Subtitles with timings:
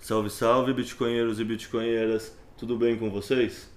[0.00, 3.70] Salve, salve, bitcoinheiros e bitcoinheiras, tudo bem com vocês?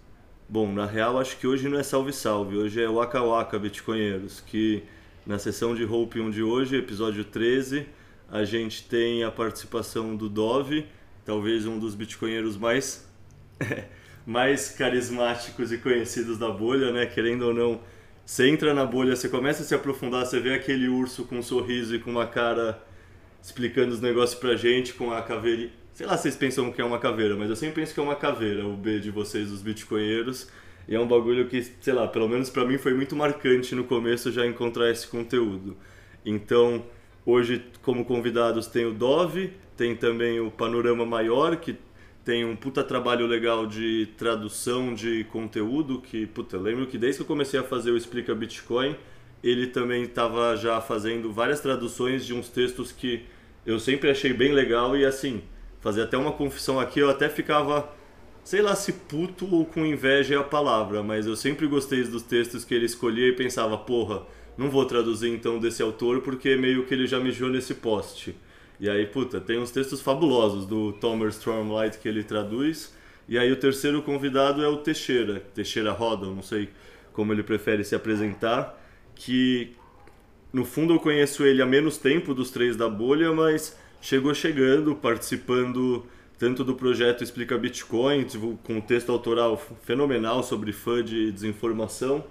[0.47, 4.39] Bom, na real acho que hoje não é salve, salve, hoje é Waka Waka, bitcoinheiros,
[4.39, 4.83] que
[5.25, 7.85] na sessão de Hope de hoje, episódio 13,
[8.29, 10.85] a gente tem a participação do Dove,
[11.25, 13.07] talvez um dos bitcoinheiros mais,
[14.25, 17.05] mais carismáticos e conhecidos da bolha, né?
[17.05, 17.81] Querendo ou não,
[18.25, 21.43] você entra na bolha, você começa a se aprofundar, você vê aquele urso com um
[21.43, 22.81] sorriso e com uma cara
[23.41, 26.83] explicando os negócios pra gente, com a caveira Sei lá se vocês pensam que é
[26.83, 29.61] uma caveira, mas eu sempre penso que é uma caveira, o B de vocês, os
[29.61, 30.49] bitcoinheiros.
[30.87, 33.83] E é um bagulho que, sei lá, pelo menos para mim foi muito marcante no
[33.83, 35.77] começo já encontrar esse conteúdo.
[36.25, 36.83] Então,
[37.25, 41.77] hoje como convidados tem o Dove, tem também o Panorama Maior, que
[42.23, 47.23] tem um puta trabalho legal de tradução de conteúdo, que, puta, lembro que desde que
[47.23, 48.95] eu comecei a fazer o Explica Bitcoin,
[49.43, 53.25] ele também estava já fazendo várias traduções de uns textos que
[53.65, 55.43] eu sempre achei bem legal e assim,
[55.81, 57.89] fazer até uma confissão aqui, eu até ficava,
[58.41, 62.23] sei lá se puto ou com inveja é a palavra, mas eu sempre gostei dos
[62.23, 64.23] textos que ele escolhia e pensava, porra,
[64.57, 68.35] não vou traduzir então desse autor porque meio que ele já mijou nesse post.
[68.79, 72.93] E aí, puta, tem uns textos fabulosos do Thomas Stormlight que ele traduz.
[73.27, 76.69] E aí o terceiro convidado é o Teixeira, Teixeira Roda, não sei
[77.13, 78.77] como ele prefere se apresentar,
[79.15, 79.75] que
[80.51, 84.95] no fundo eu conheço ele há menos tempo dos três da bolha, mas chegou chegando,
[84.95, 86.05] participando
[86.37, 88.25] tanto do projeto Explica Bitcoin,
[88.63, 92.23] com um texto autoral fenomenal sobre FUD e desinformação.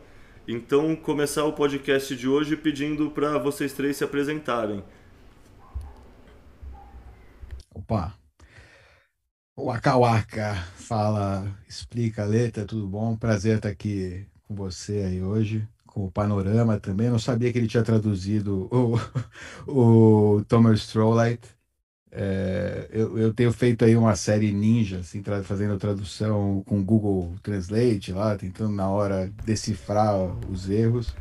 [0.47, 4.83] Então, começar o podcast de hoje pedindo para vocês três se apresentarem.
[7.73, 8.13] Opa!
[9.57, 13.17] Waka Waka fala, explica a letra, tudo bom?
[13.17, 17.09] Prazer estar aqui com você aí hoje, com o Panorama também.
[17.09, 18.99] Não sabia que ele tinha traduzido o,
[20.39, 21.49] o Thomas Strollite.
[22.15, 28.13] É, eu, eu, tenho feito aí uma série ninja, assim, fazendo tradução com Google Translate
[28.13, 30.15] lá, tentando na hora decifrar
[30.51, 31.15] os erros.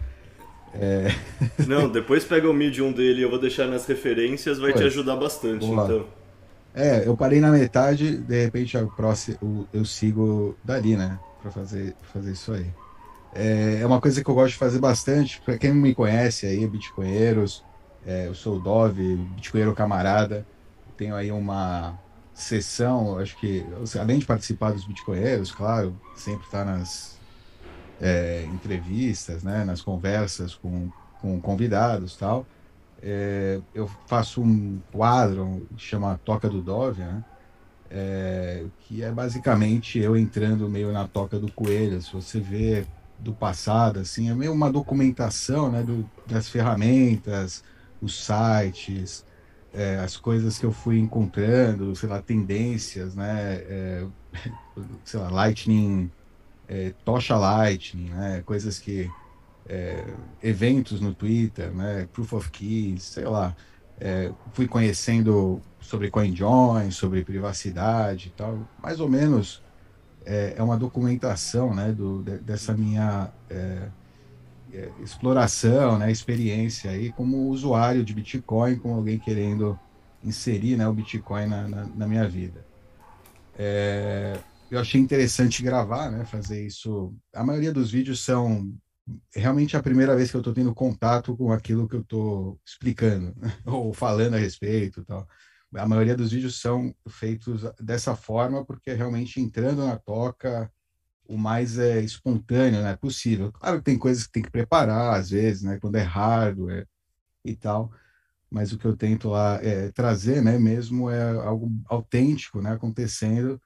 [0.73, 1.07] É...
[1.65, 5.15] Não, depois pega o Medium dele, eu vou deixar nas referências, vai pois, te ajudar
[5.15, 6.05] bastante, então.
[6.75, 11.95] É, eu parei na metade, de repente a próximo, eu sigo dali, né, para fazer,
[12.13, 12.67] fazer isso aí.
[13.33, 16.67] É, é uma coisa que eu gosto de fazer bastante, para quem me conhece aí,
[16.67, 17.63] bitcoinheiros,
[18.05, 20.45] é, eu sou o Dove, bitcoinheiro camarada,
[21.01, 21.99] tenho aí uma
[22.31, 23.65] sessão, acho que,
[23.99, 27.17] além de participar dos Bitcoinheiros, claro, sempre está nas
[27.99, 32.45] é, entrevistas, né, nas conversas com, com convidados tal.
[33.01, 37.25] É, eu faço um quadro que chama Toca do Dove, né,
[37.89, 41.99] é, que é basicamente eu entrando meio na toca do coelho.
[41.99, 42.85] Se você vê
[43.17, 47.63] do passado, assim, é meio uma documentação né, do, das ferramentas,
[47.99, 49.25] os sites,
[49.73, 53.55] é, as coisas que eu fui encontrando, sei lá, tendências, né?
[53.67, 54.05] É,
[55.03, 56.11] sei lá, Lightning,
[56.67, 58.41] é, tocha Lightning, né?
[58.45, 59.09] Coisas que
[59.67, 60.05] é,
[60.43, 62.07] eventos no Twitter, né?
[62.11, 63.55] Proof of Keys, sei lá.
[63.99, 68.59] É, fui conhecendo sobre CoinJoin, sobre privacidade e tal.
[68.81, 69.61] Mais ou menos
[70.25, 71.91] é, é uma documentação, né?
[71.91, 73.31] Do, de, dessa minha
[75.01, 79.79] exploração, né, experiência aí como usuário de Bitcoin, como alguém querendo
[80.23, 82.65] inserir né, o Bitcoin na, na, na minha vida.
[83.57, 84.37] É,
[84.69, 87.13] eu achei interessante gravar, né, fazer isso.
[87.33, 88.73] A maioria dos vídeos são
[89.35, 93.35] realmente a primeira vez que eu estou tendo contato com aquilo que eu estou explicando
[93.65, 95.27] ou falando a respeito, tal.
[95.75, 100.71] A maioria dos vídeos são feitos dessa forma porque realmente entrando na toca,
[101.27, 103.51] o mais é, espontâneo né, possível.
[103.51, 106.87] Claro que tem coisas que tem que preparar, às vezes, né, quando é hardware
[107.45, 107.91] e tal,
[108.49, 113.61] mas o que eu tento lá é, trazer né, mesmo é algo autêntico né, acontecendo.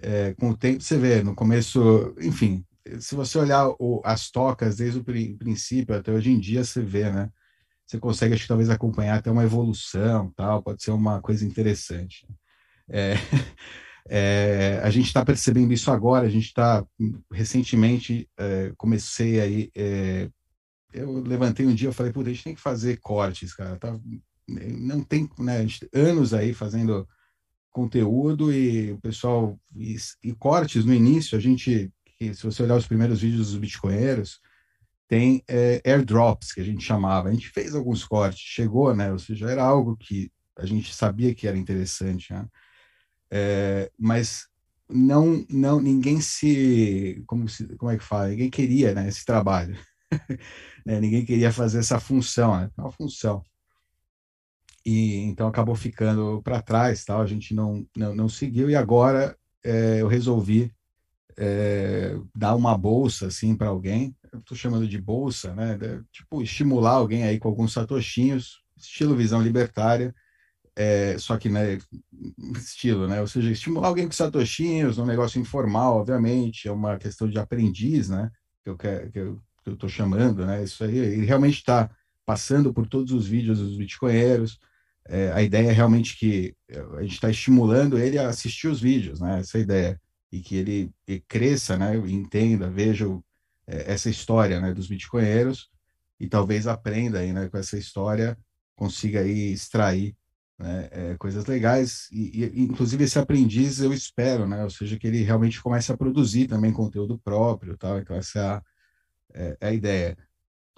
[0.00, 2.64] É, com o tempo, você vê, no começo, enfim,
[3.00, 7.10] se você olhar o, as tocas desde o princípio até hoje em dia, você vê,
[7.10, 7.30] né?
[7.86, 12.26] Você consegue, acho que talvez acompanhar até uma evolução, tal, pode ser uma coisa interessante.
[12.88, 13.14] É,
[14.08, 16.84] É, a gente está percebendo isso agora, a gente está,
[17.30, 20.30] recentemente, é, comecei aí, é,
[20.94, 23.98] eu levantei um dia, eu falei, puta, a gente tem que fazer cortes, cara, tá,
[24.48, 27.06] não tem, né, anos aí fazendo
[27.70, 32.86] conteúdo e o pessoal, e, e, cortes no início, a gente, se você olhar os
[32.86, 34.40] primeiros vídeos dos bitcoinheiros,
[35.06, 39.18] tem é, airdrops, que a gente chamava, a gente fez alguns cortes, chegou, né, ou
[39.18, 42.46] seja, era algo que a gente sabia que era interessante, né?
[43.30, 44.48] É, mas
[44.88, 48.28] não, não, ninguém se, como, se, como é que fala?
[48.28, 49.76] Ninguém queria, né, esse trabalho.
[50.86, 51.00] né?
[51.00, 52.70] Ninguém queria fazer essa função, né?
[52.76, 53.42] É uma função.
[54.84, 57.20] E então acabou ficando para trás, tal.
[57.20, 60.72] A gente não, não, não seguiu e agora é, eu resolvi
[61.36, 64.16] é, dar uma bolsa assim para alguém.
[64.34, 65.78] Estou chamando de bolsa, né?
[66.10, 70.14] Tipo estimular alguém aí com alguns satoshinhos, estilo visão libertária
[70.78, 71.76] é, só que, né,
[72.56, 73.20] estilo, né?
[73.20, 78.08] Ou seja, estimular alguém com satoshinhos, um negócio informal, obviamente, é uma questão de aprendiz,
[78.08, 78.30] né?
[78.62, 80.62] Que eu quero, que eu, que eu tô chamando, né?
[80.62, 81.90] Isso aí, ele realmente está
[82.24, 84.60] passando por todos os vídeos dos bitcoinheiros.
[85.08, 86.54] É, a ideia é realmente que
[86.96, 89.40] a gente está estimulando ele a assistir os vídeos, né?
[89.40, 91.96] Essa é ideia e que ele, ele cresça, né?
[91.96, 93.04] Entenda, veja
[93.66, 94.72] é, essa história, né?
[94.72, 95.70] Dos bitcoinheiros
[96.20, 97.48] e talvez aprenda aí, né?
[97.48, 98.38] Com essa história
[98.76, 100.14] consiga aí extrair
[100.58, 105.06] né, é, coisas legais, e, e, inclusive esse aprendiz eu espero, né, ou seja, que
[105.06, 108.62] ele realmente comece a produzir também conteúdo próprio, tal, então essa é a,
[109.34, 110.18] é, é a ideia.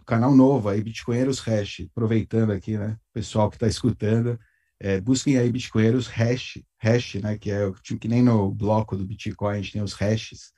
[0.07, 4.39] Canal novo aí, Bitcoinheiros Hash, aproveitando aqui, né, pessoal que está escutando,
[4.79, 9.55] é, busquem aí Bitcoinheiros Hash, hash, né, que é que nem no bloco do Bitcoin
[9.55, 10.53] a gente tem os hashes,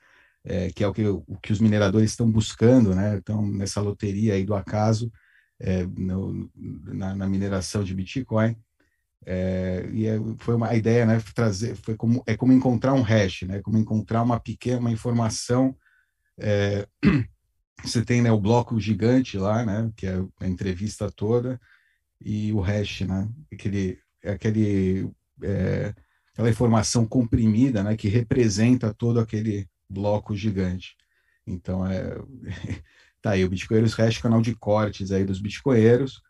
[0.44, 4.34] é, que é o que, o que os mineradores estão buscando, né, estão nessa loteria
[4.34, 5.12] aí do acaso,
[5.60, 8.56] é, no, na, na mineração de Bitcoin,
[9.24, 13.42] é, e é, foi uma ideia, né, trazer, foi como é como encontrar um hash,
[13.42, 15.76] né, como encontrar uma pequena uma informação.
[16.38, 16.86] É,
[17.82, 21.60] você tem né, o bloco gigante lá, né, que é a entrevista toda,
[22.20, 25.10] e o hash, né, aquele, aquele
[25.42, 25.94] é,
[26.32, 30.96] aquela informação comprimida, né, que representa todo aquele bloco gigante.
[31.46, 32.18] Então é
[33.22, 36.20] tá aí o Bitcoinheiros Hash, canal de cortes aí dos bitcoinheiros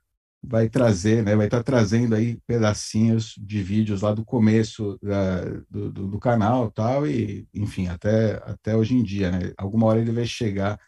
[0.42, 5.44] vai trazer, né, vai estar tá trazendo aí pedacinhos de vídeos lá do começo da,
[5.70, 9.52] do, do, do, canal tal, e enfim, até, até hoje em dia, né?
[9.56, 10.80] Alguma hora ele vai chegar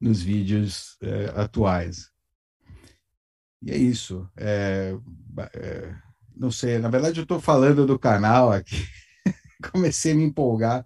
[0.00, 2.10] nos vídeos é, atuais.
[3.60, 4.28] E é isso.
[4.36, 4.96] É,
[5.54, 5.94] é,
[6.36, 8.86] não sei, na verdade eu estou falando do canal aqui,
[9.72, 10.84] comecei a me empolgar,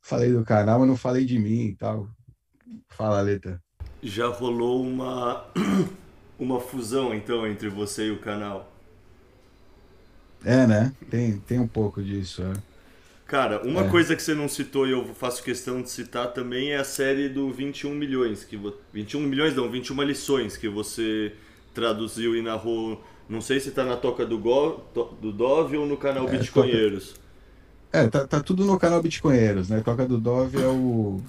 [0.00, 2.08] falei do canal, mas não falei de mim e tal.
[2.88, 3.62] Fala, Leta.
[4.02, 5.46] Já rolou uma
[6.44, 8.70] uma fusão então entre você e o canal.
[10.44, 10.92] É, né?
[11.10, 12.42] Tem, tem um pouco disso.
[12.42, 12.52] É.
[13.26, 13.88] Cara, uma é.
[13.88, 17.28] coisa que você não citou e eu faço questão de citar também é a série
[17.28, 18.44] do 21 milhões.
[18.44, 18.60] Que,
[18.92, 21.32] 21 milhões não, 21 lições que você
[21.72, 23.02] traduziu e narrou.
[23.26, 24.84] Não sei se tá na toca do, Go,
[25.20, 27.14] do Dove ou no canal é, Bitcoinheiros.
[27.14, 27.24] Toca...
[27.94, 29.80] É, tá, tá tudo no canal Bitcoinheiros, né?
[29.80, 31.22] Toca do Dove é o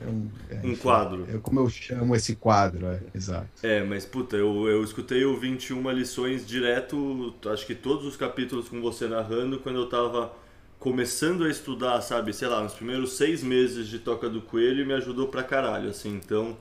[0.00, 1.26] é um, é, um quadro.
[1.32, 3.48] É como eu chamo esse quadro, é, exato.
[3.62, 8.68] É, mas puta, eu, eu escutei o 21 lições direto, acho que todos os capítulos
[8.68, 10.32] com você narrando, quando eu tava
[10.78, 14.92] começando a estudar, sabe, sei lá, nos primeiros seis meses de Toca do Coelho, me
[14.94, 16.56] ajudou pra caralho, assim, então,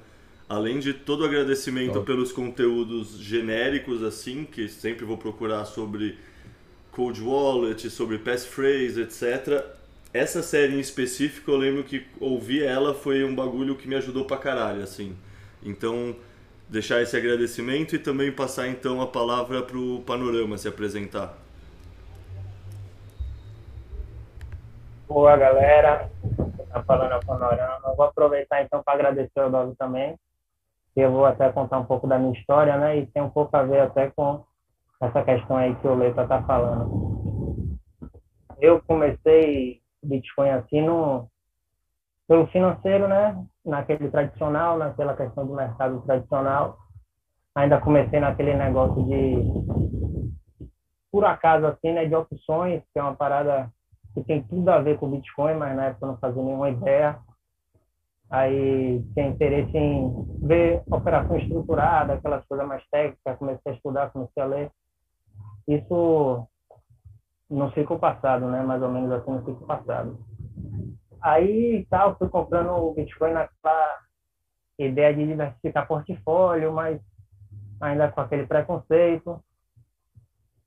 [0.47, 2.05] além de todo o agradecimento Top.
[2.05, 6.17] pelos conteúdos genéricos, assim, que sempre vou procurar sobre
[6.91, 9.65] Cold Wallet, sobre passphrase, etc.,
[10.13, 14.25] essa série em específico, eu lembro que ouvir ela foi um bagulho que me ajudou
[14.25, 15.17] pra caralho, assim.
[15.63, 16.15] Então,
[16.69, 21.35] deixar esse agradecimento e também passar então a palavra pro Panorama se apresentar.
[25.07, 26.09] Boa, galera.
[26.71, 27.81] Tá falando a Panorama.
[27.85, 30.15] Eu vou aproveitar então para agradecer o Dog também.
[30.95, 32.97] Eu vou até contar um pouco da minha história, né?
[32.97, 34.43] E tem um pouco a ver até com
[35.01, 37.77] essa questão aí que o Leita tá falando.
[38.59, 41.27] Eu comecei Bitcoin assim no
[42.27, 43.45] pelo financeiro, né?
[43.65, 46.77] Naquele tradicional, naquela questão do mercado tradicional.
[47.55, 49.35] Ainda comecei naquele negócio de
[51.11, 53.71] por acaso assim, né, de opções, que é uma parada
[54.15, 57.19] que tem tudo a ver com Bitcoin, mas na época eu não fazia nenhuma ideia.
[58.31, 64.41] Aí tinha interesse em ver operação estruturada, aquelas coisas mais técnicas, comecei a estudar, comecei
[64.41, 64.71] a ler.
[65.67, 66.47] Isso
[67.53, 68.63] no ciclo passado, né?
[68.63, 70.17] Mais ou menos assim no ciclo passado.
[71.21, 73.99] Aí tal, fui comprando o Bitcoin naquela
[74.77, 76.99] ideia de diversificar portfólio, mas
[77.79, 79.39] ainda com aquele preconceito.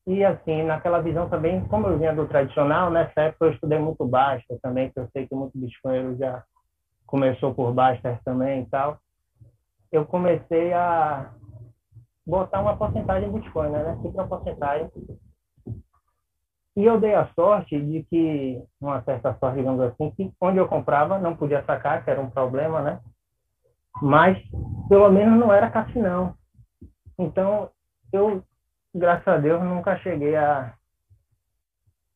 [0.06, 4.06] E assim, naquela visão também, como eu vinha do tradicional, nessa época eu estudei muito
[4.06, 6.44] Basta também, que eu sei que muito Bitcoinheiro já
[7.04, 8.98] começou por Basta também e tal.
[9.90, 11.32] Eu comecei a
[12.24, 13.96] botar uma porcentagem em Bitcoin, né?
[13.96, 14.88] Sempre uma porcentagem
[16.76, 20.68] e eu dei a sorte de que, uma certa sorte, digamos assim, que onde eu
[20.68, 23.00] comprava não podia sacar, que era um problema, né?
[24.02, 24.38] Mas,
[24.88, 26.34] pelo menos, não era cassinão.
[27.18, 27.70] Então,
[28.12, 28.42] eu,
[28.94, 30.74] graças a Deus, nunca cheguei a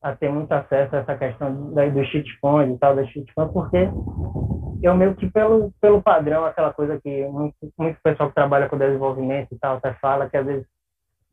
[0.01, 3.87] a ter muito acesso a essa questão da, dos shitcoins e tal, das shitcoins, porque
[4.81, 8.77] eu meio que pelo, pelo padrão, aquela coisa que muito, muito pessoal que trabalha com
[8.77, 10.65] desenvolvimento e tal até fala que às vezes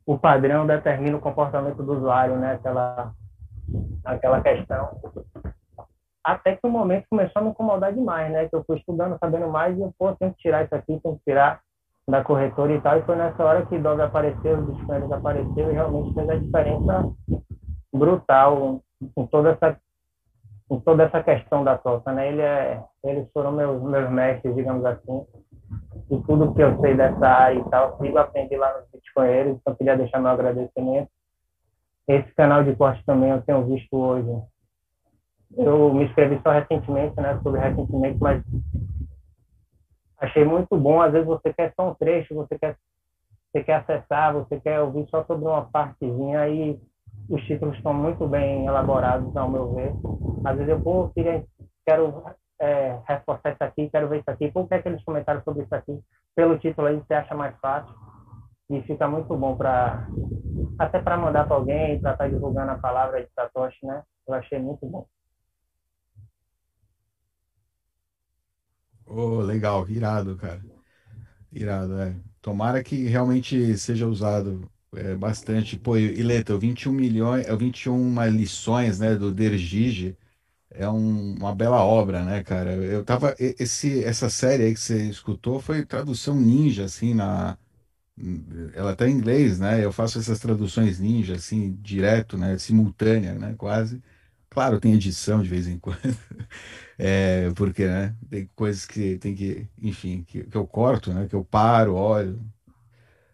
[0.08, 2.54] o padrão determina o comportamento do usuário, né?
[2.54, 3.12] Aquela,
[4.02, 4.88] aquela questão.
[6.24, 8.48] Até que o momento começou a me incomodar demais, né?
[8.48, 11.16] Que eu fui estudando, sabendo mais e eu, pô, tenho que tirar isso aqui, tenho
[11.16, 11.60] que tirar
[12.08, 12.98] da corretora e tal.
[12.98, 17.12] E foi nessa hora que Dog apareceu, os bitcoins apareceu e realmente fez a diferença
[17.92, 18.80] brutal
[19.14, 19.76] em toda essa
[20.70, 22.28] em toda essa questão da toca, né?
[22.28, 25.26] Ele é, eles foram meus meus mestres, digamos assim.
[26.10, 29.74] E tudo que eu sei dessa área e tal, eu aprendi lá nos Bitcoinheiros, então
[29.74, 31.10] queria deixar meu agradecimento.
[32.06, 34.28] Esse canal de corte também eu tenho visto hoje.
[35.56, 37.38] Eu me inscrevi só recentemente, né?
[37.42, 38.42] Sobre recentemente, mas
[40.18, 41.02] achei muito bom.
[41.02, 42.76] Às vezes você quer só um trecho, você quer,
[43.52, 46.80] você quer acessar, você quer ouvir só sobre uma partezinha e
[47.28, 49.92] os títulos estão muito bem elaborados, ao meu ver.
[50.44, 51.44] Às vezes eu pô, queria,
[51.86, 52.22] quero
[52.60, 55.74] é, reforçar isso aqui, quero ver isso aqui, que é que eles comentaram sobre isso
[55.74, 55.98] aqui?
[56.34, 57.94] Pelo título aí você acha mais fácil
[58.70, 60.06] e fica muito bom para
[60.78, 64.02] até para mandar para alguém, para estar tá divulgando a palavra de Satoshi, né?
[64.26, 65.06] Eu achei muito bom.
[69.06, 70.60] Oh, legal, irado, cara.
[71.50, 72.14] Irado, é.
[72.42, 75.78] Tomara que realmente seja usado é, bastante.
[75.78, 80.16] Pô, e Leto, 21 milhões, 21 é, lições, né, do Dergige,
[80.70, 82.72] é um, uma bela obra, né, cara?
[82.74, 87.58] Eu tava esse essa série aí que você escutou foi tradução ninja assim na
[88.74, 89.84] ela tá em inglês, né?
[89.84, 94.02] Eu faço essas traduções ninja assim, direto, né, simultânea, né, quase.
[94.50, 95.98] Claro, tem edição de vez em quando.
[96.98, 101.34] É, porque, né, tem coisas que tem que, enfim, que, que eu corto, né, que
[101.36, 102.40] eu paro, olho,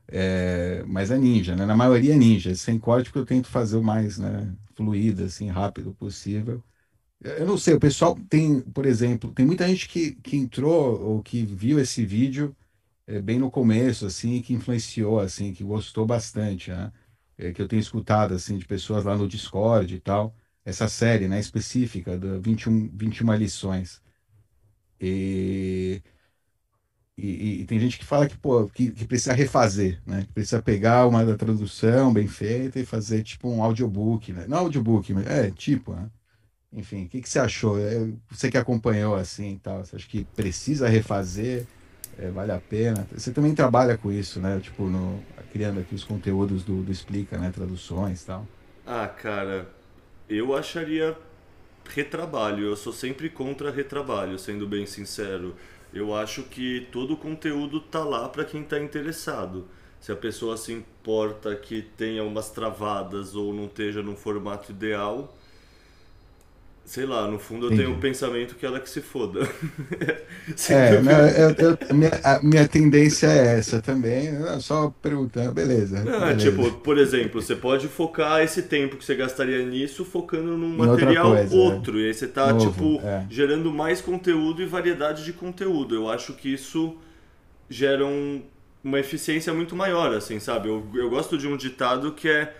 [0.09, 1.65] é, mas é ninja, né?
[1.67, 5.49] Na maioria é ninja, sem corte, porque eu tento fazer o mais né, fluido, assim,
[5.49, 6.63] rápido possível.
[7.25, 11.23] Eu não sei, o pessoal tem, por exemplo, tem muita gente que, que entrou ou
[11.23, 12.55] que viu esse vídeo
[13.07, 16.93] é, bem no começo, assim, que influenciou, assim, que gostou bastante, né?
[17.39, 21.29] É, que eu tenho escutado, assim, de pessoas lá no Discord e tal, essa série,
[21.29, 24.03] né, específica, da 21, 21 lições.
[25.01, 26.03] E
[27.17, 30.23] e, e, tem gente que fala que, pô, que, que, precisa refazer, né?
[30.27, 34.47] Que precisa pegar uma da tradução bem feita e fazer tipo um audiobook, né?
[34.49, 36.11] Não audiobook, mas é tipo, né?
[36.75, 37.79] Enfim, o que, que você achou?
[37.79, 41.67] É, você que acompanhou assim tal, você acha que precisa refazer?
[42.19, 43.07] É, vale a pena?
[43.13, 44.61] Você também trabalha com isso, né?
[44.61, 47.51] Tipo, no, criando aqui os conteúdos do, do Explica, né?
[47.51, 48.47] Traduções e tal.
[48.87, 49.69] Ah, cara,
[50.29, 51.17] eu acharia
[51.89, 52.65] retrabalho.
[52.65, 55.55] Eu sou sempre contra retrabalho, sendo bem sincero
[55.95, 59.69] eu acho que todo o conteúdo tá lá para quem está interessado.
[60.01, 65.35] Se a pessoa se importa que tenha umas travadas ou não esteja no formato ideal,
[66.85, 67.85] sei lá, no fundo eu Entendi.
[67.85, 69.41] tenho o pensamento que ela que se foda.
[70.69, 76.05] é, não, eu, eu, minha, a minha tendência é essa também, só perguntando, beleza.
[76.05, 76.51] Não, beleza.
[76.51, 80.77] Tipo, por exemplo, você pode focar esse tempo que você gastaria nisso focando num em
[80.77, 82.03] material coisa, outro, é.
[82.03, 83.27] e aí você tá, Novo, tipo, é.
[83.31, 85.95] gerando mais conteúdo e variedade de conteúdo.
[85.95, 86.97] Eu acho que isso
[87.69, 88.43] gera um,
[88.83, 90.69] uma eficiência muito maior, assim, sabe?
[90.69, 92.55] Eu, eu gosto de um ditado que é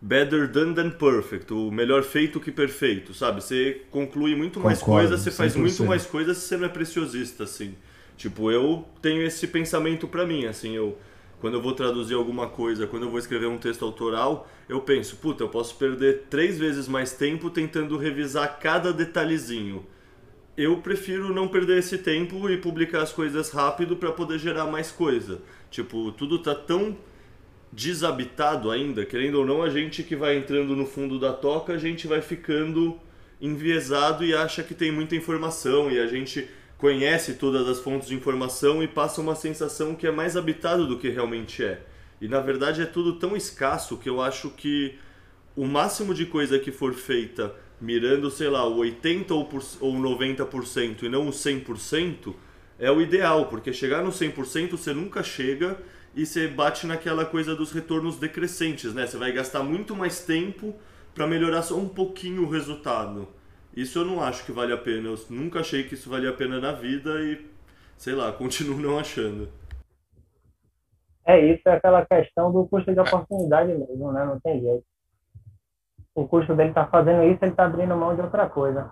[0.00, 3.42] better done than perfect, o melhor feito que perfeito, sabe?
[3.42, 5.58] Você conclui muito mais coisas, você faz 100%.
[5.58, 7.74] muito mais coisas se você não é preciosista, assim.
[8.16, 10.96] Tipo, eu tenho esse pensamento para mim, assim, eu
[11.40, 15.16] quando eu vou traduzir alguma coisa, quando eu vou escrever um texto autoral, eu penso,
[15.16, 19.86] puta, eu posso perder três vezes mais tempo tentando revisar cada detalhezinho.
[20.56, 24.90] Eu prefiro não perder esse tempo e publicar as coisas rápido para poder gerar mais
[24.90, 25.42] coisa.
[25.70, 26.96] Tipo, tudo tá tão
[27.76, 31.78] desabitado ainda, querendo ou não, a gente que vai entrando no fundo da toca, a
[31.78, 32.98] gente vai ficando
[33.38, 38.14] enviesado e acha que tem muita informação e a gente conhece todas as fontes de
[38.14, 41.82] informação e passa uma sensação que é mais habitado do que realmente é.
[42.18, 44.94] E na verdade é tudo tão escasso que eu acho que
[45.54, 51.10] o máximo de coisa que for feita mirando, sei lá, o 80 ou 90% e
[51.10, 52.34] não o 100%
[52.78, 55.78] é o ideal, porque chegar no 100% você nunca chega
[56.16, 59.06] e você bate naquela coisa dos retornos decrescentes, né?
[59.06, 60.74] Você vai gastar muito mais tempo
[61.14, 63.28] para melhorar só um pouquinho o resultado.
[63.76, 65.10] Isso eu não acho que vale a pena.
[65.10, 67.46] Eu nunca achei que isso valia a pena na vida e,
[67.98, 69.50] sei lá, continuo não achando.
[71.26, 74.24] É isso, é aquela questão do custo de oportunidade mesmo, né?
[74.24, 74.84] Não tem jeito.
[76.14, 78.90] O custo dele tá fazendo isso, ele está abrindo mão de outra coisa.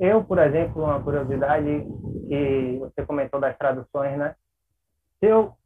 [0.00, 1.86] Eu, por exemplo, uma curiosidade
[2.28, 4.34] que você comentou das traduções, né?
[5.20, 5.56] Se eu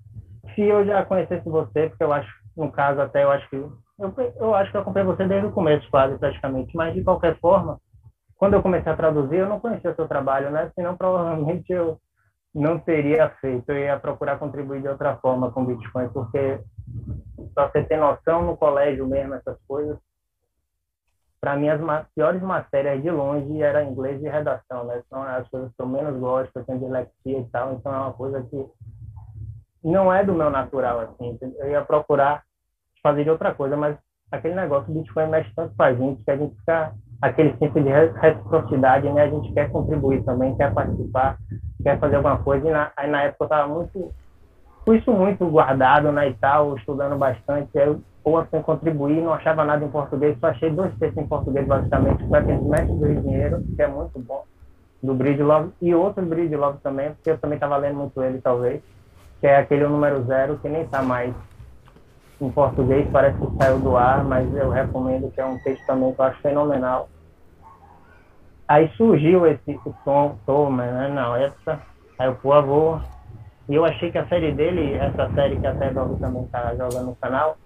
[0.55, 4.15] se eu já conhecesse você, porque eu acho, no caso até, eu acho que Eu,
[4.37, 6.77] eu acho que eu acompanhei você desde o começo, quase, praticamente.
[6.77, 7.81] Mas, de qualquer forma,
[8.37, 10.71] quando eu comecei a traduzir, eu não conhecia o seu trabalho, né?
[10.75, 11.99] Senão, provavelmente, eu
[12.55, 13.69] não teria feito.
[13.71, 16.61] Eu ia procurar contribuir de outra forma com Bitcoin, porque,
[17.55, 19.99] para você ter noção, no colégio mesmo, essas coisas,
[21.41, 21.81] para mim, as
[22.15, 25.03] piores matérias de longe era inglês e redação, né?
[25.09, 28.13] São as coisas que eu menos gosto, eu tenho dislexia e tal, então é uma
[28.13, 28.65] coisa que
[29.89, 31.39] não é do meu natural, assim.
[31.59, 32.43] Eu ia procurar
[33.03, 33.97] fazer de outra coisa, mas
[34.31, 37.81] aquele negócio do Bitcoin mexe tanto com a gente que a gente fica aquele tipo
[37.81, 39.23] de reciprocidade, né?
[39.23, 41.37] A gente quer contribuir também, quer participar,
[41.83, 42.69] quer fazer alguma coisa.
[42.69, 44.15] E na, aí na época eu estava muito,
[44.85, 47.71] com isso muito guardado, né, e tal, estudando bastante.
[47.75, 51.67] Eu, ou assim, contribuir, não achava nada em português, só achei dois textos em português,
[51.67, 54.45] basicamente, foi aquele Mestre do Dinheiro, que é muito bom,
[55.03, 58.39] do Bridge Love, e outro Bridge Love também, porque eu também estava lendo muito ele,
[58.41, 58.83] talvez,
[59.41, 61.35] que é aquele número zero, que nem está mais
[62.41, 66.13] em português, parece que saiu do ar, mas eu recomendo, que é um texto também
[66.13, 67.09] que eu acho fenomenal.
[68.67, 71.81] Aí surgiu esse o Tom, Thomas, né, na época,
[72.19, 73.03] aí eu, por
[73.69, 77.07] e eu achei que a série dele, essa série que até Dog também está jogando
[77.07, 77.57] no canal,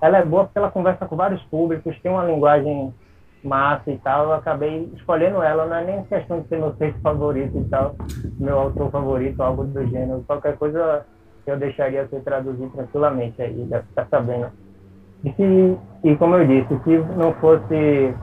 [0.00, 2.94] ela é boa porque ela conversa com vários públicos, tem uma linguagem
[3.42, 4.26] massa e tal.
[4.26, 7.96] Eu acabei escolhendo ela, não é nem questão de ser meu texto favorito e tal,
[8.38, 10.24] meu autor favorito, algo do gênero.
[10.26, 11.04] Qualquer coisa
[11.50, 14.50] eu deixaria ser traduzido tranquilamente aí, deve ficar sabendo.
[15.24, 18.14] E, se, e como eu disse, se não fosse.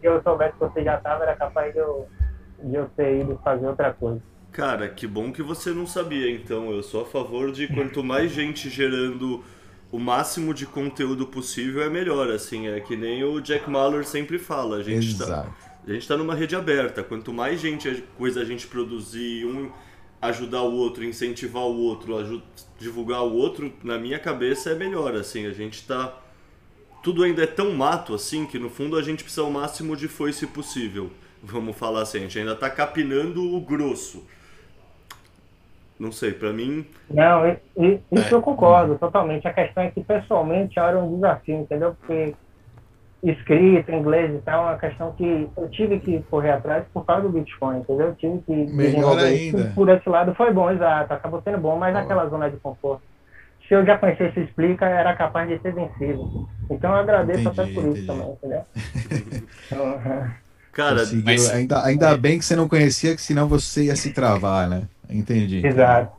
[0.00, 2.06] Se eu soubesse que você já estava, era capaz de eu,
[2.62, 4.20] de eu ter ido fazer outra coisa.
[4.52, 6.70] Cara, que bom que você não sabia, então.
[6.70, 9.42] Eu sou a favor de quanto mais gente gerando
[9.90, 14.38] o máximo de conteúdo possível é melhor, assim, é que nem o Jack Mahler sempre
[14.38, 15.48] fala, a gente tá Exato.
[15.48, 19.70] tá a gente tá numa rede aberta, quanto mais gente coisa a gente produzir, um
[20.20, 22.42] ajudar o outro, incentivar o outro,
[22.78, 26.14] divulgar o outro, na minha cabeça é melhor, assim, a gente tá
[27.02, 30.08] tudo ainda é tão mato assim que no fundo a gente precisa o máximo de
[30.08, 31.10] foice possível.
[31.42, 34.26] Vamos falar assim, a gente ainda tá capinando o grosso.
[35.98, 36.86] Não sei, para mim.
[37.10, 38.32] Não, isso é.
[38.32, 39.48] eu concordo totalmente.
[39.48, 41.96] A questão é que pessoalmente era um desafio, entendeu?
[41.98, 42.34] Porque
[43.22, 47.22] escrita, inglês e tal, é uma questão que eu tive que correr atrás por causa
[47.22, 48.08] do Bitcoin, entendeu?
[48.08, 49.60] Eu tive que Melhor ainda.
[49.60, 49.74] Isso.
[49.74, 53.02] Por esse lado foi bom, exato, acabou sendo bom, mas naquela zona de conforto.
[53.66, 56.48] Se eu já conhecesse explica, era capaz de ser vencido.
[56.70, 57.98] Então eu agradeço entendi, até por entendi.
[57.98, 58.64] isso também, entendeu?
[59.66, 60.00] então,
[60.78, 61.50] Cara, mas...
[61.50, 64.84] ainda, ainda bem que você não conhecia, que senão você ia se travar, né?
[65.10, 65.66] Entendi.
[65.66, 66.16] Exato.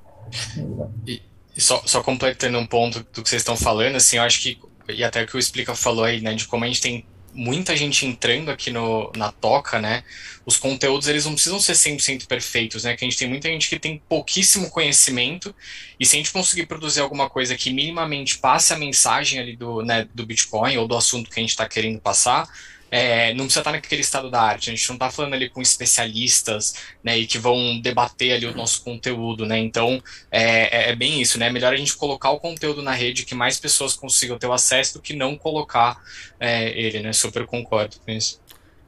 [1.08, 1.22] E,
[1.56, 4.60] e só, só completando um ponto do que vocês estão falando, assim, eu acho que,
[4.92, 7.76] e até o que o Explica falou aí, né, de como a gente tem muita
[7.76, 10.04] gente entrando aqui no, na toca, né?
[10.46, 12.96] Os conteúdos eles não precisam ser 100% perfeitos, né?
[12.96, 15.54] Que a gente tem muita gente que tem pouquíssimo conhecimento
[16.00, 19.84] e se a gente conseguir produzir alguma coisa que minimamente passe a mensagem ali do,
[19.84, 22.48] né, do Bitcoin ou do assunto que a gente está querendo passar,
[22.92, 24.70] é, não precisa estar naquele estado da arte.
[24.70, 26.74] A gente não está falando ali com especialistas,
[27.04, 29.58] né, e que vão debater ali o nosso conteúdo, né.
[29.60, 31.48] Então é, é, é bem isso, né.
[31.48, 34.54] É melhor a gente colocar o conteúdo na rede que mais pessoas consigam ter o
[34.54, 35.98] acesso do que não colocar
[36.40, 37.14] é, ele, né.
[37.14, 38.40] Super concordo com isso.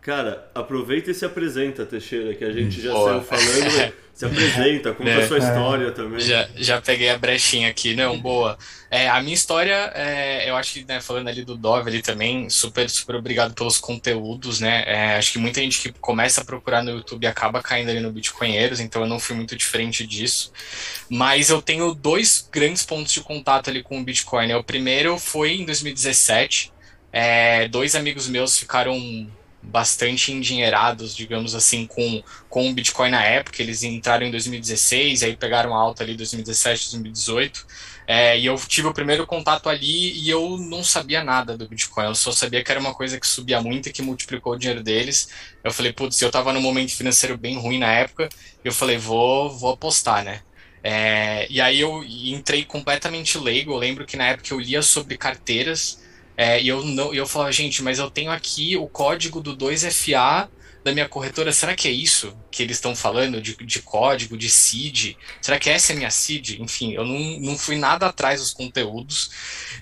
[0.02, 3.12] Cara, aproveita e se apresenta, Teixeira, que a gente já Boa.
[3.12, 3.94] saiu falando.
[4.14, 6.20] se apresenta, conta é, a sua história também.
[6.20, 8.58] Já, já peguei a brechinha aqui, não, boa.
[8.90, 12.50] É, a minha história, é, eu acho que, né, falando ali do Dove ali também,
[12.50, 14.84] super, super obrigado pelos conteúdos, né?
[14.86, 18.12] É, acho que muita gente que começa a procurar no YouTube acaba caindo ali no
[18.12, 20.52] Bitcoinheiros, então eu não fui muito diferente disso.
[21.10, 24.48] Mas eu tenho dois grandes pontos de contato ali com o Bitcoin.
[24.48, 24.56] Né?
[24.56, 26.72] O primeiro foi em 2017.
[27.14, 28.96] É, dois amigos meus ficaram
[29.62, 33.62] bastante endinheirados, digamos assim, com, com o Bitcoin na época.
[33.62, 37.66] Eles entraram em 2016, aí pegaram alta ali 2017, 2018.
[38.08, 42.06] É, e eu tive o primeiro contato ali e eu não sabia nada do Bitcoin.
[42.08, 44.84] Eu só sabia que era uma coisa que subia muito e que multiplicou o dinheiro
[44.84, 45.30] deles.
[45.64, 48.28] Eu falei, putz, eu tava num momento financeiro bem ruim na época.
[48.66, 50.42] Eu falei, vou, vou apostar, né?
[50.84, 53.72] É, e aí eu entrei completamente leigo.
[53.72, 56.02] Eu lembro que na época eu lia sobre carteiras
[56.36, 60.50] é, e eu, não, eu falava, gente, mas eu tenho aqui o código do 2FA
[60.84, 61.52] da minha corretora.
[61.52, 65.16] Será que é isso que eles estão falando de, de código, de seed?
[65.42, 66.60] Será que essa é minha seed?
[66.60, 69.30] Enfim, eu não, não fui nada atrás dos conteúdos.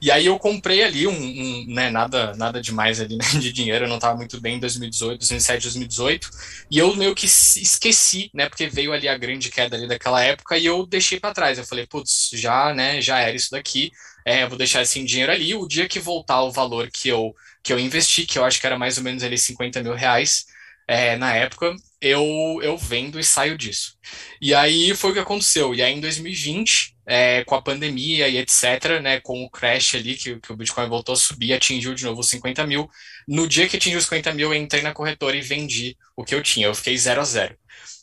[0.02, 3.86] E aí eu comprei ali um, um né, nada, nada demais ali né, de dinheiro.
[3.86, 6.30] Eu não estava muito bem em 2018, 2007, 2018.
[6.70, 8.50] E eu meio que esqueci, né?
[8.50, 11.58] Porque veio ali a grande queda ali daquela época e eu deixei para trás.
[11.58, 13.02] Eu falei, putz, já, né?
[13.02, 13.92] Já era isso daqui
[14.30, 15.56] é, vou deixar esse dinheiro ali.
[15.56, 18.68] O dia que voltar o valor que eu, que eu investi, que eu acho que
[18.68, 20.46] era mais ou menos ali 50 mil reais,
[20.88, 23.98] é, na época, eu, eu vendo e saio disso.
[24.40, 25.74] E aí foi o que aconteceu.
[25.74, 30.14] E aí em 2020, é, com a pandemia e etc., né, com o crash ali,
[30.16, 32.88] que, que o Bitcoin voltou a subir, atingiu de novo os 50 mil.
[33.28, 36.36] No dia que atingiu os 50 mil, eu entrei na corretora e vendi o que
[36.36, 36.68] eu tinha.
[36.68, 37.58] Eu fiquei zero a zero.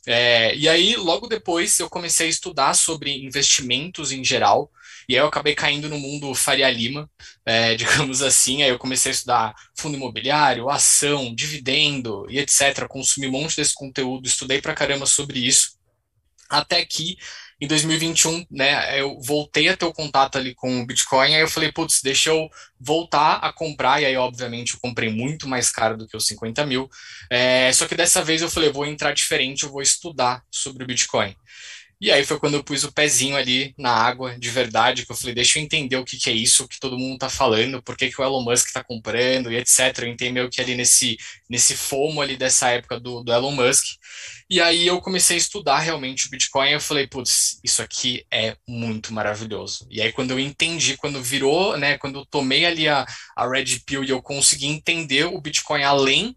[0.08, 4.70] É, e aí, logo depois, eu comecei a estudar sobre investimentos em geral.
[5.08, 7.10] E aí eu acabei caindo no mundo Faria Lima,
[7.44, 8.62] é, digamos assim.
[8.62, 12.86] Aí eu comecei a estudar fundo imobiliário, ação, dividendo e etc.
[12.88, 15.76] Consumi um monte desse conteúdo, estudei pra caramba sobre isso.
[16.48, 17.16] Até que
[17.58, 21.48] em 2021, né, eu voltei a ter o contato ali com o Bitcoin, aí eu
[21.48, 25.96] falei, putz, deixa eu voltar a comprar, e aí, obviamente, eu comprei muito mais caro
[25.96, 26.86] do que os 50 mil,
[27.30, 30.86] é, só que dessa vez eu falei, vou entrar diferente, eu vou estudar sobre o
[30.86, 31.34] Bitcoin.
[31.98, 35.16] E aí foi quando eu pus o pezinho ali na água, de verdade, que eu
[35.16, 37.96] falei, deixa eu entender o que, que é isso, que todo mundo tá falando, por
[37.96, 40.00] que, que o Elon Musk tá comprando e etc.
[40.00, 41.16] Eu entrei meio que ali nesse,
[41.48, 43.96] nesse fomo ali dessa época do, do Elon Musk.
[44.48, 48.26] E aí eu comecei a estudar realmente o Bitcoin e eu falei, putz, isso aqui
[48.30, 49.86] é muito maravilhoso.
[49.90, 53.80] E aí quando eu entendi, quando virou, né, quando eu tomei ali a, a Red
[53.86, 56.36] Pill e eu consegui entender o Bitcoin além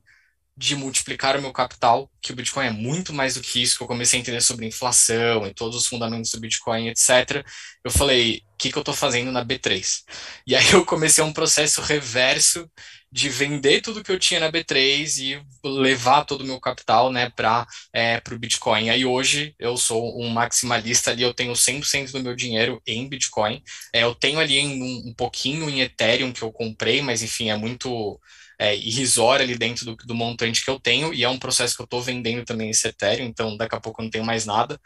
[0.60, 3.84] de multiplicar o meu capital, que o Bitcoin é muito mais do que isso, que
[3.84, 7.45] eu comecei a entender sobre inflação e todos os fundamentos do Bitcoin, etc.
[7.82, 10.04] Eu falei, o que, que eu estou fazendo na B3?
[10.45, 12.69] E aí eu comecei um processo reverso
[13.10, 17.30] de vender tudo que eu tinha na B3 e levar todo o meu capital né,
[17.30, 18.89] para é, o Bitcoin.
[18.89, 23.63] Aí hoje eu sou um maximalista ali, eu tenho 100% do meu dinheiro em Bitcoin.
[23.93, 27.56] É, eu tenho ali um, um pouquinho em Ethereum que eu comprei, mas enfim, é
[27.56, 28.19] muito
[28.60, 31.82] é, irrisória ali dentro do, do, montante que eu tenho, e é um processo que
[31.82, 34.78] eu estou vendendo também esse Ethereum, então daqui a pouco eu não tenho mais nada.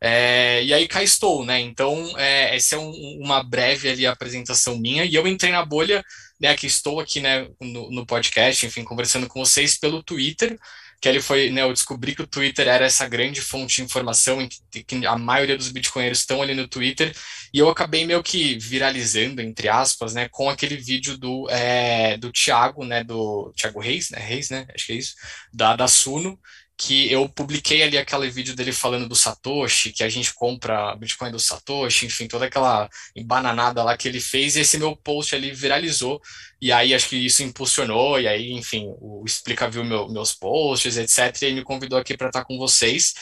[0.00, 1.60] É, e aí cá estou, né?
[1.60, 6.02] Então, é, essa é um, uma breve ali apresentação minha, e eu entrei na bolha,
[6.40, 10.58] né, que estou aqui né, no, no podcast, enfim, conversando com vocês pelo Twitter,
[11.00, 14.46] que ele foi, né, eu descobri que o Twitter era essa grande fonte de informação,
[14.70, 17.14] que, que a maioria dos bitcoinheiros estão ali no Twitter,
[17.52, 22.32] e eu acabei meio que viralizando, entre aspas, né, com aquele vídeo do, é, do
[22.32, 25.14] Thiago, né, do Thiago Reis, né, Reis, né, acho que é isso,
[25.52, 26.38] da, da Suno,
[26.78, 31.32] que eu publiquei ali aquele vídeo dele falando do Satoshi, que a gente compra Bitcoin
[31.32, 35.50] do Satoshi, enfim, toda aquela embananada lá que ele fez, e esse meu post ali
[35.50, 36.22] viralizou,
[36.60, 40.96] e aí acho que isso impulsionou, e aí, enfim, o Explica viu meu, meus posts,
[40.96, 43.12] etc, e me convidou aqui para estar com vocês,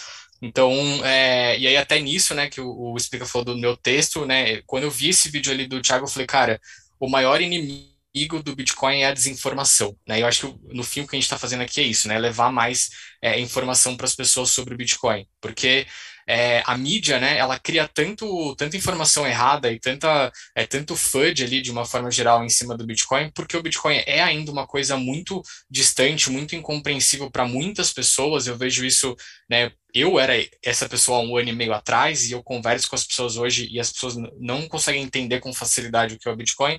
[0.42, 0.70] então,
[1.02, 4.60] é, e aí até nisso, né, que o, o Explica falou do meu texto, né,
[4.66, 6.60] quando eu vi esse vídeo ali do Thiago, eu falei, cara,
[7.00, 9.96] o maior inimigo inimigo do Bitcoin é a desinformação.
[10.08, 10.22] Né?
[10.22, 12.18] Eu acho que no fim o que a gente está fazendo aqui é isso, né?
[12.18, 12.88] levar mais
[13.22, 15.26] é, informação para as pessoas sobre o Bitcoin.
[15.40, 15.86] Porque
[16.28, 21.44] é, a mídia, né, ela cria tanto, tanta informação errada e tanta, é, tanto FUD
[21.44, 24.66] ali, de uma forma geral, em cima do Bitcoin, porque o Bitcoin é ainda uma
[24.66, 28.46] coisa muito distante, muito incompreensível para muitas pessoas.
[28.46, 29.14] Eu vejo isso,
[29.48, 30.34] né, eu era
[30.64, 33.78] essa pessoa um ano e meio atrás e eu converso com as pessoas hoje e
[33.78, 36.78] as pessoas não conseguem entender com facilidade o que é o Bitcoin.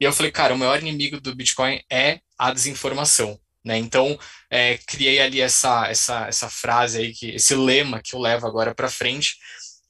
[0.00, 3.38] E eu falei, cara, o maior inimigo do Bitcoin é a desinformação.
[3.64, 3.78] Né?
[3.78, 4.18] Então,
[4.50, 8.74] é, criei ali essa, essa, essa frase aí, que, esse lema que eu levo agora
[8.74, 9.36] para frente,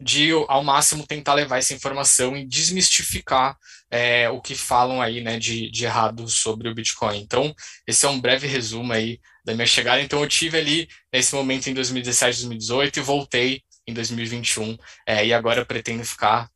[0.00, 3.56] de ao máximo tentar levar essa informação e desmistificar
[3.90, 7.20] é, o que falam aí né, de, de errado sobre o Bitcoin.
[7.20, 7.54] Então,
[7.86, 10.00] esse é um breve resumo aí da minha chegada.
[10.02, 15.32] Então, eu tive ali nesse momento em 2017, 2018 e voltei em 2021 é, e
[15.32, 16.48] agora pretendo ficar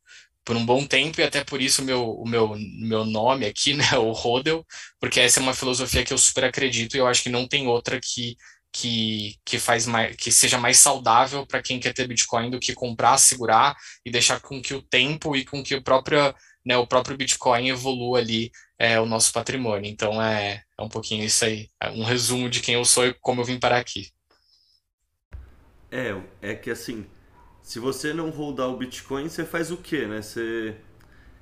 [0.49, 3.85] por um bom tempo e até por isso meu, o meu, meu nome aqui, né,
[3.99, 4.65] o Rodel,
[4.99, 7.67] porque essa é uma filosofia que eu super acredito e eu acho que não tem
[7.67, 8.35] outra que
[8.71, 12.73] que, que faz mais, que seja mais saudável para quem quer ter Bitcoin do que
[12.73, 16.33] comprar, segurar e deixar com que o tempo e com que o próprio,
[16.65, 19.89] né, o próprio Bitcoin evolua ali é, o nosso patrimônio.
[19.89, 23.13] Então é, é um pouquinho isso aí, é um resumo de quem eu sou e
[23.21, 24.09] como eu vim parar aqui.
[25.91, 27.07] É, é que assim,
[27.61, 30.21] se você não holdar o Bitcoin, você faz o quê, né?
[30.21, 30.75] Você.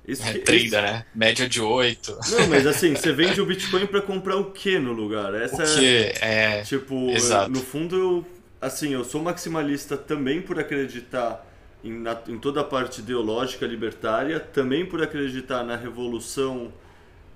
[0.06, 0.70] É, trader, esse...
[0.70, 1.06] né?
[1.14, 2.18] Média de 8.
[2.30, 5.34] Não, mas assim, você vende o Bitcoin para comprar o que no lugar?
[5.34, 6.14] Essa o quê?
[6.20, 6.62] É...
[6.62, 7.50] Tipo, Exato.
[7.50, 8.26] no fundo, eu,
[8.60, 11.46] assim, eu sou maximalista também por acreditar
[11.84, 16.72] em, na, em toda a parte ideológica libertária, também por acreditar na revolução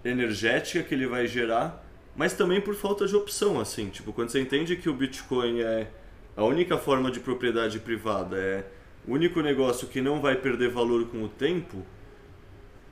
[0.04, 1.84] energética que ele vai gerar,
[2.16, 3.88] mas também por falta de opção, assim.
[3.88, 5.88] Tipo, quando você entende que o Bitcoin é
[6.36, 8.64] a única forma de propriedade privada é
[9.06, 11.84] o único negócio que não vai perder valor com o tempo,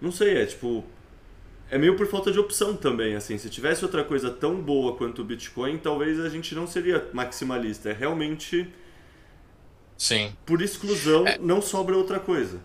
[0.00, 0.84] não sei, é tipo.
[1.70, 3.38] É meio por falta de opção também, assim.
[3.38, 7.90] Se tivesse outra coisa tão boa quanto o Bitcoin, talvez a gente não seria maximalista.
[7.90, 8.66] É realmente.
[9.96, 10.34] Sim.
[10.44, 11.38] Por exclusão, é...
[11.38, 12.60] não sobra outra coisa.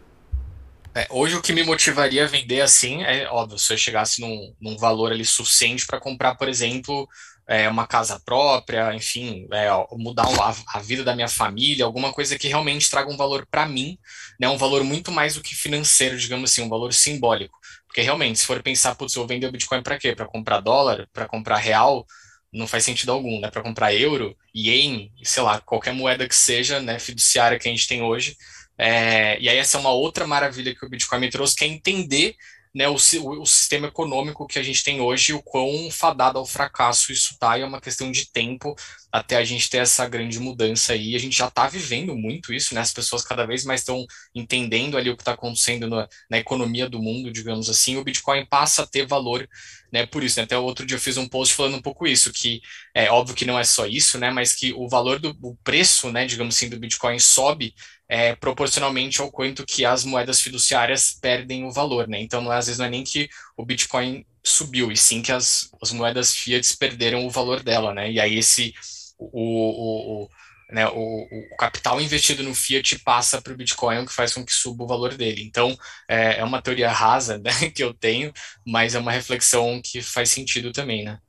[0.96, 4.56] É, hoje o que me motivaria a vender assim é óbvio, se eu chegasse num,
[4.62, 7.06] num valor ali suficiente para comprar, por exemplo,
[7.48, 12.38] é, uma casa própria, enfim, é, mudar a, a, vida da minha família, alguma coisa
[12.38, 13.98] que realmente traga um valor para mim,
[14.40, 17.58] né, um valor muito mais do que financeiro, digamos assim, um valor simbólico.
[17.88, 20.16] Porque realmente, se for pensar, putz, eu vou vender o Bitcoin para quê?
[20.16, 22.06] Para comprar dólar, para comprar real,
[22.52, 23.50] não faz sentido algum, né?
[23.50, 27.88] Para comprar euro, ien, sei lá, qualquer moeda que seja, né, fiduciária que a gente
[27.88, 28.36] tem hoje,
[28.78, 31.68] é, e aí essa é uma outra maravilha que o Bitcoin me trouxe, que é
[31.68, 32.36] entender
[32.76, 37.10] né, o, o, sistema econômico que a gente tem hoje o quão fadado ao fracasso
[37.14, 38.76] isso está, e é uma questão de tempo
[39.10, 41.16] até a gente ter essa grande mudança aí.
[41.16, 42.82] A gente já está vivendo muito isso, né?
[42.82, 46.90] As pessoas cada vez mais estão entendendo ali o que está acontecendo na, na, economia
[46.90, 47.96] do mundo, digamos assim.
[47.96, 49.48] O Bitcoin passa a ter valor,
[49.90, 50.06] né?
[50.06, 50.44] Por isso, né?
[50.44, 52.62] Até outro dia eu fiz um post falando um pouco isso, que
[52.94, 54.30] é óbvio que não é só isso, né?
[54.32, 56.26] Mas que o valor do o preço, né?
[56.26, 57.74] Digamos assim, do Bitcoin sobe
[58.08, 62.22] é, proporcionalmente ao quanto que as moedas fiduciárias perdem o valor, né?
[62.22, 65.32] Então, não é, às vezes não é nem que o Bitcoin subiu, e sim que
[65.32, 68.12] as, as moedas fiat perderam o valor dela, né?
[68.12, 68.74] E aí esse
[69.18, 70.30] o, o, o
[70.72, 74.44] né, o, o, capital investido no Fiat passa para o Bitcoin, o que faz com
[74.44, 75.44] que suba o valor dele.
[75.44, 75.76] Então,
[76.10, 78.34] é, é uma teoria rasa né, que eu tenho,
[78.66, 81.20] mas é uma reflexão que faz sentido também, né?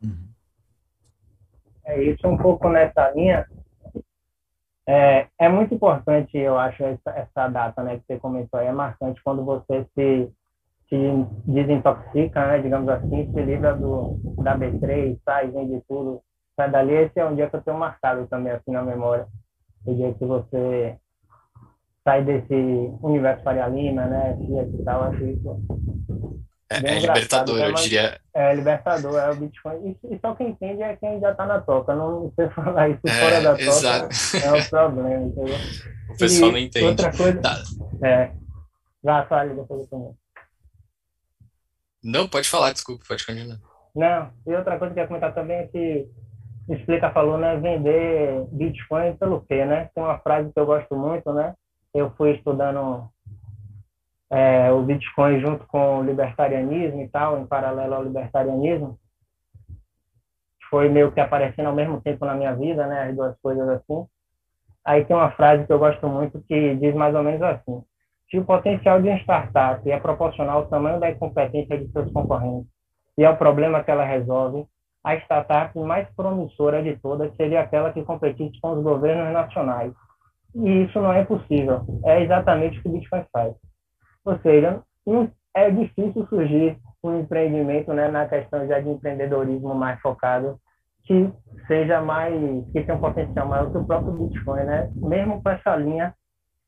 [0.00, 0.28] Uhum.
[1.84, 3.44] É isso um pouco nessa linha.
[4.86, 8.72] É, é muito importante, eu acho, essa, essa data né, que você comentou aí, é
[8.72, 10.28] marcante quando você se,
[10.88, 16.20] se desintoxica, né, digamos assim, se livra do, da B3, sai, vende tudo,
[16.56, 16.94] sai dali.
[16.94, 19.26] Esse é um dia que eu tenho marcado também, assim, na memória.
[19.86, 20.96] O dia que você
[22.02, 22.54] sai desse
[23.02, 25.60] universo Faria Lima, né, e tal, acho isso
[26.72, 28.20] é, é libertador, eu diria.
[28.34, 29.96] É, libertador, é o Bitcoin.
[30.02, 31.94] E, e, só quem entende é quem já está na toca.
[31.94, 34.08] Não sei falar isso é, fora da exato.
[34.08, 35.56] toca é o problema, entendeu?
[36.10, 36.86] O pessoal e não entende.
[36.86, 37.40] Outra coisa.
[37.40, 37.62] Tá.
[38.02, 38.30] É.
[39.04, 40.12] Já fale depois também.
[42.02, 43.58] Não, pode falar, desculpa, pode continuar.
[43.94, 46.08] Não, e outra coisa que eu ia comentar também é que
[46.68, 47.56] Explica falou, né?
[47.56, 49.90] Vender Bitcoin pelo quê, né?
[49.94, 51.54] Tem uma frase que eu gosto muito, né?
[51.92, 53.08] Eu fui estudando
[54.32, 58.98] é, o Bitcoin junto com o libertarianismo e tal, em paralelo ao libertarianismo,
[60.70, 64.06] foi meio que aparecendo ao mesmo tempo na minha vida, né, as duas coisas assim.
[64.86, 67.82] Aí tem uma frase que eu gosto muito que diz mais ou menos assim:
[68.30, 72.70] se o potencial de uma startup é proporcional ao tamanho da incompetência de seus concorrentes
[73.18, 74.64] e ao problema que ela resolve,
[75.04, 79.92] a startup mais promissora de todas seria aquela que competisse com os governos nacionais.
[80.54, 81.82] E isso não é possível.
[82.04, 83.54] É exatamente o que o Bitcoin faz.
[84.24, 84.82] Ou seja,
[85.54, 90.58] é difícil surgir um empreendimento né, na questão já de empreendedorismo mais focado
[91.04, 91.32] que
[91.66, 92.32] seja mais,
[92.72, 94.90] que tenha um potencial maior que o próprio Bitcoin, né?
[94.94, 96.14] Mesmo com essa linha,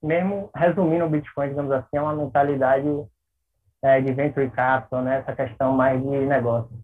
[0.02, 2.88] mesmo resumindo o Bitcoin, digamos assim, é uma mentalidade
[3.82, 5.18] é, de venture capital, né?
[5.18, 6.83] Essa questão mais de negócio.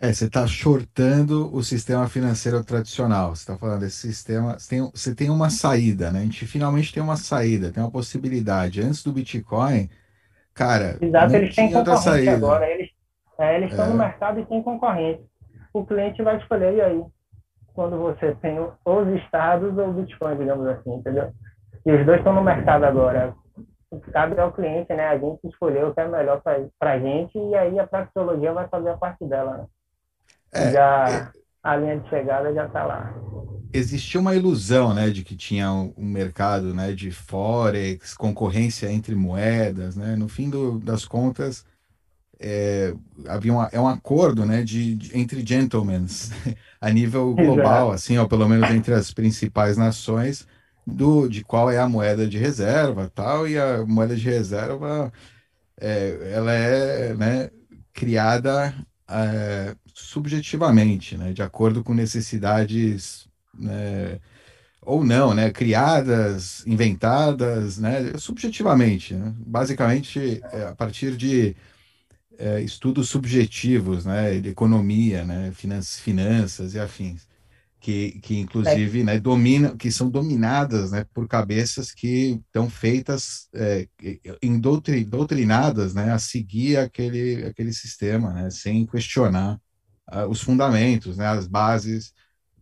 [0.00, 3.34] É, você está shortando o sistema financeiro tradicional.
[3.34, 4.56] Você está falando desse sistema.
[4.56, 6.20] Você tem, você tem uma saída, né?
[6.20, 8.80] A gente finalmente tem uma saída, tem uma possibilidade.
[8.80, 9.90] Antes do Bitcoin,
[10.54, 10.96] cara.
[11.00, 12.70] Exato, eles têm concorrente agora.
[12.70, 12.90] Eles,
[13.38, 13.88] é, eles estão é.
[13.88, 15.24] no mercado e têm concorrente.
[15.72, 17.02] O cliente vai escolher, e aí?
[17.74, 21.32] Quando você tem os estados ou o Bitcoin, digamos assim, entendeu?
[21.84, 23.34] E os dois estão no mercado agora.
[24.12, 25.08] Cabe ao cliente, né?
[25.08, 28.68] A gente escolher o que é melhor para a gente e aí a praxeologia vai
[28.68, 29.66] fazer a parte dela, né?
[30.52, 33.14] É, já é, a linha de chegada já está lá.
[33.72, 39.14] Existia uma ilusão, né, de que tinha um, um, mercado, né, de forex, concorrência entre
[39.14, 40.16] moedas, né.
[40.16, 41.66] No fim do, das contas,
[42.40, 42.94] é,
[43.26, 46.06] havia uma, é um acordo, né, de, de entre gentlemen
[46.80, 50.46] a nível global, assim, ou pelo menos entre as principais nações,
[50.86, 53.46] do de qual é a moeda de reserva, tal.
[53.46, 55.12] E a moeda de reserva,
[55.80, 57.50] é, ela é, né,
[57.92, 58.74] criada
[59.08, 64.20] é, subjetivamente, né, de acordo com necessidades né,
[64.80, 71.54] ou não, né, criadas, inventadas, né, subjetivamente, né, basicamente é, a partir de
[72.38, 77.26] é, estudos subjetivos, né, de economia, né, finanças, finanças e afins,
[77.80, 79.04] que, que inclusive, é.
[79.04, 83.88] né, dominam, que são dominadas, né, por cabeças que estão feitas, é,
[85.08, 89.60] doutrinadas, né, a seguir aquele, aquele sistema, né, sem questionar
[90.12, 92.12] uh, os fundamentos, né, as bases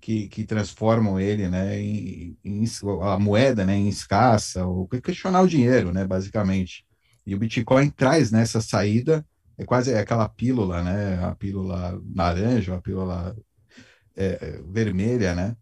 [0.00, 2.64] que, que transformam ele, né, em, em,
[3.02, 6.85] a moeda, né, em escassa, ou questionar o dinheiro, né, basicamente.
[7.26, 9.26] E o Bitcoin traz nessa saída,
[9.59, 13.37] é quase aquela pílula, né, a pílula laranja, a pílula
[14.14, 15.56] é, vermelha, né,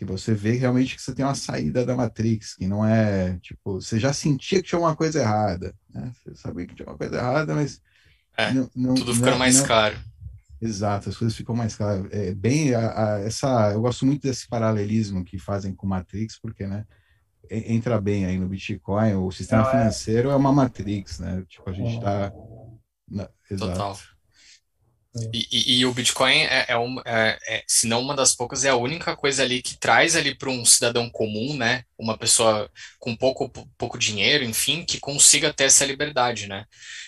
[0.00, 3.82] que você vê realmente que você tem uma saída da Matrix, que não é, tipo,
[3.82, 6.10] você já sentia que tinha uma coisa errada, né?
[6.24, 7.82] Você sabia que tinha uma coisa errada, mas...
[8.34, 9.98] É, não, não, tudo ficando não, mais caro.
[10.60, 12.06] Exato, as coisas ficam mais claras.
[12.12, 16.66] É, bem, a, a, essa, eu gosto muito desse paralelismo que fazem com Matrix, porque,
[16.66, 16.84] né,
[17.50, 19.70] entra bem aí no Bitcoin, o sistema é.
[19.70, 21.42] financeiro é uma Matrix, né?
[21.48, 22.32] Tipo, a gente está...
[23.50, 23.72] Exato.
[23.72, 23.98] Total.
[25.32, 28.64] E, e, e, o Bitcoin é, é, um, é, é, se não uma das poucas,
[28.64, 32.70] é a única coisa ali que traz ali para um cidadão comum, né, uma pessoa
[32.98, 36.64] com pouco, pouco dinheiro, enfim, que consiga ter essa liberdade, né.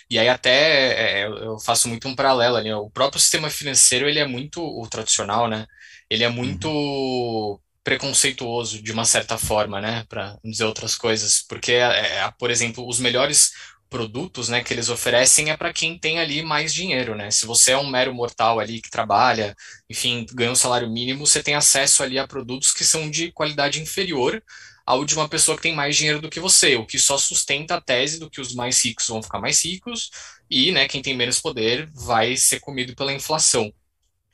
[0.09, 4.19] E aí até é, eu faço muito um paralelo ali, o próprio sistema financeiro, ele
[4.19, 5.65] é muito, o tradicional, né,
[6.09, 7.57] ele é muito uhum.
[7.85, 12.85] preconceituoso de uma certa forma, né, para dizer outras coisas, porque, é, é, por exemplo,
[12.85, 13.51] os melhores
[13.93, 17.29] produtos, né, que eles oferecem é para quem tem ali mais dinheiro, né?
[17.29, 19.55] Se você é um mero mortal ali que trabalha,
[19.87, 23.79] enfim, ganha um salário mínimo, você tem acesso ali a produtos que são de qualidade
[23.79, 24.43] inferior
[24.85, 27.75] ao de uma pessoa que tem mais dinheiro do que você, o que só sustenta
[27.75, 30.09] a tese do que os mais ricos vão ficar mais ricos
[30.49, 33.71] e, né, quem tem menos poder vai ser comido pela inflação.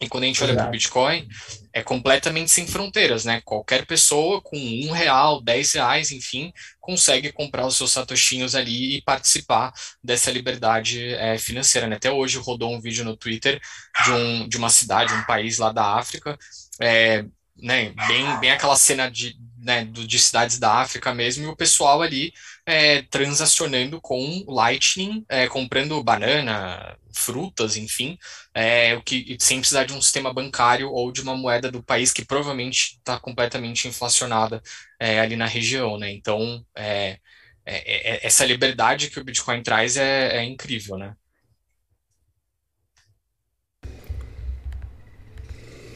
[0.01, 1.27] E quando a gente olha para o Bitcoin,
[1.73, 3.41] é completamente sem fronteiras, né?
[3.43, 9.01] Qualquer pessoa com um real, dez reais, enfim, consegue comprar os seus satoshinhos ali e
[9.01, 11.85] participar dessa liberdade é, financeira.
[11.85, 11.97] Né?
[11.97, 13.59] Até hoje rodou um vídeo no Twitter
[14.05, 16.38] de, um, de uma cidade, um país lá da África,
[16.79, 17.25] é,
[17.62, 22.01] né, bem, bem aquela cena de, né, de cidades da África mesmo, e o pessoal
[22.01, 22.31] ali
[22.69, 28.15] é, transacionando com Lightning, é, comprando banana, frutas, enfim,
[28.53, 32.13] é, o que sem precisar de um sistema bancário ou de uma moeda do país
[32.13, 34.62] que provavelmente está completamente inflacionada
[34.99, 36.12] é, ali na região, né?
[36.12, 37.17] Então, é,
[37.65, 41.15] é, é, essa liberdade que o Bitcoin traz é, incrível, né?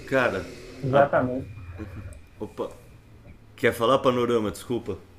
[0.08, 0.44] Cara.
[0.84, 1.48] Exatamente.
[2.40, 2.72] Opa.
[3.56, 4.50] Quer falar, Panorama?
[4.50, 5.12] Desculpa.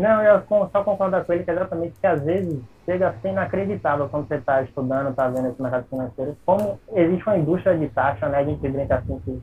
[0.00, 4.08] Não, eu só concordo com ele que exatamente que às vezes chega a ser inacreditável
[4.08, 8.26] quando você está estudando, está vendo esse mercado financeiro, como existe uma indústria de taxa,
[8.30, 8.38] né?
[8.38, 9.42] A gente brinca assim que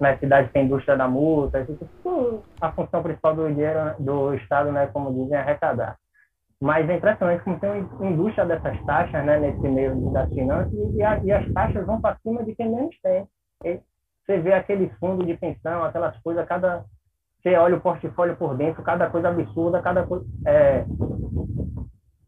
[0.00, 4.88] na cidade tem indústria da multa, tipo, a função principal do dinheiro do Estado, né,
[4.90, 5.96] como dizem, é arrecadar.
[6.58, 11.02] Mas é impressionante como tem uma indústria dessas taxas, né, nesse meio das finanças, e,
[11.02, 13.28] a, e as taxas vão para cima de quem menos tem.
[13.62, 13.80] E
[14.24, 16.84] você vê aquele fundo de pensão, aquelas coisas, cada
[17.44, 20.86] você olha o portfólio por dentro, cada coisa absurda, cada coisa é,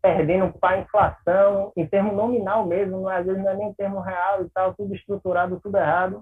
[0.02, 4.00] perdendo para a inflação, em termo nominal mesmo, às vezes não é nem em termo
[4.00, 6.20] real e tal, tudo estruturado, tudo errado.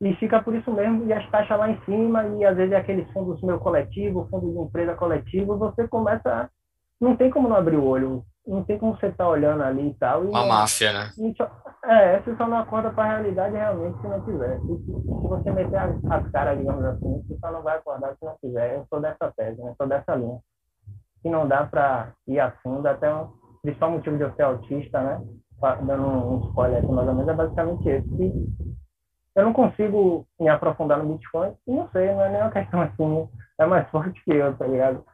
[0.00, 2.76] E fica por isso mesmo, e as taxas lá em cima, e às vezes é
[2.76, 6.50] aqueles fundos meu coletivo, fundo de empresa coletivo, você começa.
[6.98, 9.90] Não tem como não abrir o olho, não tem como você estar tá olhando ali
[9.90, 10.24] e tal.
[10.24, 11.10] E Uma é, máfia, né?
[11.36, 11.50] Só,
[11.84, 14.60] é, você só não acorda para a realidade realmente se não quiser.
[14.60, 18.24] Se, se você meter as, as, caras, digamos assim, você só não vai acordar se
[18.24, 18.76] não quiser.
[18.76, 19.74] Eu sou dessa tese, né?
[19.76, 20.38] Sou dessa linha.
[21.22, 23.28] Que não dá para ir a fundo, até um
[23.62, 25.20] principal motivo de eu ser autista, né?
[25.86, 28.08] Dando um spoiler aqui mais ou menos, é basicamente esse.
[28.08, 28.32] Que
[29.36, 32.82] eu não consigo me aprofundar no Bitcoin e não sei, não é nem uma questão
[32.82, 33.28] assim,
[33.58, 35.04] é mais forte que eu, tá ligado?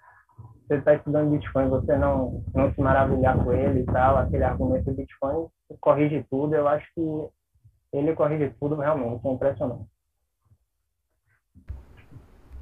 [0.68, 4.84] Você está estudando Bitcoin, você não, não se maravilhar com ele e tal, aquele argumento
[4.84, 5.48] do Bitcoin
[5.80, 9.86] corrige tudo, eu acho que ele corrige tudo realmente, é impressionante.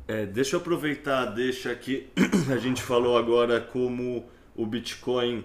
[0.06, 2.08] É, deixa eu aproveitar, deixa que
[2.54, 5.44] a gente falou agora como o Bitcoin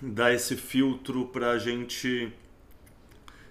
[0.00, 2.32] dá esse filtro para a gente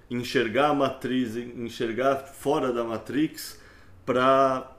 [0.10, 3.62] enxergar a matriz, enxergar fora da Matrix,
[4.06, 4.72] para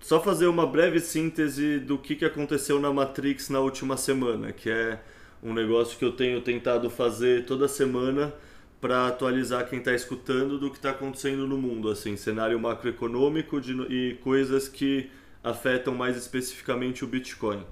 [0.00, 4.70] só fazer uma breve síntese do que, que aconteceu na Matrix na última semana, que
[4.70, 5.00] é
[5.42, 8.32] um negócio que eu tenho tentado fazer toda semana
[8.80, 13.72] para atualizar quem está escutando do que está acontecendo no mundo, assim, cenário macroeconômico de,
[13.92, 15.10] e coisas que
[15.42, 17.64] afetam mais especificamente o Bitcoin.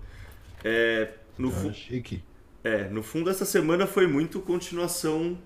[0.65, 2.23] É, no, ah, chique.
[2.65, 5.39] é, no fundo, essa semana foi muito continuação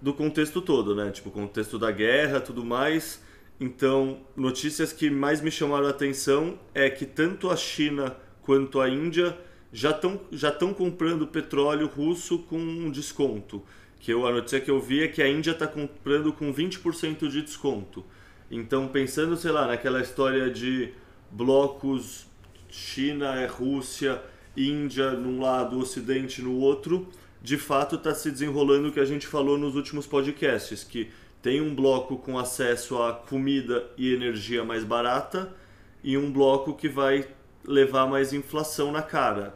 [0.00, 1.10] do contexto todo, né?
[1.10, 3.20] Tipo, contexto da guerra, tudo mais
[3.58, 8.88] então, notícias que mais me chamaram a atenção é que tanto a China quanto a
[8.88, 9.36] Índia
[9.72, 13.62] já estão já estão comprando petróleo russo com desconto.
[13.98, 17.28] Que eu, a notícia que eu vi é que a Índia está comprando com 20%
[17.28, 18.04] de desconto.
[18.50, 20.92] Então, pensando, sei lá, naquela história de
[21.30, 22.26] blocos
[22.68, 24.22] China é Rússia,
[24.56, 27.08] Índia num lado, Ocidente no outro,
[27.42, 31.10] de fato está se desenrolando o que a gente falou nos últimos podcasts, que
[31.42, 35.54] tem um bloco com acesso a comida e energia mais barata
[36.02, 37.26] e um bloco que vai
[37.64, 39.54] levar mais inflação na cara.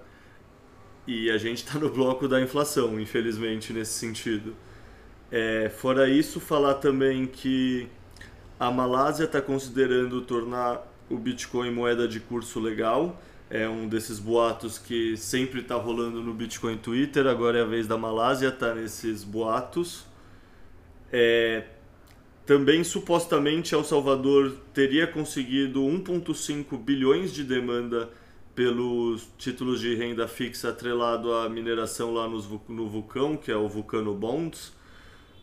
[1.07, 4.55] E a gente está no bloco da inflação, infelizmente, nesse sentido.
[5.31, 7.89] É, fora isso, falar também que
[8.59, 13.21] a Malásia está considerando tornar o Bitcoin moeda de curso legal.
[13.49, 17.27] É um desses boatos que sempre está rolando no Bitcoin Twitter.
[17.27, 20.05] Agora é a vez da Malásia, tá nesses boatos.
[21.13, 21.65] É,
[22.47, 28.11] também supostamente El Salvador teria conseguido 1,5 bilhões de demanda
[28.55, 33.69] pelos títulos de renda fixa atrelado à mineração lá nos, no vulcão, que é o
[33.69, 34.73] Vulcano Bonds.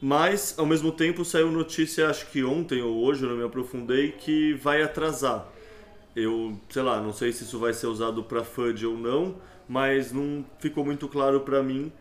[0.01, 4.11] Mas, ao mesmo tempo, saiu notícia, acho que ontem ou hoje, eu não me aprofundei,
[4.11, 5.47] que vai atrasar.
[6.15, 9.37] Eu, sei lá, não sei se isso vai ser usado para FUD ou não,
[9.67, 11.91] mas não ficou muito claro para mim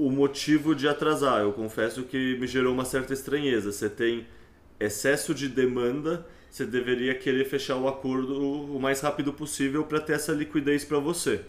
[0.00, 1.42] o motivo de atrasar.
[1.42, 3.70] Eu confesso que me gerou uma certa estranheza.
[3.70, 4.26] Você tem
[4.78, 8.40] excesso de demanda, você deveria querer fechar o acordo
[8.74, 11.42] o mais rápido possível para ter essa liquidez para você.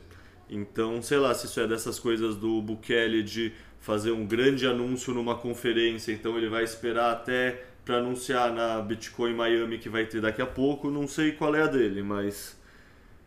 [0.49, 5.13] Então, sei lá, se isso é dessas coisas do Bukele de fazer um grande anúncio
[5.13, 10.19] numa conferência, então ele vai esperar até para anunciar na Bitcoin Miami que vai ter
[10.19, 12.59] daqui a pouco, não sei qual é a dele, mas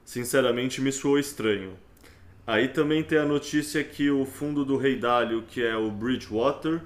[0.05, 1.73] sinceramente me soou estranho.
[2.47, 6.83] Aí também tem a notícia que o fundo do Rei Dalio, que é o Bridgewater,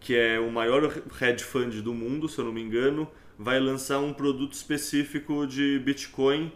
[0.00, 4.00] que é o maior hedge fund do mundo, se eu não me engano, vai lançar
[4.00, 6.50] um produto específico de Bitcoin.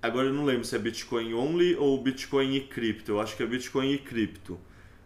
[0.00, 3.12] Agora eu não lembro se é Bitcoin only ou Bitcoin e cripto.
[3.12, 4.56] Eu acho que é Bitcoin e cripto.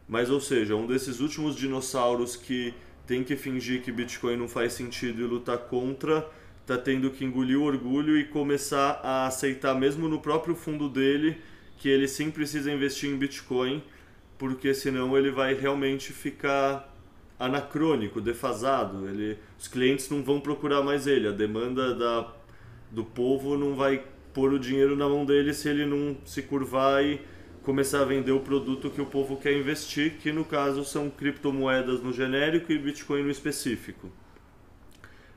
[0.06, 2.74] Mas ou seja, um desses últimos dinossauros que
[3.06, 6.28] tem que fingir que Bitcoin não faz sentido e lutar contra,
[6.66, 11.38] tá tendo que engolir o orgulho e começar a aceitar mesmo no próprio fundo dele
[11.78, 13.82] que ele sim precisa investir em Bitcoin,
[14.36, 16.94] porque senão ele vai realmente ficar
[17.38, 19.08] anacrônico, defasado.
[19.08, 22.32] Ele, os clientes não vão procurar mais ele, a demanda da,
[22.90, 24.02] do povo não vai
[24.34, 27.20] pôr o dinheiro na mão dele se ele não se curvar e
[27.62, 32.02] começar a vender o produto que o povo quer investir, que no caso são criptomoedas
[32.02, 34.10] no genérico e Bitcoin no específico.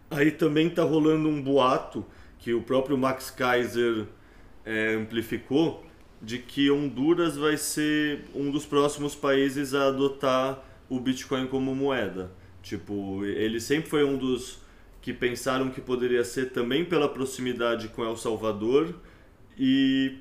[0.09, 2.05] Aí também está rolando um boato
[2.39, 4.07] que o próprio Max Kaiser
[4.65, 5.85] é, amplificou
[6.21, 12.31] de que Honduras vai ser um dos próximos países a adotar o Bitcoin como moeda.
[12.61, 14.59] Tipo, ele sempre foi um dos
[15.01, 18.93] que pensaram que poderia ser também pela proximidade com El Salvador
[19.57, 20.19] e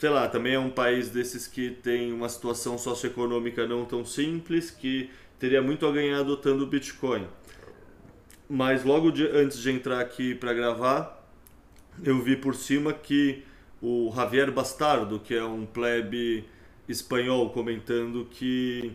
[0.00, 4.70] sei lá, também é um país desses que tem uma situação socioeconômica não tão simples,
[4.70, 7.26] que teria muito a ganhar adotando o Bitcoin.
[8.48, 11.22] Mas logo de, antes de entrar aqui para gravar,
[12.02, 13.44] eu vi por cima que
[13.82, 16.44] o Javier Bastardo, que é um plebe
[16.88, 18.92] espanhol, comentando que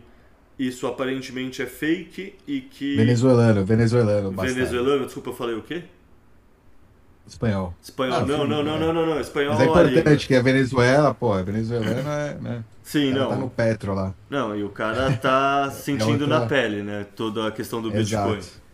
[0.58, 2.96] isso aparentemente é fake e que.
[2.96, 4.30] Venezuelano, venezuelano.
[4.30, 4.54] Bastardo.
[4.54, 5.84] Venezuelano, desculpa, eu falei o quê?
[7.26, 7.74] Espanhol.
[7.82, 11.12] Espanhol, ah, não, não, não, não, não, não, espanhol Mas é importante que é Venezuela,
[11.12, 12.64] pô, é venezuelano, é, né?
[12.84, 13.30] Sim, não.
[13.30, 14.14] Tá no Petro lá.
[14.30, 16.40] Não, e o cara tá sentindo é outra...
[16.40, 17.04] na pele, né?
[17.16, 18.34] Toda a questão do Exato.
[18.34, 18.65] Bitcoin.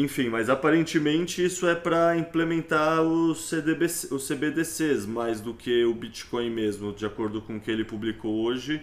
[0.00, 5.92] Enfim, mas aparentemente isso é para implementar os, CDBC, os CBDCs mais do que o
[5.92, 8.80] Bitcoin mesmo, de acordo com o que ele publicou hoje.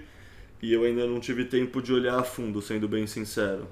[0.62, 3.66] E eu ainda não tive tempo de olhar a fundo, sendo bem sincero.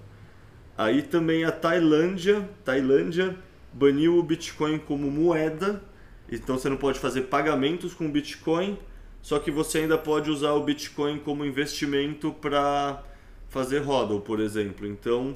[0.78, 3.38] Aí também a Tailândia, Tailândia
[3.74, 5.84] baniu o Bitcoin como moeda,
[6.32, 8.80] então você não pode fazer pagamentos com Bitcoin,
[9.22, 13.04] só que você ainda pode usar o Bitcoin como investimento para
[13.50, 14.88] fazer hodl, por exemplo.
[14.88, 15.36] Então,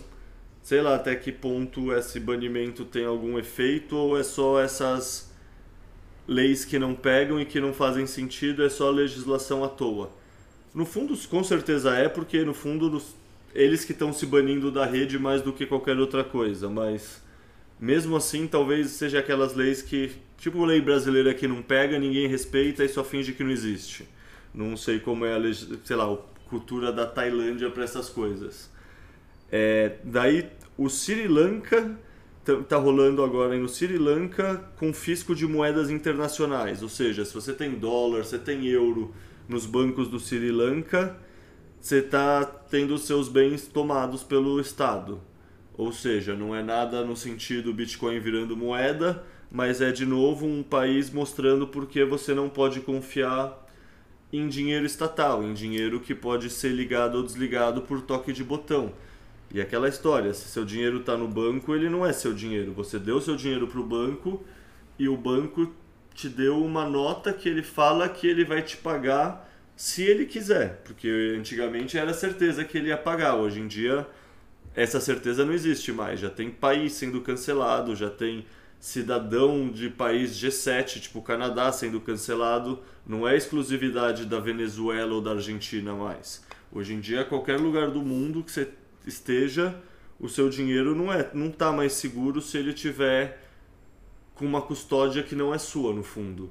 [0.67, 5.31] sei lá até que ponto esse banimento tem algum efeito ou é só essas
[6.27, 10.11] leis que não pegam e que não fazem sentido, é só legislação à toa.
[10.75, 13.01] No fundo, com certeza é, porque no fundo
[13.55, 17.23] eles que estão se banindo da rede mais do que qualquer outra coisa, mas
[17.79, 22.83] mesmo assim talvez seja aquelas leis que, tipo lei brasileira que não pega, ninguém respeita
[22.83, 24.05] e só finge que não existe.
[24.53, 25.53] Não sei como é a,
[25.85, 26.17] sei lá, a
[26.49, 28.69] cultura da Tailândia para essas coisas.
[29.49, 31.97] É, daí o Sri Lanka
[32.47, 37.71] está rolando agora no Sri Lanka confisco de moedas internacionais, ou seja, se você tem
[37.71, 39.13] dólar, você tem euro
[39.49, 41.17] nos bancos do Sri Lanka,
[41.79, 45.21] você está tendo seus bens tomados pelo Estado.
[45.77, 50.63] Ou seja, não é nada no sentido Bitcoin virando moeda, mas é de novo um
[50.63, 53.65] país mostrando por que você não pode confiar
[54.33, 58.91] em dinheiro estatal, em dinheiro que pode ser ligado ou desligado por toque de botão.
[59.53, 62.73] E aquela história, se seu dinheiro está no banco, ele não é seu dinheiro.
[62.73, 64.43] Você deu seu dinheiro para o banco
[64.99, 65.73] e o banco
[66.13, 70.81] te deu uma nota que ele fala que ele vai te pagar se ele quiser.
[70.83, 73.35] Porque antigamente era certeza que ele ia pagar.
[73.35, 74.05] Hoje em dia,
[74.75, 76.19] essa certeza não existe mais.
[76.19, 78.45] Já tem país sendo cancelado, já tem
[78.79, 82.79] cidadão de país G7, tipo Canadá, sendo cancelado.
[83.05, 86.45] Não é exclusividade da Venezuela ou da Argentina mais.
[86.71, 88.67] Hoje em dia, qualquer lugar do mundo que você
[89.07, 89.75] esteja,
[90.19, 93.43] o seu dinheiro não é, não está mais seguro se ele tiver
[94.35, 96.49] com uma custódia que não é sua, no fundo.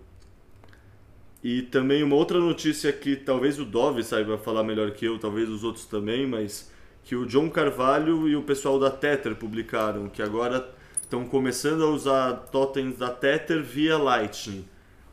[1.42, 5.48] E também uma outra notícia que talvez o Dove saiba falar melhor que eu, talvez
[5.48, 6.72] os outros também, mas
[7.04, 10.68] que o John Carvalho e o pessoal da Tether publicaram, que agora
[11.00, 14.64] estão começando a usar totens da Tether via Lightning.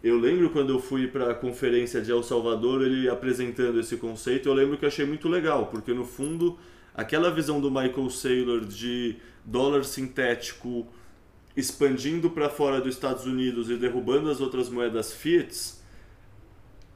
[0.03, 4.49] Eu lembro quando eu fui para a conferência de El Salvador, ele apresentando esse conceito,
[4.49, 6.57] eu lembro que achei muito legal, porque no fundo,
[6.93, 10.87] aquela visão do Michael Saylor de dólar sintético
[11.55, 15.75] expandindo para fora dos Estados Unidos e derrubando as outras moedas fiat,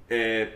[0.09, 0.53] é,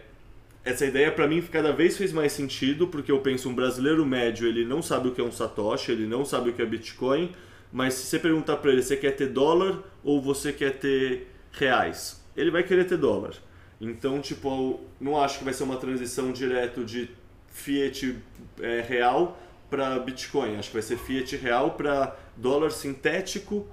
[0.63, 4.47] essa ideia para mim cada vez fez mais sentido, porque eu penso um brasileiro médio,
[4.47, 7.31] ele não sabe o que é um satoshi, ele não sabe o que é Bitcoin,
[7.71, 12.23] mas se você perguntar para ele, você quer ter dólar ou você quer ter reais?
[12.35, 13.33] Ele vai querer ter dólar.
[13.79, 17.09] Então, tipo, não acho que vai ser uma transição direto de
[17.51, 18.17] fiat
[18.59, 19.39] é, real
[19.69, 20.55] para Bitcoin.
[20.55, 23.67] Acho que vai ser fiat real para dólar sintético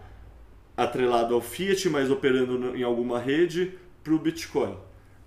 [0.76, 3.72] atrelado ao fiat, mas operando em alguma rede
[4.04, 4.76] para o Bitcoin.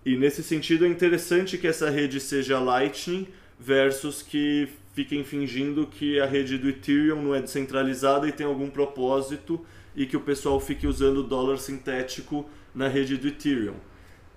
[0.06, 3.28] E nesse sentido é interessante que essa rede seja Lightning
[3.60, 8.70] versus que fiquem fingindo que a rede do Ethereum não é descentralizada e tem algum
[8.70, 9.64] propósito
[9.95, 13.76] e que o pessoal fique usando dólar sintético na rede do Ethereum.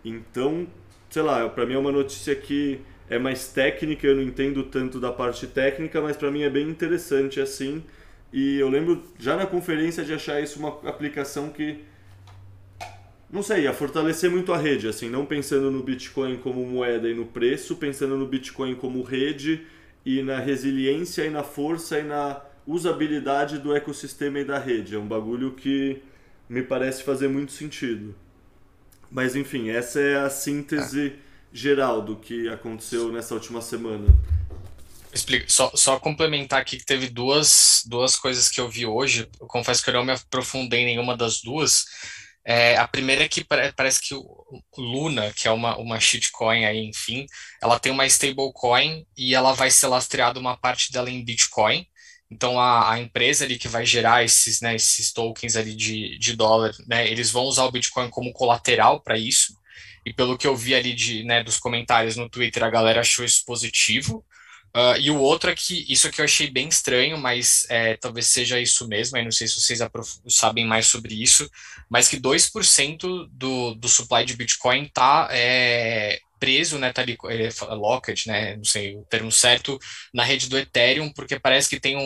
[0.04, 0.66] Então,
[1.08, 4.98] sei lá, para mim é uma notícia que é mais técnica, eu não entendo tanto
[4.98, 7.82] da parte técnica, mas para mim é bem interessante assim.
[8.32, 11.84] E eu lembro já na conferência de achar isso uma aplicação que
[13.30, 17.14] não sei, ia fortalecer muito a rede, assim, não pensando no Bitcoin como moeda e
[17.14, 19.66] no preço, pensando no Bitcoin como rede
[20.06, 24.94] e na resiliência e na força e na usabilidade do ecossistema e da rede.
[24.94, 26.00] É um bagulho que
[26.48, 28.14] me parece fazer muito sentido.
[29.10, 31.14] Mas enfim, essa é a síntese
[31.54, 34.06] geral do que aconteceu nessa última semana.
[35.12, 35.46] Explica.
[35.48, 39.28] Só, só complementar aqui que teve duas, duas coisas que eu vi hoje.
[39.40, 41.84] Eu confesso que eu não me aprofundei em nenhuma das duas
[42.46, 46.78] é, a primeira é que parece que o Luna, que é uma, uma shitcoin aí,
[46.84, 47.24] enfim,
[47.62, 51.86] ela tem uma stablecoin e ela vai ser lastreada uma parte dela em Bitcoin.
[52.30, 56.36] Então a, a empresa ali que vai gerar esses, né, esses tokens ali de, de
[56.36, 59.54] dólar, né, eles vão usar o Bitcoin como colateral para isso.
[60.04, 63.24] E pelo que eu vi ali de, né, dos comentários no Twitter, a galera achou
[63.24, 64.24] isso positivo.
[64.76, 68.26] Uh, e o outro é que, isso aqui eu achei bem estranho, mas é, talvez
[68.26, 69.78] seja isso mesmo, aí não sei se vocês
[70.28, 71.48] sabem mais sobre isso,
[71.88, 77.74] mas que 2% do, do supply de Bitcoin está é, preso, né, tá ali, é,
[77.74, 79.78] locked, né, não sei o termo certo,
[80.12, 82.00] na rede do Ethereum, porque parece que tem um,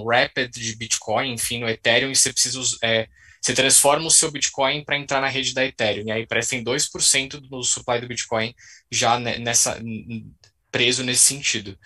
[0.00, 3.06] um rapid de Bitcoin, enfim, no Ethereum, e você precisa, é,
[3.44, 6.56] você transforma o seu Bitcoin para entrar na rede da Ethereum, e aí parece que
[6.56, 8.54] tem 2% do supply do Bitcoin
[8.90, 9.78] já nessa,
[10.72, 11.78] preso nesse sentido.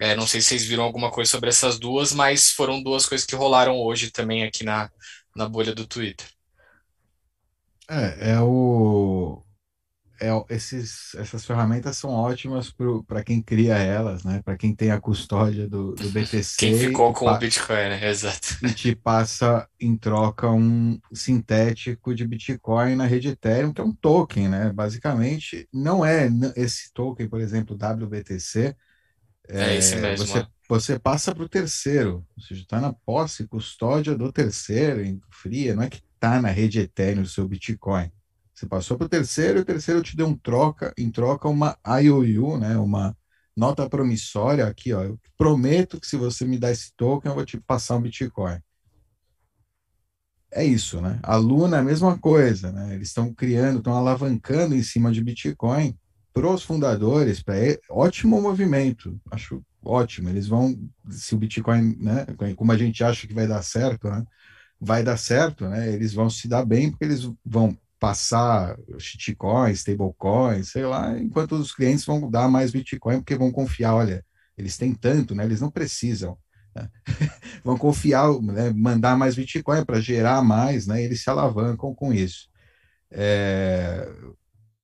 [0.00, 3.24] É, não sei se vocês viram alguma coisa sobre essas duas, mas foram duas coisas
[3.24, 4.90] que rolaram hoje também aqui na,
[5.36, 6.26] na bolha do Twitter.
[7.88, 9.40] É, é o.
[10.20, 12.72] É, esses, essas ferramentas são ótimas
[13.06, 14.40] para quem cria elas, né?
[14.44, 16.56] Para quem tem a custódia do, do BTC.
[16.58, 18.00] Quem ficou com o Bitcoin, né?
[18.08, 18.58] Exato.
[18.62, 23.92] E te passa em troca um sintético de Bitcoin na rede Ethereum, que é um
[23.92, 24.72] token, né?
[24.72, 28.76] Basicamente, não é esse token, por exemplo, WBTC,
[29.48, 30.26] é, esse mesmo.
[30.26, 35.20] Você, você passa para o terceiro, ou seja, está na posse, custódia do terceiro, em
[35.30, 38.10] fria, não é que está na rede Ethereum o seu Bitcoin.
[38.54, 41.76] Você passou para o terceiro e o terceiro te deu um troca, em troca uma
[42.02, 43.16] IOU, né, uma
[43.56, 47.44] nota promissória aqui, ó, eu prometo que se você me dar esse token, eu vou
[47.44, 48.58] te passar um Bitcoin.
[50.52, 51.18] É isso, né?
[51.22, 52.94] A Luna é a mesma coisa, né?
[52.94, 55.98] Eles estão criando, estão alavancando em cima de Bitcoin
[56.32, 57.56] para os fundadores, para
[57.90, 60.28] ótimo movimento, acho ótimo.
[60.28, 60.76] Eles vão,
[61.10, 62.26] se o Bitcoin, né,
[62.56, 64.24] como a gente acha que vai dar certo, né,
[64.80, 70.70] vai dar certo, né, eles vão se dar bem porque eles vão passar shitcoins, stablecoins,
[70.70, 74.22] sei lá, enquanto os clientes vão dar mais Bitcoin porque vão confiar, olha,
[74.58, 76.36] eles têm tanto, né, eles não precisam.
[76.74, 76.90] Né?
[77.64, 82.48] vão confiar, né, mandar mais Bitcoin para gerar mais, né, eles se alavancam com isso.
[83.10, 84.06] É,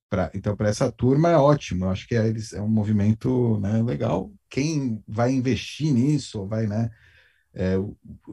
[0.09, 1.85] Pra, então, para essa turma é ótimo.
[1.85, 4.29] Eu acho que é, é um movimento né, legal.
[4.49, 6.91] Quem vai investir nisso, vai, né?
[7.53, 7.75] É,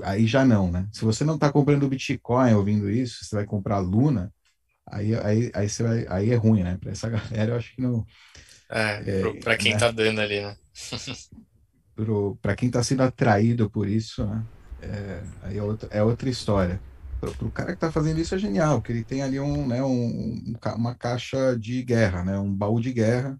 [0.02, 0.88] aí já não, né?
[0.92, 4.32] Se você não está comprando Bitcoin ouvindo isso, você vai comprar Luna,
[4.90, 6.78] aí, aí, aí, você vai, aí é ruim, né?
[6.80, 8.06] Para essa galera, eu acho que não.
[8.70, 9.92] É, é para quem está né?
[9.92, 10.56] dando ali, né?
[12.40, 14.44] para quem está sendo atraído por isso, né?
[14.80, 16.80] É, aí é outra, é outra história
[17.20, 19.82] para o cara que está fazendo isso é genial, que ele tem ali um, né,
[19.82, 23.38] um, uma caixa de guerra, né, um baú de guerra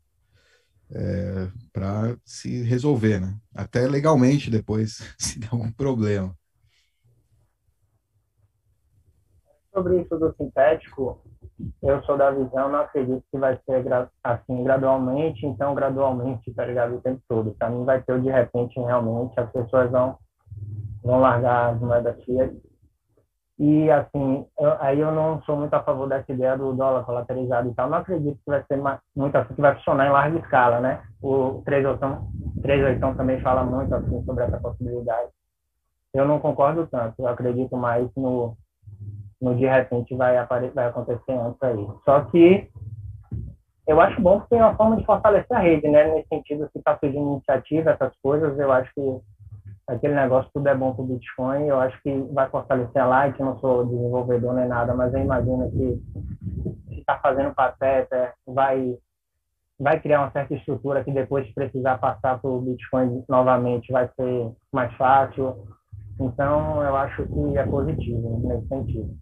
[0.90, 3.36] é, para se resolver, né?
[3.54, 6.36] Até legalmente depois, se der algum problema.
[9.70, 11.22] sobre isso do sintético,
[11.82, 13.84] eu sou da visão, não acredito que vai ser
[14.22, 17.52] assim gradualmente, então gradualmente, tá ligado, o tempo todo.
[17.52, 20.16] Para mim vai ter de repente, realmente, as pessoas vão,
[21.02, 22.54] vão largar as moedas fiat.
[23.58, 27.68] E, assim, eu, aí eu não sou muito a favor dessa ideia do dólar colateralizado
[27.68, 27.90] e tal.
[27.90, 28.80] Não acredito que vai ser
[29.16, 31.02] muito assim, que vai funcionar em larga escala, né?
[31.20, 35.30] O 38 também fala muito, assim, sobre essa possibilidade.
[36.14, 37.14] Eu não concordo tanto.
[37.18, 38.56] Eu acredito mais no
[39.40, 40.34] no de repente vai,
[40.74, 41.86] vai acontecer antes aí.
[42.04, 42.68] Só que
[43.86, 46.14] eu acho bom porque é uma forma de fortalecer a rede, né?
[46.14, 49.20] Nesse sentido, se está surgindo iniciativa, essas coisas, eu acho que
[49.88, 53.40] aquele negócio tudo é bom para o Bitcoin, eu acho que vai fortalecer a Light,
[53.40, 56.02] não sou desenvolvedor nem nada, mas eu imagino que
[56.88, 58.98] se está fazendo pateta, vai
[59.80, 64.10] vai criar uma certa estrutura que depois se precisar passar para o Bitcoin novamente vai
[64.16, 65.68] ser mais fácil.
[66.20, 69.16] Então, eu acho que é positivo nesse sentido.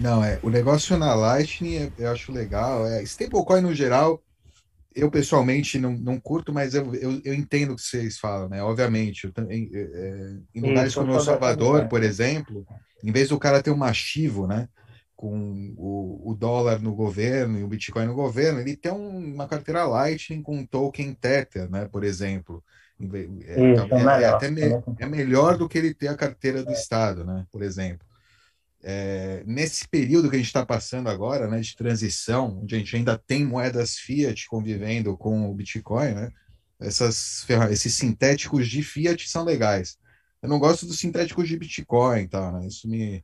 [0.00, 0.40] Não, é.
[0.42, 2.86] O negócio na Lightning é, eu acho legal.
[2.86, 4.22] É, stablecoin no geral,
[4.94, 8.62] eu pessoalmente não, não curto, mas eu, eu, eu entendo o que vocês falam, né?
[8.62, 12.66] Obviamente, eu é, é em lugares como El Salvador, por exemplo,
[13.04, 14.68] em vez do cara ter um machivo, né?
[15.14, 19.46] Com o, o dólar no governo e o Bitcoin no governo, ele tem um, uma
[19.46, 21.86] carteira Lightning com um token Tether, né?
[21.92, 22.64] Por exemplo.
[23.02, 24.60] É, Isso, é, é, até me,
[24.98, 27.46] é melhor do que ele ter a carteira do Estado, né?
[27.50, 28.09] Por exemplo
[28.82, 32.96] é, nesse período que a gente está passando agora, né, de transição, onde a gente
[32.96, 36.30] ainda tem moedas fiat convivendo com o Bitcoin, né,
[36.80, 39.98] essas esses sintéticos de fiat são legais.
[40.42, 43.22] Eu não gosto dos sintéticos de Bitcoin, tá, né, isso me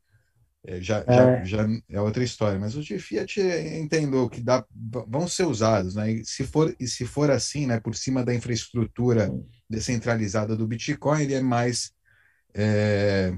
[0.67, 1.45] é, já, é.
[1.45, 4.65] Já, já é outra história, mas os de fiat entendo que dá,
[5.09, 6.11] vão ser usados, né?
[6.11, 9.33] E se for e se for assim, né, por cima da infraestrutura
[9.71, 11.93] descentralizada do Bitcoin, ele é mais
[12.53, 13.33] é,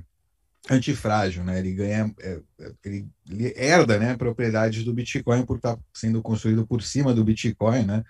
[0.71, 1.59] antifrágil, né?
[1.59, 2.41] Ele ganha, é,
[2.85, 7.25] ele, ele, herda, né, propriedades do Bitcoin por estar tá sendo construído por cima do
[7.25, 8.05] Bitcoin, né?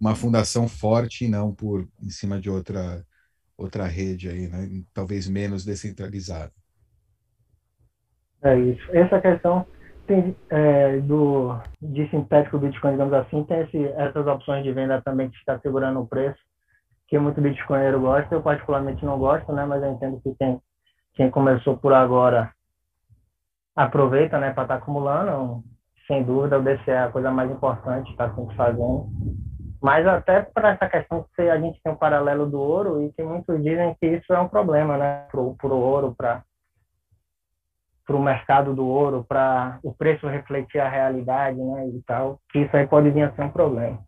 [0.00, 3.04] Uma fundação forte e não por em cima de outra
[3.56, 4.82] outra rede aí, né?
[4.92, 6.52] Talvez menos descentralizada.
[8.42, 8.84] É isso.
[8.92, 9.66] Essa questão
[10.06, 15.30] tem, é, do de sintético Bitcoin, digamos assim, tem esse, essas opções de venda também
[15.30, 16.38] que está segurando o preço,
[17.08, 18.34] que muito bitcoinheiro gosta.
[18.34, 19.64] Eu particularmente não gosto, né?
[19.64, 20.60] Mas eu entendo que tem
[21.14, 22.52] quem começou por agora
[23.74, 25.62] aproveita, né, para estar tá acumulando.
[26.06, 29.08] Sem dúvida, o DCE é a coisa mais importante, está sempre fazendo.
[29.82, 33.22] Mas até para essa questão que a gente tem um paralelo do ouro e que
[33.22, 36.42] muitos dizem que isso é um problema, né, para o ouro, para
[38.06, 42.58] para o mercado do ouro, para o preço refletir a realidade, né, e tal, que
[42.58, 43.98] isso aí pode vir a ser um problema.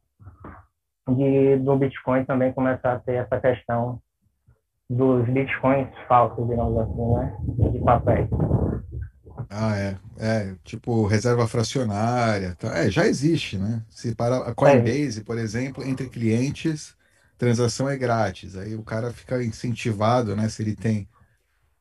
[1.08, 3.98] De, do Bitcoin também começar a ter essa questão
[4.88, 7.70] dos bitcoins falsos, digamos assim, né?
[7.70, 8.28] De papéis.
[9.50, 9.98] Ah, é.
[10.18, 12.54] É, tipo reserva fracionária.
[12.56, 12.78] Tá?
[12.78, 13.82] É, já existe, né?
[13.90, 15.24] Se para a Coinbase, é.
[15.24, 16.96] por exemplo, entre clientes,
[17.36, 18.56] transação é grátis.
[18.56, 20.48] Aí o cara fica incentivado, né?
[20.48, 21.08] Se ele tem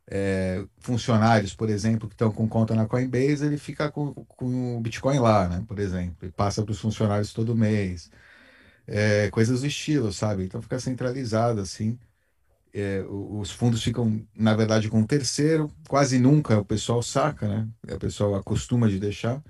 [0.10, 4.82] é, funcionários, por exemplo, que estão com conta na Coinbase, ele fica com, com o
[4.82, 5.64] Bitcoin lá, né?
[5.68, 8.12] Por exemplo, e passa para os funcionários todo mês.
[8.88, 10.46] É, coisas do estilo, sabe?
[10.46, 12.00] Então fica centralizado assim
[12.76, 17.70] é, os fundos ficam, na verdade, com um terceiro, quase nunca o pessoal saca, né?
[17.96, 19.44] O pessoal acostuma de deixar,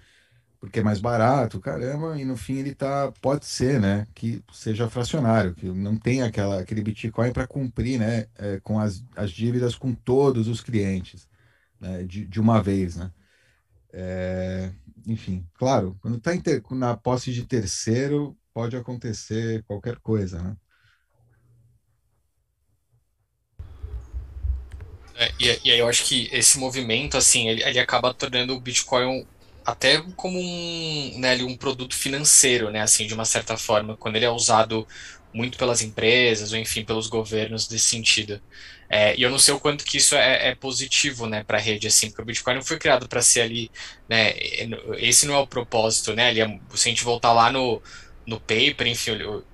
[0.60, 4.90] porque é mais barato, caramba, e no fim ele tá, pode ser, né, que seja
[4.90, 9.76] fracionário, que não tem aquela, aquele Bitcoin para cumprir, né, é, com as, as dívidas
[9.76, 11.28] com todos os clientes,
[11.80, 13.12] né, de, de uma vez, né.
[13.94, 14.72] É,
[15.08, 16.32] enfim, claro, quando está
[16.72, 20.58] na posse de terceiro, pode acontecer qualquer coisa, né.
[25.16, 28.60] É, e, e aí eu acho que esse movimento, assim, ele, ele acaba tornando o
[28.60, 29.26] Bitcoin
[29.66, 34.26] até como um, né, um produto financeiro, né, assim, de uma certa forma, quando ele
[34.26, 34.88] é usado
[35.34, 38.40] muito pelas empresas ou enfim pelos governos desse sentido.
[38.88, 41.62] É, e eu não sei o quanto que isso é, é positivo, né, para a
[41.62, 43.72] rede, assim, porque o Bitcoin não foi criado para ser ali,
[44.08, 44.34] né,
[44.98, 47.82] esse não é o propósito, né, ali, é, se a gente voltar lá no,
[48.26, 49.12] no paper, enfim,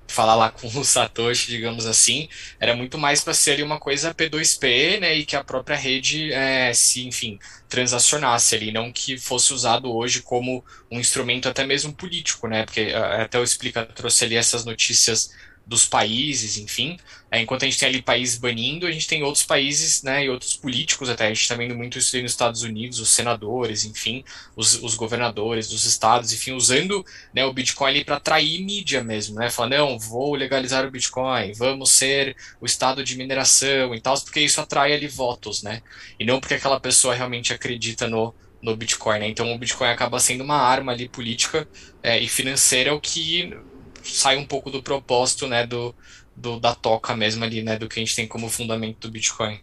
[0.08, 4.14] falar lá com o Satoshi, digamos assim, era muito mais para ser ali uma coisa
[4.14, 9.52] P2P, né, e que a própria rede é, se, enfim, transacionasse ali, não que fosse
[9.52, 14.36] usado hoje como um instrumento até mesmo político, né, porque até o Explica trouxe ali
[14.36, 15.32] essas notícias
[15.66, 16.98] dos países, enfim.
[17.30, 20.28] É, enquanto a gente tem ali países banindo, a gente tem outros países, né, e
[20.28, 21.26] outros políticos até.
[21.26, 24.94] A gente está vendo muito isso aí nos Estados Unidos, os senadores, enfim, os, os
[24.94, 29.50] governadores dos estados, enfim, usando né, o Bitcoin ali para atrair mídia mesmo, né?
[29.50, 34.40] Falando, não, vou legalizar o Bitcoin, vamos ser o estado de mineração e tal, porque
[34.40, 35.82] isso atrai ali votos, né?
[36.18, 39.28] E não porque aquela pessoa realmente acredita no, no Bitcoin, né?
[39.28, 41.66] Então o Bitcoin acaba sendo uma arma ali política
[42.02, 43.56] é, e financeira, o que
[44.02, 45.94] sai um pouco do propósito, né, do,
[46.36, 49.60] do, da toca mesmo ali, né, do que a gente tem como fundamento do Bitcoin.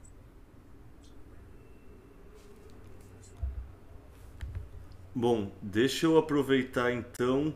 [5.13, 7.53] Bom, deixa eu aproveitar então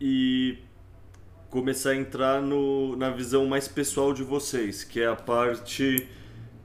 [0.00, 0.58] e
[1.48, 6.06] começar a entrar no, na visão mais pessoal de vocês, que é a parte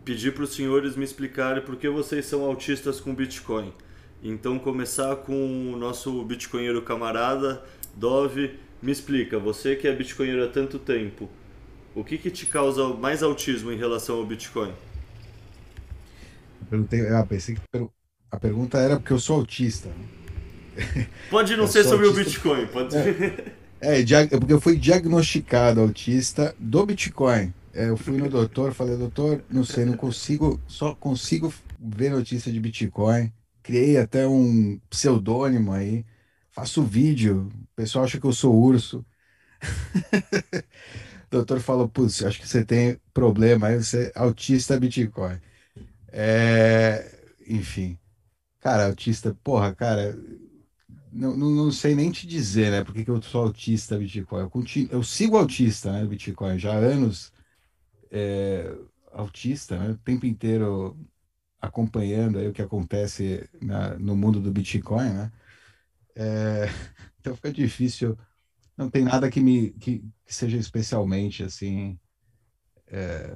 [0.03, 3.71] pedir para os senhores me explicarem por que vocês são autistas com Bitcoin.
[4.21, 10.47] Então começar com o nosso bitcoinheiro camarada Dove, me explica, você que é bitcoinheiro há
[10.47, 11.29] tanto tempo,
[11.95, 14.73] o que, que te causa mais autismo em relação ao Bitcoin?
[16.61, 17.61] Eu perguntei, ah, pensei que
[18.29, 19.89] a pergunta era porque eu sou autista.
[21.31, 24.75] Pode não eu ser sobre autista, o Bitcoin, pode é, é, é, porque eu fui
[24.75, 27.53] diagnosticado autista do Bitcoin.
[27.73, 32.51] É, eu fui no doutor, falei, doutor, não sei, não consigo, só consigo ver notícia
[32.51, 33.31] de Bitcoin.
[33.61, 36.03] Criei até um pseudônimo aí
[36.53, 39.05] faço vídeo, o pessoal acha que eu sou urso.
[41.27, 45.39] o doutor falou, putz, acho que você tem problema, aí você é autista Bitcoin.
[46.11, 47.97] É, enfim,
[48.59, 50.17] cara, autista, porra, cara,
[51.11, 54.41] não, não, não, sei nem te dizer, né, porque que eu sou autista Bitcoin.
[54.41, 57.33] Eu, continuo, eu sigo autista, né, Bitcoin, já há anos
[58.11, 58.71] é,
[59.11, 60.97] autista, né, o tempo inteiro
[61.59, 65.31] acompanhando aí o que acontece na, no mundo do Bitcoin, né,
[66.15, 66.65] é,
[67.19, 68.17] então fica difícil.
[68.77, 71.99] Não tem nada que me que, que seja especialmente assim
[72.87, 73.35] é,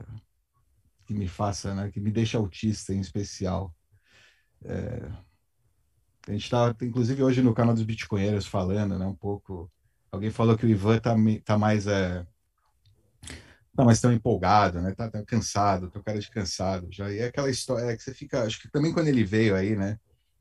[1.05, 3.73] que me faça, né, que me deixe autista em especial.
[4.65, 5.09] É,
[6.27, 9.71] a gente está, inclusive, hoje no canal dos Bitcoinheiros falando, né, um pouco.
[10.11, 11.15] Alguém falou que o Ivan tá,
[11.45, 12.25] tá mais é,
[13.77, 14.93] tá mais tão empolgado, né?
[14.95, 17.11] Tá, tá cansado, tem cara de cansado já.
[17.11, 19.75] E é aquela história é que você fica, acho que também quando ele veio aí,
[19.75, 19.99] né?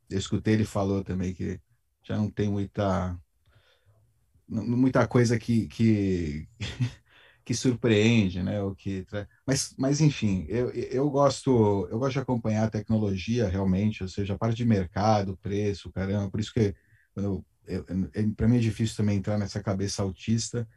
[0.08, 1.60] Eu escutei ele falou também que
[2.06, 3.18] já não tem muita
[4.48, 6.48] muita coisa que, que,
[7.44, 8.62] que surpreende, né?
[8.62, 9.04] O que
[9.46, 14.34] mas, mas enfim, eu, eu gosto eu gosto de acompanhar a tecnologia realmente, ou seja,
[14.34, 16.30] a parte de mercado, preço, caramba.
[16.30, 16.74] Por isso que
[17.16, 17.44] eu,
[18.36, 20.68] para mim é difícil também entrar nessa cabeça autista,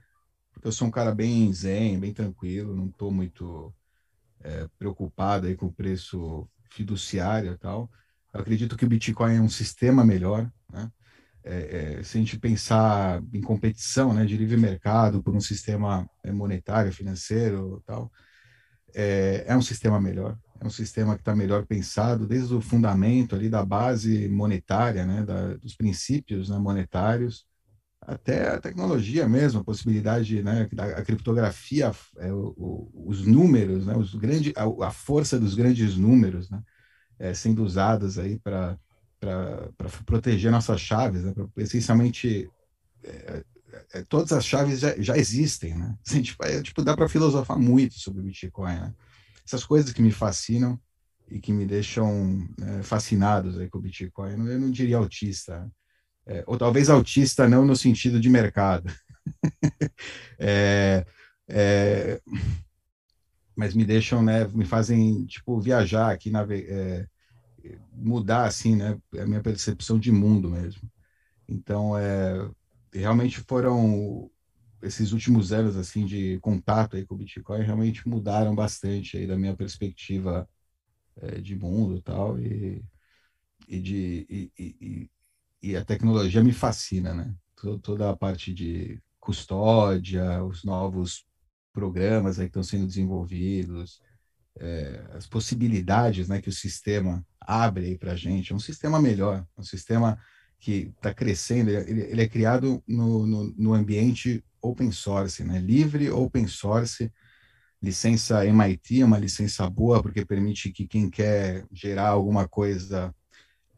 [0.54, 3.74] porque eu sou um cara bem zen, bem tranquilo, não estou muito
[4.42, 7.90] é, preocupado aí com o preço fiduciário e tal.
[8.34, 10.92] Eu acredito que o Bitcoin é um sistema melhor, né?
[11.44, 16.10] É, é, se a gente pensar em competição né, de livre mercado por um sistema
[16.24, 18.12] é, monetário, financeiro tal,
[18.94, 23.36] é, é um sistema melhor, é um sistema que está melhor pensado desde o fundamento
[23.36, 27.48] ali da base monetária, né, da, dos princípios né, monetários,
[28.02, 34.16] até a tecnologia mesmo, a possibilidade, né, da criptografia, é, o, os números, né, os
[34.16, 36.62] grande, a, a, força dos grandes números, né,
[37.20, 38.78] é, sendo usadas aí para
[39.20, 39.70] para
[40.06, 41.34] proteger nossas chaves, né?
[41.58, 42.50] essencialmente
[43.04, 43.44] é,
[43.94, 45.98] é, todas as chaves já, já existem, né?
[46.06, 48.94] Assim, tipo, é, tipo, dá para filosofar muito sobre o Bitcoin, né?
[49.46, 50.80] Essas coisas que me fascinam
[51.30, 54.32] e que me deixam é, fascinados aí com o Bitcoin.
[54.32, 55.70] Eu não, diria autista, né?
[56.26, 58.92] É, ou talvez autista não no sentido de mercado.
[60.42, 61.06] É,
[61.48, 62.22] é,
[63.56, 64.48] mas me deixam, né?
[64.48, 66.44] Me fazem tipo viajar aqui na
[67.94, 70.90] mudar assim, né, a minha percepção de mundo mesmo.
[71.48, 72.50] Então, é,
[72.94, 74.30] realmente foram
[74.82, 79.38] esses últimos anos assim de contato aí com o Bitcoin realmente mudaram bastante aí da
[79.38, 80.48] minha perspectiva
[81.18, 82.84] é, de mundo e tal e,
[83.68, 85.10] e de e, e,
[85.62, 87.36] e, a tecnologia me fascina, né?
[87.82, 91.26] Toda a parte de custódia, os novos
[91.74, 94.02] programas aí que estão sendo desenvolvidos,
[94.58, 98.52] é, as possibilidades né, que o sistema abre para a gente.
[98.52, 100.20] É um sistema melhor, um sistema
[100.60, 101.70] que está crescendo.
[101.70, 105.60] Ele, ele, é criado no, no, no, ambiente open source, né?
[105.60, 107.12] livre open source.
[107.82, 113.16] Licença MIT é uma licença boa porque permite que quem quer gerar alguma coisa,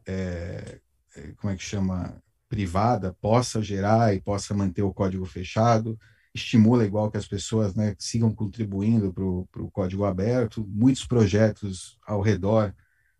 [0.06, 0.80] é,
[1.16, 5.98] é como é que chama, privada, possa gerar e possa manter o código fechado
[6.34, 10.66] estimula igual que as pessoas né, sigam contribuindo para o código aberto.
[10.68, 12.74] Muitos projetos ao redor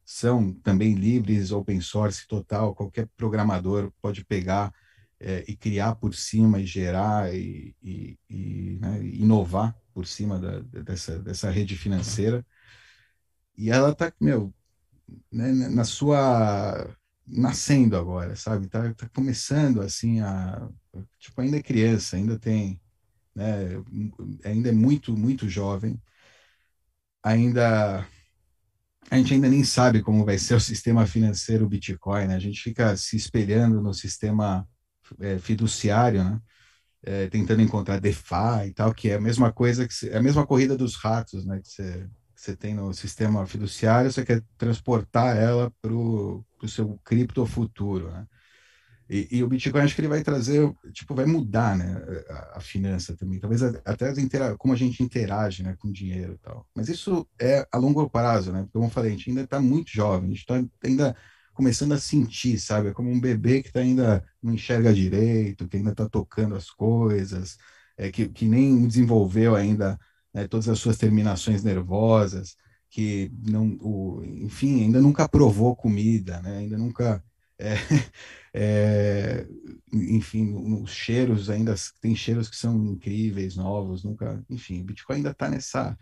[0.05, 4.73] são também livres, open source total, qualquer programador pode pegar
[5.21, 10.61] é, e criar por cima e gerar e, e, e né, inovar por cima da,
[10.83, 12.45] dessa, dessa rede financeira.
[13.57, 14.53] E ela está, meu,
[15.33, 16.89] né, na sua
[17.27, 18.69] nascendo agora, sabe?
[18.69, 20.69] Tá, tá começando assim a
[21.19, 22.81] tipo ainda é criança, ainda tem,
[23.35, 23.71] né?
[24.45, 26.01] Ainda é muito muito jovem,
[27.23, 28.07] ainda
[29.11, 32.35] a gente ainda nem sabe como vai ser o sistema financeiro Bitcoin, né?
[32.37, 34.67] A gente fica se espelhando no sistema
[35.21, 36.41] é, fiduciário, né?
[37.05, 40.47] É, tentando encontrar DeFi e tal, que é a mesma coisa que é a mesma
[40.47, 41.61] corrida dos ratos, né?
[41.61, 47.45] Que você, você tem no sistema fiduciário, você quer transportar ela para o seu cripto
[47.47, 48.27] futuro, né?
[49.13, 52.61] E, e, o Bitcoin acho que ele vai trazer, tipo, vai mudar, né, a, a
[52.61, 53.39] finança também.
[53.39, 54.17] Talvez até as
[54.57, 56.67] como a gente interage, né, com dinheiro e tal.
[56.75, 58.67] Mas isso é a longo prazo, né?
[58.73, 61.15] Como eu falei, a gente ainda está muito jovem, a gente está ainda
[61.53, 62.89] começando a sentir, sabe?
[62.89, 66.71] É como um bebê que tá ainda não enxerga direito, que ainda está tocando as
[66.71, 67.59] coisas,
[67.99, 69.99] é, que, que nem desenvolveu ainda
[70.33, 72.57] né, todas as suas terminações nervosas,
[72.89, 76.59] que não, o, enfim, ainda nunca provou comida, né?
[76.59, 77.23] Ainda nunca
[77.63, 77.77] é,
[78.53, 79.47] é,
[79.93, 80.53] enfim,
[80.83, 85.49] os cheiros ainda tem cheiros que são incríveis, novos, nunca, enfim, o Bitcoin ainda está
[85.49, 85.97] nessa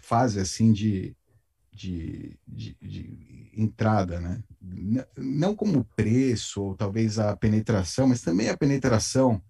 [0.00, 1.16] fase assim de,
[1.72, 4.42] de, de, de, entrada, né?
[5.16, 9.42] Não como preço ou talvez a penetração, mas também a penetração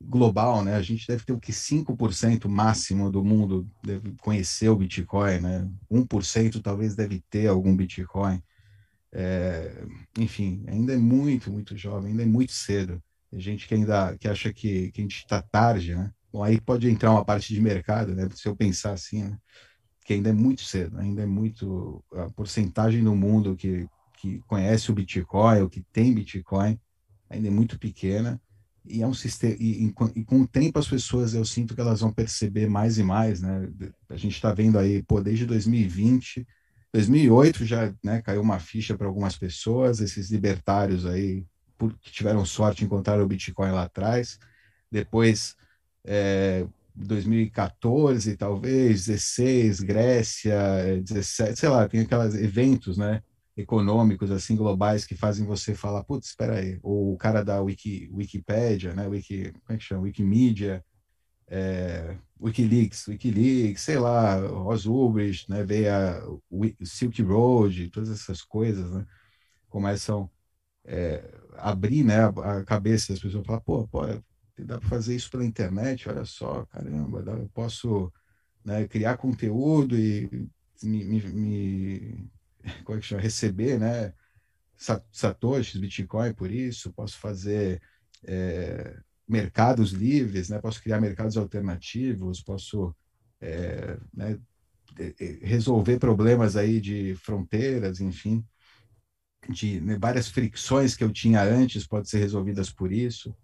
[0.00, 0.74] global, né?
[0.76, 5.70] A gente deve ter o que 5% máximo do mundo deve conhecer o Bitcoin, né?
[5.90, 8.42] 1% talvez deve ter algum Bitcoin.
[9.12, 9.84] É,
[10.18, 13.02] enfim, ainda é muito, muito jovem, ainda é muito cedo.
[13.30, 16.12] Tem gente que ainda que acha que, que a gente está tarde, né?
[16.32, 18.28] Bom, aí pode entrar uma parte de mercado, né?
[18.34, 19.38] Se eu pensar assim, né?
[20.10, 23.88] que ainda é muito cedo, ainda é muito a porcentagem do mundo que,
[24.18, 26.76] que conhece o Bitcoin, ou que tem Bitcoin,
[27.28, 28.40] ainda é muito pequena.
[28.84, 31.80] E é um sistema e, e, e, com o tempo as pessoas eu sinto que
[31.80, 33.68] elas vão perceber mais e mais, né?
[34.08, 36.44] A gente está vendo aí, pô, desde 2020
[36.92, 41.44] 2008 já né, caiu uma ficha para algumas pessoas, esses libertários aí
[42.02, 44.38] que tiveram sorte encontraram o Bitcoin lá atrás.
[44.90, 45.56] Depois,
[46.04, 53.22] é, 2014, talvez, 16, Grécia, 17, sei lá, tem aqueles eventos, né,
[53.56, 58.94] econômicos, assim, globais, que fazem você falar, putz, espera aí, o cara da Wiki, Wikipedia,
[58.94, 60.84] né, Wiki, como é que chama, Wikimedia,
[61.48, 68.90] é, Wikileaks, Wikileaks, sei lá, Ross Ulbricht, né, veio a Silk Road, todas essas coisas,
[68.90, 69.06] né,
[69.68, 70.30] começam
[70.84, 71.22] é,
[71.54, 74.02] a abrir, né, a, cabeça das pessoas, falar, pô, pô
[74.58, 78.12] dá para fazer isso pela internet, olha só, caramba, dá, eu posso
[78.64, 80.28] né, criar conteúdo e
[80.82, 82.30] me, me, me
[82.84, 83.22] como é que chama?
[83.22, 84.12] receber, né,
[85.12, 87.82] satoshis, Bitcoin por isso, posso fazer
[88.26, 88.98] é,
[89.30, 90.58] mercados livres, né?
[90.58, 92.94] posso criar mercados alternativos, posso
[93.40, 94.38] é, né,
[95.40, 98.44] resolver problemas aí de fronteiras, enfim,
[99.48, 103.34] de né, várias fricções que eu tinha antes podem ser resolvidas por isso,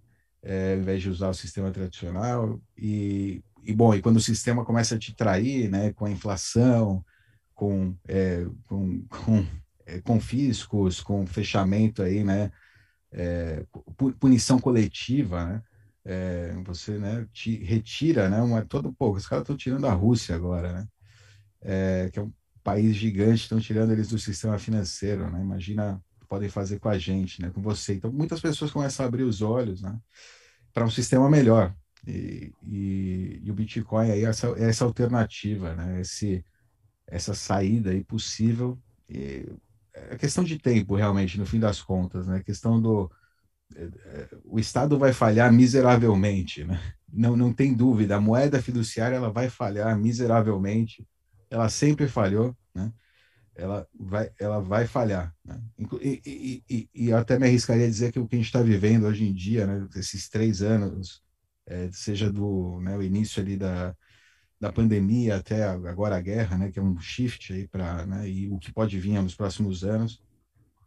[0.43, 2.61] é, ao invés de usar o sistema tradicional.
[2.77, 7.05] E, e, bom, e quando o sistema começa a te trair, né, com a inflação,
[7.55, 9.47] com, é, com, com
[9.87, 12.51] é, confiscos, com fechamento aí, né,
[13.13, 13.65] é,
[14.21, 15.63] punição coletiva, né,
[16.07, 19.19] é, você né, te retira, né, uma, todo pouco.
[19.19, 20.89] Os caras estão tirando a Rússia agora, né,
[21.61, 22.33] é, que é um
[22.63, 27.43] país gigante, estão tirando eles do sistema financeiro, né, imagina podem fazer com a gente,
[27.43, 27.95] né, com você.
[27.95, 29.99] Então, muitas pessoas começam a abrir os olhos, né,
[30.73, 31.75] para um sistema melhor.
[32.07, 36.45] E, e, e, o Bitcoin aí é essa, é essa alternativa, né, esse,
[37.07, 38.79] essa saída aí possível.
[39.09, 39.47] E
[39.93, 43.11] é questão de tempo, realmente, no fim das contas, né, questão do
[44.45, 46.81] o Estado vai falhar miseravelmente, né?
[47.13, 51.07] não, não tem dúvida, a moeda fiduciária ela vai falhar miseravelmente,
[51.51, 52.93] ela sempre falhou, né?
[53.55, 55.35] ela, vai, ela vai falhar.
[55.45, 55.61] Né?
[56.01, 58.63] E, e, e, e, até me arriscaria a dizer que o que a gente está
[58.63, 59.89] vivendo hoje em dia, né?
[59.97, 61.23] esses três anos,
[61.67, 63.97] é, seja do né, o início ali da,
[64.61, 68.49] da pandemia até agora a guerra, né, que é um shift aí para, né, e
[68.49, 70.23] o que pode vir nos próximos anos,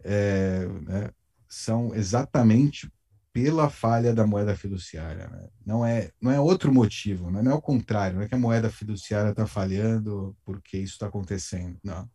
[0.03, 1.09] é, né,
[1.50, 2.89] são exatamente
[3.34, 5.28] pela falha da moeda fiduciária.
[5.28, 5.47] Né?
[5.66, 7.41] Não, é, não é outro motivo, né?
[7.41, 11.08] não é o contrário, não é que a moeda fiduciária está falhando porque isso está
[11.08, 11.78] acontecendo.
[11.84, 12.10] Não.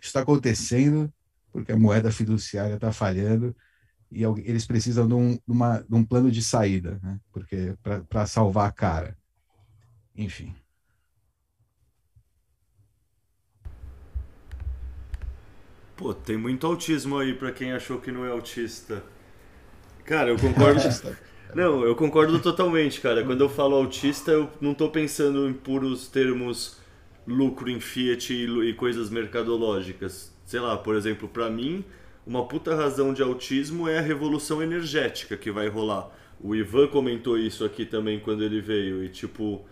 [0.00, 1.12] Isso está acontecendo
[1.52, 3.54] porque a moeda fiduciária está falhando
[4.10, 7.18] e eles precisam de um, de uma, de um plano de saída, né?
[7.32, 7.74] porque
[8.08, 9.16] para salvar a cara.
[10.14, 10.54] Enfim.
[16.02, 19.04] Pô, tem muito autismo aí para quem achou que não é autista.
[20.04, 20.80] Cara, eu concordo.
[21.54, 23.22] Não, eu concordo totalmente, cara.
[23.22, 26.78] Quando eu falo autista, eu não estou pensando em puros termos
[27.26, 30.32] lucro em Fiat e, e coisas mercadológicas.
[30.46, 31.84] Sei lá, por exemplo, para mim,
[32.26, 36.08] uma puta razão de autismo é a revolução energética que vai rolar.
[36.40, 39.04] O Ivan comentou isso aqui também quando ele veio.
[39.04, 39.62] E tipo,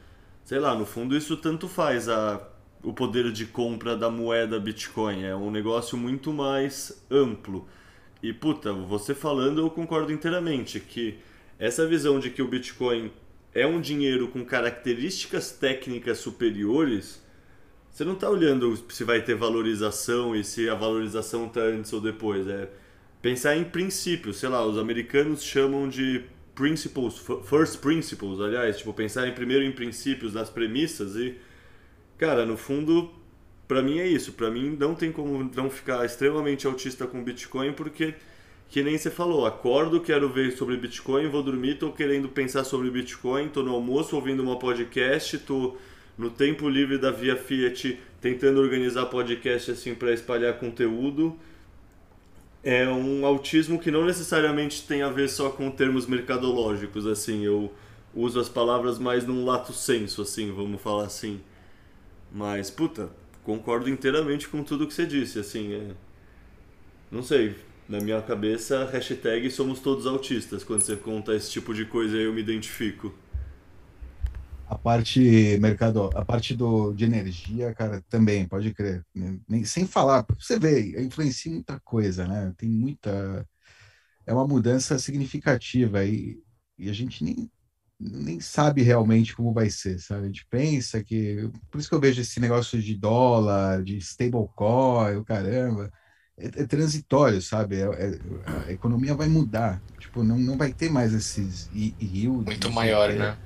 [0.45, 2.47] sei lá, no fundo isso tanto faz a,
[2.83, 5.25] o poder de compra da moeda Bitcoin.
[5.25, 7.69] É um negócio muito mais amplo.
[8.23, 11.19] E puta, você falando eu concordo inteiramente que
[11.59, 13.11] essa visão de que o Bitcoin
[13.55, 17.23] é um dinheiro com características técnicas superiores,
[17.91, 22.01] você não está olhando se vai ter valorização e se a valorização está antes ou
[22.01, 22.47] depois.
[22.47, 22.69] É
[23.21, 26.23] pensar em princípios, sei lá, os americanos chamam de
[26.55, 31.37] principles, first principles, aliás, tipo, pensar em primeiro em princípios, nas premissas e,
[32.21, 33.11] cara, no fundo,
[33.67, 34.35] para mim é isso.
[34.35, 38.15] Para mim não tem como não ficar extremamente autista com Bitcoin porque
[38.69, 42.89] que nem você falou, acordo, quero ver sobre Bitcoin, vou dormir, tô querendo pensar sobre
[42.89, 45.77] Bitcoin, tô no almoço ouvindo uma podcast, tô
[46.17, 51.35] no tempo livre da Via Fiat tentando organizar podcast assim para espalhar conteúdo.
[52.63, 57.73] É um autismo que não necessariamente tem a ver só com termos mercadológicos, assim, eu
[58.15, 61.41] uso as palavras mais num lato senso, assim, vamos falar assim.
[62.33, 63.11] Mas, puta,
[63.45, 65.95] concordo inteiramente com tudo que você disse, assim, é...
[67.11, 67.57] Não sei,
[67.89, 70.65] na minha cabeça, hashtag somos todos autistas.
[70.65, 73.13] Quando você conta esse tipo de coisa, eu me identifico.
[74.67, 75.21] A parte
[75.59, 79.05] mercado, a parte do, de energia, cara, também, pode crer.
[79.49, 82.55] Nem, sem falar, você vê, influencia muita coisa, né?
[82.57, 83.45] Tem muita.
[84.27, 86.43] É uma mudança significativa e,
[86.79, 87.51] e a gente nem,
[88.01, 90.23] nem sabe realmente como vai ser, sabe?
[90.23, 91.51] A gente pensa que.
[91.71, 95.91] Por isso que eu vejo esse negócio de dólar, de stablecoin, o caramba
[96.41, 97.77] é, é transitório, sabe?
[97.77, 98.19] É, é,
[98.69, 99.81] a economia vai mudar.
[99.99, 102.45] Tipo, não, não vai ter mais esses yields.
[102.47, 103.37] Muito maior, né?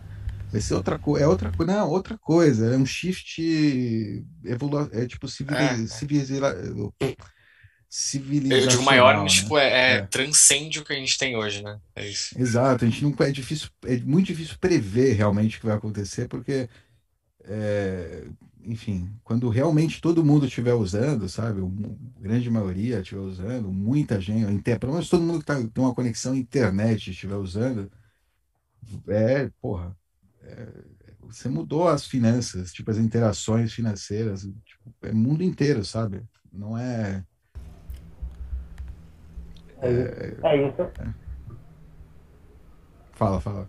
[0.53, 1.25] Vai ser outra coisa.
[1.25, 1.73] É outra coisa.
[1.73, 2.73] Não, outra coisa.
[2.73, 5.87] É um shift evolu é tipo civil, é.
[5.89, 6.55] civiliza,
[7.97, 8.65] civilização.
[8.65, 9.29] Eu digo maior, né?
[9.29, 11.79] tipo, é, é, é, transcende o que a gente tem hoje, né?
[11.95, 12.37] É isso.
[12.37, 12.85] Exato.
[12.85, 16.69] A gente não é difícil, é muito difícil prever realmente o que vai acontecer, porque
[17.45, 18.25] é,
[18.65, 24.77] enfim, quando realmente todo mundo estiver usando, sabe, a grande maioria estiver usando, muita gente,
[24.77, 27.89] pelo menos todo mundo que tá, tem uma conexão internet estiver usando,
[29.07, 29.97] é, porra,
[30.43, 30.69] é,
[31.21, 36.25] você mudou as finanças, tipo, as interações financeiras, tipo, é mundo inteiro, sabe?
[36.53, 37.25] Não é.
[39.85, 40.83] É, é, é isso.
[40.83, 41.25] É.
[43.13, 43.67] Fala, fala.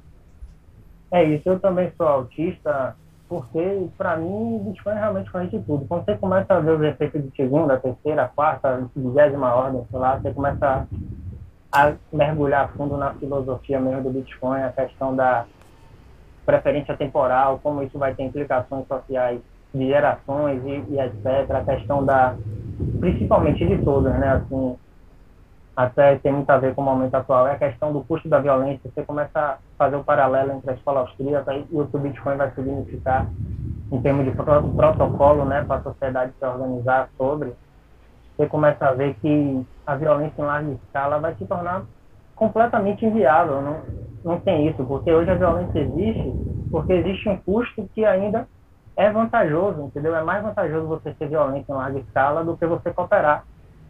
[1.11, 2.95] É isso, eu também sou autista
[3.28, 5.86] porque, para mim, o Bitcoin realmente corrige tudo.
[5.88, 10.18] Quando você começa a ver os efeitos de segunda, terceira, quarta, vigésima ordem, sei lá,
[10.18, 10.88] você começa
[11.72, 15.45] a mergulhar fundo na filosofia mesmo do Bitcoin, a questão da
[16.45, 19.41] preferência temporal, como isso vai ter implicações sociais
[19.74, 21.49] de gerações e, e etc.
[21.49, 22.36] A questão da,
[22.99, 24.30] principalmente de todas, né?
[24.34, 24.78] Assim,
[25.76, 28.39] até tem muito a ver com o momento atual, é a questão do custo da
[28.39, 28.89] violência.
[28.89, 31.99] Você começa a fazer o um paralelo entre a escola austríaca e o que o
[31.99, 33.32] Bitcoin vai significar
[33.91, 37.53] em termos de protocolo né, para a sociedade se organizar sobre.
[38.38, 41.86] Você começa a ver que a violência em larga escala vai se tornar
[42.36, 43.61] completamente inviável.
[43.61, 43.84] Não,
[44.23, 46.34] não tem isso, porque hoje a violência existe
[46.76, 48.49] porque existe um custo que ainda
[48.97, 50.13] é vantajoso, entendeu?
[50.13, 53.45] É mais vantajoso você ser violento em larga escala do que você cooperar.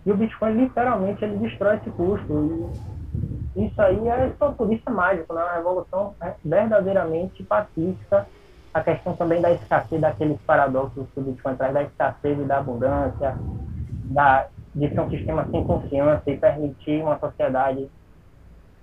[0.06, 2.70] E o Bitcoin, literalmente, ele destrói esse custo.
[3.56, 5.41] E isso aí é só por isso é mágico, né?
[5.41, 8.28] Uma revolução verdadeiramente pacífica.
[8.74, 12.58] A questão também da escassez, daqueles paradoxos que o Bitcoin traz, da escassez e da
[12.58, 13.36] abundância,
[14.03, 17.89] da, de ser um sistema sem confiança e permitir uma sociedade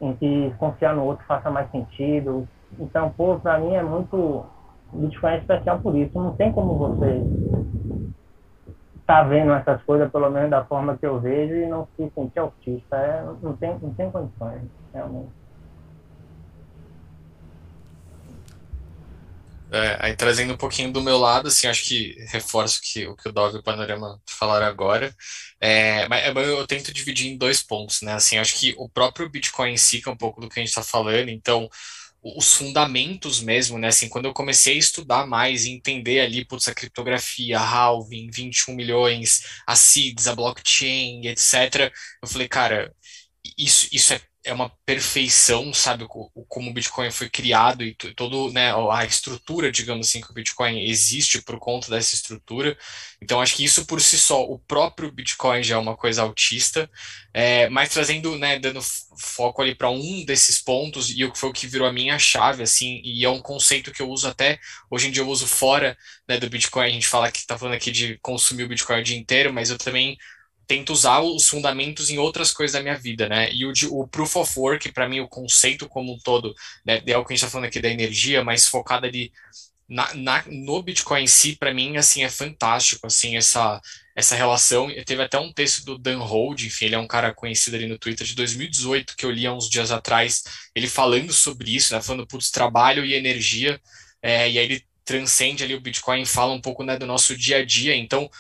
[0.01, 2.49] em que confiar no outro faça mais sentido.
[2.81, 4.45] Então, pô, para mim é muito.
[4.95, 6.19] Bitcoin é especial por isso.
[6.19, 7.23] Não tem como você
[9.07, 12.39] tá vendo essas coisas, pelo menos da forma que eu vejo, e não se sentir
[12.39, 12.97] autista.
[12.97, 15.43] É, não, tem, não tem condições, realmente.
[19.75, 23.31] É, aí trazendo um pouquinho do meu lado, assim, acho que reforço que, o que
[23.31, 25.15] o Dog e o Panorama falaram agora,
[25.59, 29.73] é, mas eu tento dividir em dois pontos, né, assim, acho que o próprio Bitcoin
[29.73, 31.71] em si, que é um pouco do que a gente está falando, então,
[32.23, 33.89] os fundamentos mesmo, né?
[33.89, 38.31] Assim, quando eu comecei a estudar mais e entender ali, putz, a criptografia, a halving,
[38.31, 41.93] 21 milhões, a seeds, a blockchain, etc.,
[42.23, 42.95] eu falei, cara,
[43.59, 46.07] isso, isso é é uma perfeição, sabe,
[46.49, 50.81] como o Bitcoin foi criado e todo, né, a estrutura, digamos assim, que o Bitcoin
[50.89, 52.77] existe por conta dessa estrutura.
[53.23, 56.91] Então, acho que isso por si só, o próprio Bitcoin já é uma coisa autista,
[57.33, 58.81] é, mas trazendo, né, dando
[59.19, 62.19] foco ali para um desses pontos e o que foi o que virou a minha
[62.19, 64.59] chave, assim, e é um conceito que eu uso até
[64.91, 65.97] hoje em dia eu uso fora
[66.29, 66.87] né, do Bitcoin.
[66.87, 69.71] A gente fala que está falando aqui de consumir o Bitcoin o dia inteiro, mas
[69.71, 70.17] eu também
[70.67, 73.53] tento usar os fundamentos em outras coisas da minha vida, né?
[73.53, 76.55] E o, o Proof of Work, para mim, o conceito como um todo,
[76.85, 79.33] né, é o que a gente está falando aqui da energia, mas focado ali
[79.89, 83.81] na, na, no Bitcoin em si, para mim, assim, é fantástico, assim, essa,
[84.17, 84.89] essa relação.
[85.05, 87.99] Teve até um texto do Dan Hold, enfim, ele é um cara conhecido ali no
[87.99, 90.45] Twitter de 2018, que eu li há uns dias atrás,
[90.75, 93.81] ele falando sobre isso, né, falando, putz, trabalho e energia,
[94.23, 97.59] é, e aí ele transcende ali o Bitcoin, fala um pouco, né, do nosso dia
[97.59, 98.31] a dia, então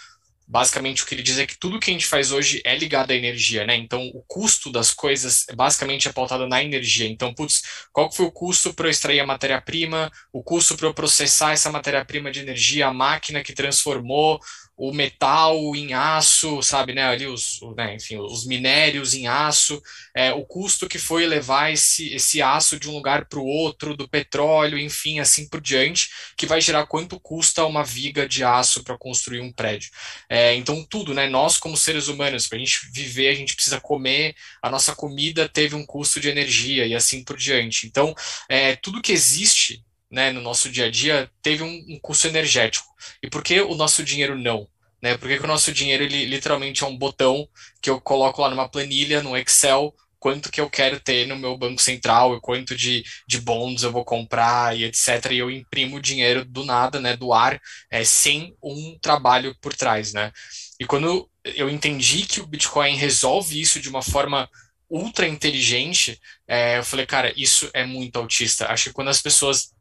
[0.52, 3.10] basicamente o que ele diz é que tudo que a gente faz hoje é ligado
[3.10, 3.74] à energia, né?
[3.74, 7.08] Então o custo das coisas basicamente é pautado na energia.
[7.08, 10.92] Então, putz, qual foi o custo para eu extrair a matéria-prima, o custo para eu
[10.92, 14.38] processar essa matéria-prima de energia, a máquina que transformou,
[14.76, 19.80] o metal em aço, sabe, né, ali os, né, enfim, os minérios em aço,
[20.14, 23.96] é, o custo que foi levar esse, esse aço de um lugar para o outro,
[23.96, 28.82] do petróleo, enfim, assim por diante, que vai gerar quanto custa uma viga de aço
[28.82, 29.90] para construir um prédio.
[30.28, 33.80] É, então, tudo, né, nós como seres humanos, para a gente viver, a gente precisa
[33.80, 37.86] comer, a nossa comida teve um custo de energia e assim por diante.
[37.86, 38.14] Então,
[38.48, 42.86] é, tudo que existe né, no nosso dia a dia teve um, um custo energético.
[43.22, 44.68] E por que o nosso dinheiro não?
[45.02, 45.16] Né?
[45.16, 47.48] Por que, que o nosso dinheiro ele, literalmente é um botão
[47.80, 51.56] que eu coloco lá numa planilha, no Excel, quanto que eu quero ter no meu
[51.56, 55.32] banco central, quanto de, de bonds eu vou comprar e etc.
[55.32, 57.60] E eu imprimo dinheiro do nada, né, do ar,
[57.90, 60.30] é, sem um trabalho por trás, né?
[60.78, 64.48] E quando eu entendi que o Bitcoin resolve isso de uma forma
[64.88, 68.70] ultra inteligente, é, eu falei, cara, isso é muito autista.
[68.70, 69.72] Acho que quando as pessoas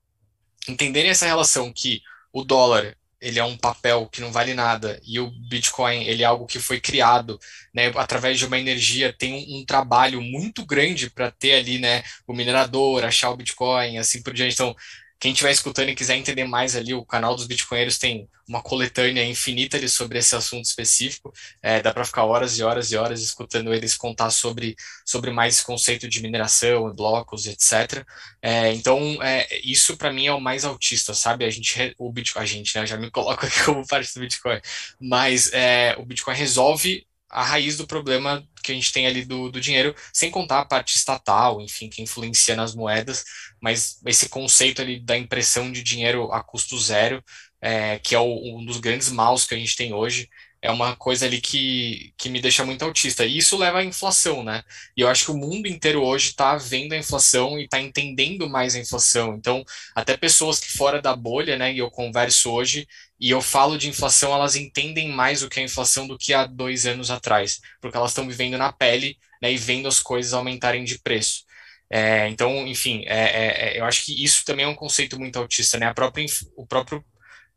[0.67, 2.01] entenderem essa relação que
[2.31, 6.25] o dólar ele é um papel que não vale nada e o Bitcoin ele é
[6.25, 7.39] algo que foi criado
[7.71, 12.03] né, através de uma energia tem um, um trabalho muito grande para ter ali né
[12.25, 14.53] o minerador achar o Bitcoin assim por diante.
[14.53, 14.75] Então
[15.21, 19.23] quem estiver escutando e quiser entender mais ali, o canal dos Bitcoinheiros tem uma coletânea
[19.23, 21.31] infinita ali sobre esse assunto específico.
[21.61, 25.61] É, dá para ficar horas e horas e horas escutando eles contar sobre, sobre mais
[25.61, 28.03] conceito de mineração, blocos, etc.
[28.41, 31.45] É, então, é, isso para mim é o mais autista, sabe?
[31.45, 32.87] A gente, o Bitcoin, a gente, né?
[32.87, 34.59] já me coloco aqui como parte do Bitcoin,
[34.99, 39.49] mas é, o Bitcoin resolve a raiz do problema que a gente tem ali do,
[39.49, 43.23] do dinheiro, sem contar a parte estatal, enfim, que influencia nas moedas,
[43.61, 47.23] mas esse conceito ali da impressão de dinheiro a custo zero,
[47.61, 50.29] é, que é o, um dos grandes maus que a gente tem hoje,
[50.61, 53.25] é uma coisa ali que, que me deixa muito autista.
[53.25, 54.63] E isso leva à inflação, né?
[54.95, 58.47] E eu acho que o mundo inteiro hoje está vendo a inflação e está entendendo
[58.47, 59.33] mais a inflação.
[59.33, 62.87] Então, até pessoas que fora da bolha, né, e eu converso hoje,
[63.19, 66.45] e eu falo de inflação, elas entendem mais o que é inflação do que há
[66.45, 70.83] dois anos atrás, porque elas estão vivendo na pele né, e vendo as coisas aumentarem
[70.83, 71.43] de preço.
[71.89, 75.37] É, então, enfim, é, é, é eu acho que isso também é um conceito muito
[75.37, 75.87] autista, né?
[75.87, 77.03] A própria, o próprio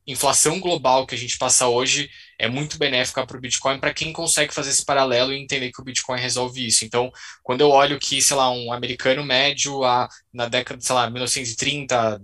[0.06, 4.12] inflação global que a gente passa hoje é muito benéfica para o Bitcoin para quem
[4.12, 6.84] consegue fazer esse paralelo e entender que o Bitcoin resolve isso.
[6.84, 7.10] Então,
[7.42, 12.20] quando eu olho que, sei lá, um americano médio a, na década, sei lá, 1930,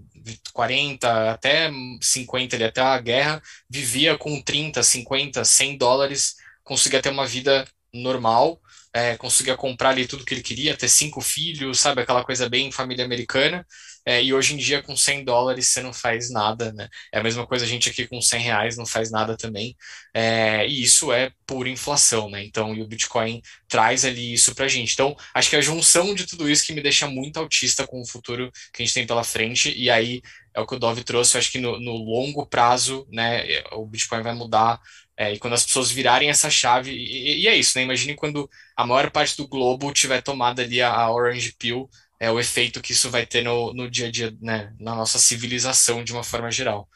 [0.53, 7.11] 40, até 50, ele até a guerra, vivia com 30, 50, 100 dólares, conseguia ter
[7.11, 8.61] uma vida normal,
[8.93, 12.73] é, conseguia comprar ali tudo que ele queria, ter cinco filhos, sabe, aquela coisa bem
[12.73, 13.67] família americana,
[14.05, 16.89] é, e hoje em dia com 100 dólares você não faz nada, né?
[17.13, 19.77] É a mesma coisa a gente aqui com 100 reais não faz nada também,
[20.15, 22.45] é, e isso é pura inflação, né?
[22.45, 24.93] Então, e o Bitcoin traz ali isso pra gente.
[24.93, 28.07] Então, acho que a junção de tudo isso que me deixa muito autista com o
[28.07, 30.23] futuro que a gente tem pela frente, e aí
[30.55, 33.87] é o que o Dove trouxe, eu acho que no, no longo prazo, né, o
[33.87, 34.81] Bitcoin vai mudar
[35.21, 37.85] é, e quando as pessoas virarem essa chave, e, e, é isso, né?
[37.85, 41.91] Imagine quando a maior parte do globo tiver tomado ali a, a Orange Pill,
[42.21, 44.75] é o efeito que isso vai ter no, no dia a dia, né?
[44.79, 46.89] Na nossa civilização de uma forma geral.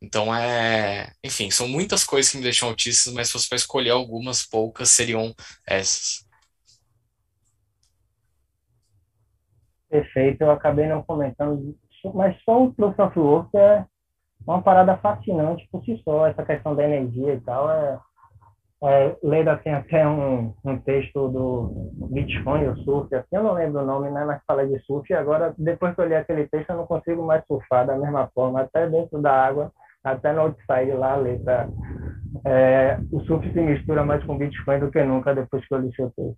[0.00, 1.12] Então é.
[1.22, 4.90] Enfim, são muitas coisas que me deixam autistas, mas se fosse para escolher algumas, poucas
[4.90, 5.34] seriam
[5.66, 6.26] essas.
[9.90, 11.76] Perfeito, eu acabei não comentando,
[12.14, 13.84] mas só o Proof of Work é
[14.46, 17.70] uma parada fascinante por si só, essa questão da energia e tal.
[17.70, 18.00] É,
[18.84, 23.82] é, Leda assim, até um, um texto do Bitcoin, o surf, assim, eu não lembro
[23.82, 26.70] o nome, né, mas falei de surf, e agora, depois que eu li aquele texto,
[26.70, 29.72] eu não consigo mais surfar da mesma forma, até dentro da água,
[30.02, 31.68] até no outside lá, a letra.
[32.44, 35.94] É, o surf se mistura mais com Bitcoin do que nunca depois que eu li
[35.94, 36.36] seu texto.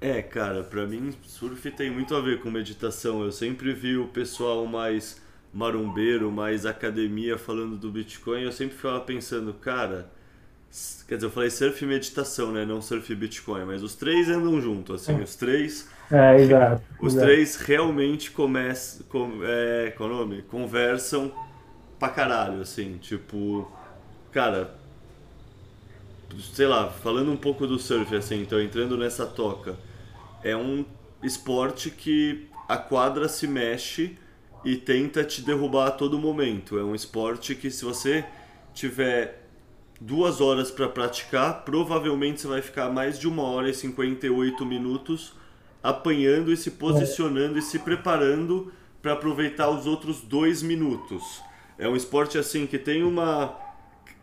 [0.00, 3.22] É, cara, para mim surf tem muito a ver com meditação.
[3.22, 5.22] Eu sempre vi o pessoal mais
[5.52, 8.42] marombeiro, mais academia falando do Bitcoin.
[8.42, 10.10] Eu sempre ficava pensando, cara,
[11.08, 12.64] quer dizer, eu falei surf e meditação, né?
[12.64, 15.88] Não surf e Bitcoin, mas os três andam junto, assim, os três.
[16.10, 16.82] É, exato.
[17.00, 17.26] Os exato.
[17.26, 20.42] três realmente começam, com, é, qual é o nome?
[20.42, 21.32] Conversam
[22.00, 23.70] pra caralho, assim, tipo,
[24.32, 24.74] cara,
[26.52, 29.76] sei lá, falando um pouco do surf, assim, então entrando nessa toca,
[30.42, 30.84] é um
[31.22, 34.18] esporte que a quadra se mexe
[34.64, 36.78] e tenta te derrubar a todo momento.
[36.78, 38.24] É um esporte que se você
[38.74, 39.46] tiver
[40.00, 45.34] duas horas para praticar, provavelmente você vai ficar mais de uma hora e 58 minutos
[45.82, 51.42] apanhando e se posicionando e se preparando para aproveitar os outros dois minutos.
[51.78, 53.58] É um esporte assim que tem uma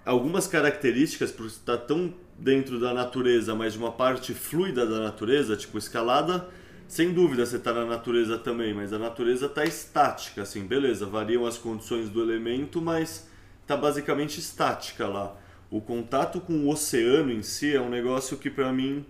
[0.06, 5.58] algumas características por estar tão dentro da natureza, mas de uma parte fluida da natureza,
[5.58, 6.48] tipo escalada,
[6.88, 11.46] sem dúvida você está na natureza também, mas a natureza está estática, assim, beleza, variam
[11.46, 13.30] as condições do elemento, mas
[13.62, 15.36] está basicamente estática lá.
[15.70, 19.06] O contato com o oceano em si é um negócio que para mim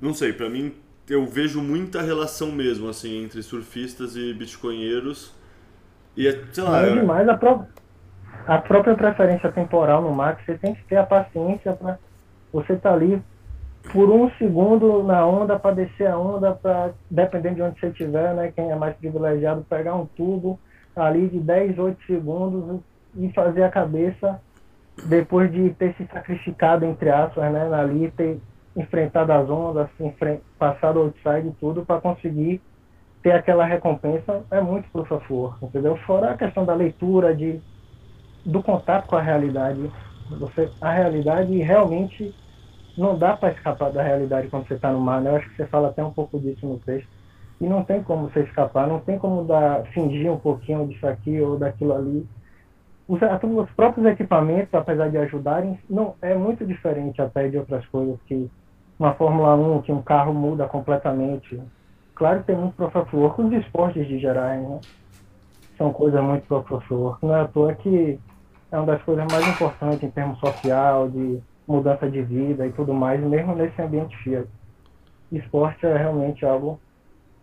[0.00, 0.74] não sei, para mim
[1.08, 5.34] eu vejo muita relação mesmo assim entre surfistas e bitcoinheiros.
[6.16, 7.64] E é, sei lá, É demais a, pró
[8.46, 11.98] a própria preferência temporal no mar, que você tem que ter a paciência para
[12.52, 13.22] você estar tá ali
[13.92, 18.34] por um segundo na onda para descer a onda, para dependendo de onde você estiver,
[18.34, 20.58] né, quem é mais privilegiado, pegar um tubo
[20.96, 22.80] ali de 10, 8 segundos
[23.16, 24.40] e fazer a cabeça
[25.06, 28.40] depois de ter se sacrificado, entre aspas, né, ali, ter
[28.76, 29.88] enfrentado as ondas,
[30.58, 32.60] passado o outside e tudo, para conseguir
[33.22, 35.96] ter aquela recompensa, é muito of work, entendeu?
[35.98, 37.60] Fora a questão da leitura, de,
[38.44, 39.90] do contato com a realidade.
[40.38, 42.34] Você, a realidade realmente
[42.96, 45.30] não dá para escapar da realidade quando você está no mar, né?
[45.30, 47.08] Eu acho que você fala até um pouco disso no texto.
[47.60, 51.40] E não tem como você escapar, não tem como dar, fingir um pouquinho disso aqui
[51.40, 52.26] ou daquilo ali
[53.06, 58.18] os, os, próprios equipamentos, apesar de ajudarem, não é muito diferente até de outras coisas
[58.26, 58.50] que
[58.98, 61.60] uma Fórmula 1, que um carro muda completamente.
[62.14, 64.80] Claro que tem muito professor, os esportes de gerais, né?
[65.76, 67.18] São coisas muito professor.
[67.20, 68.18] Não é à toa que
[68.70, 72.92] é uma das coisas mais importantes em termos social, de mudança de vida e tudo
[72.92, 74.46] mais, mesmo nesse ambiente FIA.
[75.32, 76.80] Esporte é realmente algo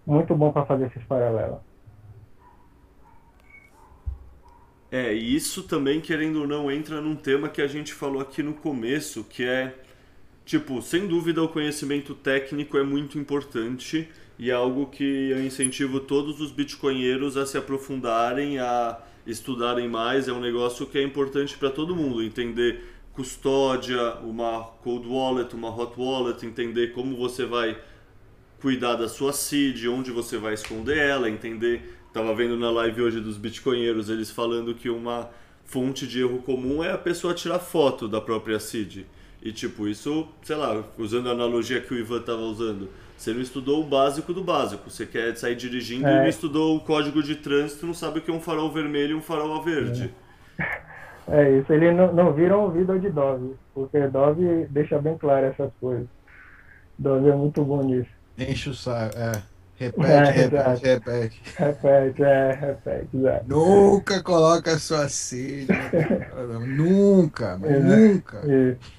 [0.06, 1.60] muito bom para fazer esses paralelos.
[4.91, 8.43] É, e isso também, querendo ou não, entra num tema que a gente falou aqui
[8.43, 9.73] no começo, que é,
[10.45, 16.02] tipo, sem dúvida o conhecimento técnico é muito importante e é algo que eu incentivo
[16.02, 20.27] todos os bitcoinheiros a se aprofundarem, a estudarem mais.
[20.27, 22.84] É um negócio que é importante para todo mundo, entender
[23.14, 27.78] custódia, uma cold wallet, uma hot wallet, entender como você vai
[28.60, 33.22] cuidar da sua seed, onde você vai esconder ela, entender Tava vendo na live hoje
[33.22, 35.30] dos bitcoinheiros eles falando que uma
[35.64, 39.06] fonte de erro comum é a pessoa tirar foto da própria seed.
[39.42, 43.42] E tipo, isso, sei lá, usando a analogia que o Ivan tava usando, você não
[43.42, 44.90] estudou o básico do básico.
[44.90, 46.12] Você quer sair dirigindo é.
[46.12, 49.12] e não estudou o código de trânsito, não sabe o que é um farol vermelho
[49.12, 50.14] e um farol verde.
[50.60, 50.82] É,
[51.32, 55.48] é isso, eles não, não viram o vídeo de Dove, porque Dove deixa bem claro
[55.48, 56.08] essas coisas.
[56.98, 58.10] Dove é muito bom nisso.
[58.38, 59.41] Enche o saco, é.
[59.82, 61.41] Repete, é, repete, repete.
[61.58, 63.45] Repete, é, repete, exato.
[63.48, 65.68] Nunca coloca sua sede.
[66.68, 68.41] nunca, nunca.
[68.45, 68.91] Isso,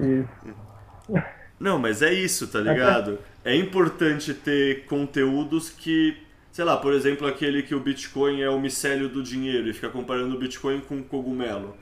[0.00, 1.24] isso.
[1.58, 3.18] Não, mas é isso, tá ligado?
[3.42, 6.14] É importante ter conteúdos que,
[6.60, 9.88] sei lá, por exemplo, aquele que o Bitcoin é o micélio do dinheiro e fica
[9.88, 11.74] comparando o Bitcoin com o cogumelo.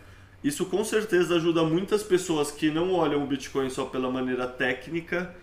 [0.45, 5.35] Isso com certeza ajuda muitas pessoas que não olham o Bitcoin só pela maneira técnica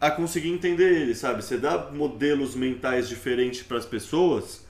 [0.00, 1.40] a conseguir entender ele, sabe?
[1.40, 4.66] Você dá modelos mentais diferentes para as pessoas.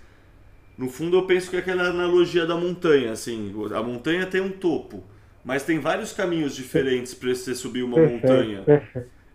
[0.76, 4.50] No fundo, eu penso que é aquela analogia da montanha, assim, a montanha tem um
[4.50, 5.02] topo,
[5.42, 8.64] mas tem vários caminhos diferentes para você subir uma montanha.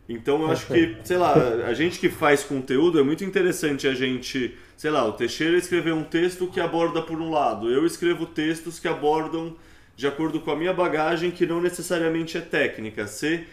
[0.07, 1.33] Então, eu acho que, sei lá,
[1.67, 5.95] a gente que faz conteúdo é muito interessante a gente, sei lá, o Teixeira escreveu
[5.95, 9.55] um texto que aborda por um lado, eu escrevo textos que abordam
[9.95, 13.07] de acordo com a minha bagagem, que não necessariamente é técnica.
[13.07, 13.45] Você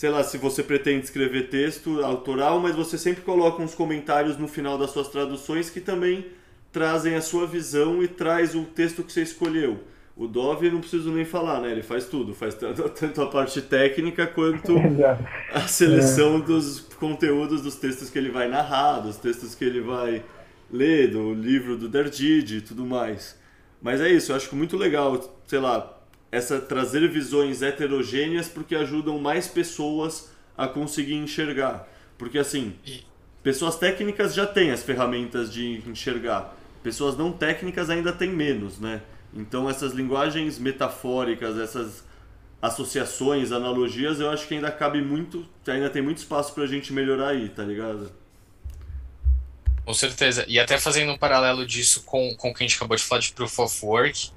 [0.00, 4.48] sei lá, se você pretende escrever texto autoral, mas você sempre coloca uns comentários no
[4.48, 6.24] final das suas traduções que também
[6.72, 9.78] trazem a sua visão e traz o texto que você escolheu.
[10.20, 11.72] O Dove não preciso nem falar, né?
[11.72, 12.54] Ele faz tudo, faz
[12.94, 14.74] tanto a parte técnica quanto
[15.50, 16.40] a seleção é.
[16.42, 20.22] dos conteúdos dos textos que ele vai narrar, dos textos que ele vai
[20.70, 23.34] ler, do livro do Derdid e tudo mais.
[23.80, 25.98] Mas é isso, eu acho muito legal, sei lá,
[26.30, 31.88] essa trazer visões heterogêneas porque ajudam mais pessoas a conseguir enxergar.
[32.18, 32.74] Porque assim,
[33.42, 39.00] pessoas técnicas já têm as ferramentas de enxergar, pessoas não técnicas ainda têm menos, né?
[39.34, 42.04] Então essas linguagens metafóricas, essas
[42.60, 47.28] associações, analogias, eu acho que ainda cabe muito, ainda tem muito espaço pra gente melhorar
[47.28, 48.12] aí, tá ligado?
[49.84, 50.44] Com certeza.
[50.46, 53.20] E até fazendo um paralelo disso com, com o que a gente acabou de falar
[53.20, 54.30] de Proof of Work,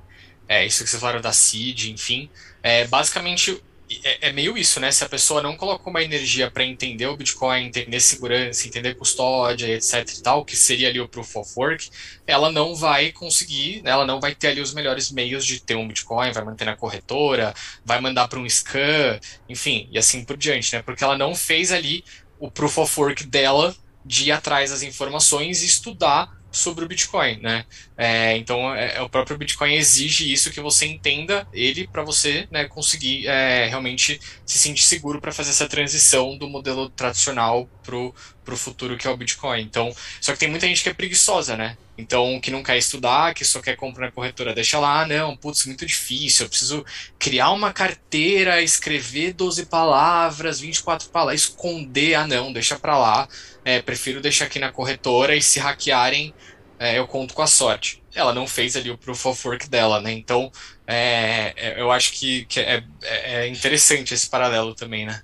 [0.47, 2.29] é, isso que você falaram da CID, enfim,
[2.61, 3.61] é, basicamente
[4.03, 4.91] é, é, meio isso, né?
[4.91, 9.67] Se a pessoa não colocou uma energia para entender o Bitcoin, entender segurança, entender custódia,
[9.67, 11.89] etc e tal, que seria ali o Proof of Work,
[12.25, 13.91] ela não vai conseguir, né?
[13.91, 16.75] ela não vai ter ali os melhores meios de ter um Bitcoin, vai manter na
[16.75, 17.53] corretora,
[17.85, 20.81] vai mandar para um scan, enfim, e assim por diante, né?
[20.81, 22.03] Porque ela não fez ali
[22.39, 23.75] o Proof of Work dela
[24.05, 27.65] de ir atrás das informações e estudar sobre o Bitcoin, né?
[27.97, 32.47] É, então, é, é, o próprio Bitcoin exige isso que você entenda ele para você
[32.51, 38.13] né, conseguir é, realmente se sentir seguro para fazer essa transição do modelo tradicional pro
[38.43, 39.61] pro futuro que é o Bitcoin.
[39.61, 41.77] Então, só que tem muita gente que é preguiçosa, né?
[41.97, 45.37] Então, que não quer estudar, que só quer comprar na corretora, deixa lá, ah, não,
[45.37, 46.85] putz, muito difícil, eu preciso
[47.19, 53.29] criar uma carteira, escrever 12 palavras, 24 palavras, esconder, ah, não, deixa para lá,
[53.65, 56.33] é, prefiro deixar aqui na corretora e se hackearem,
[56.79, 58.03] é, eu conto com a sorte.
[58.15, 60.11] Ela não fez ali o proof of work dela, né?
[60.11, 60.51] Então,
[60.85, 65.21] é, é eu acho que, que é, é, é interessante esse paralelo também, né?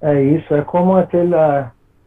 [0.00, 1.34] É isso, é como aquele,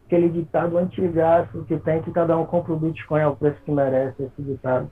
[0.06, 4.22] aquele ditado antigaço que tem que cada um compra o Bitcoin ao preço que merece,
[4.22, 4.90] esse ditado.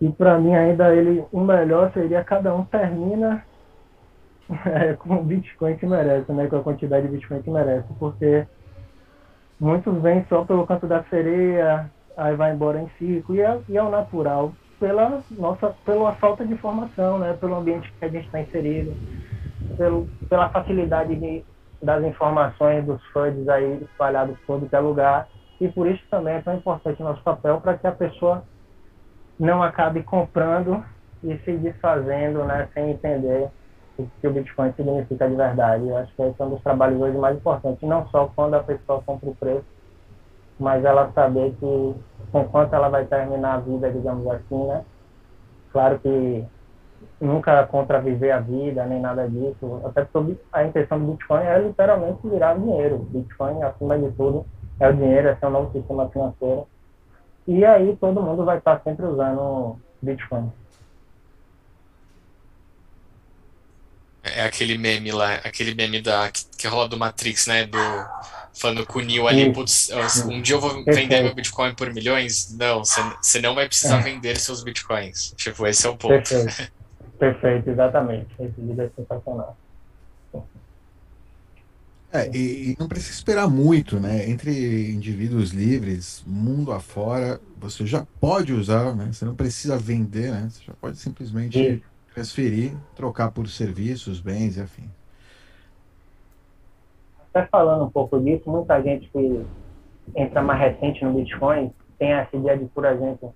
[0.00, 3.42] E para mim ainda ele, o melhor seria cada um termina
[4.66, 6.46] é, com o Bitcoin que merece, né?
[6.48, 8.46] Com a quantidade de Bitcoin que merece, porque
[9.58, 13.76] muitos vêm só pelo canto da sereia, aí vai embora em ciclo, e é, e
[13.76, 17.32] é o natural, pela nossa, pela falta de informação, né?
[17.40, 18.94] Pelo ambiente que a gente está inserido,
[19.76, 21.44] pelo, pela facilidade de
[21.82, 25.28] das informações dos FUDs aí espalhados por é lugar.
[25.60, 28.44] E por isso também é tão importante o nosso papel para que a pessoa
[29.38, 30.84] não acabe comprando
[31.22, 33.48] e se desfazendo, né, sem entender
[33.98, 35.88] o que o Bitcoin significa de verdade.
[35.88, 38.62] Eu acho que esse é um dos trabalhos hoje mais importantes, não só quando a
[38.62, 39.64] pessoa compra o preço,
[40.58, 41.94] mas ela saber que
[42.32, 44.84] com quanto ela vai terminar a vida, digamos assim, né?
[45.72, 46.44] Claro que
[47.20, 49.80] nunca contraviver a vida, nem nada disso.
[49.84, 52.98] Até porque a intenção do Bitcoin é literalmente virar dinheiro.
[53.10, 54.46] Bitcoin, acima de tudo,
[54.80, 56.66] é o dinheiro, é seu novo sistema financeiro.
[57.46, 60.52] E aí todo mundo vai estar sempre usando Bitcoin.
[64.24, 67.64] É aquele meme lá, aquele meme da, que, que rola do Matrix, né?
[67.64, 67.78] Do,
[68.52, 69.90] falando com o ali, putz,
[70.26, 72.56] um dia eu vou vender meu Bitcoin por milhões?
[72.58, 74.02] Não, você não vai precisar é.
[74.02, 75.32] vender seus Bitcoins.
[75.36, 76.28] Tipo, esse é o ponto.
[77.18, 78.28] Perfeito, exatamente.
[78.40, 79.56] Esse livro é sensacional.
[82.16, 84.28] É, e, e, não precisa esperar muito, né?
[84.30, 89.12] Entre indivíduos livres, mundo afora, você já pode usar, né?
[89.12, 90.48] Você não precisa vender, né?
[90.48, 91.82] Você já pode simplesmente Sim.
[92.14, 94.88] transferir, trocar por serviços, bens e afim.
[97.34, 99.44] Até falando um pouco disso, muita gente que
[100.14, 103.34] entra mais recente no Bitcoin tem essa ideia de, por exemplo,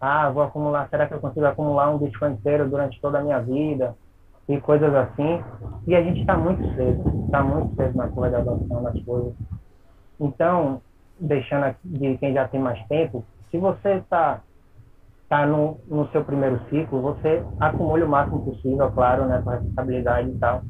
[0.00, 3.40] ah, vou acumular, será que eu consigo acumular um Bitcoin inteiro durante toda a minha
[3.40, 3.94] vida?
[4.48, 5.42] E coisas assim.
[5.86, 9.34] E a gente está muito cedo, está muito cedo na curva de adoção das coisas.
[10.20, 10.80] Então,
[11.18, 14.40] deixando de quem já tem mais tempo, se você está
[15.28, 20.30] tá no, no seu primeiro ciclo, você acumule o máximo possível, claro, né, com responsabilidade
[20.30, 20.62] e tal.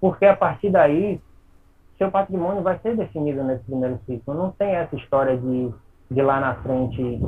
[0.00, 1.20] Porque a partir daí,
[1.98, 4.34] seu patrimônio vai ser definido nesse primeiro ciclo.
[4.34, 5.72] Não tem essa história de
[6.10, 7.20] de lá na frente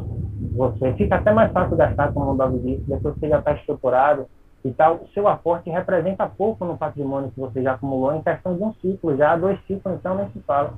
[0.53, 4.27] você fica até mais fácil gastar, como o Davi depois que já está estruturado
[4.67, 8.57] e tal, o seu aporte representa pouco no patrimônio que você já acumulou em questão
[8.57, 10.75] de um ciclo, já dois ciclos, então nem se fala.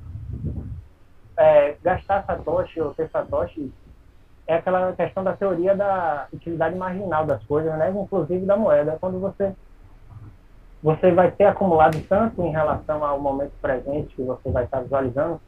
[1.37, 3.71] É, gastar Satoshi ou ter Satoshi
[4.45, 7.91] é aquela questão da teoria da utilidade marginal das coisas, né?
[7.91, 8.97] inclusive da moeda.
[8.99, 9.53] Quando você
[10.81, 15.41] você vai ter acumulado tanto em relação ao momento presente que você vai estar visualizando,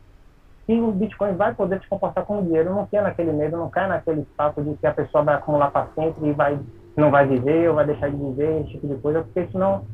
[0.65, 2.73] que o Bitcoin vai poder se comportar como dinheiro.
[2.73, 5.88] Não tenha naquele medo, não cai naquele papo de que a pessoa vai acumular para
[5.95, 6.59] sempre e vai,
[6.95, 9.85] não vai viver ou vai deixar de viver, esse tipo de coisa, porque isso não,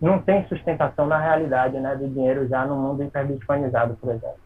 [0.00, 4.44] não tem sustentação na realidade né, do dinheiro já no mundo hiperbitcoinizado, por exemplo.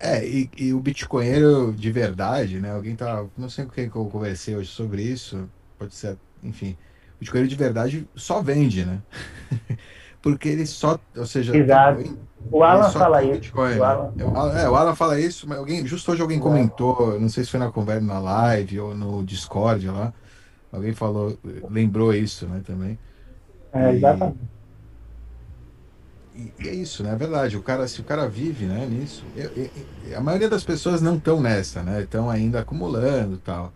[0.00, 2.70] É, e, e, o bitcoinheiro de verdade, né?
[2.70, 3.26] Alguém tá.
[3.36, 5.50] Não sei com quem que eu conversei hoje sobre isso.
[5.76, 6.76] Pode ser, enfim.
[7.16, 9.02] O bitcoinheiro de verdade só vende, né?
[10.22, 12.16] porque ele só, ou seja, Exato.
[12.50, 13.52] O Alan fala isso.
[13.54, 13.80] O, né?
[13.80, 14.58] Alan...
[14.58, 17.60] É, o Alan fala isso, mas alguém, justo hoje alguém comentou, não sei se foi
[17.60, 20.12] na conversa, na live ou no Discord lá,
[20.72, 21.36] alguém falou,
[21.68, 22.98] lembrou isso, né, também.
[23.72, 24.38] É, exatamente.
[26.34, 27.12] E, e, é isso, né?
[27.12, 27.56] É verdade.
[27.56, 31.16] O cara, se o cara vive, né, nisso, eu, eu, a maioria das pessoas não
[31.16, 32.02] estão nessa, né?
[32.02, 33.72] Estão ainda acumulando, tal.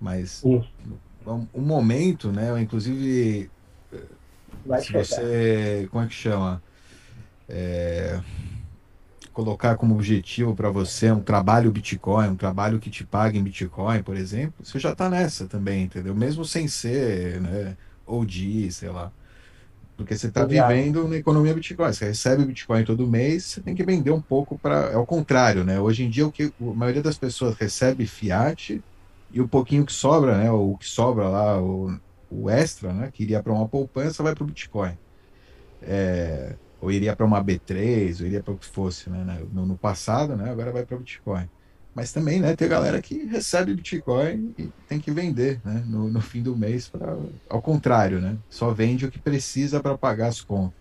[0.00, 2.60] Mas um momento, né?
[2.60, 3.50] Inclusive,
[4.64, 5.04] Vai se chegar.
[5.04, 6.62] você, como é que chama?
[7.48, 8.20] É,
[9.32, 14.02] colocar como objetivo para você um trabalho Bitcoin, um trabalho que te pague em Bitcoin,
[14.02, 16.14] por exemplo, você já está nessa também, entendeu?
[16.14, 19.12] Mesmo sem ser, né, OG, sei lá.
[19.96, 21.92] Porque você está vivendo na economia Bitcoin.
[21.92, 24.90] Você recebe Bitcoin todo mês, você tem que vender um pouco para.
[24.90, 25.80] É o contrário, né?
[25.80, 28.82] Hoje em dia, o que a maioria das pessoas recebe fiat
[29.30, 30.50] e o pouquinho que sobra, né?
[30.50, 31.98] O que sobra lá, o,
[32.30, 33.10] o extra, né?
[33.12, 34.96] Que iria para uma poupança, vai para o Bitcoin.
[35.82, 39.46] É, ou iria para uma B3, ou iria para o que fosse, né?
[39.52, 40.50] No, no passado, né?
[40.50, 41.48] Agora vai para o Bitcoin.
[41.94, 46.20] Mas também, né, tem galera que recebe Bitcoin e tem que vender, né, no, no
[46.20, 47.16] fim do mês para
[47.48, 48.38] ao contrário, né?
[48.50, 50.76] Só vende o que precisa para pagar as contas.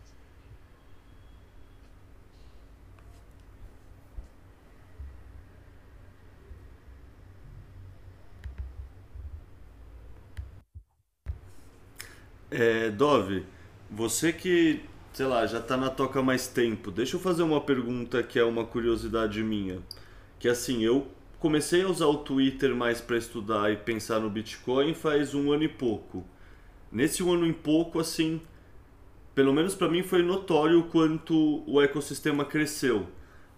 [12.52, 13.46] É, Dove,
[13.90, 14.82] você que,
[15.16, 18.44] sei lá, já está na toca mais tempo, deixa eu fazer uma pergunta que é
[18.44, 19.82] uma curiosidade minha
[20.46, 21.08] que assim, eu
[21.40, 25.64] comecei a usar o Twitter mais para estudar e pensar no Bitcoin faz um ano
[25.64, 26.24] e pouco.
[26.92, 28.40] Nesse um ano e pouco, assim,
[29.34, 33.08] pelo menos para mim foi notório o quanto o ecossistema cresceu.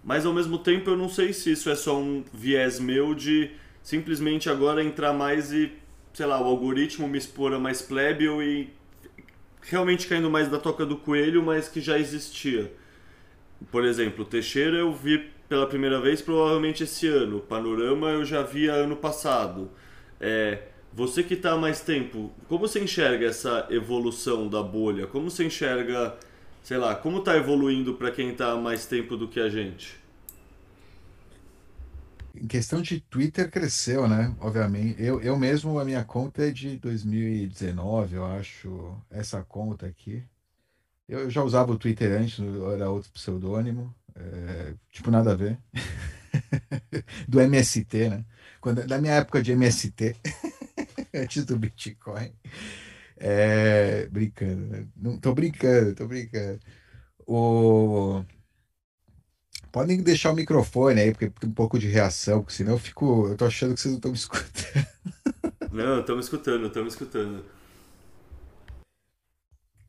[0.03, 3.51] Mas ao mesmo tempo eu não sei se isso é só um viés meu de
[3.84, 5.73] simplesmente agora entrar mais e,
[6.13, 8.69] sei lá, o algoritmo me expor a mais plebeu e
[9.69, 12.72] realmente caindo mais da toca do coelho, mas que já existia.
[13.72, 17.39] Por exemplo, Teixeira eu vi pela primeira vez provavelmente esse ano.
[17.39, 19.69] Panorama eu já via ano passado.
[20.19, 20.64] É,
[20.94, 25.06] você que está há mais tempo, como você enxerga essa evolução da bolha?
[25.06, 26.15] Como você enxerga,
[26.64, 29.95] sei lá, como está evoluindo para quem está há mais tempo do que a gente?
[32.41, 34.35] Em questão de Twitter, cresceu, né?
[34.39, 35.01] Obviamente.
[35.01, 40.23] Eu, eu mesmo, a minha conta é de 2019, eu acho, essa conta aqui.
[41.07, 42.39] Eu já usava o Twitter antes,
[42.73, 43.93] era outro pseudônimo.
[44.15, 45.57] É, tipo, nada a ver.
[47.27, 48.26] do MST, né?
[48.61, 50.15] Quando, da minha época de MST,
[51.14, 52.34] antes do Bitcoin.
[53.18, 54.88] É, brincando, né?
[54.95, 56.59] Não, tô brincando, tô brincando.
[57.26, 58.23] O...
[59.77, 63.27] Podem deixar o microfone aí, porque tem um pouco de reação, porque senão eu fico.
[63.27, 64.87] Eu tô achando que vocês não estão me escutando.
[65.71, 67.45] Não, estamos escutando, estamos escutando.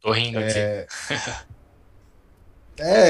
[0.03, 0.59] Tô rindo aqui.
[0.59, 0.87] É,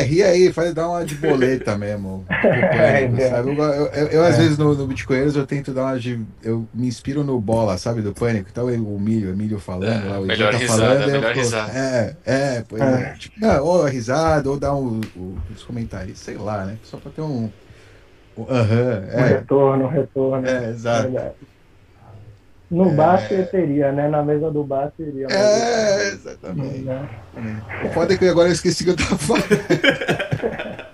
[0.02, 2.24] ri aí, faz dar uma de boleta mesmo.
[2.28, 3.56] Pânico, sabe?
[3.56, 4.38] Eu, eu, eu, eu às é.
[4.38, 6.20] vezes no, no Bitcoinheiros eu tento dar uma de.
[6.42, 8.00] Eu me inspiro no bola, sabe?
[8.00, 8.48] Do pânico.
[8.50, 11.72] Então o milho, o milho falando é, lá, o melhor tá risada, falando, melhor risada.
[11.72, 13.02] É, é, pois é.
[13.02, 13.14] é.
[13.18, 16.78] Tipo, não, ou a risada, ou dar um, um, os comentários, sei lá, né?
[16.82, 17.50] Só pra ter um.
[18.38, 19.16] Aham, um, é.
[19.16, 20.48] um retorno, um retorno.
[20.48, 21.10] É, exato.
[22.70, 23.42] No bar é...
[23.44, 24.08] teria, né?
[24.08, 25.26] Na mesa do bar teria.
[25.30, 26.80] É, exatamente.
[26.80, 27.08] Né?
[27.84, 29.48] O foda é que agora eu esqueci que eu tava falando.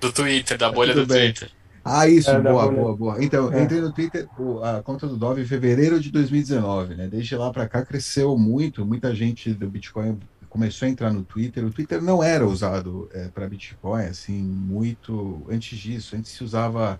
[0.00, 1.32] do Twitter, da bolha do bem.
[1.32, 1.50] Twitter.
[1.84, 3.24] Ah, isso, é, boa, boa, boa.
[3.24, 3.62] Então, é.
[3.62, 4.28] entrei no Twitter,
[4.62, 7.06] a conta do Dove em fevereiro de 2019, né?
[7.06, 10.18] Desde lá para cá cresceu muito, muita gente do Bitcoin
[10.48, 11.64] começou a entrar no Twitter.
[11.64, 16.16] O Twitter não era usado é, para Bitcoin, assim, muito antes disso.
[16.16, 16.98] Antes se usava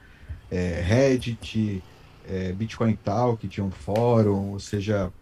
[0.50, 1.82] é, Reddit,
[2.28, 2.98] é, Bitcoin
[3.38, 5.12] que tinha um fórum, ou seja,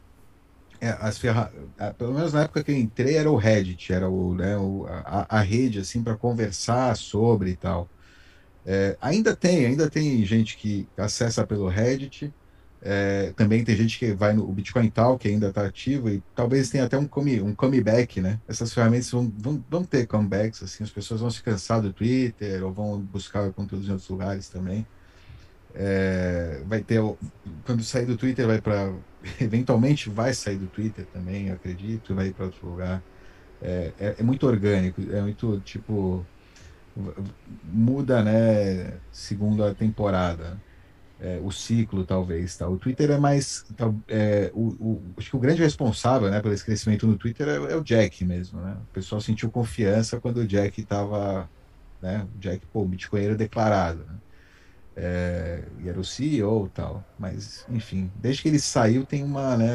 [0.80, 1.52] é, as ferra...
[1.98, 5.38] pelo menos na época que eu entrei era o Reddit, era o, né, o a,
[5.38, 7.88] a, rede assim para conversar sobre e tal.
[8.66, 12.32] É, ainda tem, ainda tem gente que acessa pelo Reddit,
[12.86, 16.68] é, também tem gente que vai no Bitcoin Tal, que ainda está ativo, e talvez
[16.68, 18.38] tenha até um, come, um comeback, né?
[18.46, 22.62] Essas ferramentas vão, vão, vão ter comebacks, assim, as pessoas vão se cansar do Twitter,
[22.62, 24.86] ou vão buscar conteúdos em outros lugares também.
[25.76, 27.00] É, vai ter
[27.66, 28.92] quando sair do Twitter vai para
[29.40, 33.02] eventualmente vai sair do Twitter também acredito vai para outro lugar.
[33.60, 36.24] É, é, é, muito orgânico é muito tipo
[37.64, 40.60] muda né segundo a temporada.
[41.20, 42.68] É, o ciclo talvez tá?
[42.68, 46.58] O Twitter é mais tá, é, o, o, acho que o grande responsável né pelo
[46.58, 48.76] crescimento no Twitter é, é, o Jack mesmo né?
[48.90, 51.48] O pessoal sentiu confiança quando o Jack estava
[52.02, 54.16] né o Jack pô bitcoinheiro declarado né?
[54.96, 57.06] É, e era o CEO e tal.
[57.18, 59.66] Mas, enfim, desde que ele saiu tem uma, né,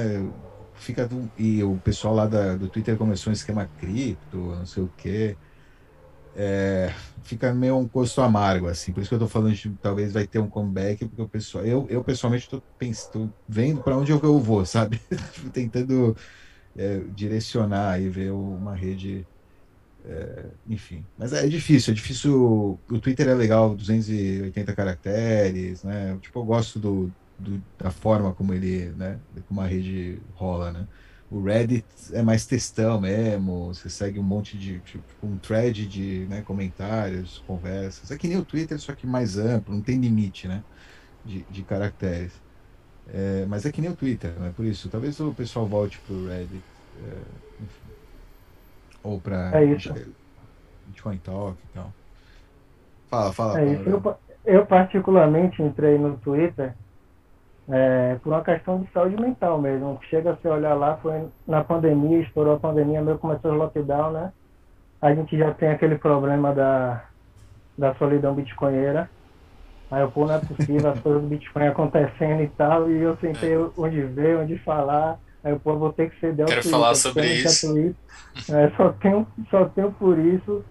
[0.73, 4.83] fica do, e o pessoal lá da, do Twitter começou um esquema cripto, não sei
[4.83, 5.39] o quê.
[6.33, 6.89] é,
[7.23, 8.93] fica meio um gosto amargo, assim.
[8.93, 11.65] Por isso que eu tô falando de talvez vai ter um comeback, porque o pessoal,
[11.65, 14.99] eu, eu pessoalmente tô, pensando, tô vendo para onde eu vou, sabe?
[15.53, 16.15] Tentando
[16.75, 19.27] é, direcionar e ver uma rede.
[20.11, 22.81] É, enfim, mas é difícil, é difícil.
[22.89, 26.17] O Twitter é legal, 280 caracteres, né?
[26.19, 29.21] Tipo, eu gosto do, do, da forma como ele, né?
[29.47, 30.87] Como a rede rola, né?
[31.29, 36.25] O Reddit é mais textão mesmo, você segue um monte de, tipo, um thread de
[36.27, 38.09] né, comentários, conversas.
[38.09, 40.65] É que nem o Twitter, só que mais amplo, não tem limite, né?
[41.23, 42.43] De, de caracteres.
[43.05, 44.51] É, mas é que nem o Twitter, né?
[44.53, 47.88] Por isso, talvez o pessoal volte pro Reddit, é, enfim.
[49.09, 49.91] Ou para é isso.
[50.85, 51.91] Bitcoin Talk e tal.
[53.09, 53.61] Fala, fala.
[53.61, 53.73] É.
[53.85, 56.73] Eu, eu particularmente entrei no Twitter
[57.67, 59.99] é, por uma questão de saúde mental mesmo.
[60.09, 64.11] Chega a se olhar lá, foi na pandemia, estourou a pandemia, meio começou o lockdown,
[64.11, 64.31] né?
[65.01, 67.03] A gente já tem aquele problema da,
[67.75, 69.09] da solidão bitcoinheira.
[69.89, 73.17] Aí eu, pô, não é possível, as coisas do Bitcoin acontecendo e tal, e eu
[73.17, 75.17] sentei onde ver, onde falar.
[75.43, 77.95] Aí eu, pô, vou ter que ceder ao Quero Twitter, falar sobre isso.
[78.47, 80.63] É, só, tenho, só tenho por isso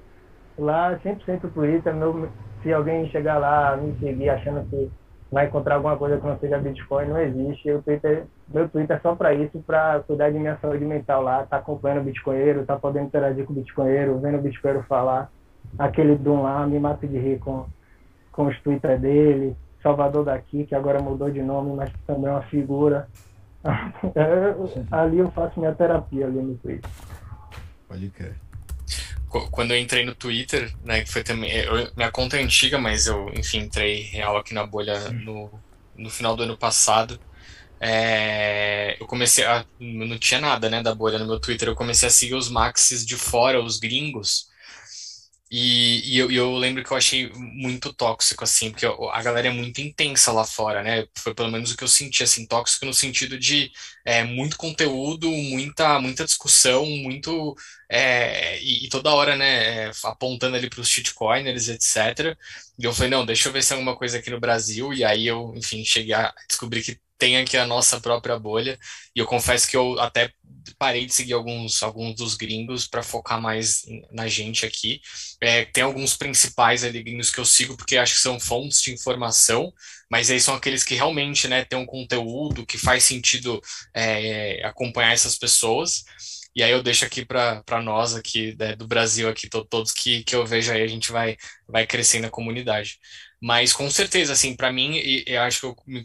[0.56, 1.94] lá, 100% Twitter.
[1.94, 2.28] Meu,
[2.62, 4.90] se alguém chegar lá, me seguir achando que
[5.30, 7.70] vai encontrar alguma coisa que não seja Bitcoin, não existe.
[7.70, 11.44] O Twitter, meu Twitter é só para isso, para cuidar de minha saúde mental lá,
[11.44, 15.30] tá acompanhando o Bitcoinheiro, tá podendo interagir com o Bitcoinheiro, vendo o Bitcoinheiro falar.
[15.78, 17.66] Aquele Dum lá, me mata de rir com,
[18.32, 19.56] com os Twitter dele.
[19.82, 23.06] Salvador daqui, que agora mudou de nome, mas também é uma figura.
[24.90, 26.90] Ali eu faço minha terapia ali no Twitter.
[27.88, 28.36] Pode crer
[29.28, 33.06] quando eu entrei no Twitter, né, que foi também, eu, minha conta é antiga, mas
[33.06, 35.50] eu, enfim, entrei real aqui na bolha no,
[35.96, 37.20] no final do ano passado.
[37.80, 42.08] É, eu comecei a, não tinha nada, né, da bolha no meu Twitter, eu comecei
[42.08, 44.47] a seguir os maxis de fora, os gringos,
[45.50, 49.50] e, e eu, eu, lembro que eu achei muito tóxico, assim, porque a galera é
[49.50, 51.06] muito intensa lá fora, né?
[51.16, 53.70] Foi pelo menos o que eu senti, assim, tóxico no sentido de
[54.04, 57.54] é, muito conteúdo, muita, muita discussão, muito.
[57.90, 62.36] É, e, e, toda hora, né, é, apontando ali para os shitcoiners, etc.
[62.78, 64.92] E eu falei, não, deixa eu ver se tem alguma coisa aqui no Brasil.
[64.92, 68.78] E aí eu, enfim, cheguei a descobrir que tem aqui a nossa própria bolha.
[69.14, 70.30] E eu confesso que eu até
[70.76, 75.00] parei de seguir alguns, alguns dos gringos para focar mais na gente aqui.
[75.40, 78.92] É, tem alguns principais ali gringos que eu sigo porque acho que são fontes de
[78.92, 79.72] informação,
[80.10, 83.60] mas aí são aqueles que realmente né, têm um conteúdo que faz sentido
[83.94, 86.04] é, acompanhar essas pessoas.
[86.54, 90.34] E aí eu deixo aqui para nós aqui né, do Brasil aqui todos que, que
[90.34, 91.36] eu vejo aí a gente vai
[91.68, 92.98] vai crescendo a comunidade.
[93.40, 96.04] Mas com certeza, assim, para mim, e, eu acho que eu me,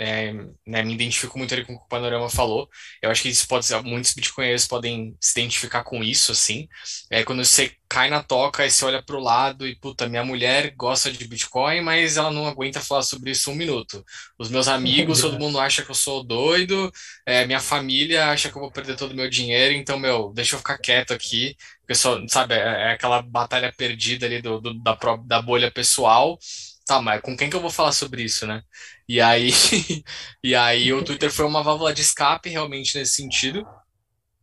[0.00, 0.32] é,
[0.66, 2.68] né, me identifico muito ali com o que o Panorama falou.
[3.00, 6.68] Eu acho que isso pode ser, muitos bitcoinheiros podem se identificar com isso, assim.
[7.10, 10.74] É quando você cai na toca e você olha pro lado e, puta, minha mulher
[10.76, 14.04] gosta de Bitcoin, mas ela não aguenta falar sobre isso um minuto.
[14.38, 16.92] Os meus amigos, todo mundo acha que eu sou doido,
[17.26, 20.54] é, minha família acha que eu vou perder todo o meu dinheiro, então, meu, deixa
[20.54, 21.56] eu ficar quieto aqui.
[21.92, 24.96] Só, sabe, é, é aquela batalha perdida ali do, do da,
[25.26, 26.38] da bolha pessoal
[26.86, 28.62] tá, mas com quem que eu vou falar sobre isso, né?
[29.08, 29.50] E aí,
[30.42, 33.66] e aí o Twitter foi uma válvula de escape realmente nesse sentido.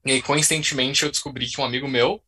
[0.05, 2.21] E aí, coincidentemente, eu descobri que um amigo meu,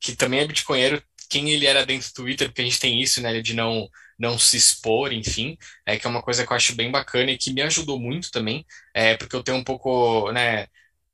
[0.00, 3.20] que também é bitcoinheiro, quem ele era dentro do Twitter, porque a gente tem isso,
[3.20, 6.74] né, de não não se expor, enfim, é que é uma coisa que eu acho
[6.74, 8.64] bem bacana e que me ajudou muito também,
[8.94, 10.66] é porque eu tenho um pouco, né,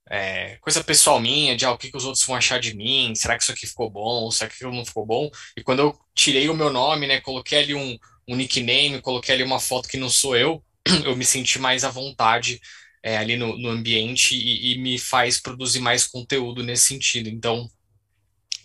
[0.09, 3.13] é, coisa pessoal minha, de ah, o que, que os outros vão achar de mim,
[3.17, 5.31] será que isso aqui ficou bom, será que aquilo não ficou bom?
[5.57, 7.99] E quando eu tirei o meu nome, né, coloquei ali um,
[8.29, 10.63] um nickname, coloquei ali uma foto que não sou eu,
[11.05, 12.61] eu me senti mais à vontade
[13.03, 17.29] é, ali no, no ambiente e, e, me faz produzir mais conteúdo nesse sentido.
[17.29, 17.69] Então,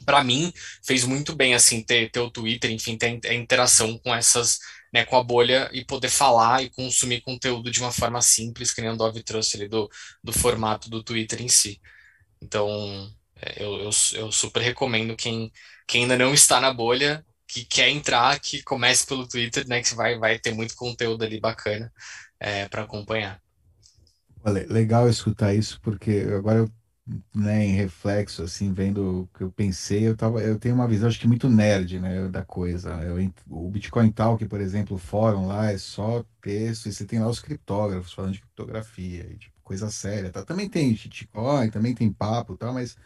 [0.08, 0.54] para mim,
[0.86, 4.58] fez muito bem assim ter, ter o Twitter, enfim, ter a interação com essas,
[4.94, 8.80] né, com a bolha e poder falar e consumir conteúdo de uma forma simples, que
[8.82, 9.90] nem o Dove trouxe ali do,
[10.24, 11.82] do formato do Twitter em si.
[12.42, 12.70] Então,
[13.36, 15.52] é, eu, eu, eu super recomendo quem,
[15.86, 19.82] quem ainda não está na bolha que quer entrar, que comece pelo Twitter, né?
[19.82, 21.92] Que vai, vai ter muito conteúdo ali bacana
[22.40, 23.42] é, para acompanhar.
[24.70, 26.72] Legal escutar isso, porque agora eu,
[27.36, 31.08] né, em reflexo, assim, vendo o que eu pensei, eu, tava, eu tenho uma visão,
[31.08, 32.92] acho que muito nerd, né, da coisa.
[33.04, 33.18] Eu,
[33.50, 37.28] o Bitcoin Talk, por exemplo, o fórum lá é só texto, e você tem lá
[37.30, 40.44] os criptógrafos falando de criptografia, e, tipo, coisa séria, tá?
[40.46, 42.98] Também tem Bitcoin, também tem papo e tal, mas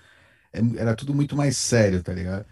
[0.53, 2.45] é, era tudo muito mais sério, tá ligado?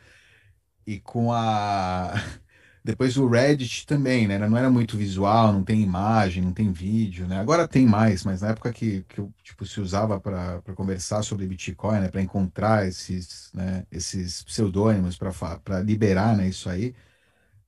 [0.85, 2.13] E com a
[2.83, 4.37] Depois o Reddit também, né?
[4.37, 7.39] Não era muito visual, não tem imagem, não tem vídeo, né?
[7.39, 11.99] Agora tem mais, mas na época que, que tipo, se usava para conversar sobre Bitcoin,
[11.99, 12.09] né?
[12.09, 13.85] Para encontrar esses, né?
[13.91, 16.47] esses pseudônimos para liberar, né?
[16.47, 16.95] Isso aí,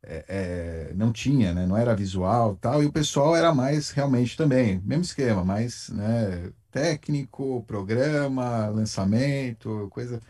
[0.04, 1.66] é, é, não tinha, né?
[1.68, 2.84] Não era visual tal.
[2.84, 6.52] E o pessoal era mais realmente também, mesmo esquema, mais, né?
[6.72, 10.22] Técnico, programa, lançamento, coisa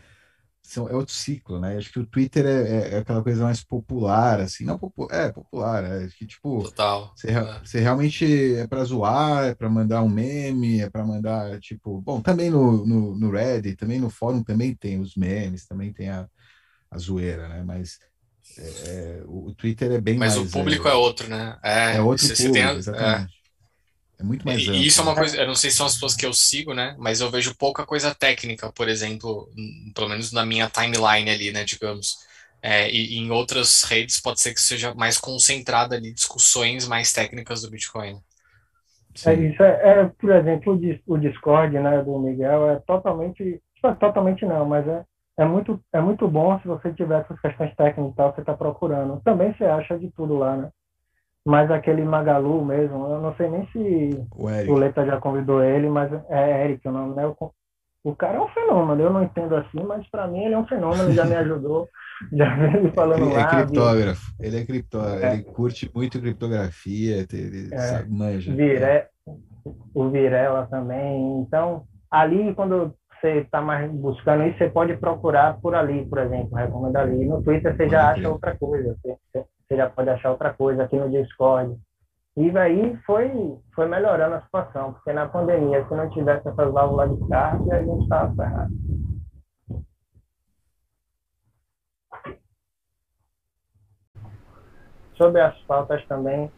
[0.72, 1.76] são, é outro ciclo, né?
[1.76, 5.30] Acho que o Twitter é, é, é aquela coisa mais popular, assim, não popu é
[5.30, 7.12] popular, é que tipo, Total.
[7.14, 7.60] Você, é.
[7.62, 12.22] você realmente é para zoar, é para mandar um meme, é para mandar tipo, bom,
[12.22, 16.26] também no, no, no Reddit, também no fórum também tem os memes, também tem a,
[16.90, 17.62] a zoeira, né?
[17.62, 17.98] Mas
[18.58, 21.58] é, é o Twitter é bem Mas mais, o público é, outro, né?
[21.62, 23.41] É, outro você, público, você tem, exatamente.
[24.22, 24.74] É muito mais amplo.
[24.74, 26.72] E isso é uma coisa, eu não sei se são as pessoas que eu sigo,
[26.72, 26.94] né?
[26.96, 29.48] Mas eu vejo pouca coisa técnica, por exemplo,
[29.94, 32.18] pelo menos na minha timeline ali, né, digamos.
[32.62, 37.12] É, e, e, em outras redes pode ser que seja mais concentrada ali discussões mais
[37.12, 38.20] técnicas do Bitcoin.
[39.26, 44.46] É, isso é, é, por exemplo, o Discord, né, do Miguel é totalmente, é totalmente
[44.46, 45.04] não, mas é,
[45.38, 48.54] é muito, é muito bom se você tiver essas questões técnicas e tal, você está
[48.54, 49.20] procurando.
[49.24, 50.70] Também você acha de tudo lá, né?
[51.44, 55.88] Mas aquele Magalu mesmo, eu não sei nem se o, o Leta já convidou ele,
[55.88, 57.26] mas é Eric o nome, né?
[57.26, 57.36] O,
[58.04, 60.66] o cara é um fenômeno, eu não entendo assim, mas para mim ele é um
[60.66, 61.88] fenômeno, já me ajudou,
[62.32, 63.40] já veio falando ele lá.
[63.40, 65.34] É criptógrafo, ele é criptógrafo, é.
[65.34, 67.78] ele curte muito criptografia, ele é.
[67.78, 68.54] sabe, manja.
[68.54, 69.06] Vire,
[69.94, 75.74] o Virela também, então ali quando você está mais buscando isso, você pode procurar por
[75.74, 77.24] ali, por exemplo, recomendo ali.
[77.24, 78.96] No Twitter você já acha outra coisa.
[79.00, 81.78] Você, você já pode achar outra coisa aqui no Discord.
[82.36, 87.10] E aí foi, foi melhorando a situação, porque na pandemia, se não tivesse essas válvulas
[87.10, 88.72] de carga, a gente estava ferrado.
[95.16, 96.50] Sobre as pautas também,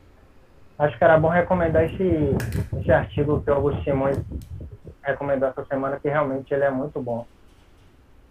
[0.79, 2.37] acho que era bom recomendar esse,
[2.81, 4.17] esse artigo que o Augusto Simões
[5.03, 7.27] recomendou essa semana, que realmente ele é muito bom.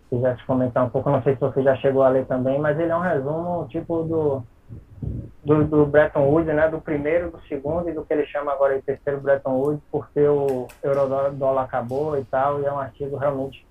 [0.09, 2.79] Se quisesse comentar um pouco, não sei se você já chegou a ler também, mas
[2.79, 4.43] ele é um resumo tipo do
[5.43, 8.75] do, do Bretton Woods, né, do primeiro, do segundo e do que ele chama agora
[8.75, 13.65] de terceiro Bretton Woods, porque o eurodólar acabou e tal, e é um artigo realmente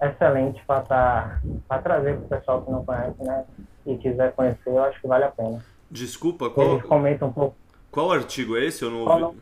[0.00, 0.80] excelente para
[1.68, 3.44] tá, trazer para o pessoal que não conhece, né,
[3.86, 5.64] e quiser conhecer, eu acho que vale a pena.
[5.90, 6.76] Desculpa, qual...
[6.76, 7.56] Um pouco.
[7.90, 8.82] Qual artigo é esse?
[8.82, 9.38] Eu não ouvi.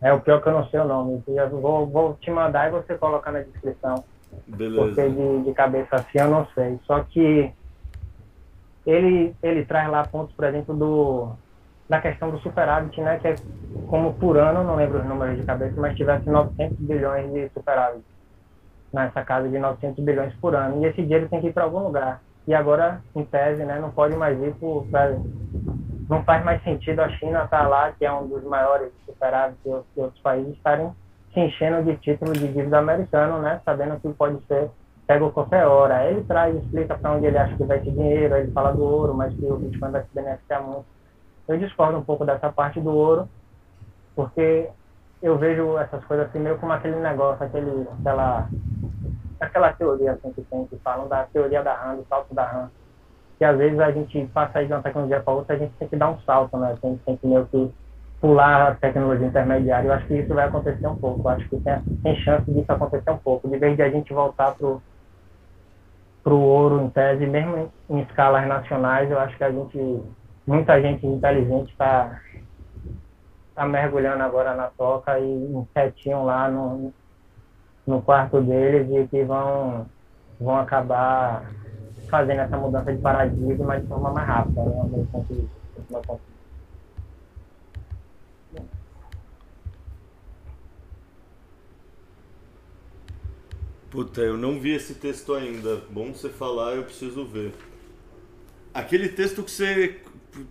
[0.00, 1.22] É o pior que eu não sei o nome.
[1.26, 4.04] Eu vou, vou te mandar e você coloca na descrição.
[4.46, 4.86] Beleza.
[4.86, 6.78] Porque de, de cabeça assim eu não sei.
[6.86, 7.52] Só que
[8.86, 11.32] ele, ele traz lá pontos, por exemplo, do,
[11.88, 13.34] da questão do superávit, né, que é
[13.88, 18.04] como por ano, não lembro os números de cabeça, mas tivesse 900 bilhões de superávit
[18.92, 20.82] nessa casa de 900 bilhões por ano.
[20.82, 22.20] E esse dinheiro tem que ir para algum lugar.
[22.46, 24.54] E agora, em tese, né, não pode mais ir
[24.90, 25.18] para.
[26.08, 29.60] Não faz mais sentido a China estar tá lá, que é um dos maiores superávites
[29.64, 30.92] de outros países, estarem
[31.34, 34.70] se enchendo de título de dívida americano, né, sabendo que pode ser
[35.06, 36.10] pega qualquer hora.
[36.10, 38.82] Ele traz, explica para onde ele acha que vai ter dinheiro, aí ele fala do
[38.82, 40.86] ouro, mas que o Bitcoin vai se beneficiar muito.
[41.48, 43.28] Eu discordo um pouco dessa parte do ouro,
[44.14, 44.68] porque
[45.22, 48.48] eu vejo essas coisas assim meio como aquele negócio, aquele, aquela,
[49.40, 52.70] aquela teoria assim, que tem, que falam da teoria da RAM, do salto da RAM.
[53.38, 55.96] Que às vezes a gente passa de uma tecnologia para outra, a gente tem que
[55.96, 56.74] dar um salto, né?
[56.80, 57.70] Tem, tem que meio que
[58.20, 59.88] pular a tecnologia intermediária.
[59.88, 61.28] Eu acho que isso vai acontecer um pouco.
[61.28, 63.48] Eu acho que tem, tem chance disso acontecer um pouco.
[63.48, 64.66] De vez de a gente voltar para
[66.26, 67.56] para o ouro, em tese, mesmo
[67.88, 69.78] em, em, escalas nacionais, eu acho que a gente,
[70.44, 72.20] muita gente inteligente está
[73.54, 76.92] tá mergulhando agora na toca e quietinho lá no,
[77.86, 79.86] no quarto deles e que vão,
[80.40, 81.48] vão acabar
[82.10, 86.25] fazendo essa mudança de paradigma de forma mais rápida, né, do meu ponto de vista.
[93.96, 95.80] Puta, eu não vi esse texto ainda.
[95.88, 97.50] Bom você falar, eu preciso ver.
[98.74, 100.02] Aquele texto que você,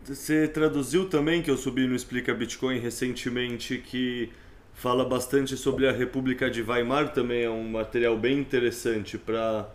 [0.03, 4.31] você traduziu também, que eu subi no Explica Bitcoin recentemente, que
[4.73, 9.69] fala bastante sobre a República de Weimar, também é um material bem interessante para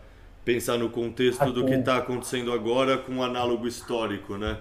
[0.44, 4.58] pensar no contexto do que está acontecendo agora com um análogo histórico, né?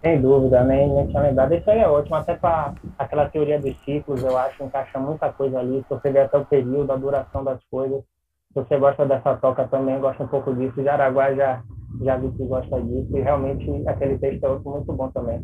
[0.00, 1.52] Sem dúvida, nem, nem tinha lembrado.
[1.54, 5.58] Isso aí é ótimo, até para aquela teoria dos ciclos, eu acho, encaixa muita coisa
[5.58, 5.82] ali.
[5.82, 8.02] Se você vê até o período, a duração das coisas.
[8.48, 10.82] Se você gosta dessa toca também, gosta um pouco disso.
[10.82, 11.62] Jaraguá já,
[12.00, 13.16] já vi que gosta disso.
[13.16, 15.42] E realmente aquele texto é outro muito bom também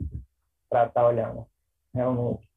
[0.71, 1.45] para estar tá olhando.
[1.93, 2.54] Realmente.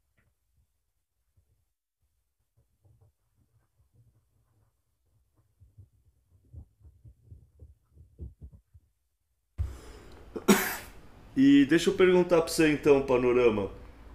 [11.37, 13.69] E deixa eu perguntar para você então, Panorama,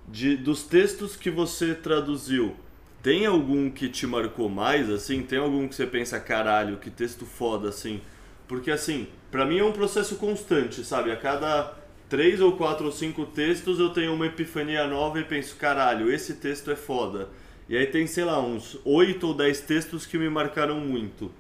[0.09, 2.57] de, dos textos que você traduziu,
[3.01, 5.23] tem algum que te marcou mais, assim?
[5.23, 8.01] Tem algum que você pensa, caralho, que texto foda, assim?
[8.49, 11.13] Porque, assim, para mim é um processo constante, sabe?
[11.13, 11.73] A cada
[12.09, 16.35] três ou quatro ou cinco textos eu tenho uma epifania nova e penso, caralho, esse
[16.35, 17.29] texto é foda.
[17.69, 21.31] E aí tem, sei lá, uns oito ou dez textos que me marcaram muito.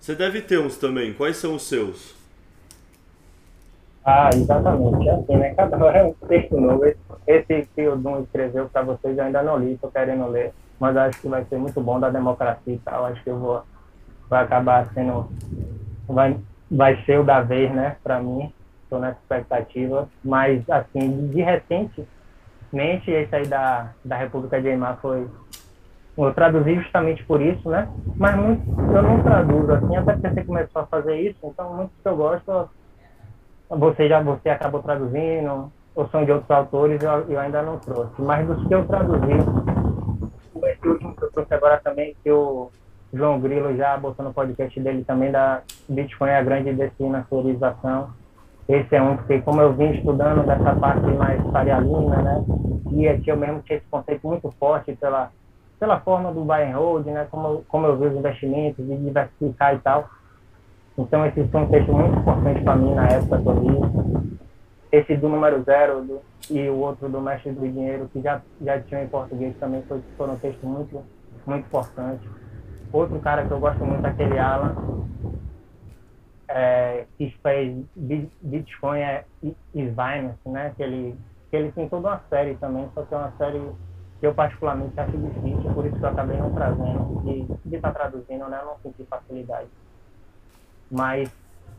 [0.00, 1.12] Você deve ter uns também.
[1.12, 2.17] Quais são os seus?
[4.10, 5.06] Ah, exatamente.
[5.06, 5.54] É assim, né?
[5.54, 6.82] Cada hora é um texto novo.
[7.26, 10.54] Esse que o Dum escreveu para vocês eu ainda não li, estou querendo ler.
[10.80, 13.04] Mas acho que vai ser muito bom da democracia e tal.
[13.04, 13.62] Acho que eu vou
[14.30, 15.28] vai acabar sendo
[16.08, 16.38] vai
[16.70, 18.50] vai ser o da vez, né, para mim.
[18.84, 25.28] Estou nessa expectativa, mas assim, de recentemente esse aí da da República de Eimar foi
[26.16, 27.86] eu traduzi justamente por isso, né?
[28.16, 31.94] Mas muito, eu não traduzo assim, até porque você começou a fazer isso, então muitos
[32.02, 32.70] que eu gosto,
[33.70, 38.20] você já você acabou traduzindo, ou são de outros autores, eu, eu ainda não trouxe.
[38.20, 39.32] Mas dos que eu traduzi,
[40.64, 42.70] esse último que eu trouxe agora também, que o
[43.12, 48.10] João Grilo já botou no podcast dele também, da Bitcoin a grande desfinançarização.
[48.68, 52.44] Esse é um que, como eu vim estudando dessa parte mais farialina, né?
[52.92, 55.30] E aqui eu mesmo tinha esse conceito muito forte pela
[55.78, 59.74] pela forma do buy and hold, né, como, como eu vejo os investimentos, de diversificar
[59.74, 60.10] e tal.
[60.98, 64.38] Então, esse foi um texto muito importante para mim na época que eu li.
[64.90, 66.20] Esse do número zero do,
[66.50, 70.02] e o outro do Mestre do Dinheiro, que já, já tinha em português também, foi,
[70.16, 71.04] foram um texto muito,
[71.46, 72.28] muito importante.
[72.92, 74.74] Outro cara que eu gosto muito é aquele Alan,
[76.48, 77.84] é, que fez
[78.42, 80.72] Bitcoin é, e Binance, né?
[80.76, 81.16] Que ele,
[81.50, 83.62] que ele tem toda uma série também, só que é uma série
[84.18, 87.92] que eu particularmente acho difícil, por isso que eu acabei não trazendo, e de estar
[87.92, 89.68] tá traduzindo, né, eu não senti facilidade.
[90.90, 91.30] Mas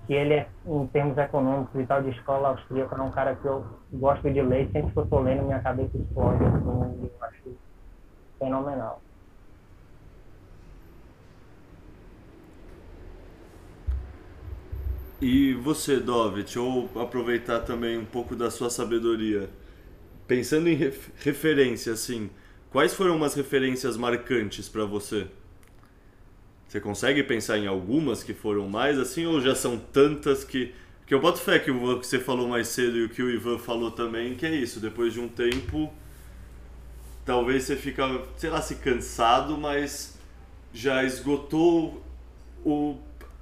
[0.07, 3.45] que ele é, em termos econômicos e tal, de escola austríaca, é um cara que
[3.45, 3.63] eu
[3.93, 6.65] gosto de ler, sempre que eu estou lendo, minha cabeça explode, assim,
[7.03, 7.57] eu acho
[8.39, 9.01] fenomenal.
[15.21, 19.49] E você, deixa eu aproveitar também um pouco da sua sabedoria
[20.29, 22.29] pensando em ref referência, assim,
[22.71, 25.27] quais foram umas referências marcantes para você?
[26.69, 30.73] Você consegue pensar em algumas que foram mais assim, ou já são tantas que.
[31.07, 33.31] Que eu boto fé que o que você falou mais cedo e o que o
[33.31, 35.91] Ivan falou também, que é isso, depois de um tempo,
[37.25, 38.03] talvez você fica,
[38.37, 40.19] sei lá, se cansado, mas
[40.71, 42.03] já esgotou
[42.63, 42.95] o,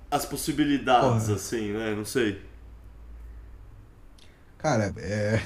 [0.10, 1.36] as possibilidades, Porra.
[1.36, 1.94] assim, né?
[1.94, 2.42] Não sei.
[4.58, 5.42] Cara, é,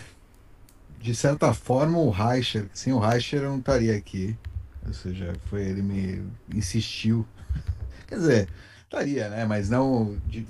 [1.00, 4.38] de certa forma, o Reicher, sem o Reicher eu não estaria aqui.
[4.86, 7.26] Ou seja, foi ele me insistiu.
[8.12, 8.50] Quer dizer,
[8.84, 9.46] estaria, né?
[9.46, 10.42] Mas não de,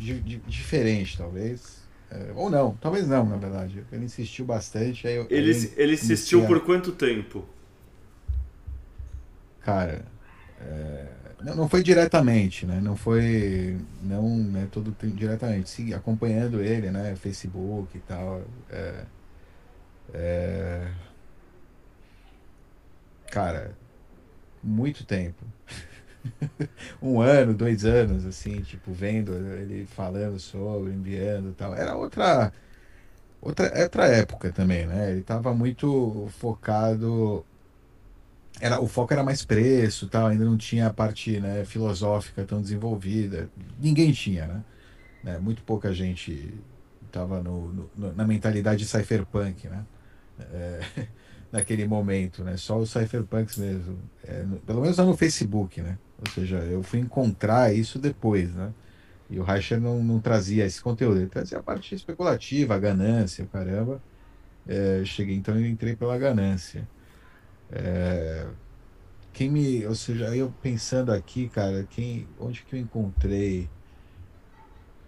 [0.47, 1.83] diferente, talvez.
[2.09, 3.83] É, ou não, talvez não, na verdade.
[3.91, 5.05] Ele insistiu bastante.
[5.05, 7.45] Aí eu, ele, ele insistiu por quanto tempo?
[9.59, 10.03] Cara,
[10.59, 11.05] é,
[11.43, 12.81] não, não foi diretamente, né?
[12.81, 15.69] Não foi, não, né, todo diretamente.
[15.69, 17.15] Sim, acompanhando ele, né?
[17.15, 18.41] Facebook e tal.
[18.71, 19.05] É,
[20.15, 20.87] é...
[23.29, 23.77] Cara,
[24.63, 25.45] muito tempo.
[27.01, 31.73] um ano, dois anos, assim, tipo, vendo ele falando sobre, enviando tal.
[31.75, 32.51] Era outra,
[33.41, 35.11] outra, outra época também, né?
[35.11, 37.45] Ele tava muito focado.
[38.59, 42.61] Era, o foco era mais preço tal, ainda não tinha a parte né, filosófica tão
[42.61, 43.49] desenvolvida.
[43.79, 44.63] Ninguém tinha, né?
[45.23, 45.39] né?
[45.39, 46.53] Muito pouca gente
[47.07, 47.43] estava
[48.15, 49.85] na mentalidade cypherpunk, né?
[50.53, 51.07] é,
[51.51, 52.57] naquele momento, né?
[52.57, 53.99] Só os cypherpunks mesmo.
[54.23, 55.97] É, pelo menos lá no Facebook, né?
[56.21, 58.75] Ou seja, eu fui encontrar isso depois, né?
[59.29, 63.47] E o Reicher não, não trazia esse conteúdo, ele trazia a parte especulativa, a ganância,
[63.47, 64.03] caramba.
[64.67, 66.89] É, cheguei, então eu entrei pela ganância.
[67.69, 68.47] É,
[69.33, 73.69] quem me, ou seja, eu pensando aqui, cara, quem, onde que eu encontrei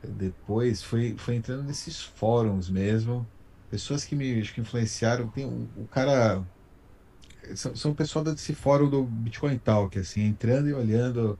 [0.03, 3.31] depois foi, foi entrando nesses fóruns mesmo
[3.69, 5.29] pessoas que me acho que influenciaram.
[5.29, 6.47] Tem o, o cara.
[7.55, 11.37] São, são pessoal desse fórum do Bitcoin Talk, assim, entrando e olhando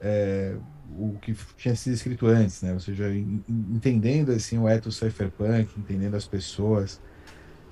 [0.00, 0.54] é,
[0.98, 2.72] o que tinha sido escrito antes, né?
[2.72, 3.12] Ou seja,
[3.48, 7.00] entendendo assim, o ethos cypherpunk, entendendo as pessoas.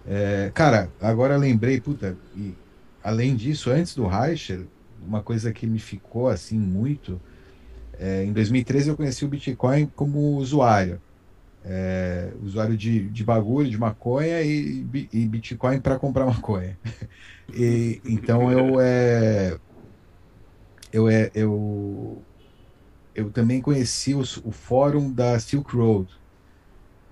[0.06, 2.54] É, cara, agora lembrei, puta, e
[3.02, 4.66] além disso, antes do Reicher,
[5.06, 7.20] uma coisa que me ficou assim muito.
[7.98, 11.00] É, em 2013 eu conheci o Bitcoin como usuário
[11.68, 16.78] é, usuário de, de bagulho, de maconha e, e Bitcoin para comprar maconha.
[17.54, 19.56] E, então eu é,
[20.92, 22.20] eu é, eu
[23.14, 26.10] eu também conheci os, o fórum da Silk Road.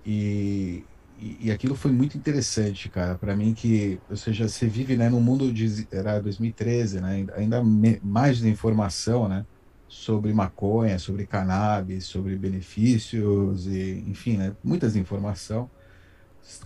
[0.05, 0.85] E,
[1.18, 5.20] e, aquilo foi muito interessante, cara, para mim que, ou seja, você vive, né, no
[5.20, 9.47] mundo de era 2013, né, ainda me, mais de informação, né,
[9.95, 15.71] sobre maconha, sobre cannabis, sobre benefícios e, enfim, né, muitas informação,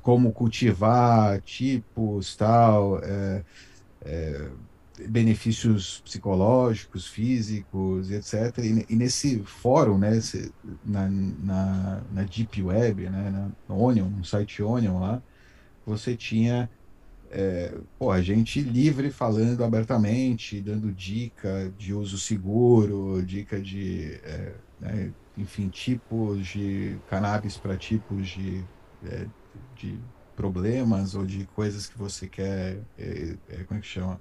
[0.03, 3.45] como cultivar, tipos, tal, é,
[4.01, 4.49] é,
[5.07, 8.59] benefícios psicológicos, físicos, etc.
[8.65, 10.19] E, e, nesse fórum, né,
[10.85, 15.23] na, na, na Deep Web, né, na Onion, no site Onion lá,
[15.87, 16.69] você tinha
[17.31, 17.75] é,
[18.23, 26.47] gente livre falando abertamente, dando dica de uso seguro, dica de, é, né, enfim, tipos
[26.47, 28.65] de cannabis para tipos de,
[29.05, 29.27] é,
[29.77, 29.99] de
[30.37, 34.21] problemas ou de coisas que você quer, é, é, como é que chama?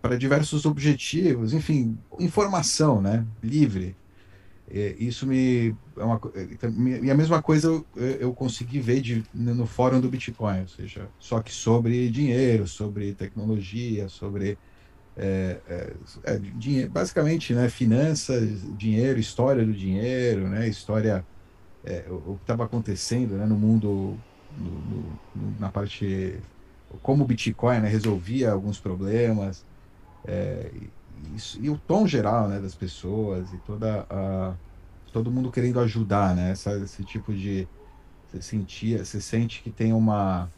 [0.00, 3.94] para diversos objetivos, enfim, informação, né, livre.
[4.70, 6.18] É, isso me é uma
[7.02, 11.08] e a mesma coisa eu, eu consegui ver de, no fórum do Bitcoin, ou seja,
[11.18, 14.56] só que sobre dinheiro, sobre tecnologia, sobre
[15.16, 15.92] é, é,
[16.24, 21.24] é, dinheiro, basicamente, né, finanças, dinheiro, história do dinheiro, né, história
[21.84, 24.18] é, o, o, que estava acontecendo, né, no mundo,
[24.58, 24.70] no,
[25.36, 26.38] no, na parte
[27.02, 29.64] como o Bitcoin né, resolvia alguns problemas
[30.26, 30.70] é,
[31.34, 34.54] isso, e o tom geral né, das pessoas e toda a,
[35.12, 36.50] todo mundo querendo ajudar, né?
[36.50, 37.68] Essa, esse tipo de
[38.26, 40.50] você sentia, você sente que tem uma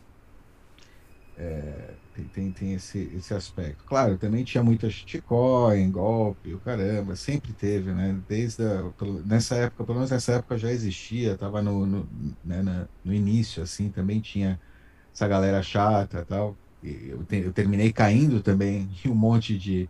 [1.37, 3.85] é, tem, tem, tem esse, esse aspecto.
[3.85, 8.19] Claro, também tinha muita shitcoin, golpe, o caramba, sempre teve, né?
[8.29, 8.83] Desde a,
[9.25, 12.09] nessa época, pelo menos nessa época já existia, estava no, no,
[12.45, 14.59] né, no início, assim, também tinha
[15.13, 19.89] essa galera chata tal eu, te, eu terminei caindo também em um monte de,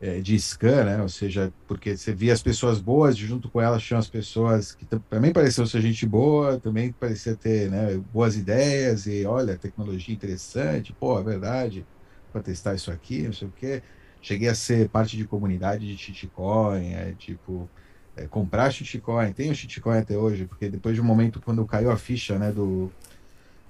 [0.00, 1.02] é, de scan, né?
[1.02, 4.84] Ou seja, porque você via as pessoas boas, junto com elas tinham as pessoas que
[5.08, 10.92] também pareciam ser gente boa, também parecia ter né, boas ideias e olha, tecnologia interessante,
[10.92, 11.86] pô, é verdade,
[12.32, 13.82] para testar isso aqui, não sei o quê.
[14.20, 17.68] Cheguei a ser parte de comunidade de shitcoin, é, tipo,
[18.16, 21.96] é, comprar shitcoin, tenho shitcoin até hoje, porque depois de um momento quando caiu a
[21.96, 22.90] ficha, né, do,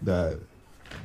[0.01, 0.37] da,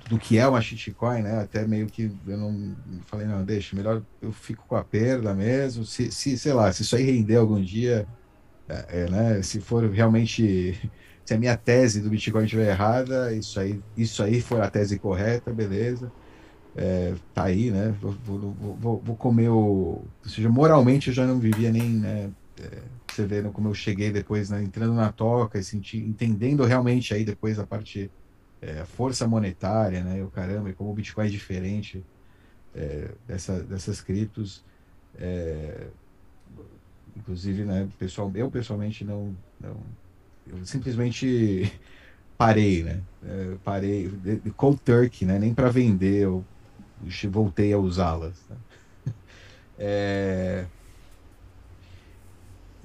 [0.10, 1.42] do que é uma shitcoin, né?
[1.42, 5.86] Até meio que eu não falei, não, deixa, melhor eu fico com a perda mesmo.
[5.86, 8.08] Se, se sei lá, se isso aí render algum dia,
[8.68, 9.42] é, é, né?
[9.42, 10.78] Se for realmente,
[11.26, 15.00] se a minha tese do Bitcoin estiver errada, isso aí, isso aí for a tese
[15.00, 16.12] correta, beleza.
[16.76, 17.94] É, tá aí, né?
[18.02, 18.40] Vou, vou,
[18.80, 19.56] vou, vou, comer o.
[19.56, 22.32] Ou seja, moralmente eu já não vivia nem, né?
[22.62, 27.14] É, você vendo como eu cheguei depois, né, entrando na toca e senti, entendendo realmente
[27.14, 28.10] aí depois a parte
[28.62, 30.24] é, força monetária, né?
[30.24, 32.06] O caramba, e como o Bitcoin é diferente
[32.76, 34.64] é, dessa, dessas criptos.
[35.18, 35.88] É,
[37.16, 39.76] inclusive, né, pessoal, eu pessoalmente não, não
[40.48, 41.72] eu simplesmente
[42.38, 43.02] parei, né?
[43.24, 45.40] É, parei, de, de cold turkey, né?
[45.40, 46.46] Nem para vender eu
[47.30, 48.46] voltei a usá-las.
[48.50, 48.58] Né?
[49.84, 50.68] É,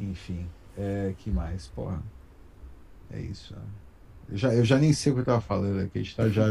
[0.01, 0.49] enfim,
[0.79, 1.67] é, que mais?
[1.69, 2.03] Porra,
[3.11, 3.55] é isso.
[3.55, 3.63] Né?
[4.31, 6.29] Eu já, eu já nem sei o que eu estava falando aqui, a gente tá
[6.29, 6.45] já.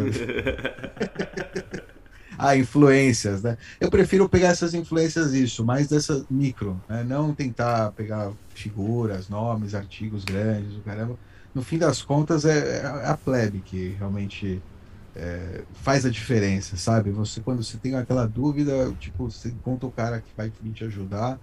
[2.38, 3.57] ah, influências, né?
[3.80, 7.03] Eu prefiro pegar essas influências, isso, mais dessa micro, né?
[7.03, 11.18] Não tentar pegar figuras, nomes, artigos grandes, o caramba.
[11.53, 14.61] No fim das contas, é, é a plebe que realmente
[15.15, 17.10] é, faz a diferença, sabe?
[17.11, 21.39] Você, quando você tem aquela dúvida, tipo, você encontra o cara que vai te ajudar.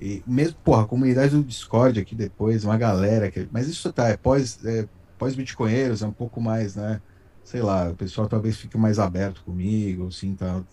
[0.00, 3.48] E mesmo, porra, a comunidade do Discord aqui depois, uma galera que.
[3.50, 4.58] Mas isso tá, é pós.
[4.64, 4.86] É,
[5.20, 7.00] pós-bitcoinheiros é um pouco mais, né?
[7.44, 10.64] Sei lá, o pessoal talvez fique mais aberto comigo, tá,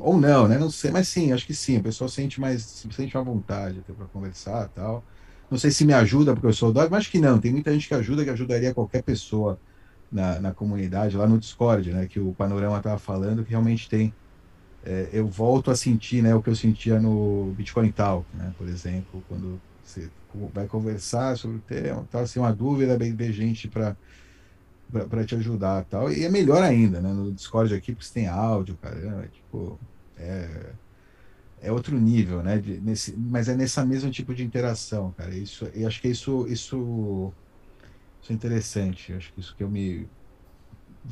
[0.00, 0.58] ou não, né?
[0.58, 1.78] Não sei, mas sim, acho que sim.
[1.78, 5.02] O pessoal sente mais, sente uma vontade para conversar, tal.
[5.50, 7.38] Não sei se me ajuda porque eu sou dog, mas acho que não.
[7.40, 9.58] Tem muita gente que ajuda, que ajudaria qualquer pessoa
[10.10, 12.06] na, na comunidade, lá no Discord, né?
[12.06, 14.14] Que o Panorama estava falando, que realmente tem.
[14.84, 16.34] É, eu volto a sentir, né?
[16.34, 18.52] O que eu sentia no Bitcoin Talk, né?
[18.56, 20.08] Por exemplo, quando você
[20.52, 23.96] vai conversar sobre o tema, tal, assim, uma dúvida, bem ver gente para
[25.08, 26.12] para te ajudar tal.
[26.12, 27.12] E é melhor ainda, né?
[27.12, 29.80] No Discord aqui, porque você tem áudio, caramba, tipo,
[30.18, 30.74] é,
[31.62, 32.58] é outro nível, né?
[32.58, 35.34] De, nesse, mas é nessa mesmo tipo de interação, cara.
[35.34, 37.32] Isso, eu acho que isso, isso,
[38.22, 39.12] isso é interessante.
[39.12, 40.08] Eu acho que isso que eu me.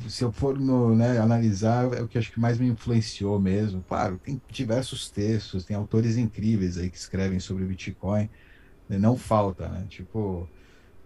[0.07, 3.83] Se eu for no, né, analisar, é o que acho que mais me influenciou mesmo.
[3.83, 8.29] Claro, tem diversos textos, tem autores incríveis aí que escrevem sobre Bitcoin
[8.99, 9.85] não falta, né?
[9.89, 10.51] Tipo,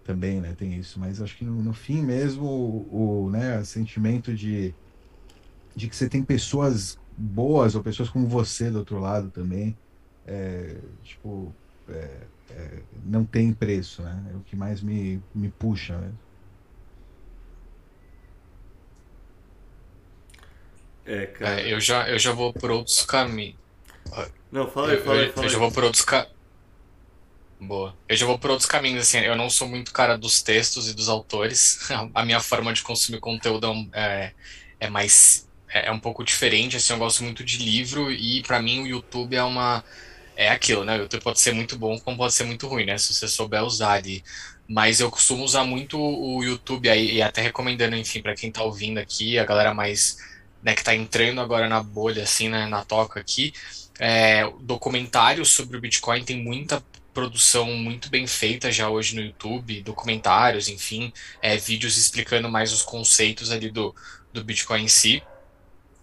[0.03, 3.65] também, né, tem isso, mas acho que no, no fim mesmo o, o né, o
[3.65, 4.75] sentimento de,
[5.75, 9.79] de que você tem pessoas boas ou pessoas como você do outro lado também,
[10.25, 11.55] é, tipo,
[11.87, 14.31] é, é, não tem preço, né?
[14.33, 16.19] É o que mais me, me puxa mesmo.
[21.05, 21.61] É, cara.
[21.61, 23.59] É, eu, já, eu já vou por outros caminhos.
[24.51, 25.59] Não, fala aí, Eu, fala aí, eu, fala eu já aí.
[25.59, 26.27] vou por outros ca...
[27.59, 27.95] Boa.
[28.07, 30.93] Eu já vou por outros caminhos, assim, eu não sou muito cara dos textos e
[30.93, 31.79] dos autores.
[32.13, 34.33] A minha forma de consumir conteúdo é, é,
[34.81, 38.61] é mais é, é um pouco diferente, assim, eu gosto muito de livro e pra
[38.61, 39.83] mim o YouTube é uma
[40.35, 40.97] é aquilo, né?
[40.97, 42.97] O YouTube pode ser muito bom como pode ser muito ruim, né?
[42.97, 44.23] Se você souber usar ali.
[44.67, 48.63] Mas eu costumo usar muito o YouTube aí, e até recomendando, enfim, pra quem tá
[48.63, 50.17] ouvindo aqui, a galera mais,
[50.63, 53.53] né, que tá entrando agora na bolha, assim, né, na toca aqui,
[53.99, 56.83] é, documentários sobre o Bitcoin tem muita
[57.15, 62.83] produção muito bem feita já hoje no YouTube, documentários, enfim, é, vídeos explicando mais os
[62.83, 63.95] conceitos ali do,
[64.33, 65.23] do Bitcoin em si.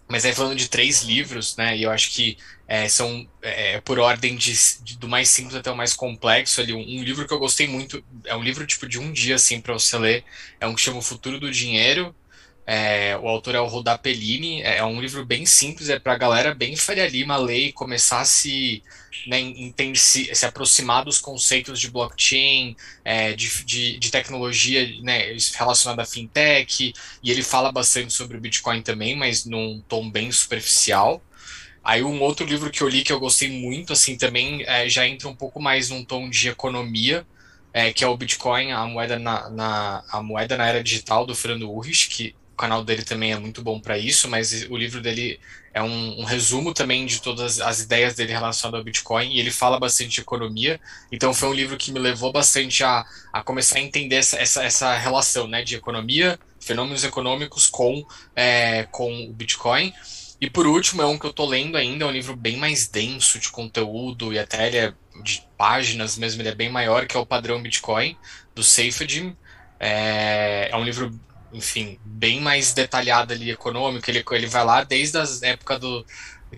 [0.09, 2.37] Mas aí falando de três livros, né, e eu acho que
[2.69, 4.53] é, são é, por ordem de,
[4.83, 6.73] de- do mais simples até o mais complexo ali.
[6.75, 9.61] Um, um livro que eu gostei muito, é um livro tipo de um dia, assim,
[9.61, 10.25] para você ler,
[10.61, 12.15] é um que chama O Futuro do Dinheiro,
[12.67, 16.17] é, o autor é o Rodá Pellini, é, é um livro bem simples, é pra
[16.17, 18.83] galera bem Faria Lima ler e começar a se,
[19.27, 25.37] né, entender, se, se aproximar dos conceitos de blockchain, é, de, de, de tecnologia né,
[25.57, 30.31] relacionada à fintech, e ele fala bastante sobre o Bitcoin também, mas num tom bem
[30.31, 31.23] superficial.
[31.85, 35.07] Aí um outro livro que eu li que eu gostei muito, assim, também é, já
[35.07, 37.27] entra um pouco mais num tom de economia,
[37.73, 41.35] é, que é o Bitcoin, a moeda na, na- a moeda na era digital do
[41.35, 45.41] Fernando Urrich, que canal dele também é muito bom para isso, mas o livro dele
[45.75, 49.51] é um, um resumo também de todas as ideias dele relacionadas ao Bitcoin, e ele
[49.51, 50.81] fala bastante de economia,
[51.11, 54.63] então foi um livro que me levou bastante a, a começar a entender essa, essa,
[54.63, 58.07] essa relação, né, de economia, fenômenos econômicos com,
[58.37, 59.93] é, com o Bitcoin.
[60.41, 62.87] E por último, é um que eu tô lendo ainda, é um livro bem mais
[62.87, 64.95] denso de conteúdo, e até ele é
[65.25, 68.17] de páginas mesmo, ele é bem maior, que é o Padrão Bitcoin,
[68.55, 69.35] do Saifedean.
[69.81, 71.11] É, é um livro,
[71.53, 76.05] enfim, bem mais detalhado ali, econômico, ele, ele vai lá desde a época do,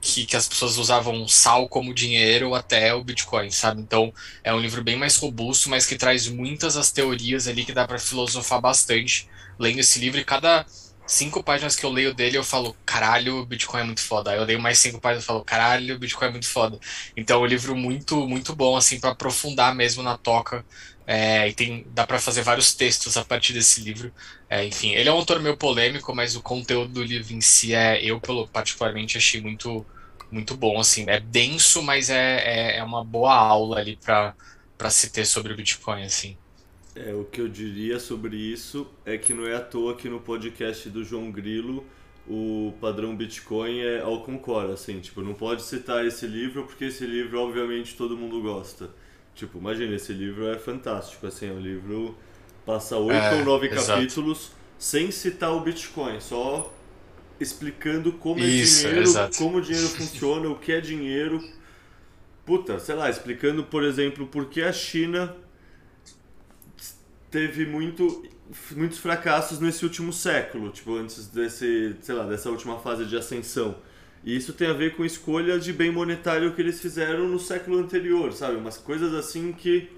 [0.01, 3.81] que, que as pessoas usavam sal como dinheiro até o Bitcoin, sabe?
[3.81, 4.13] Então,
[4.43, 7.87] é um livro bem mais robusto, mas que traz muitas as teorias ali que dá
[7.87, 10.67] para filosofar bastante lendo esse livro e cada
[11.07, 14.31] cinco páginas que eu leio dele, eu falo, caralho, Bitcoin é muito foda.
[14.31, 16.79] Aí eu leio mais cinco páginas e falo, caralho, Bitcoin é muito foda.
[17.17, 20.65] Então é um livro muito, muito bom, assim, para aprofundar mesmo na toca.
[21.07, 24.13] É, e tem, dá para fazer vários textos a partir desse livro.
[24.49, 27.75] É, enfim, ele é um autor meio polêmico, mas o conteúdo do livro em si
[27.75, 29.85] é, eu pelo, particularmente achei muito,
[30.31, 31.05] muito bom, assim.
[31.09, 34.35] É denso, mas é, é, é uma boa aula ali para
[34.91, 36.37] se ter sobre o Bitcoin, assim.
[36.95, 40.21] É, o que eu diria sobre isso é que não é à toa que no
[40.21, 41.85] podcast do João Grilo
[42.27, 47.05] o padrão Bitcoin é ao concor, assim, tipo, não pode citar esse livro porque esse
[47.05, 48.91] livro obviamente todo mundo gosta.
[49.35, 52.17] Tipo, imagina, esse livro é fantástico, assim, é um livro
[52.65, 54.09] passa oito É, ou nove exato.
[54.09, 56.73] capítulos sem citar o Bitcoin, só
[57.41, 59.37] explicando como é Isso, dinheiro, exato.
[59.37, 61.43] como o dinheiro funciona, o que é dinheiro.
[62.45, 65.35] Puta, sei lá, explicando, por exemplo, por que a China
[67.31, 68.23] teve muito,
[68.77, 73.77] muitos fracassos nesse último século, tipo, antes desse, sei lá, dessa última fase de ascensão.
[74.25, 77.79] E isso tem a ver com escolha de bem monetário que eles fizeram no século
[77.79, 78.57] anterior, sabe?
[78.57, 79.91] Umas coisas assim que.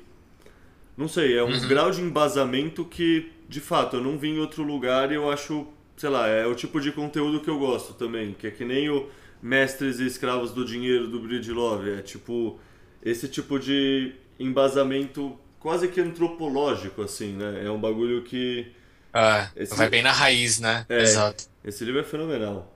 [0.96, 1.68] Não sei, é um Uhum.
[1.68, 5.66] grau de embasamento que, de fato, eu não vi em outro lugar e eu acho,
[5.96, 8.88] sei lá, é o tipo de conteúdo que eu gosto também, que é que nem
[8.88, 9.08] o
[9.42, 12.58] Mestres e Escravos do Dinheiro do Breedlove, é tipo
[13.04, 17.62] esse tipo de embasamento quase que antropológico, assim, né?
[17.66, 18.66] É um bagulho que.
[19.12, 20.84] É, Esse- vai bem na raiz, né?
[20.88, 21.02] É.
[21.02, 21.44] Exato.
[21.64, 22.74] Esse livro é fenomenal.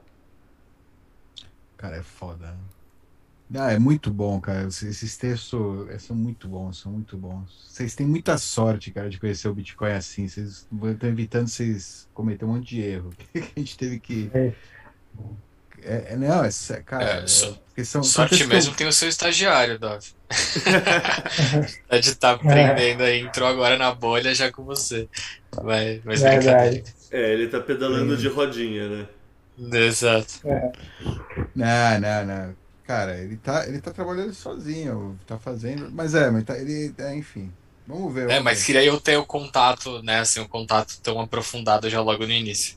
[1.80, 2.54] Cara, é foda.
[3.54, 4.68] Ah, é muito bom, cara.
[4.68, 7.66] Esses- textos eh, são muito bons, são muito bons.
[7.68, 10.28] Vocês têm muita sorte, cara, de conhecer o Bitcoin assim.
[10.28, 13.10] Vocês estão evitando vocês cometer um monte de erro.
[13.32, 14.30] Que a gente teve que.
[14.34, 14.52] É.
[15.82, 16.50] É, é- não, é,
[16.84, 17.04] cara.
[17.20, 20.08] É, é- so- porque são, Sorte eu- mesmo tem o seu estagiário, Dove.
[21.88, 25.08] É de estar aprendendo aí, entrou agora na bolha já com você.
[25.50, 26.60] Vai, mas brincadeira.
[26.70, 26.94] Verdade.
[27.10, 29.08] É, ele tá pedalando de rodinha, né?
[29.72, 30.40] Exato.
[31.54, 32.56] Não, não, não.
[32.86, 35.90] Cara, ele tá, ele tá trabalhando sozinho, tá fazendo.
[35.92, 36.92] Mas é, mas tá, ele.
[36.98, 37.52] É, enfim.
[37.86, 38.24] Vamos ver.
[38.24, 38.66] É, vamos mas ver.
[38.66, 42.76] queria eu ter o contato, né, assim, um contato tão aprofundado já logo no início.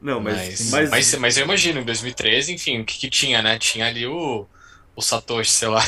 [0.00, 0.70] Não, mas.
[0.70, 3.58] Mas, mas, mas, mas eu imagino, em 2013, enfim, o que que tinha, né?
[3.58, 4.46] Tinha ali o,
[4.96, 5.82] o Satoshi, sei lá.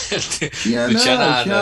[0.62, 1.56] Tinha, não tinha nada, Tinha,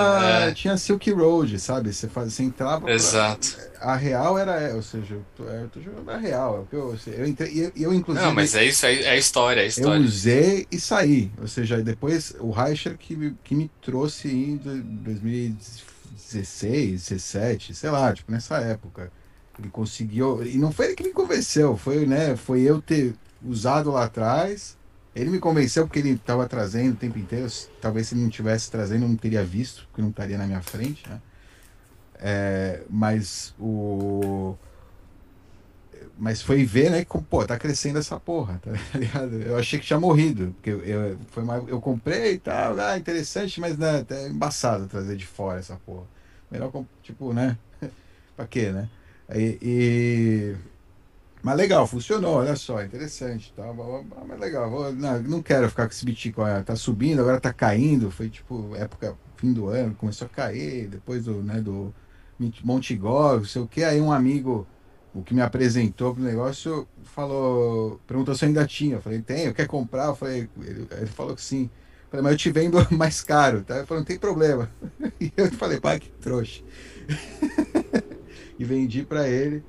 [0.49, 0.53] é.
[0.53, 1.93] tinha Silk Road, sabe?
[1.93, 2.81] Você, faz, você entrava.
[2.83, 3.57] pra- Exato.
[3.81, 6.67] A real era, ou seja, eu tô, eu tô jogando a real.
[6.73, 9.17] é Eu, eu, entrei, e eu, eu, inclusive, Não, mas é isso, é, é a
[9.17, 10.01] história, é a eu história.
[10.01, 11.31] usei e saí.
[11.41, 17.91] Ou seja, depois o Reicher que, me- que me trouxe em do- 2016, 17, sei
[17.91, 19.13] lá, tipo, nessa época.
[19.59, 20.45] Ele conseguiu.
[20.45, 22.37] E não foi ele que me convenceu, foi, né?
[22.37, 24.76] Foi eu ter usado lá atrás.
[25.17, 27.47] Ele me convenceu porque ele estava trazendo o tempo inteiro.
[27.81, 30.61] Talvez se ele não tivesse trazendo, eu não teria visto, porque não estaria na minha
[30.61, 31.21] frente, né?
[32.19, 34.55] É, mas o.
[36.19, 39.35] Mas foi ver, né, que, pô, tá crescendo essa porra, tá ligado?
[39.41, 42.97] Eu achei que tinha morrido, porque eu, eu, foi uma, eu comprei e tal, ah,
[42.97, 46.07] interessante, mas né, é embaçado trazer de fora essa porra.
[46.51, 46.71] Melhor,
[47.03, 47.59] tipo, né?
[48.37, 48.89] pra quê, né?
[49.35, 50.57] E, e,
[51.47, 53.53] Mas legal, funcionou, olha só, interessante.
[53.55, 53.73] Tá,
[54.27, 56.61] mas legal, vou, não, não quero ficar com esse Bitcoin.
[56.65, 58.11] Tá subindo, agora tá caindo.
[58.11, 61.95] Foi tipo época, fim do ano, começou a cair, depois do, né, do
[62.65, 63.85] Montigó, não sei o que.
[63.85, 64.67] Aí um amigo,
[65.15, 68.97] o que me apresentou pro negócio, falou, perguntou se eu ainda tinha.
[68.97, 70.07] Eu falei, tenho, quer comprar?
[70.07, 71.71] Eu falei, ele, ele falou que sim.
[72.07, 73.77] Eu falei, mas eu te vendo mais caro, tá?
[73.77, 74.69] Ele falou, não tem problema.
[75.21, 76.61] E eu falei, pai, que trouxa.
[78.59, 79.63] e vendi para ele.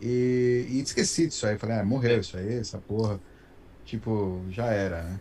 [0.00, 1.58] E, e, esqueci disso aí.
[1.58, 3.20] Falei, ah, morreu isso aí, essa porra.
[3.84, 5.20] Tipo, já era, né?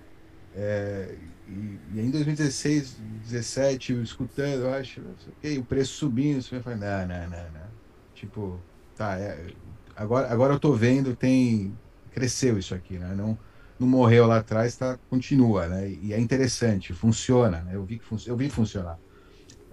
[0.54, 1.16] É,
[1.48, 5.02] e, e em 2016, 2017, eu escutando, eu acho,
[5.38, 7.68] okay, o preço subindo, eu falei, não, não, não, não.
[8.14, 8.60] Tipo,
[8.96, 9.54] tá, é,
[9.96, 11.80] agora, agora eu tô vendo, tem.
[12.12, 13.14] Cresceu isso aqui, né?
[13.16, 13.38] Não,
[13.80, 15.90] não morreu lá atrás, tá, continua, né?
[15.90, 17.76] E é interessante, funciona, né?
[17.76, 19.00] Eu vi que fun eu vi funcionar.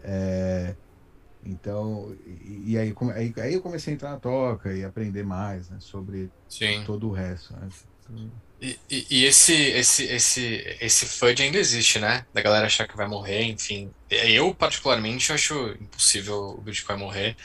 [0.02, 0.76] É,
[1.46, 5.68] então, e, e aí, aí, aí, eu comecei a entrar na toca e aprender mais
[5.68, 6.82] né, sobre Sim.
[6.84, 7.54] todo o resto.
[7.54, 7.68] Né?
[8.60, 12.24] E, e, e, esse, esse, esse, esse FUD ainda existe, né?
[12.32, 13.90] Da galera achar que vai morrer, enfim.
[14.08, 17.36] Eu, particularmente, acho impossível o Bitcoin morrer.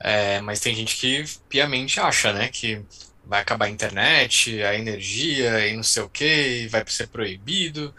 [0.00, 2.48] É, mas tem gente que piamente acha, né?
[2.48, 2.82] Que
[3.24, 7.94] vai acabar a internet, a energia e não sei o que, e vai ser proibido.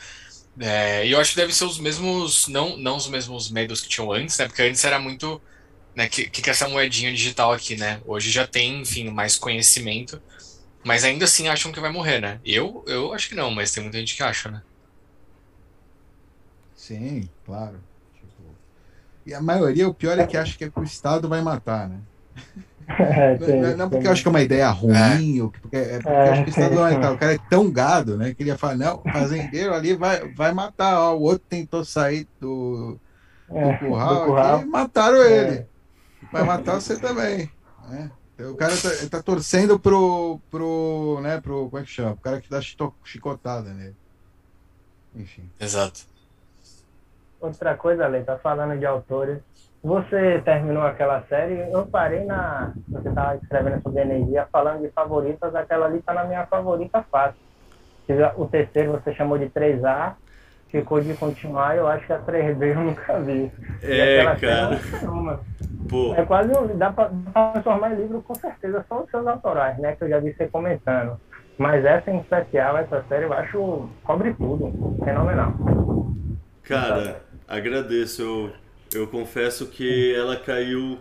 [0.59, 3.89] É, e eu acho que deve ser os mesmos, não, não os mesmos medos que
[3.89, 4.47] tinham antes, né?
[4.47, 5.41] Porque antes era muito,
[5.93, 6.07] né?
[6.07, 8.01] Que, que é essa moedinha digital aqui, né?
[8.05, 10.21] Hoje já tem, enfim, mais conhecimento,
[10.83, 12.39] mas ainda assim acham que vai morrer, né?
[12.45, 14.61] Eu, eu acho que não, mas tem muita gente que acha, né?
[16.75, 17.83] Sim, claro.
[18.13, 18.55] Tipo...
[19.25, 21.99] E a maioria, o pior é que acha que o Estado vai matar, né?
[22.87, 25.43] É, não, não, porque eu acho que é uma ideia ruim, é.
[25.43, 28.17] ou porque, é porque é, acho que o Estado é, o cara é tão gado,
[28.17, 28.33] né?
[28.33, 31.83] Que ele ia falar, não, o fazendeiro ali vai, vai matar, ó, o outro tentou
[31.83, 32.99] sair do,
[33.49, 34.61] do é, curral, do curral.
[34.61, 35.31] e mataram é.
[35.31, 35.65] ele.
[36.31, 37.49] Vai matar você também.
[37.89, 38.11] Né?
[38.39, 42.11] O cara tá, tá, torcendo pro, pro, né, pro, como é que chama?
[42.11, 43.95] O cara que dá chicotada nele.
[45.15, 45.49] Enfim.
[45.59, 46.01] Exato.
[47.39, 49.39] Outra coisa, Ale, tá falando de autores
[49.85, 52.73] você terminou aquela série, eu parei na.
[52.89, 57.39] Você estava escrevendo sobre energia, falando de favoritas, aquela ali está na minha favorita fácil.
[58.35, 60.13] O terceiro você chamou de 3A,
[60.69, 63.51] ficou de continuar, eu acho que a 3B eu nunca vi.
[63.83, 64.79] É, cara.
[65.87, 66.15] Pô.
[66.15, 66.51] É quase.
[66.73, 67.11] Dá para
[67.53, 69.95] transformar em livro com certeza, só os seus autorais, né?
[69.95, 71.21] Que eu já vi você comentando.
[71.59, 73.87] Mas essa em especial, essa série, eu acho.
[74.03, 74.97] cobre tudo.
[75.05, 75.53] Fenomenal.
[76.63, 78.23] Cara, agradeço.
[78.23, 78.64] Eu
[78.97, 80.97] eu confesso que ela caiu.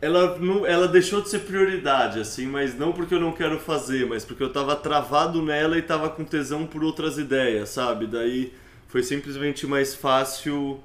[0.00, 4.06] Ela, não, ela deixou de ser prioridade, assim, mas não porque eu não quero fazer,
[4.06, 8.06] mas porque eu tava travado nela e tava com tesão por outras ideias, sabe?
[8.06, 8.52] Daí
[8.88, 10.80] foi simplesmente mais fácil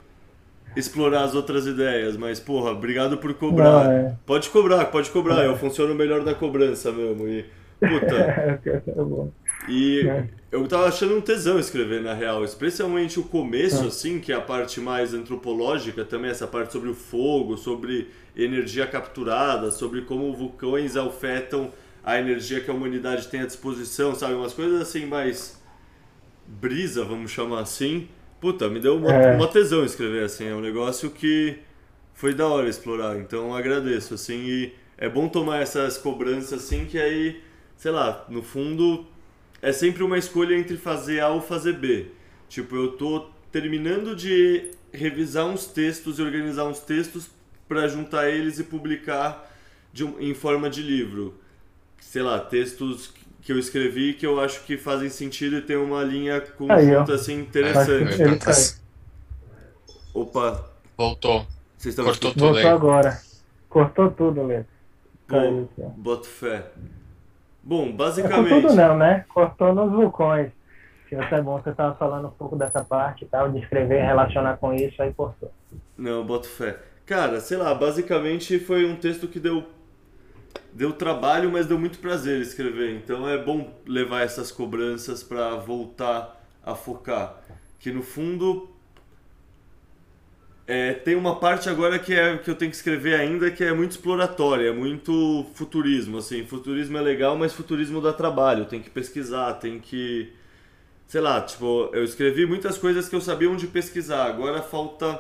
[0.76, 3.84] explorar as outras ideias, mas porra, obrigado por cobrar.
[3.84, 4.18] Não, é.
[4.26, 5.47] Pode cobrar, pode cobrar, é.
[5.47, 7.27] eu funciono melhor da cobrança mesmo.
[7.27, 7.45] E,
[7.80, 8.61] puta.
[9.67, 10.27] e é.
[10.51, 12.43] Eu tava achando um tesão escrever, na real.
[12.43, 13.88] Especialmente o começo, é.
[13.88, 18.85] assim, que é a parte mais antropológica também, essa parte sobre o fogo, sobre energia
[18.85, 21.71] capturada, sobre como vulcões afetam
[22.03, 24.33] a energia que a humanidade tem à disposição, sabe?
[24.33, 25.61] Umas coisas assim mais
[26.45, 28.09] brisa, vamos chamar assim.
[28.41, 29.33] Puta, me deu uma, é.
[29.33, 30.47] uma tesão escrever, assim.
[30.47, 31.59] É um negócio que
[32.13, 33.17] foi da hora explorar.
[33.17, 34.43] Então agradeço, assim.
[34.43, 37.41] E é bom tomar essas cobranças, assim, que aí,
[37.77, 39.05] sei lá, no fundo
[39.61, 42.07] é sempre uma escolha entre fazer A ou fazer B.
[42.49, 47.29] Tipo, eu tô terminando de revisar uns textos e organizar uns textos
[47.67, 49.49] para juntar eles e publicar
[49.93, 51.35] de, em forma de livro.
[51.99, 56.03] Sei lá, textos que eu escrevi que eu acho que fazem sentido e tem uma
[56.03, 58.21] linha conjunta assim interessante.
[60.13, 60.69] Opa.
[60.97, 61.47] Voltou.
[61.77, 62.67] Vocês estão Cortou tudo Voltou aí.
[62.67, 63.21] agora.
[63.69, 64.67] Cortou tudo, Leto.
[65.27, 65.38] Pô,
[65.97, 66.69] boto fé.
[67.63, 68.53] Bom, basicamente.
[68.53, 69.25] É tudo não, né?
[69.33, 70.51] Cortou nos vulcões.
[71.07, 74.55] Que é bom, você estava falando um pouco dessa parte e tal, de escrever, relacionar
[74.57, 75.51] com isso, aí cortou.
[75.97, 76.79] Não, boto fé.
[77.05, 79.65] Cara, sei lá, basicamente foi um texto que deu
[80.73, 82.95] deu trabalho, mas deu muito prazer escrever.
[82.95, 87.41] Então é bom levar essas cobranças para voltar a focar.
[87.77, 88.69] Que no fundo
[90.67, 93.73] é, tem uma parte agora que, é, que eu tenho que escrever ainda que é
[93.73, 96.45] muito exploratória, é muito futurismo, assim.
[96.45, 100.31] Futurismo é legal, mas futurismo dá trabalho, tem que pesquisar, tem que...
[101.07, 105.19] Sei lá, tipo, eu escrevi muitas coisas que eu sabia onde pesquisar, agora falta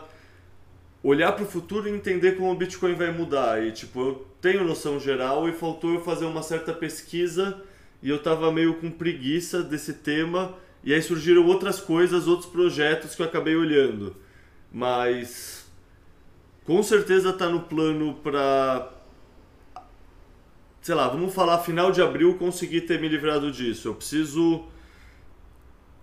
[1.03, 3.61] olhar para o futuro e entender como o Bitcoin vai mudar.
[3.61, 7.61] E, tipo, eu tenho noção geral e faltou eu fazer uma certa pesquisa
[8.01, 13.15] e eu tava meio com preguiça desse tema e aí surgiram outras coisas, outros projetos
[13.15, 14.15] que eu acabei olhando
[14.71, 15.69] mas
[16.65, 18.91] com certeza está no plano para
[20.81, 23.87] sei lá, vamos falar final de abril conseguir ter me livrado disso.
[23.89, 24.65] Eu preciso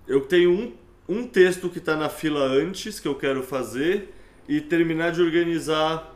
[0.07, 0.73] eu tenho um,
[1.09, 4.15] um texto que está na fila antes que eu quero fazer
[4.49, 6.15] e terminar de organizar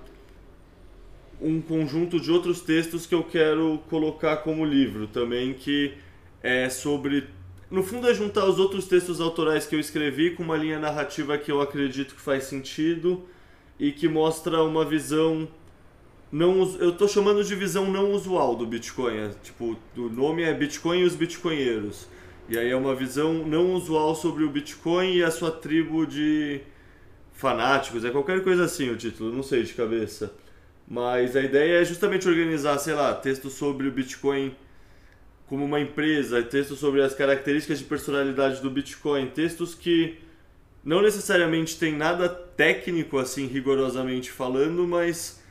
[1.41, 5.95] um conjunto de outros textos que eu quero colocar como livro também que
[6.43, 7.29] é sobre
[7.73, 11.39] no fundo é juntar os outros textos autorais que eu escrevi com uma linha narrativa
[11.39, 13.25] que eu acredito que faz sentido
[13.81, 15.49] e que mostra uma visão
[16.31, 20.53] não eu estou chamando de visão não usual do Bitcoin, é, tipo, o nome é
[20.53, 22.07] Bitcoin e os bitcoinheiros.
[22.47, 26.61] E aí é uma visão não usual sobre o Bitcoin e a sua tribo de
[27.33, 30.35] fanáticos, é qualquer coisa assim o título, não sei de cabeça.
[30.87, 34.55] Mas a ideia é justamente organizar, sei lá, textos sobre o Bitcoin
[35.53, 40.17] como uma empresa, textos sobre as características de personalidade do Bitcoin, textos que
[40.83, 45.43] não necessariamente tem nada técnico assim rigorosamente falando, mas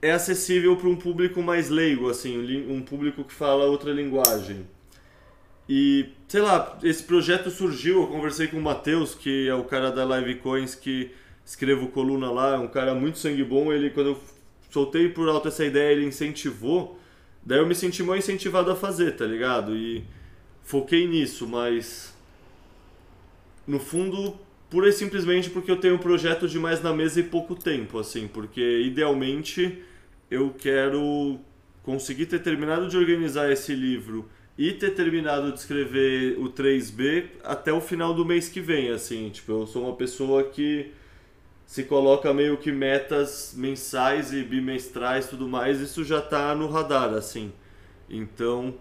[0.00, 4.64] é acessível para um público mais leigo, assim, um público que fala outra linguagem.
[5.68, 9.90] E, sei lá, esse projeto surgiu, eu conversei com o Matheus, que é o cara
[9.90, 11.10] da Live Coins que
[11.44, 14.20] escrevo coluna lá, é um cara muito sangue bom, ele quando eu
[14.70, 16.96] soltei por alto essa ideia, ele incentivou
[17.46, 19.76] Daí eu me senti mal incentivado a fazer, tá ligado?
[19.76, 20.04] E
[20.64, 22.12] foquei nisso, mas
[23.64, 24.36] no fundo,
[24.68, 28.00] pura e simplesmente porque eu tenho um projeto de mais na mesa e pouco tempo,
[28.00, 29.80] assim, porque idealmente
[30.28, 31.38] eu quero
[31.84, 34.28] conseguir ter terminado de organizar esse livro
[34.58, 39.30] e ter terminado de escrever o 3B até o final do mês que vem, assim,
[39.30, 40.90] tipo, eu sou uma pessoa que
[41.66, 47.12] se coloca meio que metas mensais e bimestrais tudo mais, isso já está no radar,
[47.12, 47.52] assim.
[48.08, 48.74] Então,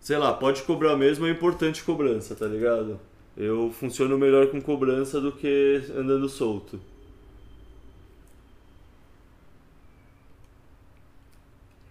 [0.00, 2.98] sei lá, pode cobrar mesmo, é importante cobrança, tá ligado?
[3.36, 6.80] Eu funciono melhor com cobrança do que andando solto.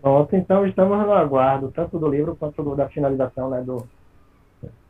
[0.01, 3.87] Pronto, então estamos no aguardo, tanto do livro quanto do, da finalização né, do,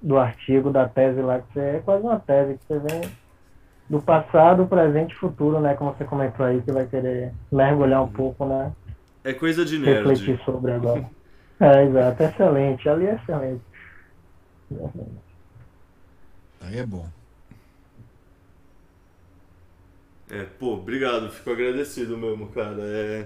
[0.01, 3.26] do artigo, da tese lá, que você, é quase uma tese que você vem
[3.89, 5.73] do passado, presente e futuro, né?
[5.76, 8.72] Como você comentou aí, que vai querer mergulhar um pouco, né?
[9.23, 10.07] É coisa de nerd.
[10.07, 11.09] Refletir sobre agora.
[11.59, 12.23] é, exato.
[12.23, 12.89] Excelente.
[12.89, 13.61] Ali é excelente.
[16.61, 17.07] Aí é bom.
[20.30, 21.30] É, pô, obrigado.
[21.30, 22.77] Fico agradecido mesmo, cara.
[22.80, 23.26] É...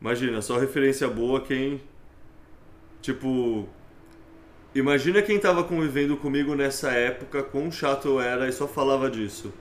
[0.00, 1.80] Imagina, só referência boa quem...
[3.00, 3.68] Tipo,
[4.74, 9.52] Imagina quem tava convivendo comigo nessa época, quão chato eu era e só falava disso.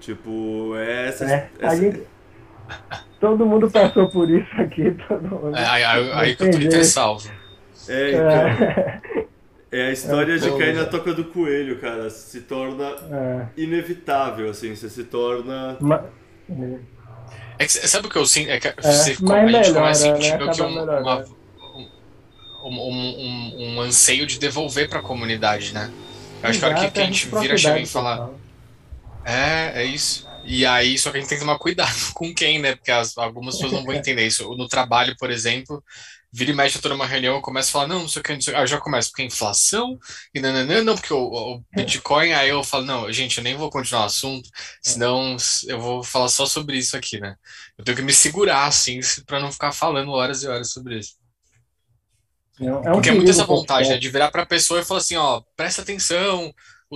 [0.00, 1.24] Tipo, é essa.
[1.24, 1.76] É, essa...
[1.76, 2.02] Gente,
[3.20, 4.96] todo mundo passou por isso aqui.
[5.06, 5.56] Todo mundo.
[5.56, 7.28] É, aí, aí, aí que o Twitter salvo.
[7.88, 9.26] É, então.
[9.70, 12.08] É a história é, de cair na toca do coelho, cara.
[12.08, 13.46] Se torna é.
[13.56, 14.74] inevitável, assim.
[14.74, 15.76] Você se torna.
[15.80, 16.04] Ma...
[17.58, 18.50] É que, sabe o que eu sinto?
[18.50, 20.52] É que é, você, a gente começa a sentir né?
[20.52, 21.24] que um, uma,
[22.68, 25.90] um, um, um anseio de devolver para a comunidade, né?
[26.42, 28.34] Eu acho que que, a gente vira chega e fala.
[29.24, 30.26] É, é isso.
[30.44, 32.76] E aí, só que a gente tem que tomar cuidado com quem, né?
[32.76, 34.48] Porque as, algumas pessoas não vão entender isso.
[34.50, 35.82] No trabalho, por exemplo,
[36.32, 38.22] vira e mexe, eu tô numa reunião, eu começo a falar, não, não sei o
[38.22, 38.58] que, não sei o que.
[38.58, 39.98] Aí eu já começo, porque inflação,
[40.34, 43.56] e não, não, não, porque o, o, Bitcoin, aí eu falo, não, gente, eu nem
[43.56, 44.48] vou continuar o assunto,
[44.82, 45.36] senão
[45.66, 47.34] eu vou falar só sobre isso aqui, né?
[47.76, 51.14] Eu tenho que me segurar, assim, para não ficar falando horas e horas sobre isso.
[52.60, 54.84] É, é um Porque é muito essa vontade, né, de virar para a pessoa e
[54.84, 56.52] falar assim, ó, presta atenção,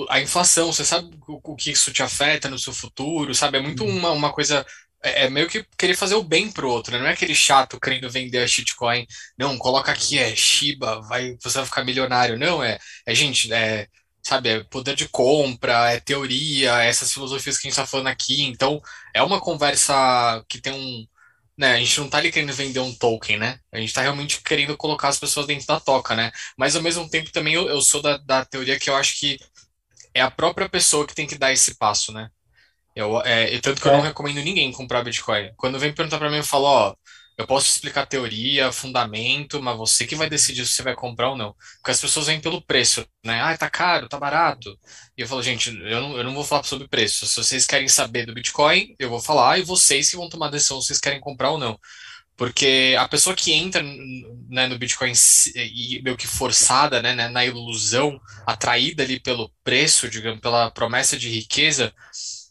[0.09, 3.59] a inflação, você sabe o, o que isso te afeta no seu futuro, sabe?
[3.59, 3.97] É muito uhum.
[3.97, 4.65] uma, uma coisa
[5.03, 6.99] é, é meio que querer fazer o bem pro outro, né?
[6.99, 9.07] Não é aquele chato querendo vender a shitcoin.
[9.39, 12.39] Não, coloca aqui, é Shiba, vai, você vai ficar milionário.
[12.39, 13.87] Não, é, é gente, é,
[14.23, 18.09] sabe, é poder de compra, é teoria, é essas filosofias que a gente tá falando
[18.09, 18.45] aqui.
[18.45, 18.81] Então,
[19.15, 21.07] é uma conversa que tem um,
[21.61, 23.61] né, a gente não tá ali querendo vender um token, né?
[23.71, 26.33] A gente tá realmente querendo colocar as pessoas dentro da toca, né?
[26.57, 29.39] Mas ao mesmo tempo também eu, eu sou da, da teoria que eu acho que
[30.15, 32.31] é a própria pessoa que tem que dar esse passo, né?
[32.97, 33.91] Eu, é, tanto que é.
[33.93, 35.53] eu não recomendo ninguém comprar Bitcoin.
[35.55, 36.95] Quando vem perguntar para mim, eu falo, ó,
[37.41, 41.37] eu posso explicar teoria, fundamento, mas você que vai decidir se você vai comprar ou
[41.37, 41.55] não.
[41.77, 43.41] Porque as pessoas vêm pelo preço, né?
[43.41, 44.79] Ah, tá caro, tá barato.
[45.17, 47.27] E eu falo, gente, eu não, eu não vou falar sobre preço.
[47.27, 50.51] Se vocês querem saber do Bitcoin, eu vou falar, e vocês que vão tomar a
[50.51, 51.79] decisão se vocês querem comprar ou não.
[52.37, 55.13] Porque a pessoa que entra né, no Bitcoin
[55.55, 61.31] e meio que forçada, né, na ilusão, atraída ali pelo preço, digamos, pela promessa de
[61.31, 61.95] riqueza,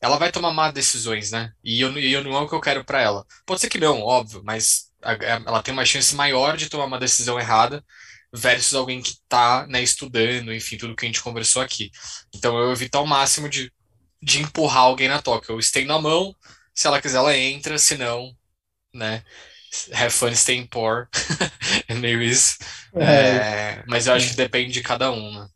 [0.02, 1.52] ela vai tomar má decisões, né?
[1.64, 3.26] E eu, eu não é o que eu quero para ela.
[3.46, 7.40] Pode ser que não, óbvio, mas ela tem uma chance maior de tomar uma decisão
[7.40, 7.84] errada
[8.34, 11.92] versus alguém que está né, estudando, enfim, tudo que a gente conversou aqui.
[12.34, 13.72] Então eu evito ao máximo de,
[14.22, 15.52] de empurrar alguém na toca.
[15.52, 16.36] Eu estendo a mão,
[16.74, 18.36] se ela quiser, ela entra, se não,
[18.94, 19.24] né?
[19.94, 21.08] have fun staying poor.
[21.88, 22.58] é meio isso.
[22.96, 23.04] É.
[23.04, 25.48] É, mas eu acho que depende de cada um, né?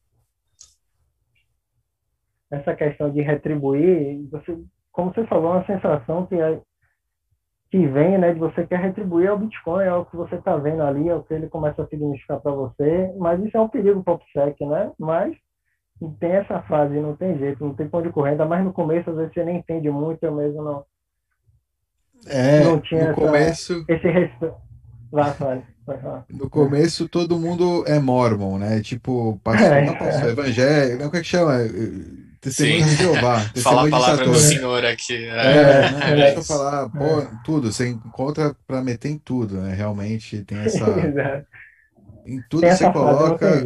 [2.53, 4.57] Essa questão de retribuir, você,
[4.91, 6.59] como você falou, é uma sensação que, é,
[7.71, 10.83] que vem, né, de você quer retribuir ao Bitcoin, é o que você está vendo
[10.83, 14.03] ali, é o que ele começa a significar para você, mas isso é um perigo
[14.03, 14.91] para o PopSec, né?
[14.99, 15.35] Mas
[16.19, 19.09] tem essa fase, não tem jeito, não tem ponto de correr, ainda mais no começo,
[19.09, 20.85] às vezes você nem entende muito, eu mesmo não,
[22.27, 23.85] é, não tinha no essa, começo.
[23.87, 24.55] Esse respeito.
[26.29, 28.81] No começo todo mundo é mormon, né?
[28.81, 30.31] Tipo, pastor, é, não pastor, é.
[30.31, 31.53] evangélico, como é que chama?
[32.53, 33.39] Testemunho de Jeová.
[33.55, 35.15] Falar a palavra do Senhor aqui.
[35.15, 36.11] É, é, né?
[36.11, 39.73] é deixa eu falar, pô, tudo, você encontra para meter em tudo, né?
[39.73, 41.45] Realmente tem essa.
[42.25, 43.63] em tudo tem você coloca.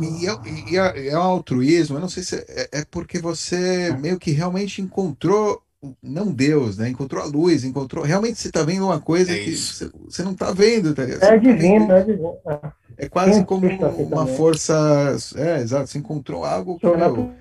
[0.00, 4.18] E, e, e, é um altruísmo, eu não sei se é, é porque você meio
[4.18, 5.62] que realmente encontrou
[6.02, 6.88] não Deus, né?
[6.88, 8.04] Encontrou a luz, encontrou.
[8.04, 11.38] Realmente você está vendo uma coisa é que você, você não está vendo, tá É
[11.38, 12.36] divino, é divino.
[12.98, 15.16] É quase como uma força.
[15.36, 15.88] É, exato.
[15.88, 17.32] Você encontrou algo que meu,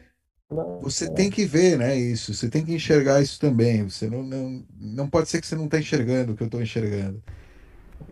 [0.82, 1.96] você tem que ver, né?
[1.96, 2.34] Isso.
[2.34, 3.88] Você tem que enxergar isso também.
[3.88, 6.62] Você não, não, não pode ser que você não está enxergando o que eu estou
[6.62, 7.22] enxergando.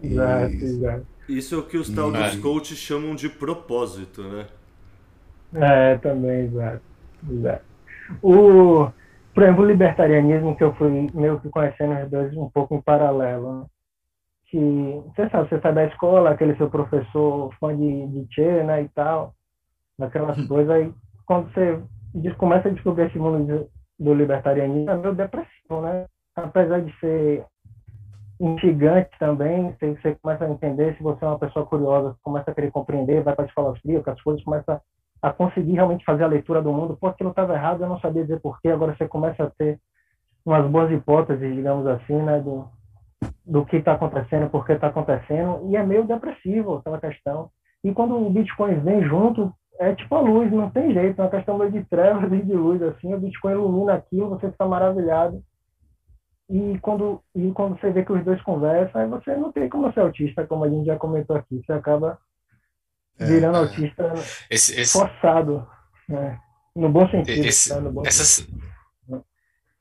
[0.03, 1.07] Exato, exato.
[1.27, 4.47] Isso é o que os tal dos coaches chamam de propósito, né?
[5.55, 6.81] É, também, exato.
[7.29, 7.65] exato.
[8.21, 8.91] O
[9.37, 12.81] por exemplo, o libertarianismo, que eu fui meio que conhecendo os dois um pouco em
[12.81, 13.59] paralelo.
[13.59, 13.65] Né?
[14.47, 18.81] Que, você sabe, você sai da escola, aquele seu professor fã de, de Che, né,
[18.81, 19.35] e tal,
[19.95, 20.47] daquelas hum.
[20.47, 20.91] coisas, aí
[21.23, 21.79] quando você
[22.37, 23.69] começa a descobrir esse mundo
[23.99, 26.05] do libertarianismo, é meio depressivo, né?
[26.35, 27.45] Apesar de ser
[28.39, 32.71] instigante também, você, começa a entender, se você é uma pessoa curiosa, começa a querer
[32.71, 34.79] compreender, vai para a escola que as coisas começam
[35.21, 36.95] a conseguir realmente fazer a leitura do mundo.
[36.99, 38.69] Pô, aquilo estava errado, eu não sabia dizer porquê.
[38.69, 39.79] Agora você começa a ter
[40.45, 42.69] umas boas hipóteses, digamos assim, né, do,
[43.45, 47.49] do que está acontecendo, por que está acontecendo, e é meio depressivo aquela questão.
[47.83, 51.31] E quando o Bitcoin vem junto, é tipo a luz, não tem jeito, é uma
[51.31, 55.43] questão meio de trevas e de luz, assim, o Bitcoin ilumina aquilo, você fica maravilhado.
[56.49, 59.91] E quando, e quando você vê que os dois conversam, aí você não tem como
[59.91, 62.17] ser autista, como a gente já comentou aqui, você acaba
[63.19, 64.13] é, virando é, autista
[64.49, 65.67] esse, esse, forçado.
[66.07, 66.39] Né?
[66.75, 67.45] No bom sentido.
[67.45, 67.81] Esse, tá?
[67.81, 68.61] bom essa, sentido.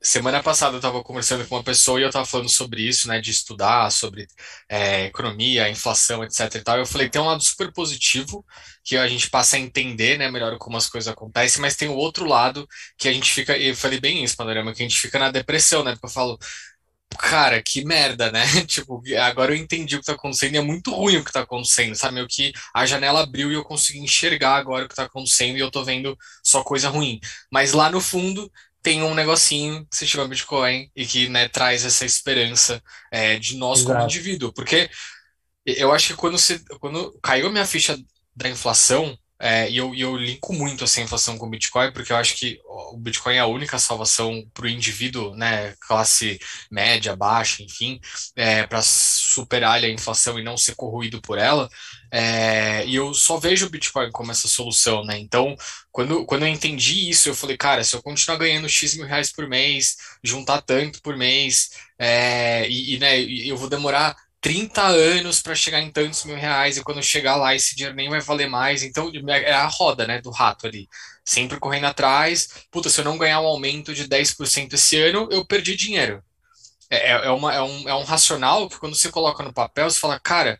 [0.07, 3.19] Semana passada eu estava conversando com uma pessoa e eu estava falando sobre isso, né,
[3.19, 4.25] de estudar sobre
[4.69, 6.55] é, economia, inflação, etc.
[6.55, 6.77] E tal.
[6.77, 8.45] Eu falei tem um lado super positivo
[8.85, 11.95] que a gente passa a entender, né, melhor como as coisas acontecem, mas tem o
[11.95, 12.65] outro lado
[12.97, 15.29] que a gente fica, e eu falei bem isso, Panorama, que a gente fica na
[15.29, 16.39] depressão, né, porque eu falo,
[17.17, 18.45] cara, que merda, né?
[18.65, 21.41] tipo, agora eu entendi o que tá acontecendo e é muito ruim o que tá
[21.41, 22.21] acontecendo, sabe?
[22.21, 25.59] O que a janela abriu e eu consegui enxergar agora o que tá acontecendo e
[25.59, 27.19] eu tô vendo só coisa ruim.
[27.51, 28.51] Mas lá no fundo
[28.87, 32.81] tem um negocinho que se chama Bitcoin e que, né, traz essa esperança
[33.11, 33.93] é, de nós Exato.
[33.93, 34.53] como indivíduo.
[34.53, 34.89] Porque
[35.65, 37.99] eu acho que quando, se, quando caiu a minha ficha
[38.33, 42.15] da inflação, é, e eu, eu linko muito essa inflação com o Bitcoin, porque eu
[42.15, 46.39] acho que o Bitcoin é a única salvação para o indivíduo, né, classe
[46.71, 47.99] média, baixa, enfim,
[48.37, 51.67] é, para superar a inflação e não ser corroído por ela.
[52.11, 55.17] É, e eu só vejo o Bitcoin como essa solução, né?
[55.19, 55.55] Então,
[55.91, 59.31] quando, quando eu entendi isso, eu falei, cara, se eu continuar ganhando X mil reais
[59.31, 61.69] por mês, juntar tanto por mês,
[61.99, 66.77] é, e, e né, eu vou demorar 30 anos para chegar em tantos mil reais
[66.77, 68.83] e quando chegar lá esse dinheiro nem vai valer mais.
[68.83, 70.87] Então é a roda, né, do rato ali.
[71.25, 72.47] Sempre correndo atrás.
[72.71, 76.23] Puta, se eu não ganhar um aumento de 10% esse ano, eu perdi dinheiro.
[76.89, 79.89] É, é, é, uma, é, um, é um racional que quando você coloca no papel,
[79.89, 80.59] você fala, cara,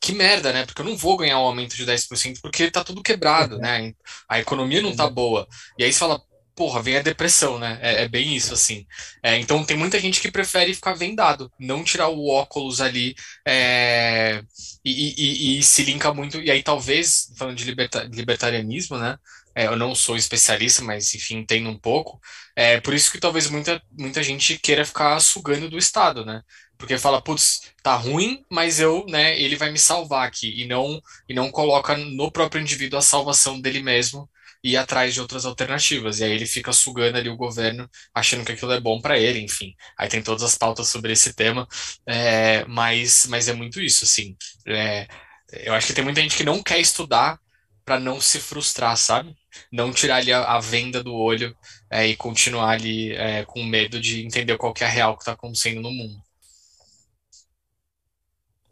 [0.00, 0.64] que merda, né?
[0.64, 3.60] Porque eu não vou ganhar um aumento de 10% porque tá tudo quebrado, uhum.
[3.60, 3.92] né?
[4.28, 5.46] A economia não tá boa.
[5.78, 6.22] E aí você fala,
[6.58, 7.78] porra, vem a depressão, né?
[7.80, 8.84] É, é bem isso, assim.
[9.22, 13.14] É, então tem muita gente que prefere ficar vendado, não tirar o óculos ali
[13.46, 14.42] é,
[14.84, 16.40] e, e, e, se linka muito.
[16.40, 19.16] E aí, talvez, falando de liberta, libertarianismo, né?
[19.54, 22.20] É, eu não sou especialista, mas enfim, entendo um pouco.
[22.56, 26.42] É por isso que talvez muita, muita gente queira ficar sugando do Estado, né?
[26.78, 31.02] Porque fala, putz, tá ruim, mas eu, né, ele vai me salvar aqui, e não,
[31.28, 34.28] e não coloca no próprio indivíduo a salvação dele mesmo
[34.62, 36.20] e ir atrás de outras alternativas.
[36.20, 39.40] E aí ele fica sugando ali o governo, achando que aquilo é bom para ele,
[39.40, 39.74] enfim.
[39.96, 41.66] Aí tem todas as pautas sobre esse tema,
[42.06, 44.36] é, mas, mas é muito isso, assim.
[44.66, 45.06] É,
[45.52, 47.38] eu acho que tem muita gente que não quer estudar
[47.84, 49.34] para não se frustrar, sabe?
[49.72, 51.56] Não tirar ali a, a venda do olho
[51.90, 55.22] é, e continuar ali é, com medo de entender qual que é a real que
[55.22, 56.22] está acontecendo no mundo.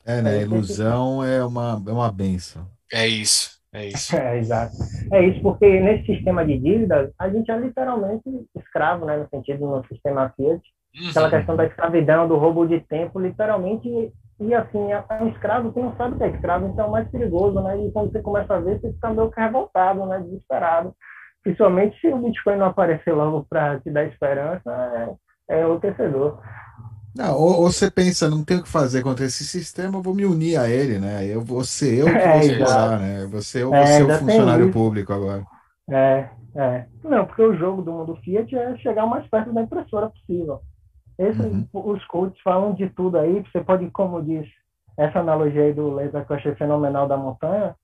[0.07, 0.43] É, né?
[0.43, 2.67] Ilusão é uma, é uma benção.
[2.93, 4.15] É isso, é isso.
[4.17, 4.77] É, exato.
[5.13, 8.23] É isso, porque nesse sistema de dívidas, a gente é literalmente
[8.57, 9.17] escravo, né?
[9.17, 10.63] No sentido no sistema Fiat.
[10.99, 11.11] Uhum.
[11.11, 15.81] Aquela questão da escravidão, do roubo de tempo, literalmente e assim, é um escravo que
[15.81, 17.79] não sabe o que é escravo, então é mais perigoso, né?
[17.79, 20.21] E quando você começa a ver, você fica meio que revoltado, né?
[20.21, 20.95] Desesperado.
[21.43, 25.17] Principalmente se o Bitcoin não aparecer logo para te dar esperança,
[25.49, 26.39] é, é enlouquecedor.
[27.17, 30.15] Não, ou, ou, você pensa, não tenho o que fazer contra esse sistema, eu vou
[30.15, 31.25] me unir a ele, né?
[31.27, 33.01] Eu vou ser eu que vou É, explorar, exato.
[33.01, 33.27] né?
[33.29, 35.45] Você eu vou É, ser o funcionário público agora.
[35.91, 36.87] É, é.
[37.05, 40.61] Não, porque o jogo do mundo Fiat é chegar o mais perto da impressora possível.
[41.19, 41.69] Esse, Uhum.
[41.73, 44.47] Os coaches falam de tudo aí, você pode, como diz
[44.99, 47.75] essa analogia aí do laser que eu achei fenomenal da montanha,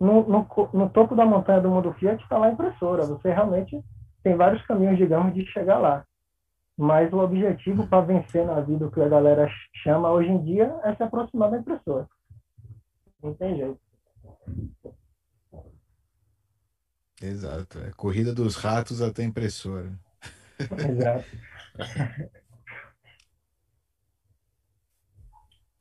[0.00, 3.06] no, no, no topo da montanha do mundo Fiat está lá a impressora.
[3.06, 3.80] Você realmente
[4.24, 6.04] tem vários caminhos, digamos, de chegar lá.
[6.76, 9.48] Mas o objetivo para vencer na vida, o que a galera
[9.82, 12.08] chama hoje em dia, é se aproximar da impressora.
[13.22, 13.78] Não tem jeito.
[17.20, 17.78] Exato.
[17.78, 19.92] É corrida dos ratos até impressora.
[20.58, 21.26] Exato.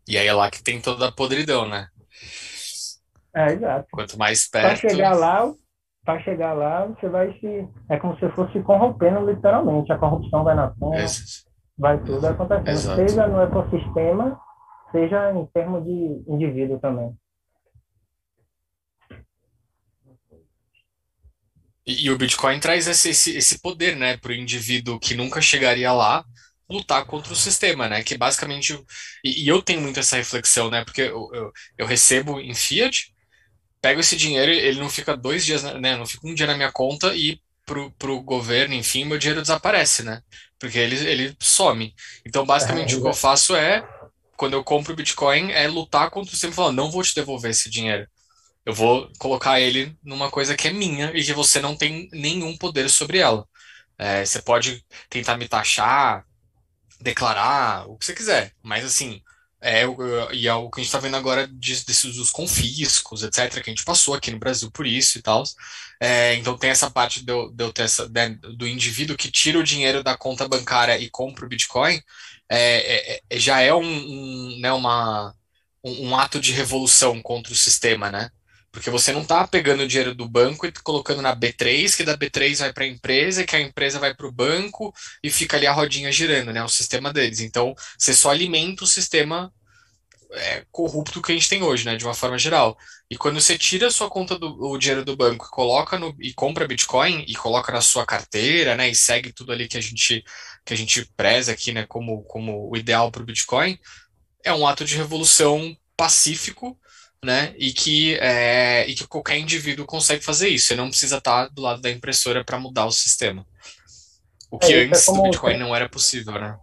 [0.07, 1.87] E aí é lá que tem toda a podridão, né?
[3.33, 3.87] É, exato.
[3.91, 4.81] Quanto mais Para perto.
[4.81, 5.53] chegar lá,
[6.05, 7.67] para chegar lá, você vai se.
[7.89, 9.91] É como se fosse se corrompendo literalmente.
[9.91, 11.45] A corrupção vai nascendo, Ex-
[11.77, 12.69] vai tudo acontecendo.
[12.69, 13.09] Exato.
[13.09, 14.39] Seja no ecossistema,
[14.91, 17.15] seja em termos de indivíduo também.
[21.85, 25.41] E, e o Bitcoin traz esse, esse, esse poder, né, para o indivíduo que nunca
[25.41, 26.23] chegaria lá
[26.69, 28.01] lutar contra o sistema, né?
[28.03, 28.73] Que basicamente.
[29.23, 30.85] E, e eu tenho muito essa reflexão, né?
[30.85, 33.13] Porque eu, eu, eu recebo em fiat,
[33.81, 35.97] pego esse dinheiro, ele não fica dois dias, né?
[35.97, 40.03] Não fica um dia na minha conta e pro, pro governo, enfim, meu dinheiro desaparece,
[40.03, 40.21] né?
[40.59, 41.93] Porque ele, ele some.
[42.25, 43.87] Então, basicamente, É, o que eu faço é,
[44.37, 47.51] quando eu compro Bitcoin, é lutar contra o sistema e falar, não vou te devolver
[47.51, 48.07] esse dinheiro.
[48.65, 52.57] Eu vou colocar ele numa coisa que é minha e que você não tem nenhum
[52.57, 53.47] poder sobre ela.
[53.97, 56.25] É, você pode tentar me taxar,
[56.99, 59.21] declarar, o que você quiser, mas assim,
[59.61, 59.83] é,
[60.33, 63.69] e é o que a gente está vendo agora de- desses dos confiscos, etc., que
[63.69, 65.43] a gente passou aqui no Brasil por isso e tal.
[65.99, 67.23] É, então tem essa parte
[67.71, 71.49] ter essa, né, do indivíduo que tira o dinheiro da conta bancária e compra o
[71.49, 72.01] Bitcoin,
[72.49, 75.33] é, é- é- já é um, um, né, uma,
[75.83, 78.29] um, um ato de revolução contra o sistema, né?
[78.71, 82.17] Porque você não está pegando o dinheiro do banco e colocando na B3, que da
[82.17, 85.67] B3 vai para a empresa, que a empresa vai para o banco e fica ali
[85.67, 86.63] a rodinha girando, né?
[86.63, 87.41] O sistema deles.
[87.41, 89.51] Então, você só alimenta o sistema
[90.33, 91.95] é, corrupto que a gente tem hoje, né?
[91.95, 92.77] De uma forma geral.
[93.09, 96.15] E quando você tira a sua conta do o dinheiro do banco e coloca no,
[96.19, 98.89] e compra Bitcoin e coloca na sua carteira, né?
[98.89, 100.23] E segue tudo ali que a gente
[100.65, 101.85] que a gente preza aqui, né?
[101.87, 103.77] Como, como o ideal para o Bitcoin,
[104.43, 106.79] é um ato de revolução pacífico,
[107.23, 107.53] né?
[107.57, 110.67] E que, é, e que qualquer indivíduo consegue fazer isso.
[110.67, 113.45] Você não precisa estar do lado da impressora para mudar o sistema.
[114.51, 116.57] O que É, é antes do como- Bitcoin não era possível, né?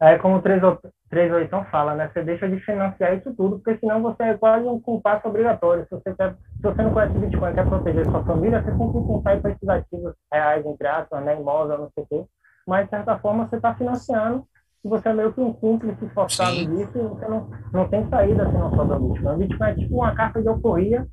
[0.00, 2.10] É como o 38 fala, né?
[2.12, 5.84] Você deixa de financiar isso tudo, porque senão você é quase um compasso obrigatório.
[5.84, 8.86] Se você, quer, se você não conhece Bitcoin e quer proteger sua família, você tem
[8.86, 11.40] que comprar para esses ativos reais, entre aspas, né?
[11.40, 12.24] Imóvel, não sei o quê.
[12.66, 14.46] Mas, de certa forma, você está financiando
[14.86, 16.76] e você é meio que um cúmplice forçado Sim.
[16.76, 19.34] disso e você não, não tem saída se não for do Bitcoin.
[19.34, 21.06] O Bitcoin é tipo uma carta de alforria,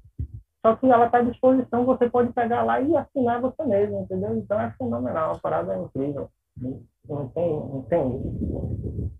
[0.66, 4.38] só que ela está à disposição, você pode pegar lá e assinar você mesmo, entendeu?
[4.38, 6.30] Então é fenomenal, a parada é incrível.
[7.10, 8.00] Não tem, não tem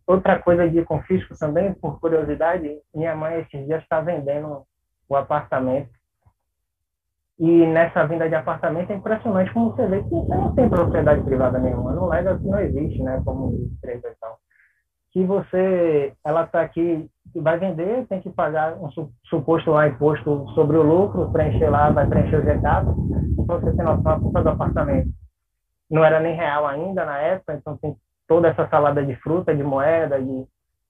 [0.06, 4.64] Outra coisa de confisco também, por curiosidade, minha mãe esses dias está vendendo
[5.10, 5.90] o apartamento.
[7.40, 11.24] E nessa venda de apartamento é impressionante como você vê que você não tem propriedade
[11.24, 11.92] privada nenhuma.
[11.94, 13.22] No Lega não existe, né?
[13.26, 14.40] Como direito e tal.
[15.14, 20.50] Que você, ela está aqui, vai vender, tem que pagar um su- suposto lá imposto
[20.56, 22.82] sobre o lucro, preencher lá, vai preencher o GK.
[23.40, 25.10] Então você tem noção, a compra do apartamento
[25.90, 27.96] não era nem real ainda na época, então tem
[28.28, 30.46] toda essa salada de fruta, de moeda, de,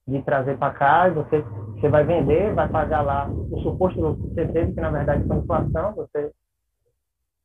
[0.08, 4.34] de trazer para e você, você vai vender, vai pagar lá o suposto lucro que
[4.34, 6.32] você teve, que na verdade foi inflação, você,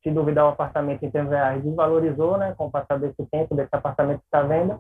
[0.01, 3.75] se duvidar, o apartamento em termos reais desvalorizou, né, com o passar desse tempo, desse
[3.75, 4.79] apartamento que está à venda,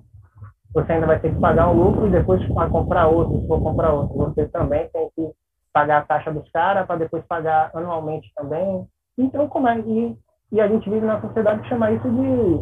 [0.73, 3.61] você ainda vai ter que pagar um lucro e depois para comprar outro, se for
[3.61, 5.31] comprar outro, você também tem que
[5.73, 8.87] pagar a taxa dos caras para depois pagar anualmente também.
[9.17, 9.79] Então, como é?
[9.79, 10.17] E,
[10.51, 12.57] e a gente vive na sociedade que chama isso de,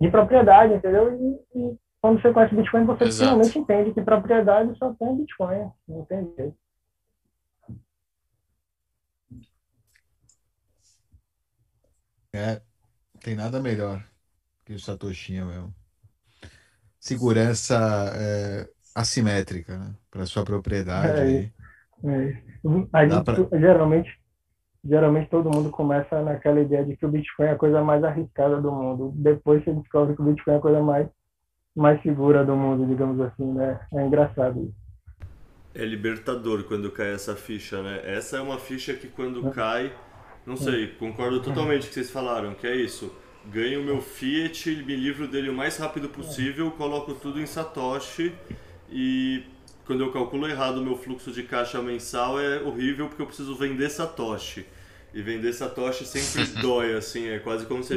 [0.00, 1.14] de propriedade, entendeu?
[1.14, 3.30] E, e quando você conhece Bitcoin, você Exato.
[3.30, 6.56] finalmente entende que propriedade só tem Bitcoin, não tem jeito.
[12.34, 12.62] É,
[13.20, 14.02] tem nada melhor
[14.64, 15.81] que o Satoshinha mesmo.
[17.02, 19.92] Segurança é, assimétrica, né?
[20.08, 21.50] Para sua propriedade.
[22.04, 22.42] É, é.
[22.92, 23.58] A gente, pra...
[23.58, 24.20] geralmente,
[24.84, 28.60] geralmente todo mundo começa naquela ideia de que o Bitcoin é a coisa mais arriscada
[28.60, 29.12] do mundo.
[29.16, 31.08] Depois você descobre que o Bitcoin é a coisa mais
[31.74, 33.80] mais segura do mundo, digamos assim, né?
[33.94, 34.82] É engraçado isso.
[35.74, 38.00] É libertador quando cai essa ficha, né?
[38.04, 39.50] Essa é uma ficha que quando é.
[39.50, 39.92] cai,
[40.46, 43.12] não sei, concordo totalmente com o que vocês falaram, que é isso.
[43.46, 48.32] Ganho o meu Fiat, me livro dele o mais rápido possível, coloco tudo em Satoshi
[48.90, 49.42] e
[49.84, 53.54] quando eu calculo errado o meu fluxo de caixa mensal é horrível porque eu preciso
[53.54, 54.66] vender Satoshi.
[55.12, 57.94] E vender Satoshi sempre dói, assim, é quase como se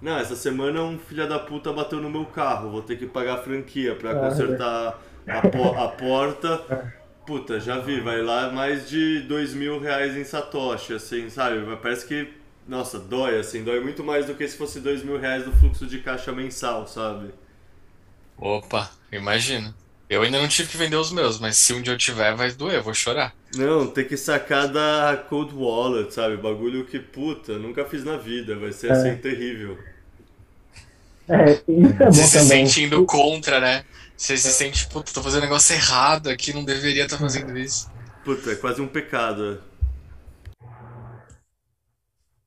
[0.00, 3.34] não, essa semana um filho da puta bateu no meu carro, vou ter que pagar
[3.34, 6.94] a franquia pra consertar a, po a porta.
[7.26, 11.58] Puta, já vi, vai lá mais de dois mil reais em Satoshi, assim, sabe?
[11.82, 12.28] Parece que,
[12.68, 15.86] nossa, dói, assim, dói muito mais do que se fosse dois mil reais do fluxo
[15.86, 17.30] de caixa mensal, sabe?
[18.36, 19.74] Opa, imagina.
[20.08, 22.52] Eu ainda não tive que vender os meus, mas se um dia eu tiver, vai
[22.52, 23.34] doer, eu vou chorar.
[23.54, 26.36] Não, tem que sacar da Cold Wallet, sabe?
[26.36, 28.92] Bagulho que, puta, nunca fiz na vida, vai ser é.
[28.92, 29.78] assim terrível.
[31.28, 32.66] É, isso é bom Você também.
[32.66, 33.84] se sente indo contra, né?
[34.16, 37.90] Você se sente, puta, tô fazendo negócio errado aqui, não deveria estar tá fazendo isso.
[38.24, 39.62] Puta, é quase um pecado.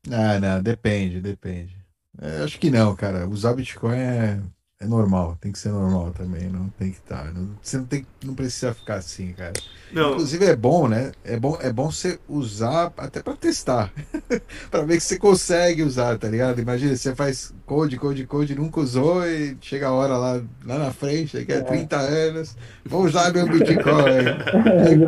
[0.09, 1.77] Ah, não, depende, depende.
[2.19, 3.27] É, acho que não, cara.
[3.27, 4.41] Usar Bitcoin é
[4.81, 7.25] é normal, tem que ser normal também, não tem que estar.
[7.25, 9.53] Tá, você não, tem, não precisa ficar assim, cara.
[9.93, 10.13] Não.
[10.13, 11.11] Inclusive é bom, né?
[11.23, 13.93] É bom, é bom você usar até para testar.
[14.71, 16.59] para ver que você consegue usar, tá ligado?
[16.59, 20.91] Imagina, você faz code, code, code, nunca usou e chega a hora lá, lá na
[20.91, 21.61] frente, daqui a é.
[21.61, 24.25] 30 anos, vou usar meu Bitcoin.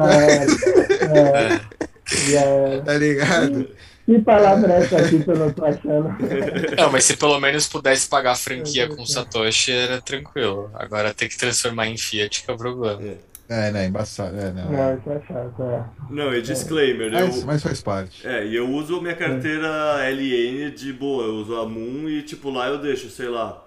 [1.01, 1.49] é.
[1.55, 1.73] É.
[2.85, 3.69] Tá ligado?
[4.05, 6.09] Que palavra é essa aqui que eu não tô achando?
[6.77, 10.69] Não, mas se pelo menos pudesse pagar a franquia com Satoshi, era tranquilo.
[10.73, 13.01] Agora ter que transformar em Fiat que é o problema.
[13.47, 13.87] É, né?
[13.87, 14.37] Embaçado.
[14.37, 15.85] É, não, não, isso é chato, é.
[16.09, 17.11] Não, e disclaimer.
[17.11, 18.27] Mas, eu, mas faz parte.
[18.27, 21.25] É, e eu uso minha carteira LN de boa.
[21.25, 23.63] Eu uso a Moon e, tipo, lá eu deixo, sei lá,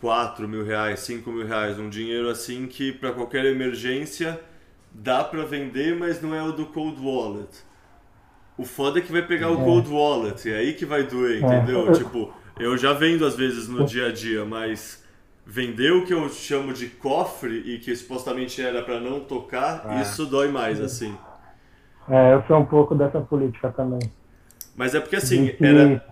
[0.00, 1.78] 4 mil reais, 5 mil reais.
[1.78, 4.38] Um dinheiro assim que, para qualquer emergência,
[4.92, 7.48] dá para vender, mas não é o do Cold Wallet.
[8.56, 9.64] O foda é que vai pegar o é.
[9.64, 11.46] Cold Wallet, é aí que vai doer, é.
[11.46, 11.92] entendeu?
[11.92, 15.04] Tipo, eu já vendo às vezes no dia a dia, mas
[15.44, 20.02] vender o que eu chamo de cofre e que supostamente era para não tocar, é.
[20.02, 21.16] isso dói mais, assim.
[22.08, 24.00] É, eu sou um pouco dessa política também.
[24.76, 26.04] Mas é porque assim, era.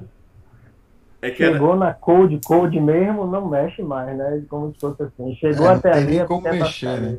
[1.21, 1.79] É que Chegou era...
[1.79, 4.43] na code, code mesmo, não mexe mais, né?
[4.49, 5.35] Como se fosse assim.
[5.37, 6.25] Chegou é, até ali.
[6.25, 7.19] como mexer, né?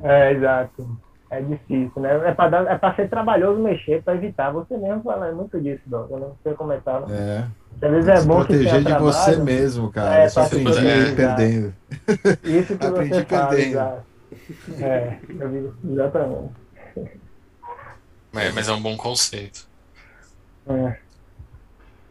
[0.00, 0.86] É, exato.
[1.32, 2.28] É difícil, né?
[2.28, 4.50] É para é ser trabalhoso mexer, para evitar.
[4.52, 6.06] Você mesmo fala muito disso, Dom.
[6.10, 6.82] Eu não sei como é.
[7.10, 7.46] É.
[7.80, 10.20] Às vezes é bom proteger de trabalho, você mesmo, cara.
[10.20, 11.74] É, eu só aprendi é, perdendo.
[12.44, 13.72] Isso que aprendi você perdendo.
[13.72, 14.04] Fala,
[14.78, 16.50] é, eu vi exatamente.
[18.34, 19.66] É, mas é um bom conceito.
[20.68, 20.98] É.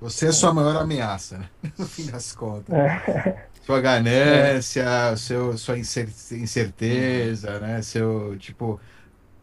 [0.02, 1.46] Você é sua maior ameaça, né?
[1.78, 2.74] no fim das contas.
[2.74, 3.46] É.
[3.64, 5.16] Sua ganância, é.
[5.16, 7.84] seu, sua incerteza, né?
[7.84, 8.80] Seu, tipo,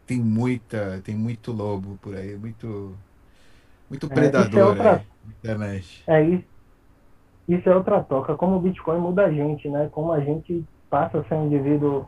[0.09, 2.95] tem muita, tem muito lobo por aí, muito,
[3.87, 5.01] muito é, predador é, outra, aí,
[5.37, 6.03] internet.
[6.07, 6.45] É isso.
[7.47, 8.35] Isso é outra toca.
[8.35, 9.87] Como o Bitcoin muda a gente, né?
[9.91, 12.07] Como a gente passa a ser um indivíduo,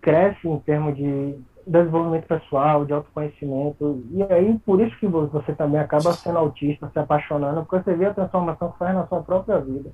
[0.00, 1.34] cresce em termos de
[1.66, 4.04] desenvolvimento pessoal, de autoconhecimento.
[4.12, 8.06] E aí, por isso que você também acaba sendo autista, se apaixonando, porque você vê
[8.06, 9.90] a transformação que faz na sua própria vida.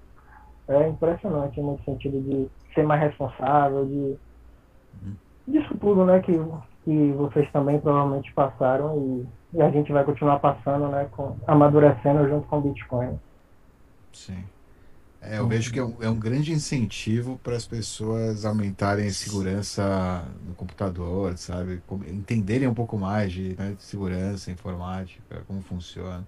[0.69, 4.19] É impressionante no sentido de ser mais responsável, de
[5.03, 5.15] uhum.
[5.49, 6.39] disso tudo, né, que
[6.87, 12.29] que vocês também provavelmente passaram e, e, a gente vai continuar passando, né, com, amadurecendo
[12.29, 13.19] junto com o Bitcoin.
[14.13, 14.45] Sim.
[15.21, 20.25] É, eu vejo que é um, é um grande incentivo para as pessoas aumentarem segurança
[20.47, 21.83] no computador, sabe?
[22.07, 26.25] Entenderem um pouco mais de, né, de segurança, informática, como funciona.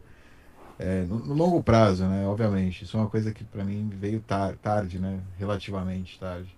[0.77, 2.27] É, no, no, longo prazo, né?
[2.27, 2.83] Obviamente.
[2.83, 5.21] Isso é uma coisa que para mim veio tar tarde, né?
[5.39, 6.53] Relativamente tarde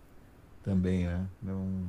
[0.65, 1.27] também, né?
[1.43, 1.85] Não,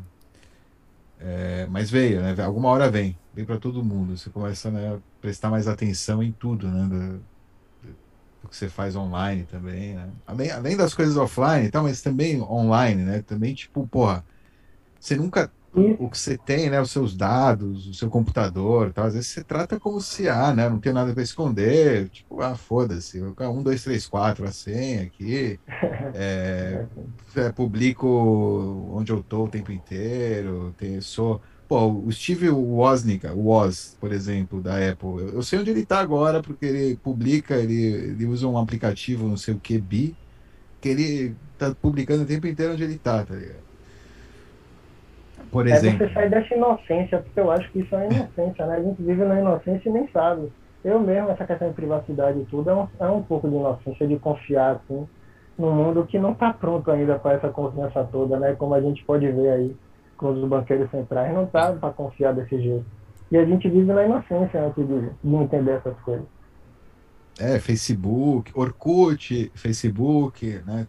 [1.21, 2.35] é, mas veio, né?
[2.43, 4.17] Alguma hora vem, vem para todo mundo.
[4.17, 6.87] Você começa né, a prestar mais atenção em tudo, né?
[6.87, 7.21] do
[8.51, 10.09] que você faz online também, né?
[10.27, 13.21] Além, além das coisas offline e tal, mas também online, né?
[13.21, 14.25] Também, tipo, porra,
[14.99, 15.51] você nunca.
[15.73, 16.81] O que você tem, né?
[16.81, 20.67] Os seus dados, o seu computador tal, às vezes você trata como se, ah, né?
[20.69, 22.09] Não tem nada para esconder.
[22.09, 23.21] Tipo, ah, foda-se.
[23.21, 25.59] Um, dois, três, quatro, a senha aqui.
[26.13, 26.85] É,
[27.35, 28.07] é, publico
[28.91, 30.73] onde eu tô o tempo inteiro.
[30.77, 31.41] Tem, sou
[31.71, 35.83] Pô, o Steve Wozniak, o Woz, por exemplo, da Apple, eu, eu sei onde ele
[35.83, 40.17] está agora, porque ele publica, ele, ele usa um aplicativo, não sei o que, Bi,
[40.81, 43.70] que ele está publicando o tempo inteiro onde ele está, tá ligado?
[45.51, 46.05] Por exemplo.
[46.05, 48.75] É você sair dessa inocência, porque eu acho que isso é inocência, né?
[48.77, 50.51] A gente vive na inocência e nem sabe.
[50.83, 54.07] Eu mesmo, essa questão de privacidade e tudo, é um, é um pouco de inocência,
[54.07, 55.07] de confiar, assim,
[55.57, 58.55] num mundo que não está pronto ainda para essa confiança toda, né?
[58.55, 59.75] Como a gente pode ver aí
[60.17, 62.85] com os banqueiros centrais não tá para confiar desse jeito.
[63.31, 66.25] E a gente vive na inocência antes de, de entender essas coisas.
[67.39, 70.87] É, Facebook, Orkut, Facebook, né?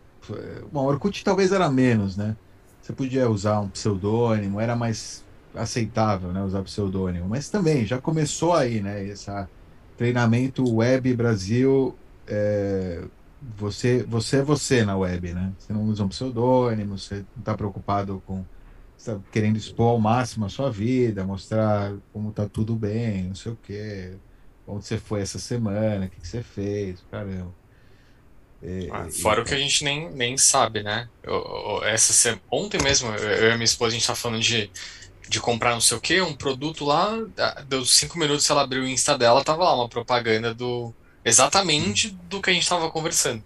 [0.71, 2.37] Bom, Orkut talvez era menos, né?
[2.83, 6.43] Você podia usar um pseudônimo, era mais aceitável, né?
[6.43, 7.29] Usar pseudônimo.
[7.29, 9.05] Mas também já começou aí, né?
[9.07, 9.31] Esse
[9.97, 11.95] treinamento web Brasil.
[12.27, 13.05] É,
[13.57, 15.53] você, você é você na web, né?
[15.59, 18.45] Você não usa um pseudônimo, você não está preocupado com
[18.97, 23.53] está querendo expor ao máximo a sua vida, mostrar como tá tudo bem, não sei
[23.53, 24.15] o quê,
[24.67, 27.53] onde você foi essa semana, o que, que você fez, caramba.
[28.63, 29.43] É, ah, fora e...
[29.43, 31.09] o que a gente nem, nem sabe, né?
[31.23, 32.41] Eu, eu, essa se...
[32.51, 34.71] Ontem mesmo, eu e minha esposa, a gente tá falando de,
[35.29, 37.19] de comprar não sei o que, um produto lá,
[37.67, 40.95] deu cinco minutos, ela abriu o Insta dela, tava lá uma propaganda do
[41.25, 42.19] exatamente hum.
[42.29, 43.43] do que a gente tava conversando.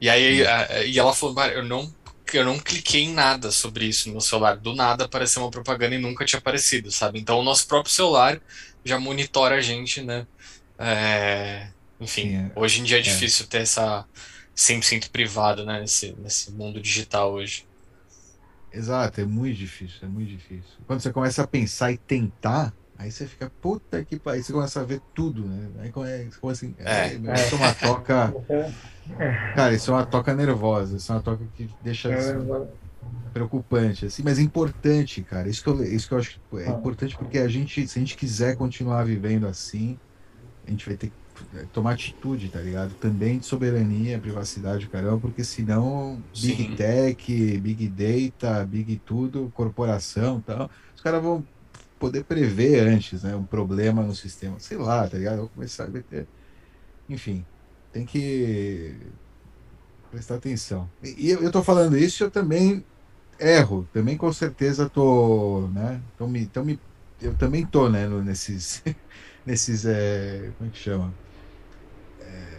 [0.00, 0.46] E aí, hum.
[0.48, 1.94] a, e ela falou, eu não
[2.34, 4.56] eu não cliquei em nada sobre isso no celular.
[4.56, 7.20] Do nada apareceu uma propaganda e nunca tinha aparecido, sabe?
[7.20, 8.40] Então o nosso próprio celular
[8.84, 10.26] já monitora a gente, né?
[10.78, 11.68] É...
[12.00, 12.52] Enfim, Sim, é.
[12.54, 13.02] hoje em dia é, é.
[13.02, 13.48] difícil é.
[13.48, 14.04] ter essa
[14.56, 15.80] 100% privado, né?
[15.80, 17.66] Nesse, nesse mundo digital hoje.
[18.72, 20.70] Exato, é muito difícil, é muito difícil.
[20.86, 24.80] Quando você começa a pensar e tentar, aí você fica, puta que pariu, você começa
[24.80, 25.68] a ver tudo, né?
[25.80, 28.34] Aí começa, assim, é, é, é uma toca
[29.54, 32.34] Cara, isso é uma toca nervosa, isso é uma toca que deixa assim,
[33.32, 35.48] preocupante, assim, mas é importante, cara.
[35.48, 38.16] Isso que eu, isso que eu acho é importante porque a gente, se a gente
[38.16, 39.98] quiser continuar vivendo assim,
[40.66, 41.25] a gente vai ter que é,
[41.72, 42.94] tomar atitude, tá ligado?
[42.94, 46.76] Também de soberania, privacidade, caramba, porque senão Big Sim.
[46.76, 51.44] Tech, Big Data, Big tudo, corporação tal, os caras vão
[51.98, 53.34] poder prever antes, né?
[53.34, 55.38] Um problema no sistema, sei lá, tá ligado?
[55.38, 56.26] Vou começar a ter.
[57.08, 57.44] Enfim,
[57.92, 58.94] tem que
[60.10, 60.88] prestar atenção.
[61.02, 62.84] E eu, estou falando isso, eu também
[63.38, 66.00] erro, também com certeza tô, né?
[66.18, 66.78] Tô me, tô me,
[67.20, 68.06] eu também tô, né?
[68.08, 68.82] nesses,
[69.46, 71.25] nesses, é, como é que chama?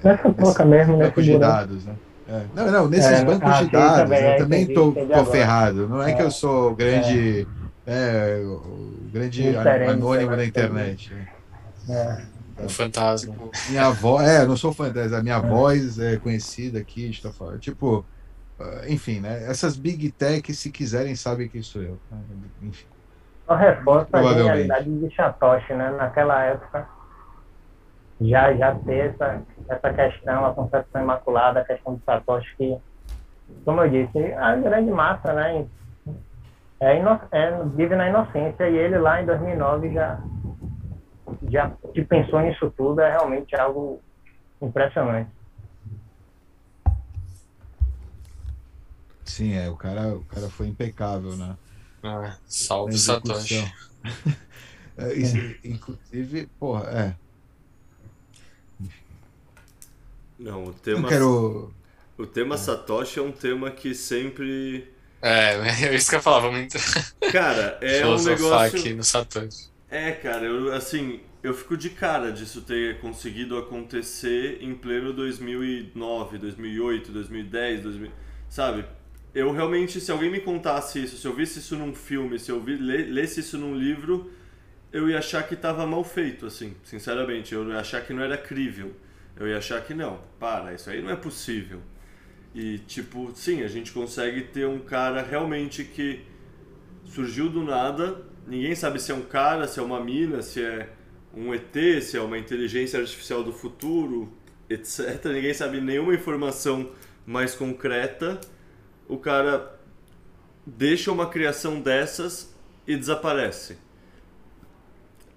[0.08, 1.06] É, Nessa toca mesmo, né?
[1.06, 1.96] Bancos de dados, né?
[2.30, 5.88] É, não, não, nesses é, bancos ah, de dados, também, eu também tô, tô ferrado.
[5.88, 7.48] Não é, que eu sou o grande,
[7.86, 8.42] é.
[8.44, 9.56] o grande
[9.90, 11.14] anônimo da internet.
[11.90, 12.22] É.
[12.60, 13.34] Um fantasma.
[13.34, 14.28] Tipo, minha voz.
[14.28, 15.40] É, não sou fantasma, a minha é.
[15.40, 17.60] voz é conhecida aqui, está falando.
[17.60, 18.04] Tipo,
[18.60, 19.46] ah, enfim, né?
[19.50, 21.98] Essas big tech, se quiserem, sabem quem sou eu.
[22.12, 22.18] Né?
[22.64, 22.88] Enfim.
[23.46, 25.92] Só reforça a genialidade de Satoshi, né?
[25.92, 26.88] Naquela época,
[28.22, 32.78] já, já ter essa, essa questão, a concepção imaculada, a questão de Satoshi, que,
[33.64, 35.66] como eu disse, a grande massa, né?
[36.80, 36.98] É,
[37.32, 40.20] é, vive na inocência e ele lá em 2009 já
[41.50, 44.02] já que pensou nisso tudo é realmente algo
[44.62, 45.30] impressionante.
[49.24, 51.58] Sim, é, o cara, o cara foi impecável, né?
[52.04, 53.72] Ah, salve Satoshi.
[54.98, 57.27] é, isso, inclusive, porra, é.
[60.40, 61.08] Não, o tema.
[61.08, 61.74] quero...
[62.18, 62.58] O tema é.
[62.58, 64.88] Satoshi é um tema que sempre.
[65.22, 65.54] É,
[65.86, 66.78] é isso que eu falava muito.
[67.32, 68.80] Cara, é um negócio.
[68.80, 69.70] aqui no Satoshi.
[69.90, 76.38] É, cara, eu assim, eu fico de cara disso ter conseguido acontecer em pleno 2009,
[76.40, 78.12] 2008, 2010, 2000,
[78.50, 78.86] sabe?
[79.34, 82.60] Eu realmente, se alguém me contasse isso, se eu visse isso num filme, se eu
[82.62, 84.32] vi, lesse isso num livro,
[84.92, 87.54] eu ia achar que estava mal feito, assim, sinceramente.
[87.54, 88.94] Eu ia achar que não era crível.
[89.36, 91.82] Eu ia achar que não, para, isso aí não é possível.
[92.56, 96.22] E, tipo, sim, a gente consegue ter um cara realmente que
[97.06, 100.90] surgiu do nada ninguém sabe se é um cara, se é uma mina, se é
[101.34, 104.34] um ET, se é uma inteligência artificial do futuro,
[104.70, 105.24] etc.
[105.26, 106.90] Ninguém sabe nenhuma informação
[107.26, 108.40] mais concreta.
[109.08, 109.78] O cara
[110.66, 112.56] deixa uma criação dessas
[112.88, 113.78] e desaparece.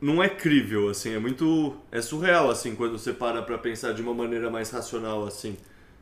[0.00, 1.76] Não é crível, assim, é muito.
[1.92, 5.56] É surreal, assim, quando você para pra pensar de uma maneira mais racional, assim.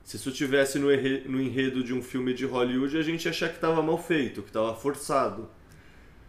[0.05, 3.51] Se isso tivesse no, no enredo de um filme de Hollywood, a gente ia achar
[3.51, 5.51] que tava mal feito, que tava forçado.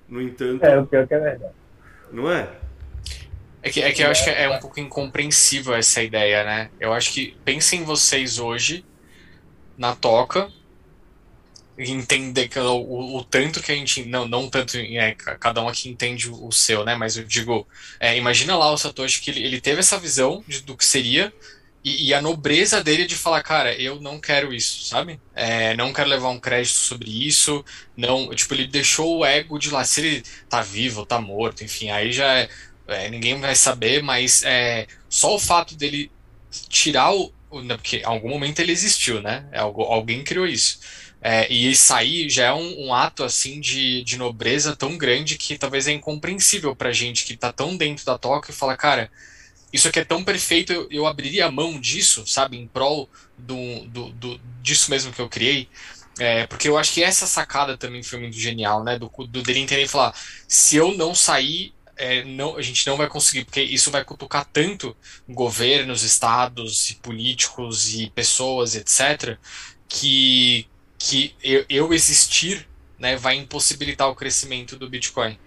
[0.08, 0.64] No entanto.
[0.64, 1.54] É, o pior que é verdade.
[2.12, 2.50] Não é?
[3.62, 6.70] É que, é que eu acho que é um pouco incompreensível essa ideia, né?
[6.80, 8.86] Eu acho que pensem vocês hoje
[9.78, 10.50] na toca
[11.80, 15.90] entender que o, o, tanto que a gente não não tanto é, cada um aqui
[15.90, 16.96] entende o, o seu né?
[16.96, 17.68] Mas eu digo
[18.00, 21.34] é, imagina lá o Satoshi que ele, ele teve essa visão de, do que seria
[21.82, 25.20] e, e, a nobreza dele de falar cara eu não quero isso sabe?
[25.34, 27.64] É, não quero levar um crédito sobre isso
[27.96, 29.86] não tipo ele deixou o ego de lá.
[29.86, 32.50] Se ele tá vivo tá morto enfim aí já é,
[32.88, 36.12] é ninguém vai saber mas é, só o fato dele
[36.68, 37.32] tirar o
[37.64, 39.48] né, porque em algum momento ele existiu né?
[39.52, 40.80] É alguém criou isso
[41.22, 45.58] é, e sair já é um, um, ato assim de, de nobreza tão grande que
[45.58, 49.12] talvez é incompreensível pra gente que tá tão dentro da toca e fala, cara,
[49.72, 53.86] isso aqui é tão perfeito, eu, eu abriria a mão disso, sabe, em prol do,
[53.88, 55.68] do, do disso mesmo que eu criei.
[56.18, 59.00] É, porque eu acho que essa sacada também foi muito genial, né?
[59.00, 60.14] Do, do dele entender e falar:
[60.48, 64.46] se eu não sair, é, não, a gente não vai conseguir, porque isso vai cutucar
[64.46, 64.96] tanto
[65.28, 69.38] governos, estados, políticos e pessoas, etc.,
[69.88, 70.68] que,
[71.00, 72.68] que eu, eu existir
[73.00, 75.40] né, vai impossibilitar o crescimento do Bitcoin.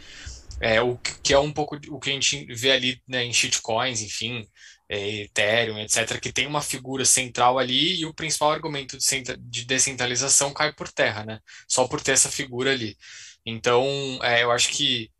[0.61, 4.01] É, o que é um pouco o que a gente vê ali né, em shitcoins,
[4.01, 4.47] enfim,
[4.89, 9.65] é, Ethereum, etc., que tem uma figura central ali e o principal argumento de, de
[9.65, 11.41] descentralização cai por terra, né?
[11.69, 12.97] Só por ter essa figura ali.
[13.45, 13.87] Então,
[14.23, 15.11] é, eu acho que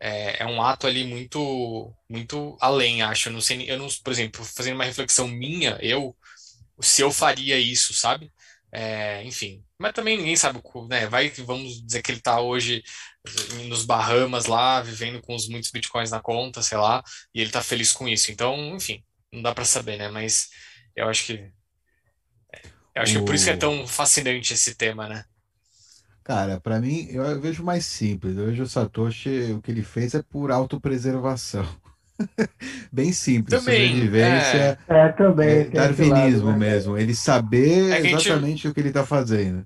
[0.00, 3.28] é, é, um ato ali muito muito além, acho.
[3.28, 6.16] Eu não sei, eu não, por exemplo, fazendo uma reflexão minha, eu
[6.80, 8.32] se eu faria isso, sabe?
[8.70, 11.06] É, enfim, mas também ninguém sabe, né?
[11.06, 12.82] Vai que vamos dizer que ele está hoje
[13.66, 17.02] nos Bahamas lá, vivendo com os muitos bitcoins na conta, sei lá,
[17.34, 18.30] e ele está feliz com isso.
[18.30, 20.08] Então, enfim, não dá para saber, né?
[20.08, 20.48] Mas
[20.94, 21.52] eu acho que
[22.94, 23.20] eu acho o...
[23.20, 25.24] que por isso que é tão fascinante esse tema, né?
[26.24, 28.36] Cara, para mim, eu vejo mais simples.
[28.36, 31.64] Eu vejo o Satoshi, o que ele fez é por autopreservação.
[32.92, 36.70] Bem simples, também, sobrevivência, é, é também, é, darwinismo lado, né?
[36.70, 38.68] mesmo, ele saber é exatamente gente...
[38.68, 39.64] o que ele está fazendo.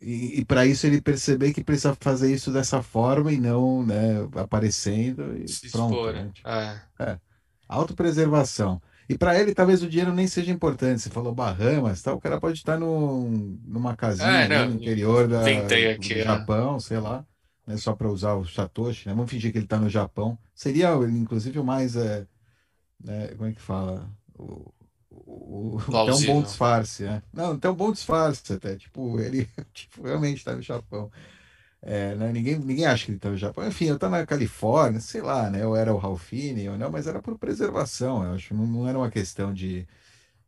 [0.00, 4.28] E, e para isso ele perceber que precisa fazer isso dessa forma e não né,
[4.34, 5.94] aparecendo e Se pronto.
[5.94, 6.30] Expor, né?
[6.34, 6.82] tipo, é.
[6.98, 7.18] é.
[7.68, 8.82] Autopreservação.
[9.08, 11.02] E para ele, talvez o dinheiro nem seja importante.
[11.02, 13.28] Você falou Bahamas, tal, o cara pode estar no,
[13.64, 16.24] numa casinha é, no interior da, aqui, do é.
[16.24, 17.24] Japão, sei lá
[17.66, 19.14] né, só para usar o Satoshi, né?
[19.14, 20.38] Vamos fingir que ele está no Japão.
[20.54, 21.96] Seria, inclusive, o mais.
[21.96, 22.26] É,
[23.02, 24.08] né, como é que fala?
[24.38, 24.72] O,
[25.10, 27.22] o, até um bom disfarce, né?
[27.32, 28.76] Não, até um bom disfarce, até.
[28.76, 31.10] Tipo, ele tipo, realmente está no Japão.
[31.84, 33.66] É, né, ninguém, ninguém acha que ele está no Japão.
[33.66, 35.66] Enfim, eu estou na Califórnia, sei lá, né?
[35.66, 38.24] Ou era o Ralphine, ou não, mas era por preservação.
[38.24, 39.86] Eu acho não, não era uma questão de.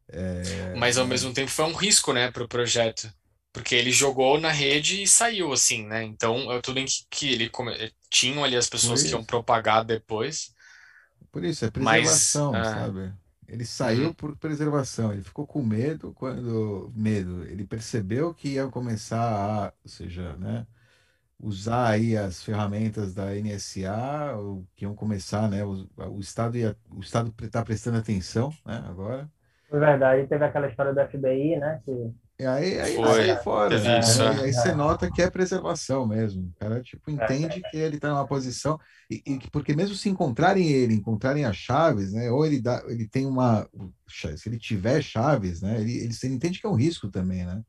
[0.09, 3.13] É, mas ao mesmo tempo foi um risco, né, para o projeto.
[3.55, 6.03] Porque ele jogou na rede e saiu, assim, né?
[6.03, 7.73] Então, é tudo em que, que ele come...
[7.73, 10.53] Eh, tinham ali as pessoas que iam propagar depois.
[11.31, 12.71] Por isso, é preservação, Mas, é.
[12.71, 13.13] sabe?
[13.47, 14.13] Ele saiu uhum.
[14.13, 16.93] por preservação, ele ficou com medo quando.
[16.97, 17.45] Medo.
[17.45, 20.67] Ele percebeu que ia começar a, ou seja, né?
[21.39, 25.65] Usar aí as ferramentas da NSA, ou que iam começar, né?
[25.65, 28.83] O, o Estado ia, o Estado está prestando atenção, né?
[28.89, 29.31] Agora.
[29.71, 31.81] É verdade, teve aquela história do FBI, né?
[31.85, 33.79] Que e aí, aí sai fora.
[33.79, 34.01] Né?
[34.01, 36.49] Aí, aí, você nota que é preservação mesmo.
[36.49, 38.79] O cara tipo, entende que ele está numa posição.
[39.09, 42.29] E, e, porque mesmo se encontrarem ele, encontrarem as chaves, né?
[42.31, 43.69] Ou ele dá, ele tem uma.
[44.09, 45.81] Se ele tiver chaves, né?
[45.81, 47.63] Ele, ele, ele entende que é um risco também, né?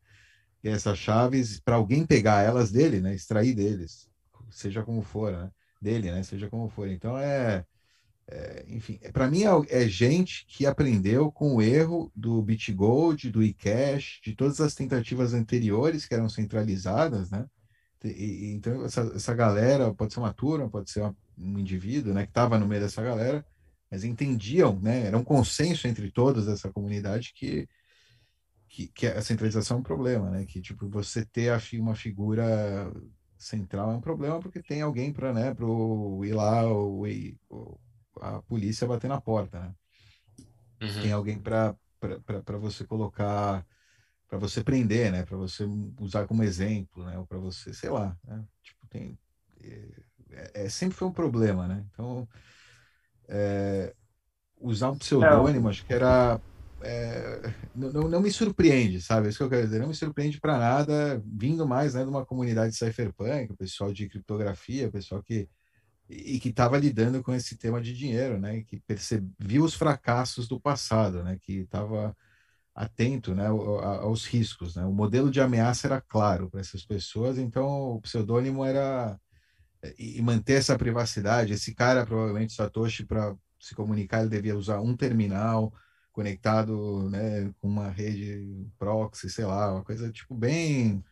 [0.64, 3.14] E essas chaves, para alguém pegar elas dele, né?
[3.14, 4.10] Extrair deles,
[4.50, 5.52] seja como for, né?
[5.80, 6.24] Dele, né?
[6.24, 6.88] Seja como for.
[6.90, 7.64] Então é
[8.28, 13.44] é, enfim, para mim é, é, gente que aprendeu com o erro do BitGold, do
[13.44, 17.46] eCash, de todas as tentativas anteriores que eram centralizadas, né?
[18.04, 22.24] E, então essa, essa galera pode ser uma turma, pode ser uma, um indivíduo, né,
[22.24, 23.46] que estava no meio dessa galera,
[23.90, 25.06] mas entendiam, né?
[25.06, 27.68] Era um consenso entre todos dessa comunidade que
[28.68, 30.46] que, que a centralização é um problema, né?
[30.46, 32.92] Que tipo você ter uma figura
[33.38, 35.56] central é um problema porque tem alguém para né,
[36.26, 37.06] ir lá ou,
[37.50, 37.80] ou
[38.22, 39.76] a polícia bater na porta, né?
[40.82, 41.02] Uhum.
[41.02, 41.76] Tem alguém para
[42.60, 43.66] você colocar,
[44.28, 45.24] para você prender, né?
[45.24, 45.66] Para você
[46.00, 47.18] usar como exemplo, né?
[47.18, 48.44] Ou para você, sei lá, né?
[48.62, 49.18] Tipo, tem.
[50.32, 51.86] É, é, sempre foi um problema, né?
[51.92, 52.28] Então,
[53.28, 53.94] é,
[54.60, 56.40] usar um pseudônimo, acho que era.
[56.82, 59.28] É, não, não me surpreende, sabe?
[59.28, 59.80] É isso que eu quero dizer.
[59.80, 64.08] Não me surpreende para nada, vindo mais né, de uma comunidade cypherpunk, o pessoal de
[64.08, 65.50] criptografia, o pessoal que
[66.10, 68.62] e que estava lidando com esse tema de dinheiro, né?
[68.64, 71.38] Que percebia os fracassos do passado, né?
[71.42, 72.16] Que estava
[72.76, 74.86] atento, né, aos riscos, né?
[74.86, 79.18] O modelo de ameaça era claro para essas pessoas, então o pseudônimo era
[79.98, 81.54] e manter essa privacidade.
[81.54, 85.74] Esse cara, provavelmente Satoshi, para se comunicar, ele devia usar um terminal
[86.12, 91.04] conectado, né, com uma rede proxy, sei lá, uma coisa tipo bem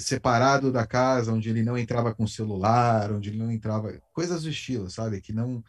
[0.00, 4.50] separado da casa, onde ele não entrava com celular, onde ele não entrava, coisas do
[4.50, 5.20] estilo, sabe?
[5.20, 5.62] Que não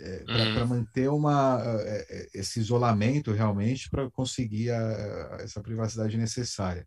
[0.00, 0.68] é, para uhum.
[0.68, 6.86] manter uma é, é, esse isolamento realmente para conseguir a, essa privacidade necessária.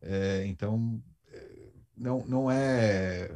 [0.00, 3.30] É, então é, não não é,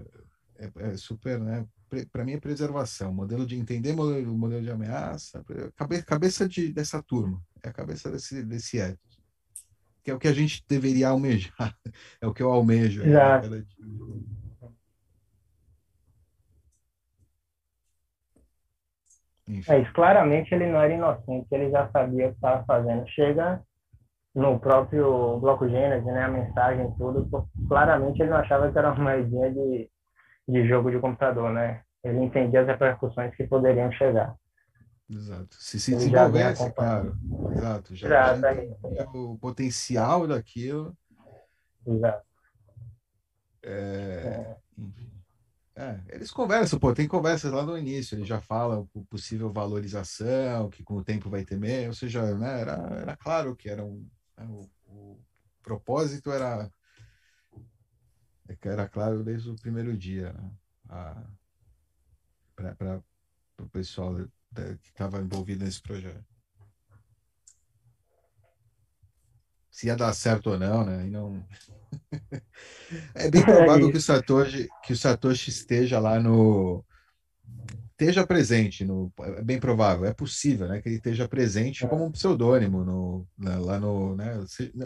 [0.58, 1.66] é, super, né?
[2.10, 5.44] Para mim é preservação, modelo de entender modelo, modelo de ameaça,
[5.76, 9.11] cabeça, cabeça de, dessa turma, é a cabeça desse desse ethos
[10.02, 11.74] que é o que a gente deveria almejar,
[12.20, 13.02] é o que eu almejo.
[13.02, 13.48] Exato.
[19.68, 23.06] É, isso, claramente ele não era inocente, ele já sabia o que estava fazendo.
[23.08, 23.62] Chega
[24.34, 27.28] no próprio bloco Gênesis, né, a mensagem tudo,
[27.68, 29.90] claramente ele não achava que era uma ideia de,
[30.48, 31.82] de jogo de computador, né?
[32.02, 34.34] Ele entendia as repercussões que poderiam chegar.
[35.08, 35.56] Exato.
[35.58, 37.16] Se se desenvolvesse, claro.
[37.52, 37.94] Exato.
[37.94, 40.96] Já, já é o potencial daquilo.
[41.86, 42.26] Exato.
[43.62, 44.56] É, é.
[44.78, 45.12] Enfim.
[45.74, 50.82] É, eles conversam, pô, tem conversas lá no início, eles já falam possível valorização, que
[50.82, 54.06] com o tempo vai ter meio, ou seja, né, era, era claro que era um,
[54.36, 55.18] né, o, o,
[55.62, 56.70] propósito era
[58.60, 60.50] era claro desde o primeiro dia, né,
[62.76, 63.02] para
[63.58, 64.14] o pessoal
[64.54, 66.24] que estava envolvido nesse projeto.
[69.70, 71.06] Se ia dar certo ou não, né?
[71.06, 71.42] E não...
[73.14, 76.82] é bem provável que o Satoshi que o Satoshi esteja lá no
[77.90, 82.10] esteja presente no é bem provável é possível né que ele esteja presente como um
[82.10, 84.42] pseudônimo no lá no né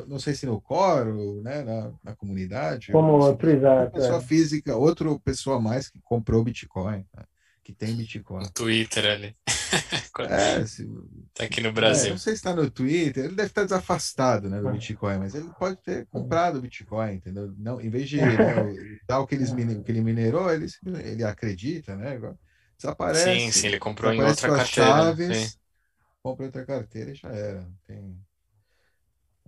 [0.08, 4.22] não sei se no coro né na, na comunidade como outro exato pessoa é.
[4.22, 7.24] física outro pessoa mais que comprou Bitcoin né?
[7.66, 8.44] que tem Bitcoin.
[8.44, 9.36] No Twitter ali.
[10.28, 10.88] É, se...
[11.34, 12.08] Tá aqui no Brasil.
[12.08, 15.34] É, não sei se está no Twitter, ele deve estar desafastado né, do Bitcoin, mas
[15.34, 17.52] ele pode ter comprado Bitcoin, entendeu?
[17.58, 18.26] Não, em vez de né,
[19.06, 20.66] dar o que, eles, o que ele minerou, ele,
[21.04, 22.18] ele acredita, né?
[22.76, 23.40] Desaparece.
[23.40, 24.90] Sim, sim, ele comprou em outra carteira.
[24.90, 25.58] Chaves,
[26.22, 27.66] compra outra carteira e já era.
[27.86, 28.18] Tem,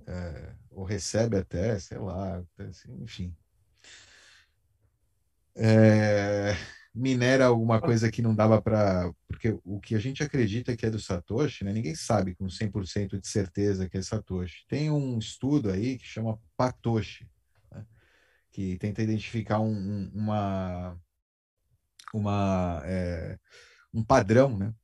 [0.06, 3.36] é, ou recebe até, sei lá, assim, enfim.
[5.54, 6.56] É,
[6.98, 9.12] minera alguma coisa que não dava para.
[9.26, 13.20] Porque o que a gente acredita que é do Satoshi, né, ninguém sabe com 100%
[13.20, 14.66] de certeza que é Satoshi.
[14.66, 17.28] Tem um estudo aí que chama Patoshi,
[17.70, 17.86] né,
[18.50, 21.00] que tenta identificar um, um, uma,
[22.12, 23.38] uma, é,
[23.94, 24.74] um padrão, né?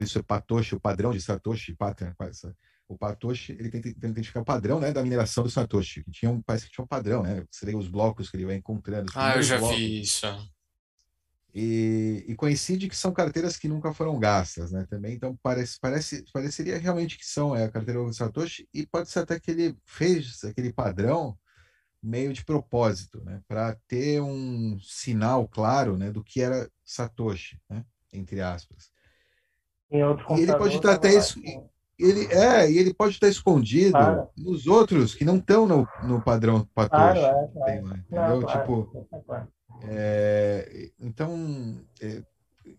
[0.00, 2.14] Isso é Patoshi, o padrão de Satoshi, pattern,
[2.88, 6.40] o Patoshi ele tenta, identificar o padrão né, da mineração do Satoshi, que tinha um,
[6.40, 7.44] parece que tinha um padrão, né?
[7.50, 9.10] Seria os blocos que ele vai encontrando.
[9.14, 9.76] Ah, eu já blocos.
[9.76, 10.26] vi isso.
[11.52, 14.86] E, e, coincide que são carteiras que nunca foram gastas, né?
[14.90, 19.08] Também, então parece, parece, pareceria realmente que são é, a carteira do Satoshi e pode
[19.08, 21.36] ser até que ele fez aquele padrão
[22.02, 23.40] meio de propósito, né?
[23.48, 27.84] Para ter um sinal claro, né, do que era Satoshi, né?
[28.12, 28.92] Entre aspas.
[29.90, 31.40] e ele pode estar até isso
[31.98, 34.28] ele é, e ele pode estar escondido claro.
[34.36, 37.20] nos outros que não estão no, no padrão Patoche.
[37.20, 37.96] Claro, é, claro.
[37.96, 38.46] entendeu?
[38.46, 39.08] Tipo,
[39.84, 42.22] é, então, é,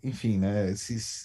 [0.04, 0.74] enfim, né?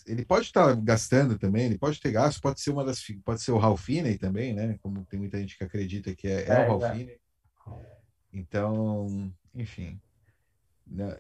[0.07, 3.53] Ele pode estar gastando também, ele pode ter gasto, pode ser uma das, pode ser
[3.53, 4.79] o Ralph Finney também, né?
[4.81, 7.19] Como tem muita gente que acredita que é, é, o Ralph Finney.
[8.33, 10.01] Então, enfim.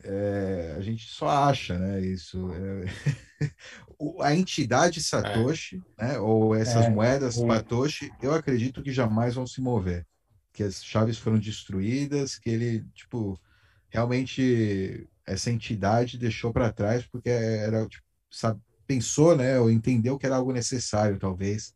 [0.05, 2.51] É, a gente só acha né, isso.
[2.52, 3.51] É,
[4.20, 6.09] a entidade Satoshi, é.
[6.09, 10.07] né, ou essas é, moedas Satoshi, eu acredito que jamais vão se mover.
[10.52, 13.41] Que as chaves foram destruídas, que ele, tipo,
[13.89, 20.26] realmente essa entidade deixou para trás porque era, tipo, sabe, pensou, né, ou entendeu que
[20.26, 21.75] era algo necessário, talvez.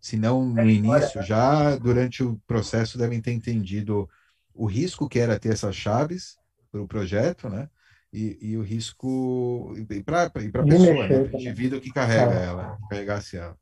[0.00, 4.08] Se não no é, início, já durante o processo devem ter entendido
[4.54, 6.38] o risco que era ter essas chaves
[6.70, 7.68] para o projeto, né?
[8.12, 11.30] E, e o risco e para a pessoa, né?
[11.32, 12.46] o indivíduo que carrega é.
[12.46, 13.56] ela, que carregasse ela.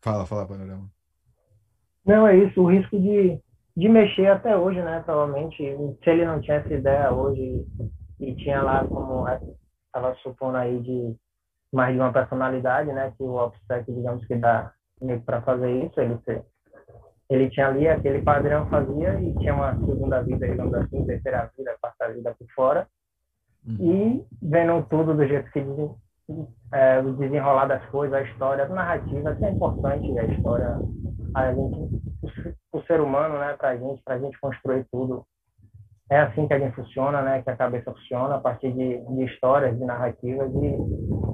[0.00, 0.88] Fala, fala, Panorama.
[2.04, 3.40] Não, é isso, o risco de,
[3.76, 5.02] de mexer até hoje, né?
[5.04, 7.66] Provavelmente, se ele não tinha essa ideia hoje
[8.20, 11.16] e tinha lá como estava supondo aí de
[11.72, 13.12] mais de uma personalidade, né?
[13.16, 14.72] Que o OPSEC, digamos que dá
[15.24, 16.16] para fazer isso, ele
[17.28, 21.76] ele tinha ali aquele padrão fazia e tinha uma segunda vida, digamos assim, terceira vida,
[21.80, 22.86] quarta vida por fora.
[23.66, 23.76] Uhum.
[23.80, 25.60] E vendo tudo do jeito que
[26.72, 30.78] é, o desenrolar das coisas, a história, a narrativa, isso é importante, a história,
[31.34, 31.78] a gente,
[32.72, 35.24] o, o ser humano, né, pra gente, pra gente construir tudo.
[36.08, 39.24] É assim que a gente funciona, né, que a cabeça funciona, a partir de, de
[39.24, 40.76] histórias, de narrativas, e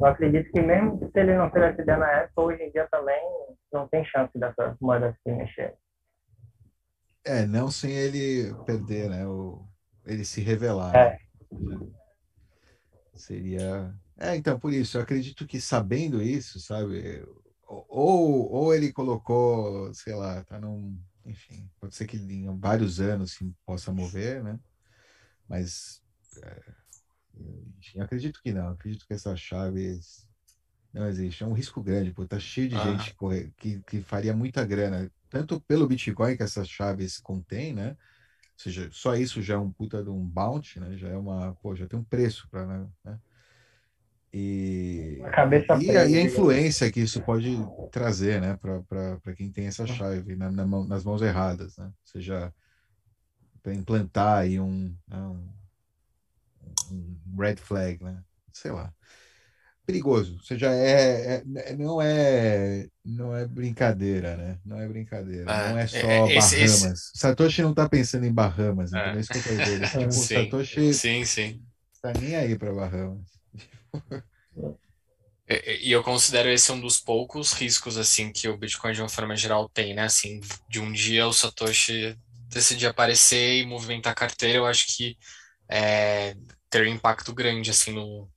[0.02, 2.89] eu acredito que mesmo se ele não teve essa ideia na época, hoje em dia
[2.90, 3.20] também
[3.72, 5.74] não tem chance dessa moeda se mexer.
[7.24, 9.64] É, não sem ele perder, né, o,
[10.05, 10.94] ele se revelar.
[10.94, 11.18] É.
[11.52, 11.78] Né?
[13.14, 17.26] Seria é, então, por isso, eu acredito que sabendo isso, sabe,
[17.66, 23.32] ou, ou ele colocou, sei lá, tá num, enfim, pode ser que em vários anos
[23.32, 24.60] sim, possa mover, né?
[25.48, 26.05] Mas
[26.40, 26.62] é,
[27.78, 30.27] enfim, acredito que não, acredito que essas chaves
[30.93, 32.85] não existe, é um risco grande, pô, tá cheio de ah.
[32.85, 33.17] gente
[33.57, 37.91] que, que faria muita grana, tanto pelo Bitcoin que essas chaves contêm, né?
[37.91, 40.97] Ou seja, só isso já é um puta de um bounty, né?
[40.97, 43.19] Já é uma, pô, já tem um preço para, né?
[44.35, 47.55] E, a cabeça e, a, e a influência que isso pode
[47.91, 51.93] trazer né, para quem tem essa chave na, na mão, nas mãos erradas, né?
[52.02, 52.51] seja
[53.62, 55.49] para implantar aí um, né, um,
[56.91, 58.23] um, red flag, né?
[58.52, 58.92] sei lá.
[59.84, 64.59] Perigoso, ou seja, é, é, não é não é brincadeira, né?
[64.65, 66.84] Não é brincadeira, ah, não é só é, esse, Bahamas.
[66.84, 67.10] Esse...
[67.18, 69.18] Satoshi não está pensando em Bahamas, é.
[69.18, 69.81] Isso que eu quero dizer.
[69.91, 71.62] Tipo, sim, Satoshi sim, sim.
[72.01, 73.26] Tá nem aí para Bahamas.
[75.81, 79.36] E eu considero esse um dos poucos riscos assim que o Bitcoin de uma forma
[79.36, 80.05] geral tem, né?
[80.05, 82.17] Assim, de um dia o Satoshi
[82.49, 85.17] decidir aparecer e movimentar a carteira, eu acho que
[85.68, 86.36] é,
[86.73, 88.28] ter um impacto grande assim no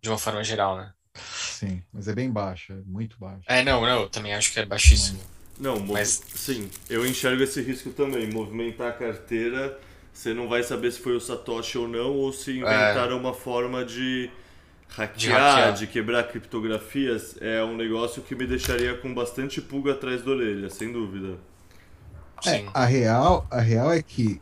[0.00, 0.92] de uma forma geral, né?
[1.14, 3.44] Sim, mas é bem baixo, é muito baixo.
[3.46, 5.20] É, não, não, eu também acho que é baixíssimo.
[5.58, 9.78] Não, mas sim, eu enxergo esse risco também, movimentar a carteira
[10.16, 13.20] você não vai saber se foi o Satoshi ou não, ou se inventaram é.
[13.20, 14.30] uma forma de
[14.88, 17.36] hackear, de hackear, de quebrar criptografias.
[17.38, 21.36] É um negócio que me deixaria com bastante pulga atrás da orelha, sem dúvida.
[22.46, 24.40] É, a real, a real é que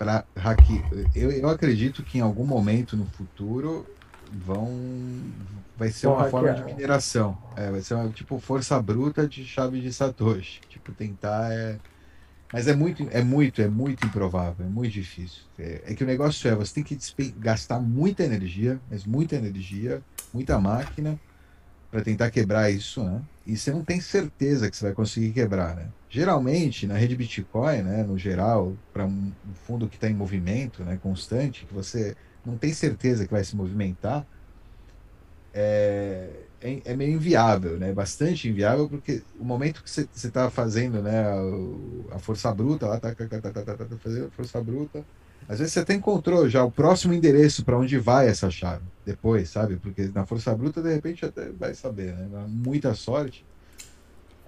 [0.00, 0.82] para hackear,
[1.14, 3.86] eu, eu acredito que em algum momento no futuro
[4.32, 4.66] vão
[5.76, 7.36] vai ser uma forma de mineração.
[7.54, 10.62] É, vai ser uma, tipo força bruta de chave de Satoshi.
[10.70, 11.78] Tipo, tentar é,
[12.50, 15.42] mas é muito, é muito, é muito improvável, é muito difícil.
[15.58, 16.98] É, é que o negócio é, você tem que
[17.32, 20.00] gastar muita energia, mas muita energia,
[20.32, 21.20] muita máquina
[21.90, 23.20] para tentar quebrar isso, né?
[23.46, 25.88] E você não tem certeza que você vai conseguir quebrar, né?
[26.10, 29.32] Geralmente, na rede Bitcoin, né, no geral, para um
[29.64, 33.54] fundo que está em movimento, né, constante, que você não tem certeza que vai se
[33.54, 34.26] movimentar,
[35.54, 36.28] é,
[36.60, 37.92] é, é, meio inviável, né?
[37.92, 42.98] Bastante inviável, porque o momento que você está fazendo, né, a, a, força bruta, lá
[43.00, 45.04] tá, tá, tá, tá, tá, tá, fazendo a força bruta,
[45.48, 49.48] às vezes você até encontrou já o próximo endereço para onde vai essa chave depois,
[49.48, 49.76] sabe?
[49.76, 52.28] Porque na força bruta, de repente, até vai saber, né?
[52.48, 53.44] Muita sorte.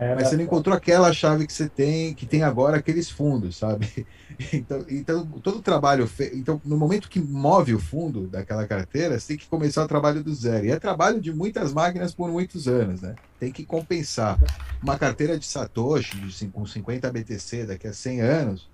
[0.02, 3.56] É, mas você não encontrou aquela chave que você tem, que tem agora aqueles fundos,
[3.56, 4.06] sabe?
[4.52, 6.36] Então, então todo o trabalho feito.
[6.36, 10.24] Então, no momento que move o fundo daquela carteira, você tem que começar o trabalho
[10.24, 10.66] do zero.
[10.66, 13.14] E é trabalho de muitas máquinas por muitos anos, né?
[13.38, 14.40] Tem que compensar.
[14.82, 18.70] Uma carteira de Satoshi de, com 50 BTC daqui a 100 anos,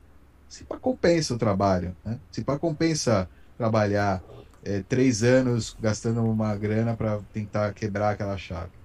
[0.49, 2.19] se para compensa o trabalho, né?
[2.31, 4.23] Se para compensa trabalhar
[4.65, 8.78] é, três anos gastando uma grana para tentar quebrar aquela chave.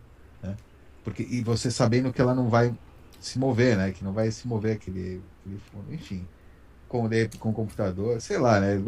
[1.03, 2.73] Porque, e você sabendo que ela não vai
[3.19, 3.91] se mover, né?
[3.91, 5.93] Que não vai se mover aquele, aquele fundo.
[5.93, 6.27] Enfim,
[6.87, 7.09] com,
[7.39, 8.81] com o computador, sei lá, né?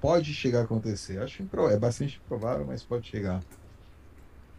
[0.00, 1.18] Pode chegar a acontecer.
[1.18, 3.42] Acho é bastante provável, mas pode chegar.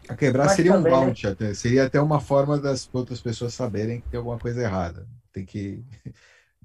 [0.08, 1.54] A quebrar mas seria um bounty até.
[1.54, 5.06] Seria até uma forma das outras pessoas saberem que tem alguma coisa errada.
[5.32, 5.84] Tem que.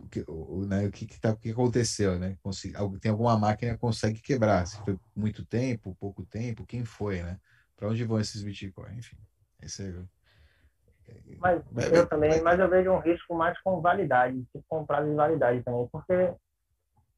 [0.01, 2.37] O que, o, né, o que, que, tá, o que aconteceu, né?
[3.01, 4.65] tem alguma máquina que consegue quebrar.
[4.65, 7.37] Se foi muito tempo, pouco tempo, quem foi, né?
[7.75, 8.97] Para onde vão esses bitcoins?
[8.97, 9.17] Enfim.
[9.61, 11.37] Esse é...
[11.39, 15.15] Mas eu também, mas eu vejo um risco mais com validade, tipo com prazo de
[15.15, 16.33] validade também, porque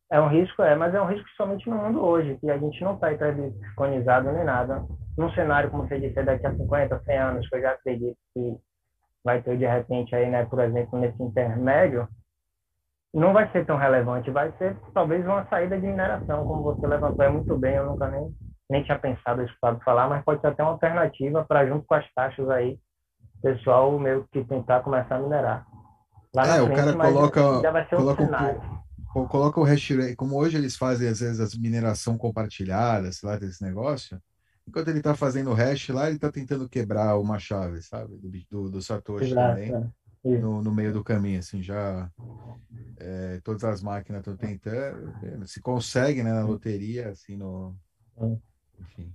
[0.10, 2.84] é um risco, é, mas é um risco somente no mundo hoje, que a gente
[2.84, 4.86] não está bitcoinizado nem nada.
[5.18, 8.58] Num cenário, como você disse, daqui a 50, 100 anos, que eu já acredito que
[9.24, 12.08] vai ter de repente aí, né, por exemplo, nesse intermédio,
[13.14, 17.26] não vai ser tão relevante, vai ser talvez uma saída de mineração, como você levantou
[17.26, 18.34] é muito bem, eu nunca nem
[18.72, 21.94] nem tinha pensado isso para falar, mas pode ser até uma alternativa para, junto com
[21.94, 22.80] as taxas aí,
[23.44, 25.68] pessoal meio que tentar começar a minerar.
[26.34, 28.24] Lá é, frente, o cara coloca, já vai ser coloca,
[29.14, 33.28] um, coloca o hash rate, como hoje eles fazem às vezes as mineração compartilhada, sei
[33.28, 34.18] lá, desse negócio,
[34.66, 38.32] enquanto ele está fazendo o hash lá, ele está tentando quebrar uma chave, sabe, do,
[38.50, 39.92] do, do Satoshi Exato, também.
[40.24, 40.38] É.
[40.38, 42.10] no, no meio do caminho, assim, já
[42.98, 47.76] é, todas as máquinas estão tentando, se consegue, né, na loteria, assim, no,
[48.82, 49.14] enfim.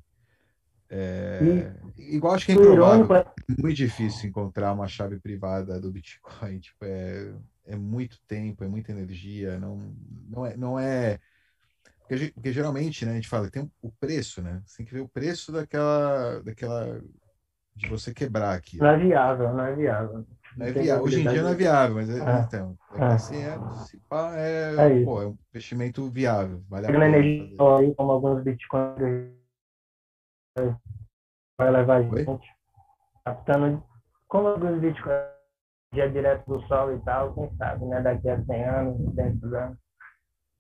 [0.88, 3.26] É, igual acho que é improvável, é
[3.58, 7.34] muito difícil encontrar uma chave privada do Bitcoin, tipo, é,
[7.66, 9.92] é muito tempo, é muita energia, não,
[10.28, 11.18] não é, não é
[12.08, 15.00] porque, porque geralmente, né, a gente fala, tem o preço, né, você tem que ver
[15.00, 17.00] o preço daquela, daquela
[17.74, 18.78] de você quebrar aqui.
[18.78, 20.24] Não é viável, não é viável.
[20.56, 21.04] Não é viável.
[21.04, 22.40] Hoje em dia não é viável, mas é, é.
[22.40, 26.62] então, é, assim, é, se pá, é, é, pô, é um investimento viável.
[26.68, 27.06] Vale a pena.
[27.06, 29.35] energia aí, como alguns bitcoins
[31.58, 32.48] vai levar a gente,
[33.24, 33.82] captando
[34.28, 35.36] como alguns bitcoins
[35.92, 38.02] dia direto do sol e tal, quem sabe, né?
[38.02, 39.78] Daqui a 100 anos, 200 anos.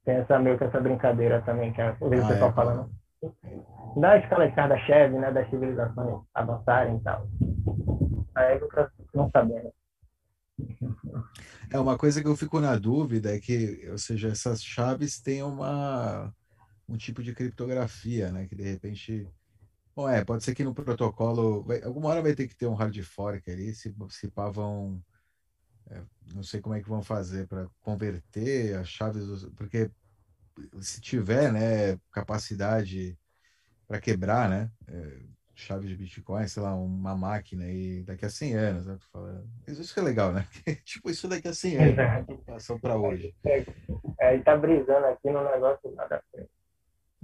[0.04, 2.90] Tem essa meio que essa brincadeira também que o ah, pessoal é, falando
[3.96, 7.26] da escala de Kardashev, né, das civilizações avançarem e tal.
[8.34, 8.68] Aí eu
[9.14, 9.72] não sabendo.
[11.70, 15.42] É uma coisa que eu fico na dúvida é que, ou seja, essas chaves têm
[15.42, 16.32] uma
[16.88, 19.28] um tipo de criptografia, né, que de repente
[19.96, 22.74] Bom, é, pode ser que no protocolo, vai, alguma hora vai ter que ter um
[22.74, 25.02] hard fork ali, se, se pá vão,
[25.90, 26.02] é,
[26.34, 29.90] não sei como é que vão fazer para converter as chaves, dos, porque
[30.82, 33.18] se tiver, né, capacidade
[33.88, 35.18] para quebrar, né, é,
[35.54, 39.46] chaves de Bitcoin, sei lá, uma máquina e daqui a 100 anos, né, tu fala,
[39.66, 40.46] isso que é legal, né,
[40.84, 43.34] tipo, isso daqui a 100 anos, né, preocupação para hoje.
[43.46, 43.64] É,
[44.20, 46.22] é, ele tá brisando aqui no negócio nada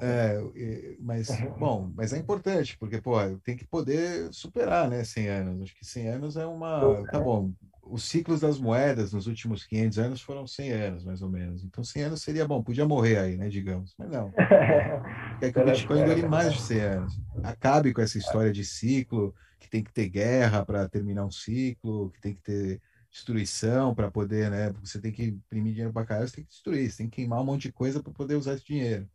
[0.01, 5.63] é, mas, bom, mas é importante, porque, pô, tem que poder superar, né, 100 anos.
[5.63, 7.05] Acho que 100 anos é uma...
[7.11, 11.29] Tá bom, os ciclos das moedas nos últimos 500 anos foram 100 anos, mais ou
[11.29, 11.65] menos.
[11.65, 13.95] Então, 100 anos seria bom, podia morrer aí, né, digamos.
[13.99, 14.33] Mas não.
[15.41, 17.21] Quer que o Bitcoin dure mais de 100 anos.
[17.43, 22.11] Acabe com essa história de ciclo, que tem que ter guerra para terminar um ciclo,
[22.11, 22.81] que tem que ter
[23.11, 24.73] destruição para poder, né?
[24.83, 27.41] Você tem que imprimir dinheiro para caralho, você tem que destruir, você tem que queimar
[27.41, 29.07] um monte de coisa para poder usar esse dinheiro.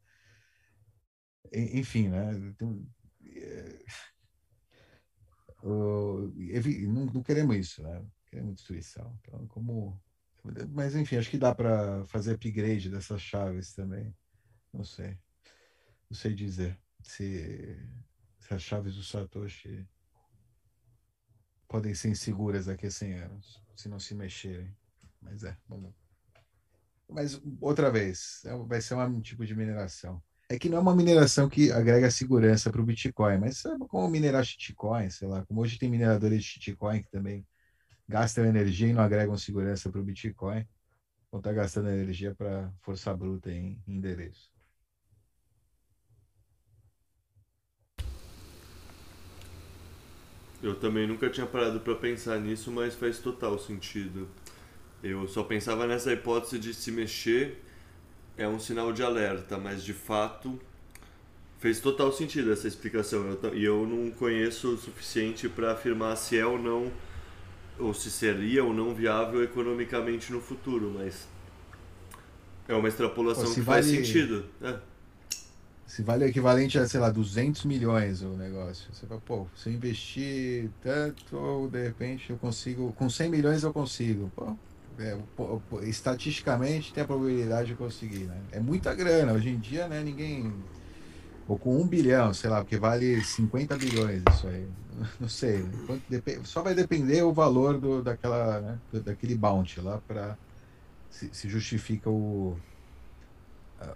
[1.54, 2.32] Enfim, né?
[2.34, 2.86] Então,
[3.26, 3.86] é...
[5.64, 8.06] não, não queremos isso, né?
[8.28, 9.18] Queremos destruição.
[9.22, 10.00] Então, como
[10.70, 14.16] mas enfim, acho que dá para fazer upgrade dessas chaves também.
[14.74, 15.18] Não sei.
[16.10, 17.78] Não sei dizer se,
[18.40, 19.88] se as chaves do Satoshi
[21.68, 24.76] podem ser inseguras daqui a 100 anos, se não se mexerem.
[25.22, 25.94] Mas é, vamos.
[27.10, 30.22] Mas outra vez, é, vai ser um tipo de mineração.
[30.50, 34.08] É que não é uma mineração que agrega segurança para o Bitcoin, mas sabe como
[34.08, 37.46] minerar shitcoin, sei lá, como hoje tem mineradores de shitcoin que também
[38.08, 40.66] gastam energia e não agregam segurança para o Bitcoin,
[41.30, 44.50] vão estar tá gastando energia para força bruta em, em endereço.
[50.64, 54.30] Eu também nunca tinha parado para pensar nisso, mas faz total sentido.
[55.04, 57.62] Eu só pensava nessa hipótese de se mexer
[58.38, 60.60] é um sinal de alerta, mas de fato
[61.60, 63.38] fez total sentido essa explicação.
[63.54, 66.92] E eu, eu não conheço o suficiente para afirmar se é ou não
[67.80, 71.28] ou se seria ou não viável economicamente no futuro, mas
[72.68, 74.46] é uma extrapolação Pô, que vale, faz sentido.
[74.62, 74.80] É.
[75.86, 78.92] Se vale o equivalente a, sei lá, 200 milhões o negócio.
[78.92, 83.72] Você fala, pô, se eu investir tanto, de repente eu consigo, com 100 milhões eu
[83.72, 84.32] consigo.
[84.36, 84.56] Pô,
[85.00, 85.18] é,
[85.84, 88.38] estatisticamente tem a probabilidade de conseguir, né?
[88.52, 89.34] É muita grana.
[89.34, 90.54] Hoje em dia, né, ninguém
[91.48, 94.68] ou com um bilhão, sei lá, porque vale 50 bilhões isso aí.
[95.20, 95.64] Não sei.
[96.44, 100.38] Só vai depender o valor do, daquela, né, daquele bounty lá para
[101.10, 102.58] se, se, justifica o,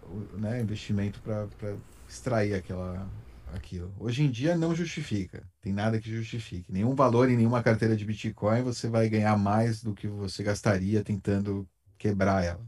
[0.04, 1.76] o né, investimento para
[2.08, 3.06] extrair aquela,
[3.54, 3.94] aquilo.
[4.00, 5.48] Hoje em dia não justifica.
[5.62, 6.72] Tem nada que justifique.
[6.72, 11.04] Nenhum valor em nenhuma carteira de Bitcoin você vai ganhar mais do que você gastaria
[11.04, 12.66] tentando quebrar ela.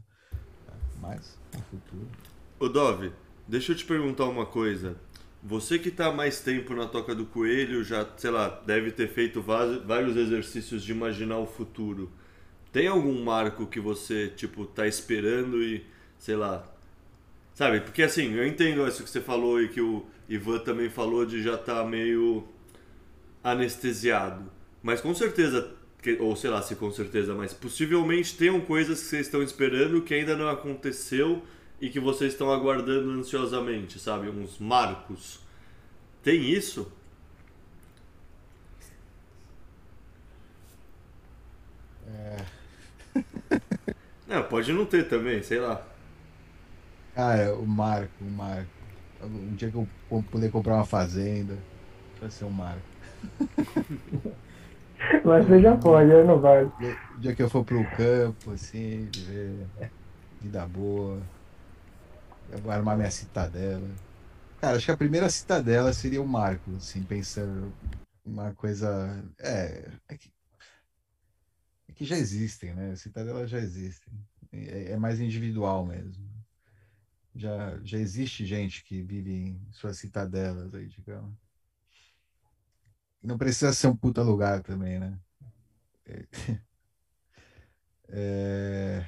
[1.00, 2.08] Mas no futuro.
[2.58, 3.12] O Dove,
[3.46, 4.96] Deixa eu te perguntar uma coisa.
[5.42, 9.42] Você que está mais tempo na toca do coelho, já, sei lá, deve ter feito
[9.42, 12.10] vários exercícios de imaginar o futuro.
[12.72, 15.84] Tem algum marco que você, tipo, tá esperando e,
[16.18, 16.64] sei lá,
[17.54, 17.80] sabe?
[17.80, 21.42] Porque assim, eu entendo isso que você falou e que o Ivan também falou de
[21.42, 22.46] já estar tá meio
[23.42, 24.50] anestesiado.
[24.82, 25.72] Mas com certeza,
[26.18, 30.12] ou sei lá se com certeza, mas possivelmente tenham coisas que vocês estão esperando que
[30.12, 31.42] ainda não aconteceu
[31.80, 34.28] e que vocês estão aguardando ansiosamente, sabe?
[34.28, 35.40] Uns marcos.
[36.22, 36.90] Tem isso?
[42.06, 42.44] É.
[44.26, 45.93] não, pode não ter também, sei lá.
[47.14, 48.72] Ah, é, o marco, o marco.
[49.20, 49.88] Um dia que eu
[50.30, 51.64] puder comprar uma fazenda,
[52.20, 52.88] vai ser um marco.
[55.24, 56.64] Mas você já pode, eu não vai.
[56.64, 59.70] O dia que eu for pro campo, assim, ver
[60.40, 61.22] vida boa,
[62.48, 63.94] eu vou armar minha citadela.
[64.58, 67.74] Cara, acho que a primeira citadela seria o Marco, assim, pensando
[68.24, 69.22] uma coisa.
[69.38, 70.30] É, é que,
[71.88, 72.94] é que já existem, né?
[72.96, 74.12] Citadelas já existem.
[74.52, 76.33] É, é mais individual mesmo.
[77.34, 81.36] Já, já existe gente que vive em suas citadelas aí, digamos.
[83.22, 85.18] E não precisa ser um puta lugar também, né?
[86.06, 86.26] É...
[88.08, 89.06] é...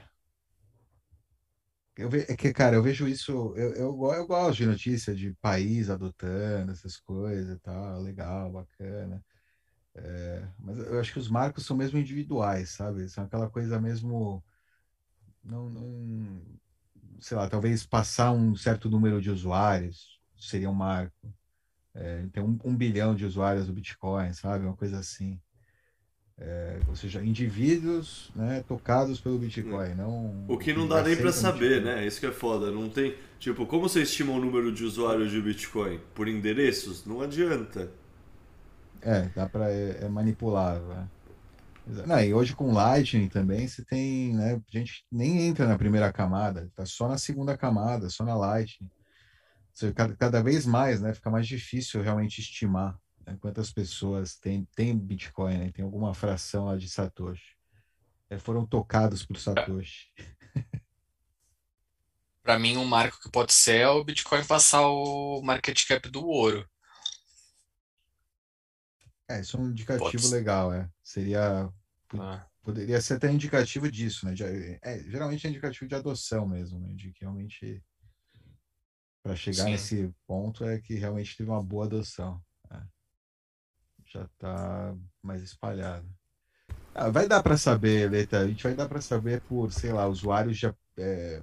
[1.97, 2.27] Eu ve...
[2.29, 3.33] É que, cara, eu vejo isso.
[3.57, 9.25] Eu, eu, eu gosto de notícia de país adotando essas coisas e tal, legal, bacana.
[9.95, 10.49] É...
[10.59, 13.09] Mas eu acho que os marcos são mesmo individuais, sabe?
[13.09, 14.45] São aquela coisa mesmo.
[15.43, 16.43] Não, não...
[17.21, 21.35] Sei lá, talvez passar um certo número de usuários seria um marco.
[21.95, 24.67] É, tem um, um bilhão de usuários do Bitcoin, sabe?
[24.67, 25.41] Uma coisa assim.
[26.39, 30.45] É, ou seja, indivíduos né, tocados pelo Bitcoin, não.
[30.47, 32.07] O que não dá nem para saber, né?
[32.07, 32.71] Isso que é foda.
[32.71, 33.17] Não tem.
[33.39, 35.99] Tipo, como você estima o número de usuários de Bitcoin?
[36.15, 37.07] Por endereços?
[37.07, 37.91] Não adianta.
[39.01, 40.89] É, dá para é, é manipulável.
[40.89, 41.09] Né?
[41.87, 44.55] Não, e hoje com Lightning também você tem, né?
[44.55, 48.91] A gente nem entra na primeira camada, tá só na segunda camada, só na Lightning.
[49.73, 51.15] Seja, cada, cada vez mais, né?
[51.15, 53.37] Fica mais difícil realmente estimar né?
[53.41, 55.73] quantas pessoas têm, têm Bitcoin, né?
[55.73, 57.57] tem alguma fração lá de Satoshi.
[58.31, 60.13] É, foram tocados por Satoshi.
[62.43, 66.25] Para mim, um marco que pode ser é o Bitcoin passar o market cap do
[66.27, 66.69] ouro.
[69.29, 70.89] É, isso é um indicativo legal, é.
[71.03, 71.71] Seria.
[72.19, 72.47] Ah.
[72.63, 74.35] Poderia ser até indicativo disso, né?
[74.35, 74.45] De,
[74.83, 76.93] é, geralmente é indicativo de adoção mesmo, né?
[76.95, 77.83] De que realmente.
[79.23, 79.71] Para chegar Sim.
[79.73, 82.41] nesse ponto é que realmente teve uma boa adoção
[84.07, 86.09] já está mais espalhado.
[86.95, 90.07] Ah, vai dar para saber, Leita, a gente vai dar para saber por, sei lá,
[90.07, 90.75] usuários já.
[90.97, 91.43] É,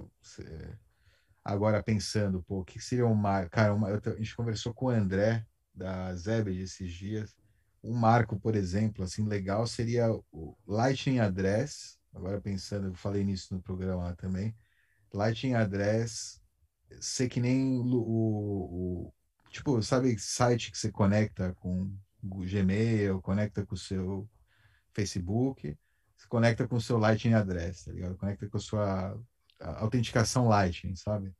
[1.44, 3.22] agora pensando, pô, o que seria um?
[3.50, 7.36] Cara, uma, a gente conversou com o André da Zebed esses dias.
[7.84, 11.98] Um marco, por exemplo, assim, legal seria o Lightning Address.
[12.14, 14.56] Agora pensando, eu falei nisso no programa lá também.
[15.12, 16.40] Lightning Address,
[16.98, 19.12] ser que nem o, o, o
[19.50, 24.26] tipo, sabe, site que você conecta com Gmail, conecta com o seu
[24.94, 25.76] Facebook,
[26.16, 28.16] se conecta com o seu Lightning Address, tá ligado?
[28.16, 29.20] Conecta com a sua
[29.60, 31.34] autenticação Lightning, sabe?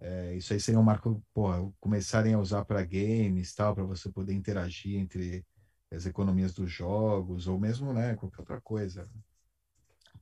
[0.00, 4.10] É, isso aí seria um marco, porra, começarem a usar para games, tal, para você
[4.10, 5.44] poder interagir entre
[5.90, 9.08] as economias dos jogos, ou mesmo, né, qualquer outra coisa.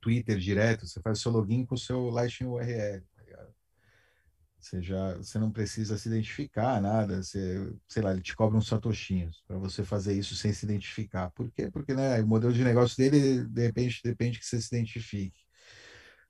[0.00, 3.04] Twitter direto, você faz seu login com o seu Lightning URL.
[4.66, 7.22] Você já você não precisa se identificar, nada.
[7.22, 11.30] Você, sei lá, ele te cobra uns satoshinhos para você fazer isso sem se identificar.
[11.30, 11.70] Por quê?
[11.70, 15.38] Porque né, o modelo de negócio dele, de repente, depende que você se identifique.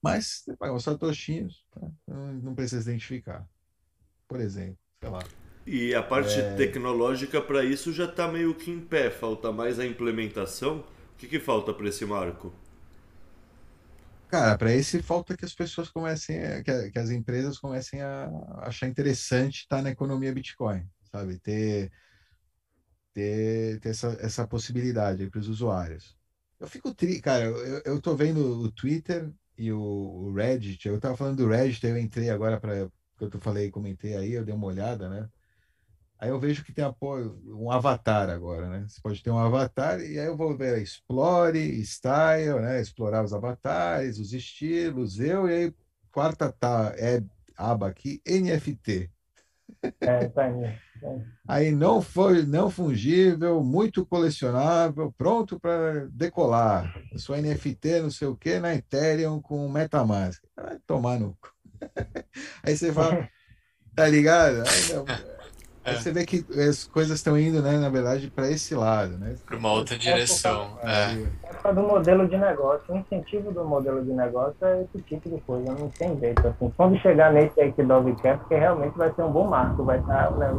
[0.03, 1.81] Mas você paga uns satoshinhos, tá?
[2.07, 3.49] não, não precisa se identificar.
[4.29, 5.46] Por exemplo, sei lá.
[5.67, 6.55] E a parte é...
[6.55, 10.79] tecnológica para isso já está meio que em pé, falta mais a implementação.
[11.15, 12.53] O que, que falta para esse marco?
[14.29, 18.29] Cara, para esse falta que as pessoas comecem, que, que, as empresas comecem a
[18.63, 21.39] achar interessante estar na economia Bitcoin, sabe?
[21.39, 21.91] Ter,
[23.15, 26.17] ter, ter essa, essa possibilidade para os usuários.
[26.61, 31.01] Eu fico triste, cara, eu, eu tô vendo o Twitter e o, o Reddit, eu
[31.01, 32.89] tava falando do Reddit, eu entrei agora para
[33.19, 35.29] que eu falei, comentei aí, eu dei uma olhada, né?
[36.19, 38.87] Aí eu vejo que tem apoio, um avatar agora, né?
[38.89, 42.81] Você pode ter um avatar e aí eu vou ver explore, style, né?
[42.81, 45.75] Explorar os avatares, os estilos, eu e aí
[46.11, 47.23] quarta tá é
[47.57, 49.11] aba aqui NFT.
[50.01, 50.79] É, tá aí.
[51.47, 56.95] Aí não foi não fungível, muito colecionável, pronto para decolar.
[57.17, 60.43] Sua NFT, não sei o que, na Ethereum com MetaMask.
[60.57, 61.37] Vai tomar no.
[62.65, 63.29] Aí você fala,
[63.95, 64.63] tá ligado?
[64.67, 65.36] Aí,
[65.87, 65.95] é.
[65.95, 69.37] Você vê que as coisas estão indo, né, na verdade, para esse lado, né?
[69.47, 70.79] Para uma outra direção.
[70.83, 71.69] É.
[71.69, 71.73] é.
[71.73, 72.95] do modelo de negócio.
[72.95, 75.73] O incentivo do modelo de negócio é esse tipo de coisa.
[75.73, 76.47] Não tem jeito.
[76.47, 79.85] Assim, quando chegar nesse aí que Dove quer, porque realmente vai ser um bom marco.
[79.85, 80.51] Vai estar, tá, né,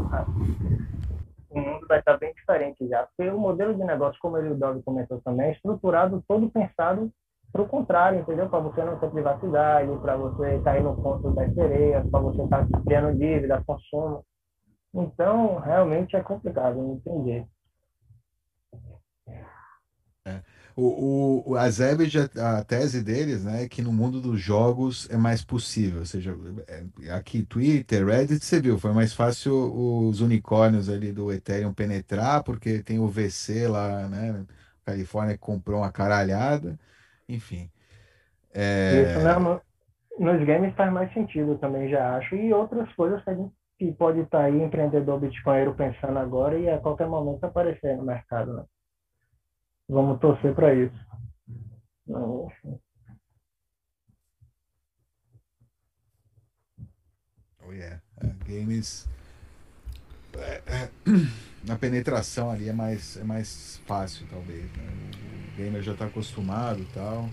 [1.49, 3.07] o mundo vai estar bem diferente já.
[3.07, 7.11] Porque o modelo de negócio, como ele, o Dove comentou também, é estruturado todo pensado
[7.51, 8.49] para o contrário, entendeu?
[8.49, 12.67] Para você não ter privacidade, para você cair no ponto das sereias, para você estar
[12.67, 14.23] tá criando dívida, consumo.
[14.97, 17.47] Então, realmente é complicado, jeito.
[20.25, 20.41] É.
[20.75, 25.09] O, o, a Zebed, a, a tese deles, né, é que no mundo dos jogos
[25.09, 25.99] é mais possível.
[25.99, 26.35] Ou seja,
[26.67, 32.43] é, aqui Twitter, Reddit, você viu, foi mais fácil os unicórnios ali do Ethereum penetrar,
[32.43, 34.45] porque tem o VC lá, né?
[34.85, 36.77] Califórnia comprou uma caralhada,
[37.27, 37.71] enfim.
[38.53, 39.15] É...
[39.15, 39.61] Isso, né?
[40.19, 42.35] Nos games faz mais sentido também, já acho.
[42.35, 46.79] E outras coisas que, gente, que pode estar aí, empreendedor bitcoinheiro pensando agora e a
[46.79, 48.65] qualquer momento aparecer no mercado, né?
[49.87, 51.07] Vamos torcer para isso.
[52.07, 52.47] Não,
[57.67, 58.01] Oh yeah.
[58.23, 59.07] Uh, games.
[60.37, 60.89] É, é,
[61.67, 64.63] na penetração ali é mais, é mais fácil, talvez.
[64.77, 64.83] Né?
[65.53, 67.29] O gamer já está acostumado e tal.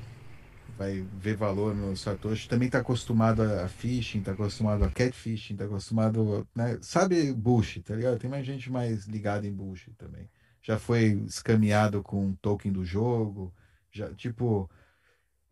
[0.77, 2.49] Vai ver valor no Satoshi.
[2.49, 6.47] Também está acostumado a phishing, está acostumado a catfishing, está acostumado.
[6.55, 6.79] Né?
[6.83, 8.19] Sabe bullshit, tá ligado?
[8.19, 10.29] Tem mais gente mais ligada em bullshit também.
[10.63, 13.53] Já foi escameado com token do jogo.
[13.93, 14.69] Já, tipo.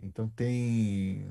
[0.01, 1.31] Então tem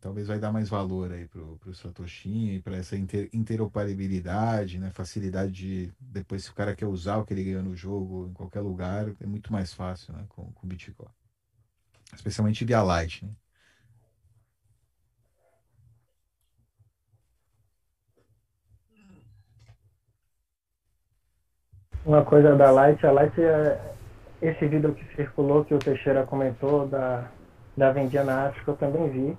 [0.00, 4.90] talvez vai dar mais valor aí pro, pro Satoshi e para essa inter, interoperabilidade, né?
[4.90, 8.32] Facilidade de depois se o cara quer usar o que ele ganhou no jogo em
[8.32, 10.24] qualquer lugar, é muito mais fácil, né?
[10.28, 11.08] Com, com Bitcoin.
[12.14, 13.28] Especialmente via Lightning.
[13.28, 13.34] Né?
[22.04, 23.94] Uma coisa da Light, a Light é
[24.40, 27.28] esse vídeo que circulou que o Teixeira comentou da
[27.76, 29.38] da vendinha na África, eu também vi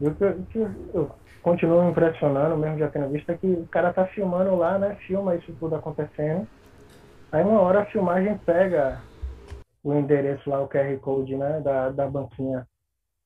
[0.00, 1.10] e o que eu, eu
[1.42, 4.96] continuo impressionando, mesmo já tendo visto, é que o cara tá filmando lá, né?
[5.06, 6.46] Filma isso tudo acontecendo.
[7.30, 9.00] Aí uma hora a filmagem pega
[9.82, 11.60] o endereço lá, o QR Code, né?
[11.60, 12.66] Da, da banquinha.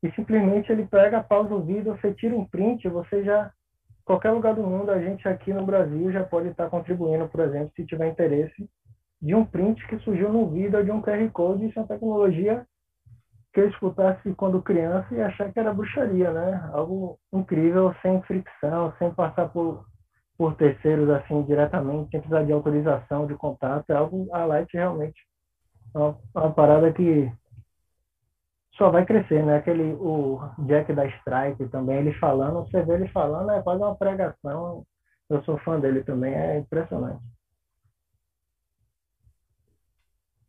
[0.03, 3.51] E simplesmente ele pega, pausa o vídeo, você tira um print, você já.
[4.05, 7.73] Qualquer lugar do mundo, a gente aqui no Brasil já pode estar contribuindo, por exemplo,
[7.75, 8.71] se tiver interesse,
[9.21, 11.67] de um print que surgiu no vídeo de um QR Code.
[11.67, 12.65] Isso é uma tecnologia
[13.53, 16.71] que eu escutasse quando criança e achar que era bruxaria, né?
[16.73, 19.85] Algo incrível, sem fricção, sem passar por,
[20.39, 23.91] por terceiros assim diretamente, sem precisar de autorização, de contato.
[23.91, 25.21] É algo a Light realmente
[25.97, 27.31] uma, uma parada que
[28.77, 29.57] só vai crescer, né?
[29.57, 33.97] Aquele o Jack da Strike também, ele falando, você vê ele falando, é quase uma
[33.97, 34.85] pregação.
[35.29, 37.23] Eu sou fã dele também, é impressionante.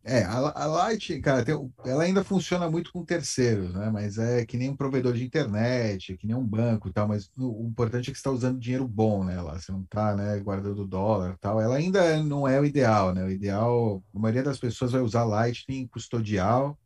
[0.10, 1.54] É, a, a Light, cara, tem,
[1.86, 3.90] ela ainda funciona muito com terceiros, né?
[3.90, 7.30] Mas é que nem um provedor de internet, que nem um banco e tal, mas
[7.38, 9.42] o, o importante é que você está usando dinheiro bom, né?
[9.42, 11.60] Lá, você não está né, guardando dólar tal.
[11.60, 13.26] Ela ainda não é o ideal, né?
[13.26, 16.80] O ideal, a maioria das pessoas vai usar Lightning custodial,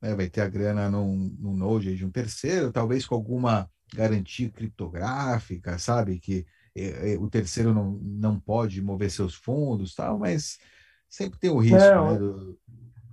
[0.00, 0.14] né?
[0.14, 5.78] vai ter a grana num, num node de um terceiro, talvez com alguma garantia criptográfica,
[5.80, 6.20] sabe?
[6.20, 10.58] Que é, é, o terceiro não, não pode mover seus fundos tal, mas
[11.08, 12.18] sempre tem o risco, não, né?
[12.18, 12.58] Do...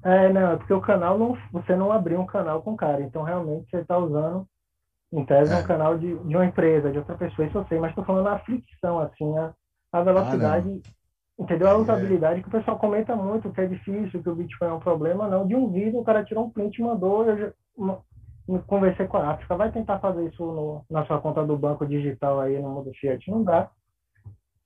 [0.04, 1.38] É, não, é porque o canal não.
[1.52, 4.48] Você não abriu um canal com o cara, então realmente você está usando,
[5.12, 5.58] em tese, é.
[5.58, 8.28] um canal de, de uma empresa, de outra pessoa, isso eu sei, mas estou falando
[8.28, 9.54] a fricção, assim, a,
[9.92, 11.68] a velocidade, ah, entendeu?
[11.70, 11.76] A é.
[11.76, 12.42] usabilidade, é.
[12.44, 15.48] que o pessoal comenta muito que é difícil, que o Bitcoin é um problema, não.
[15.48, 18.02] De um vídeo, o cara tirou um print e mandou, eu já, uma,
[18.68, 22.40] conversei com a África, vai tentar fazer isso no, na sua conta do banco digital
[22.40, 23.70] aí no mundo Fiat, não dá.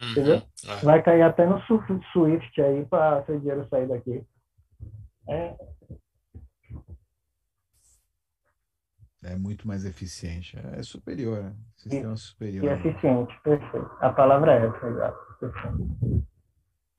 [0.02, 0.42] Uhum, entendeu?
[0.68, 0.76] É.
[0.84, 4.24] Vai cair até no Swift aí para seu dinheiro sair daqui.
[5.28, 5.56] É.
[9.24, 10.58] É muito mais eficiente.
[10.74, 11.56] É superior, né?
[11.76, 12.64] Sistema e, superior.
[12.64, 13.92] E eficiente, perfeito.
[14.00, 15.30] A palavra é essa, exato.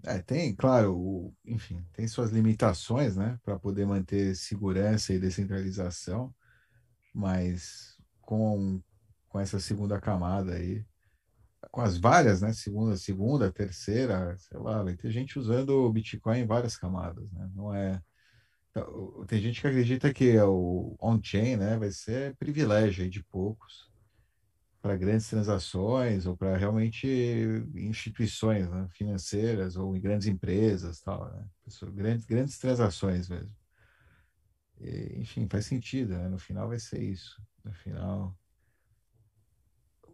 [0.05, 6.35] É, tem, claro, o, enfim, tem suas limitações, né, para poder manter segurança e descentralização,
[7.15, 8.81] mas com,
[9.29, 10.87] com essa segunda camada aí,
[11.71, 12.53] com as várias, né?
[12.53, 17.51] Segunda, segunda, terceira, sei lá, vai ter gente usando o Bitcoin em várias camadas, né?
[17.55, 18.03] Não é.
[18.71, 23.91] Então, tem gente que acredita que o on-chain, né, vai ser privilégio de poucos
[24.81, 27.07] para grandes transações ou para realmente
[27.75, 31.45] instituições né, financeiras ou em grandes empresas, tal, né?
[31.93, 33.55] grandes, grandes transações mesmo.
[34.81, 36.29] E, enfim, faz sentido, né?
[36.29, 37.41] No final vai ser isso.
[37.63, 38.35] No final,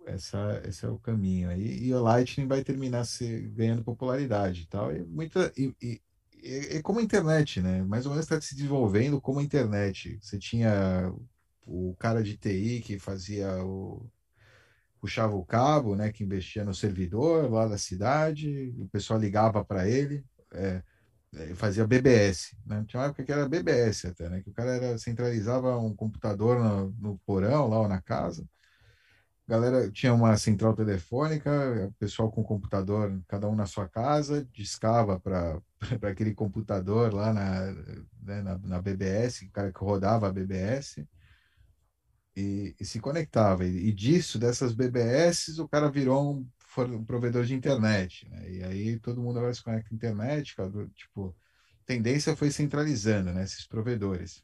[0.07, 1.85] essa, esse é o caminho aí.
[1.85, 4.95] E o Lightning vai terminar se ganhando popularidade e tal.
[4.95, 6.01] E, muita, e, e,
[6.43, 7.83] e, como a internet, né?
[7.83, 10.19] Mais ou menos está se desenvolvendo como a internet.
[10.23, 11.13] Você tinha
[11.67, 14.09] o cara de TI que fazia o
[15.01, 19.89] puxava o cabo, né, que investia no servidor lá da cidade, o pessoal ligava para
[19.89, 20.83] ele, é,
[21.35, 22.85] é fazia BBS, né?
[22.89, 26.59] Tinha uma época que era BBS até, né, que o cara era, centralizava um computador
[26.59, 28.45] no, no porão lá ou na casa,
[29.47, 35.61] galera tinha uma central telefônica, pessoal com computador, cada um na sua casa, discava para
[36.11, 37.73] aquele computador lá na,
[38.23, 41.07] né, na, na, BBS, o cara que rodava a BBS,
[42.37, 43.65] e, e se conectava.
[43.65, 48.29] E, e, disso, dessas BBS, o cara virou um, um provedor de internet.
[48.29, 48.51] Né?
[48.51, 50.55] E aí todo mundo agora se conecta à internet,
[50.95, 51.35] tipo,
[51.87, 54.43] tendência foi centralizando né, esses provedores.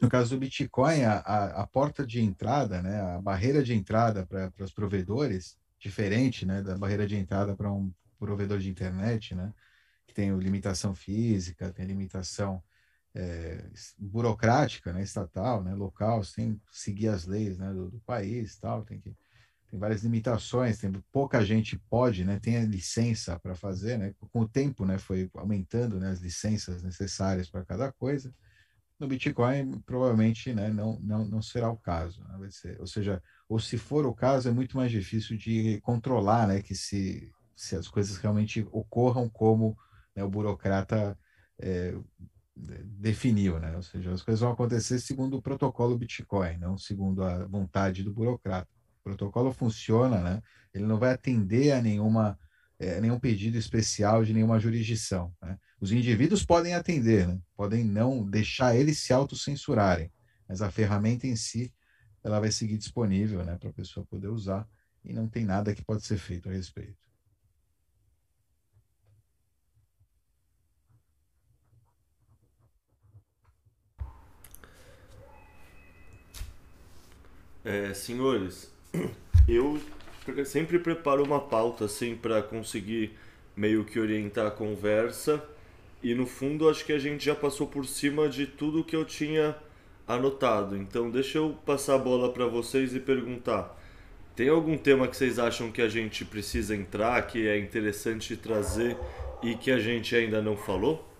[0.00, 4.64] No caso do Bitcoin, a, a, porta de entrada, né, a barreira de entrada para
[4.64, 9.52] os provedores, diferente né, da barreira de entrada para um provedor de internet, né,
[10.06, 12.62] que tem limitação física, tem limitação
[13.14, 13.64] é,
[13.98, 18.56] burocrática, né, estatal, né, local, você tem que seguir as leis né, do, do, país,
[18.58, 19.14] tal, tem que
[19.70, 24.40] tem várias limitações, tem pouca gente pode, né, tem a licença para fazer, né, com
[24.40, 28.34] o tempo, né, foi aumentando, né, as licenças necessárias para cada coisa.
[29.02, 32.22] No Bitcoin, provavelmente, né, não, não, não será o caso.
[32.22, 32.48] Né?
[32.50, 36.62] Ser, ou seja, ou se for o caso, é muito mais difícil de controlar, né,
[36.62, 39.76] que se, se as coisas realmente ocorram como
[40.14, 41.18] né, o burocrata
[41.58, 41.96] é,
[42.54, 43.74] definiu, né?
[43.74, 48.12] Ou seja, as coisas vão acontecer segundo o protocolo Bitcoin, não segundo a vontade do
[48.12, 48.68] burocrata.
[49.00, 50.40] O protocolo funciona, né?
[50.72, 52.38] Ele não vai atender a nenhuma
[52.82, 55.32] é, nenhum pedido especial de nenhuma jurisdição.
[55.40, 55.56] Né?
[55.80, 57.38] Os indivíduos podem atender, né?
[57.56, 60.10] podem não deixar eles se autocensurarem,
[60.48, 61.72] mas a ferramenta em si
[62.24, 64.68] ela vai seguir disponível né, para a pessoa poder usar
[65.04, 66.96] e não tem nada que pode ser feito a respeito.
[77.64, 78.72] É, senhores,
[79.46, 79.80] eu
[80.44, 83.12] sempre preparo uma pauta assim para conseguir
[83.56, 85.42] meio que orientar a conversa
[86.02, 89.04] e no fundo acho que a gente já passou por cima de tudo que eu
[89.04, 89.56] tinha
[90.06, 90.76] anotado.
[90.76, 93.78] Então deixa eu passar a bola para vocês e perguntar.
[94.34, 98.96] Tem algum tema que vocês acham que a gente precisa entrar, que é interessante trazer
[99.42, 101.11] e que a gente ainda não falou?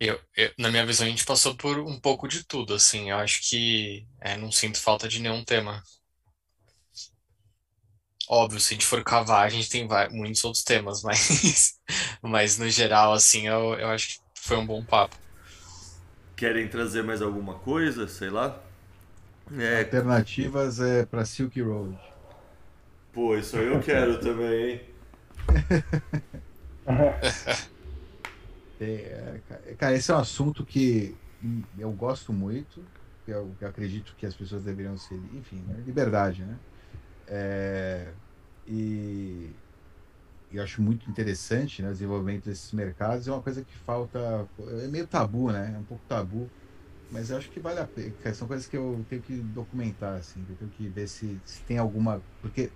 [0.00, 3.10] Eu, eu, na minha visão, a gente passou por um pouco de tudo, assim.
[3.10, 5.82] Eu acho que é, não sinto falta de nenhum tema.
[8.26, 11.78] Óbvio, se a gente for cavar, a gente tem muitos outros temas, mas,
[12.22, 15.16] mas no geral, assim, eu, eu acho que foi um bom papo.
[16.34, 18.08] Querem trazer mais alguma coisa?
[18.08, 18.58] Sei lá?
[19.58, 19.80] É...
[19.80, 21.98] Alternativas é para Silk Road.
[23.12, 24.80] Pô, isso aí eu quero também, hein?
[28.84, 29.42] é,
[29.76, 31.20] cara, esse é um assunto que
[31.76, 32.90] eu gosto muito,
[33.26, 35.80] eu, eu acredito que as pessoas deveriam ser, enfim, né?
[35.82, 36.60] liberdade, né?
[37.28, 38.16] É,
[38.66, 39.60] e
[40.50, 43.28] eu acho muito interessante né, o desenvolvimento desses mercados.
[43.28, 44.18] É uma coisa que falta.
[44.84, 45.74] É meio tabu, né?
[45.74, 46.52] É um pouco tabu.
[47.10, 48.16] Mas eu acho que vale a pena.
[48.34, 50.46] São coisas que eu tenho que documentar, assim.
[50.48, 52.24] eu tenho que ver se, se tem alguma.
[52.40, 52.74] Porque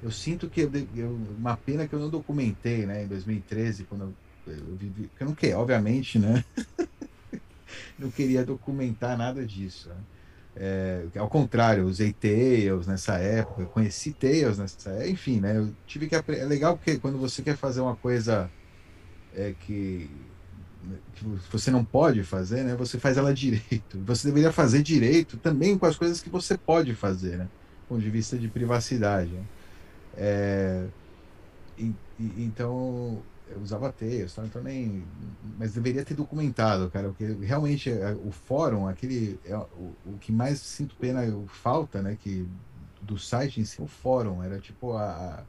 [0.00, 3.04] eu sinto que eu, eu, uma pena que eu não documentei, né?
[3.04, 4.18] Em 2013, quando eu,
[4.50, 6.44] eu não queria, obviamente, né?
[7.98, 9.88] não queria documentar nada disso.
[9.88, 9.96] Né?
[10.60, 15.56] É, ao contrário, usei Tails nessa época, conheci Tails nessa época, enfim, né?
[15.56, 16.14] Eu tive que.
[16.14, 18.50] É legal porque quando você quer fazer uma coisa
[19.34, 20.10] é, que,
[21.14, 22.74] que você não pode fazer, né?
[22.74, 23.98] Você faz ela direito.
[24.04, 27.44] Você deveria fazer direito também com as coisas que você pode fazer, né?
[27.44, 29.30] Do ponto de vista de privacidade.
[29.30, 29.44] Né?
[30.16, 30.86] É,
[31.78, 34.44] e, e, então, eu usava Tails, tá?
[34.44, 35.04] então nem.
[35.58, 39.38] Mas deveria ter documentado, cara, porque realmente é, o fórum, aquele.
[39.44, 42.48] É, o, o que mais sinto pena, falta, né, que
[43.02, 45.44] do site em si, o fórum, era tipo a, a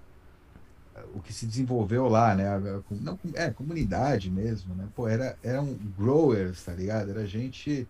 [1.14, 2.48] o que se desenvolveu lá, né?
[2.48, 2.60] A,
[2.92, 4.88] não, é, comunidade mesmo, né?
[4.96, 7.12] Pô, era, eram growers, tá ligado?
[7.12, 7.88] Era gente.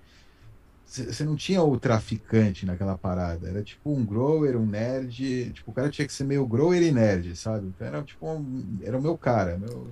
[0.90, 3.48] Você não tinha o traficante naquela parada.
[3.48, 5.52] Era tipo um grower, um nerd.
[5.54, 7.68] Tipo, o cara tinha que ser meio grower e nerd, sabe?
[7.68, 8.28] Então era tipo.
[8.28, 9.58] Um, era o meu cara.
[9.58, 9.88] Meu...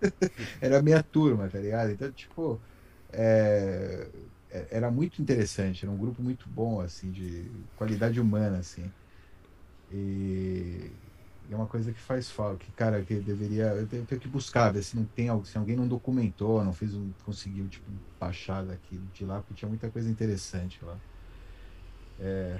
[0.60, 1.90] era a minha turma, tá ligado?
[1.90, 2.60] Então, tipo.
[3.12, 4.08] É...
[4.50, 5.84] é era muito interessante.
[5.84, 8.90] Era um grupo muito bom, assim, de qualidade humana, assim.
[9.92, 10.90] E
[11.50, 13.66] é uma coisa que faz falta, que, cara, que deveria.
[13.66, 16.64] Eu tenho, eu tenho, que buscar, ver se não tem algo, se alguém não documentou,
[16.64, 17.10] não fez um.
[17.24, 17.84] conseguiu, tipo,
[18.18, 20.96] baixar daqui de lá, porque tinha muita coisa interessante lá.
[22.20, 22.58] É,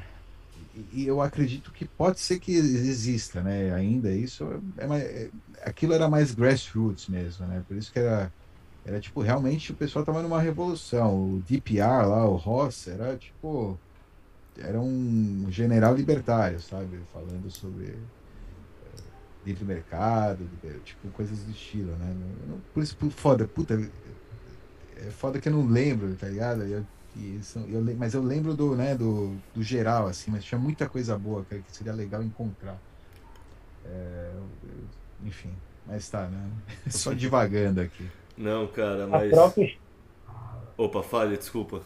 [0.74, 3.72] e, e eu acredito que pode ser que exista, né?
[3.74, 5.30] Ainda isso é, mais, é,
[5.62, 7.64] aquilo era mais grassroots mesmo, né?
[7.66, 8.32] Por isso que era
[8.84, 11.34] era tipo realmente o pessoal tava numa revolução.
[11.34, 13.78] O DPR lá, o Ross, era tipo
[14.58, 17.00] era um general libertário, sabe?
[17.12, 17.96] Falando sobre
[19.46, 20.48] livre mercado,
[20.84, 22.14] tipo, coisas do estilo, né?
[22.74, 23.80] Por isso, foda, puta,
[24.96, 26.64] é foda que eu não lembro, tá ligado?
[26.64, 26.84] Eu,
[27.68, 31.44] eu, mas eu lembro do, né, do, do geral, assim, mas tinha muita coisa boa,
[31.48, 32.76] cara, que seria legal encontrar.
[33.84, 34.32] É,
[35.24, 35.54] enfim,
[35.86, 36.50] mas tá, né?
[36.90, 38.10] Só divagando aqui.
[38.36, 39.30] Não, cara, mas.
[39.30, 39.76] Própria...
[40.76, 41.80] Opa, fale, desculpa.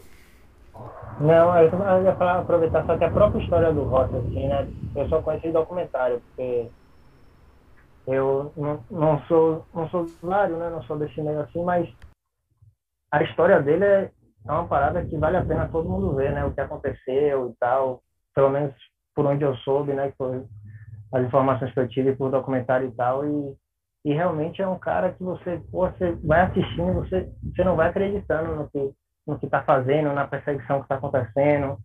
[1.20, 4.66] Não, eu ia falar, aproveitar só que a própria história do Ross, assim, né?
[4.96, 6.70] Eu só conheci documentário, porque
[8.10, 10.68] Eu não, não sou não sou usuário, né?
[10.70, 11.88] Não sou desse meio assim, mas
[13.12, 14.10] a história dele é,
[14.46, 16.44] é uma parada que vale a pena todo mundo ver, né?
[16.44, 18.02] O que aconteceu e tal.
[18.34, 18.74] Pelo menos
[19.14, 20.12] por onde eu soube, né?
[20.18, 20.44] Foi
[21.12, 23.24] as informações que eu tive por documentário e tal.
[23.24, 23.56] E,
[24.06, 27.88] e realmente é um cara que você, pô, você vai assistindo, você, você não vai
[27.88, 28.92] acreditando no que
[29.26, 31.78] no que está fazendo, na perseguição que está acontecendo.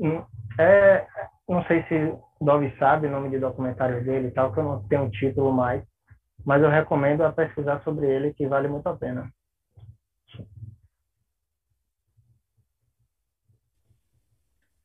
[0.00, 0.24] Hum,
[0.58, 1.06] é,
[1.48, 4.82] não sei se Dove sabe o nome de documentário dele e tal, que eu não
[4.84, 5.82] tenho um título mais,
[6.44, 9.30] mas eu recomendo a pesquisar sobre ele, que vale muito a pena.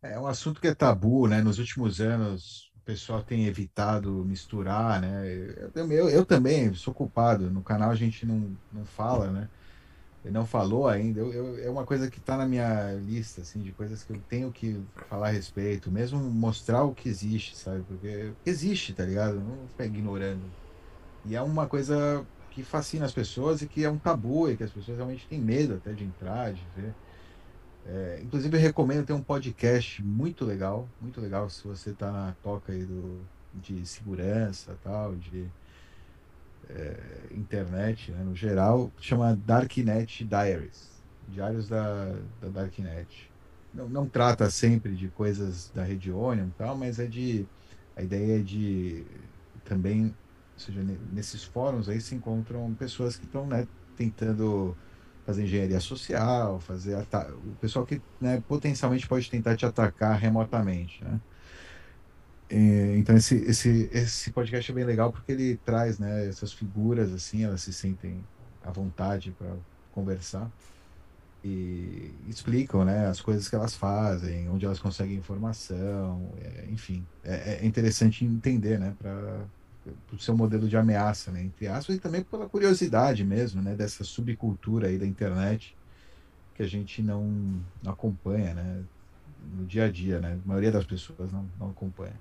[0.01, 1.41] É um assunto que é tabu, né?
[1.41, 5.25] Nos últimos anos, o pessoal tem evitado misturar, né?
[5.73, 7.49] Eu, eu, eu também sou culpado.
[7.49, 9.49] No canal a gente não, não fala, né?
[10.23, 11.19] Ele não falou ainda.
[11.19, 14.21] Eu, eu, é uma coisa que está na minha lista, assim, de coisas que eu
[14.21, 17.83] tenho que falar a respeito, mesmo mostrar o que existe, sabe?
[17.83, 19.41] Porque existe, tá ligado?
[19.41, 20.55] Não ficar ignorando.
[21.25, 24.63] E é uma coisa que fascina as pessoas e que é um tabu e que
[24.63, 26.97] as pessoas realmente têm medo até de entrar, de ver.
[27.85, 32.33] É, inclusive, eu recomendo ter um podcast muito legal, muito legal se você está na
[32.41, 35.53] toca aí do, de segurança tal, de
[36.69, 36.97] é,
[37.31, 40.89] internet, né, no geral, chama Darknet Diaries,
[41.27, 43.31] Diários da, da Darknet.
[43.73, 47.45] Não, não trata sempre de coisas da rede Onion e tal, mas é de
[47.95, 49.05] a ideia é de
[49.63, 54.75] também, ou seja, nesses fóruns aí se encontram pessoas que estão né, tentando
[55.25, 61.19] fazer engenharia social, fazer o pessoal que né, potencialmente pode tentar te atacar remotamente, né?
[62.53, 67.11] E, então esse, esse, esse podcast é bem legal porque ele traz né, essas figuras
[67.11, 68.23] assim, elas se sentem
[68.63, 69.55] à vontade para
[69.91, 70.51] conversar
[71.43, 77.55] e explicam né, as coisas que elas fazem, onde elas conseguem informação, é, enfim, é,
[77.55, 79.47] é, interessante entender né, para
[80.13, 84.03] o seu modelo de ameaça, né, entre aspas, e também pela curiosidade mesmo, né, dessa
[84.03, 85.75] subcultura aí da internet
[86.53, 88.83] que a gente não, não acompanha, né,
[89.57, 92.13] no dia a dia, né, a maioria das pessoas não, não acompanha.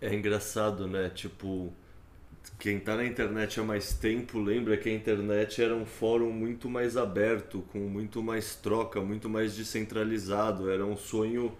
[0.00, 1.72] É engraçado, né, tipo,
[2.58, 6.68] quem tá na internet há mais tempo lembra que a internet era um fórum muito
[6.68, 10.70] mais aberto, com muito mais troca, muito mais descentralizado.
[10.70, 11.56] Era um sonho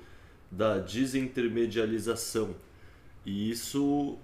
[0.50, 2.54] da desintermedialização.
[3.24, 4.16] E isso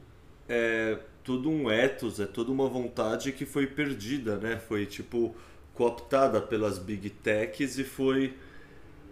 [0.48, 4.58] é todo um ethos, é toda uma vontade que foi perdida, né?
[4.58, 5.34] Foi tipo
[5.74, 8.34] cooptada pelas big techs e foi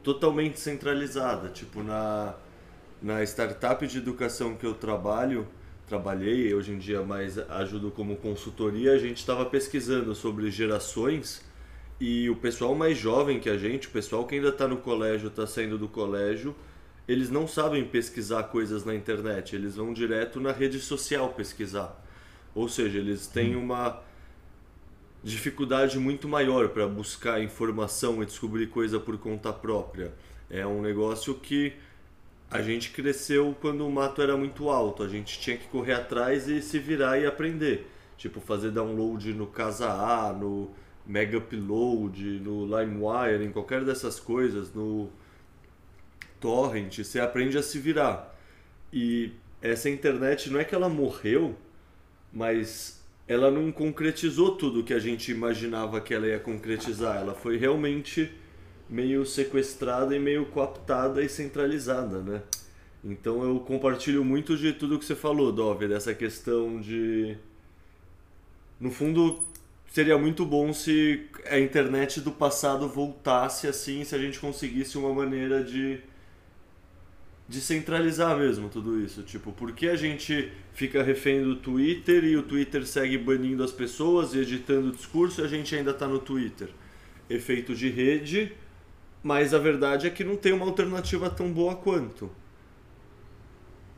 [0.03, 1.49] totalmente centralizada.
[1.51, 2.35] Tipo, na,
[3.03, 5.47] na startup de educação que eu trabalho,
[5.87, 11.43] trabalhei, hoje em dia mais ajudo como consultoria, a gente estava pesquisando sobre gerações
[11.99, 15.29] e o pessoal mais jovem que a gente, o pessoal que ainda está no colégio,
[15.29, 16.55] está saindo do colégio,
[17.07, 22.01] eles não sabem pesquisar coisas na internet, eles vão direto na rede social pesquisar.
[22.55, 23.65] Ou seja, eles têm hum.
[23.65, 24.01] uma
[25.23, 30.15] dificuldade muito maior para buscar informação e descobrir coisa por conta própria.
[30.49, 31.75] É um negócio que
[32.51, 36.49] a gente cresceu quando o mato era muito alto, a gente tinha que correr atrás
[36.49, 37.89] e se virar e aprender.
[38.19, 40.71] Tipo, fazer download no Casa A, no
[41.07, 45.11] Mega Upload, no LimeWire, em qualquer dessas coisas, no
[46.41, 48.37] Torrent, você aprende a se virar.
[48.93, 51.57] E essa internet não é que ela morreu,
[52.33, 57.19] mas ela não concretizou tudo que a gente imaginava que ela ia concretizar.
[57.19, 58.31] Ela foi realmente
[58.91, 62.43] meio sequestrada e meio cooptada e centralizada, né?
[63.05, 67.37] Então eu compartilho muito de tudo que você falou, Dove, dessa questão de.
[68.79, 69.43] No fundo,
[69.91, 75.15] seria muito bom se a internet do passado voltasse assim, se a gente conseguisse uma
[75.15, 76.01] maneira de
[77.51, 79.25] de centralizar mesmo tudo isso.
[79.25, 83.73] Tipo, por que a gente fica refém do Twitter e o Twitter segue banindo as
[83.73, 86.69] pessoas e editando o discurso e a gente ainda está no Twitter?
[87.29, 88.53] Efeito de rede,
[89.23, 92.31] mas a verdade é que não tem uma alternativa tão boa quanto.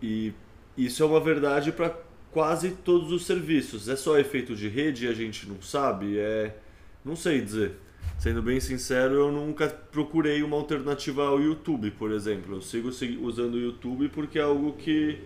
[0.02, 0.32] E
[0.76, 1.96] isso é uma verdade para
[2.32, 3.88] quase todos os serviços.
[3.88, 6.18] É só efeito de rede e a gente não sabe?
[6.18, 6.56] É.
[7.04, 7.76] Não sei dizer.
[8.18, 12.56] Sendo bem sincero, eu nunca procurei uma alternativa ao YouTube, por exemplo.
[12.56, 12.88] Eu sigo
[13.22, 15.20] usando o YouTube porque é algo que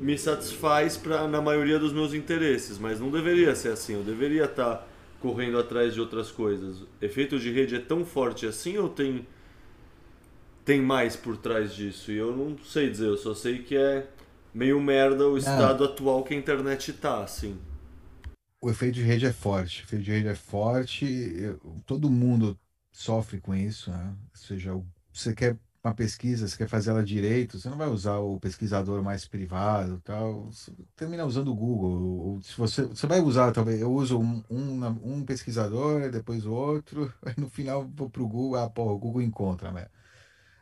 [0.00, 3.94] me satisfaz pra, na maioria dos meus interesses, mas não deveria ser assim.
[3.94, 4.86] Eu deveria estar tá
[5.20, 6.82] correndo atrás de outras coisas.
[7.00, 9.26] Efeito de rede é tão forte assim ou tem
[10.64, 12.12] tem mais por trás disso?
[12.12, 14.06] E eu não sei dizer, eu só sei que é
[14.52, 17.58] meio merda o estado atual que a internet tá, assim.
[18.60, 22.58] O efeito de rede é forte, o efeito de rede é forte, eu, todo mundo
[22.92, 24.14] sofre com isso, né?
[24.30, 28.18] Ou seja, você quer uma pesquisa, você quer fazer ela direito, você não vai usar
[28.18, 30.46] o pesquisador mais privado, tal.
[30.52, 31.90] Você termina usando o Google.
[32.34, 36.52] Ou se você, você vai usar, talvez, eu uso um, um, um pesquisador, depois o
[36.52, 39.86] outro, no final vou para o Google, ah, pô, o Google encontra, né?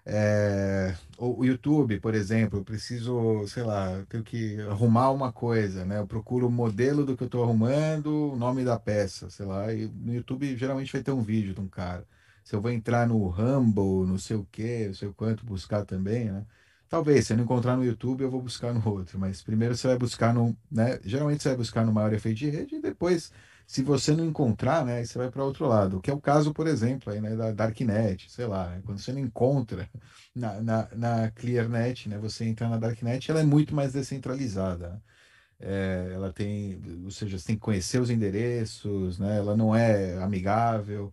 [0.08, 5.84] É, o YouTube, por exemplo, eu preciso, sei lá, eu tenho que arrumar uma coisa,
[5.84, 5.98] né?
[5.98, 9.72] Eu procuro o modelo do que eu estou arrumando, o nome da peça, sei lá,
[9.72, 12.06] e no YouTube geralmente vai ter um vídeo de um cara.
[12.46, 15.84] Se eu vou entrar no Rumble, não sei o que, não sei o quanto, buscar
[15.84, 16.46] também, né?
[16.88, 19.88] Talvez, se eu não encontrar no YouTube, eu vou buscar no outro, mas primeiro você
[19.88, 21.00] vai buscar no, né?
[21.04, 23.32] Geralmente você vai buscar no maior efeito de rede e depois
[23.66, 26.00] se você não encontrar, né, você vai para outro lado.
[26.00, 29.12] Que é o caso, por exemplo, aí, né, da Darknet, sei lá, né, quando você
[29.12, 29.90] não encontra
[30.34, 34.90] na, na, na ClearNet, né, você entra na Darknet, ela é muito mais descentralizada.
[34.90, 35.00] Né?
[35.60, 40.16] É, ela tem, ou seja, você tem que conhecer os endereços, né, ela não é
[40.22, 41.12] amigável.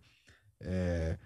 [0.60, 1.18] É,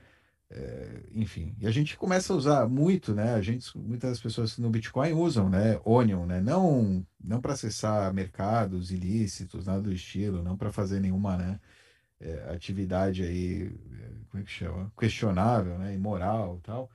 [0.50, 3.34] é, enfim, e a gente começa a usar muito, né?
[3.34, 5.78] A gente, muitas pessoas no Bitcoin usam, né?
[5.84, 6.40] Onion, né?
[6.40, 11.60] Não, não para acessar mercados ilícitos, nada do estilo, não para fazer nenhuma, né?
[12.20, 14.92] É, atividade aí, é, como é que chama?
[14.98, 15.94] Questionável, né?
[15.94, 16.90] Imoral, tal.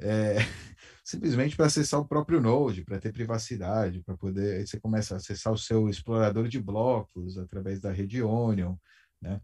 [0.00, 0.36] É,
[1.04, 4.58] simplesmente para acessar o próprio Node, para ter privacidade, para poder.
[4.58, 8.76] Aí você começa a acessar o seu explorador de blocos através da rede Onion,
[9.20, 9.40] né?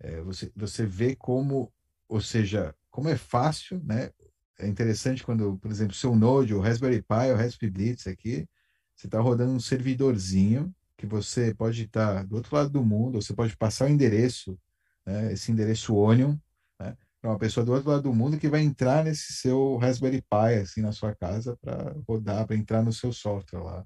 [0.00, 1.72] É, você, você vê como
[2.08, 4.10] ou seja, como é fácil, né?
[4.58, 8.48] É interessante quando, por exemplo, seu Node, o Raspberry Pi, o Raspberry Blitz aqui,
[8.94, 13.20] você está rodando um servidorzinho que você pode estar tá do outro lado do mundo,
[13.20, 14.56] você pode passar o endereço,
[15.04, 16.36] né, esse endereço Onion,
[16.78, 20.22] né, para uma pessoa do outro lado do mundo que vai entrar nesse seu Raspberry
[20.22, 23.84] Pi, assim, na sua casa, para rodar, para entrar no seu software lá,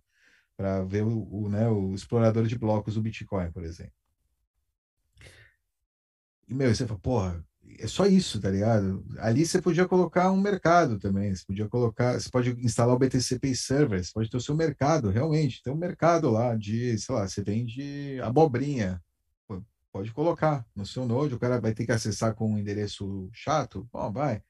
[0.54, 3.97] para ver o, o, né, o explorador de blocos do Bitcoin, por exemplo.
[6.48, 7.44] E, meu, você fala, porra,
[7.78, 9.04] é só isso, tá ligado?
[9.18, 13.38] Ali você podia colocar um mercado também, você podia colocar, você pode instalar o BTC
[13.38, 17.14] Pay Server, você pode ter o seu mercado, realmente, tem um mercado lá de, sei
[17.14, 19.02] lá, você vende abobrinha,
[19.92, 23.88] pode colocar no seu Node, o cara vai ter que acessar com um endereço chato,
[23.92, 24.42] bom, vai,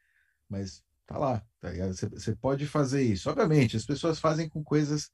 [0.49, 1.94] mas tá lá, tá ligado?
[1.94, 3.31] Você, você pode fazer isso.
[3.31, 5.10] Obviamente, as pessoas fazem com coisas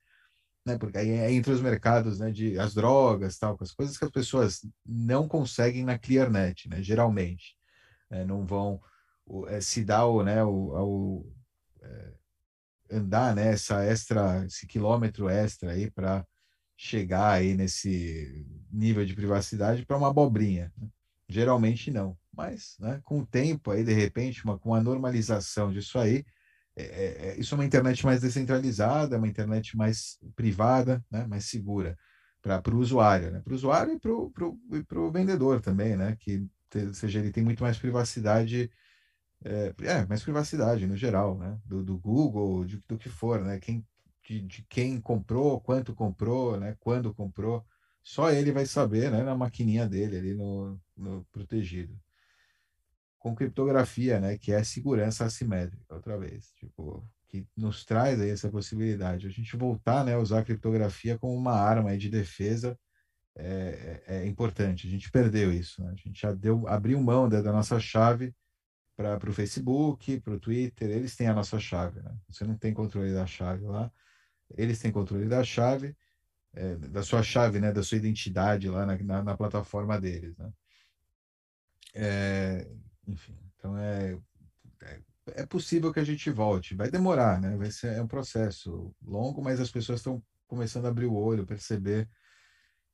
[0.64, 0.78] né?
[0.78, 2.30] Porque aí é entre os mercados, né?
[2.30, 6.82] De as drogas, tal, com as coisas que as pessoas não conseguem na ClearNet, né?
[6.82, 7.56] Geralmente
[8.10, 8.80] é, não vão
[9.48, 11.26] é, se dar o, né, o, ao,
[11.82, 12.12] é,
[12.90, 16.26] andar né, extra, esse quilômetro extra aí para
[16.76, 20.72] chegar aí nesse nível de privacidade para uma abobrinha.
[20.76, 20.88] Né?
[21.28, 25.98] Geralmente não, mas né, com o tempo aí de repente uma, com a normalização disso
[25.98, 26.24] aí
[26.76, 31.46] é, é, é isso é uma internet mais descentralizada, uma internet mais privada, né, mais
[31.46, 31.96] segura
[32.44, 33.40] para o usuário, né?
[33.40, 36.14] para o usuário e para o vendedor também, né?
[36.20, 36.46] que
[36.76, 38.70] ou seja, ele tem muito mais privacidade,
[39.44, 41.56] é, é mais privacidade no geral, né?
[41.64, 43.60] Do, do Google, de, do que for, né?
[43.60, 43.86] Quem,
[44.26, 46.76] de, de, quem comprou, quanto comprou, né?
[46.80, 47.64] Quando comprou,
[48.02, 49.22] só ele vai saber, né?
[49.22, 51.96] Na maquininha dele ali no, no protegido.
[53.24, 54.36] Com criptografia, né?
[54.36, 59.26] Que é segurança assimétrica, outra vez, tipo, que nos traz aí essa possibilidade.
[59.26, 60.12] A gente voltar, né?
[60.14, 62.78] A usar a criptografia como uma arma de defesa
[63.36, 64.86] é, é, é, importante.
[64.86, 65.82] A gente perdeu isso.
[65.82, 65.92] Né?
[65.92, 68.34] A gente já deu, abriu mão da, da nossa chave
[68.94, 70.90] para o Facebook, para o Twitter.
[70.90, 72.00] Eles têm a nossa chave.
[72.00, 72.14] Né?
[72.28, 73.90] Você não tem controle da chave lá.
[74.56, 75.96] Eles têm controle da chave,
[76.52, 77.72] é, da sua chave, né?
[77.72, 80.36] da sua identidade lá na, na, na plataforma deles.
[80.36, 80.52] Né?
[81.94, 82.68] É,
[83.06, 84.18] enfim, então é,
[84.82, 86.74] é, é possível que a gente volte.
[86.74, 87.56] Vai demorar, né?
[87.56, 91.46] Vai ser é um processo longo, mas as pessoas estão começando a abrir o olho,
[91.46, 92.08] perceber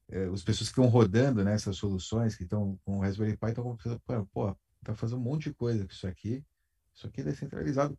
[0.08, 3.48] é, as pessoas que estão rodando né, essas soluções, que estão com o Raspberry Pi,
[3.48, 4.00] estão pensando,
[4.32, 6.44] pô, tá fazendo um monte de coisa com isso aqui.
[6.94, 7.98] Isso aqui é descentralizado.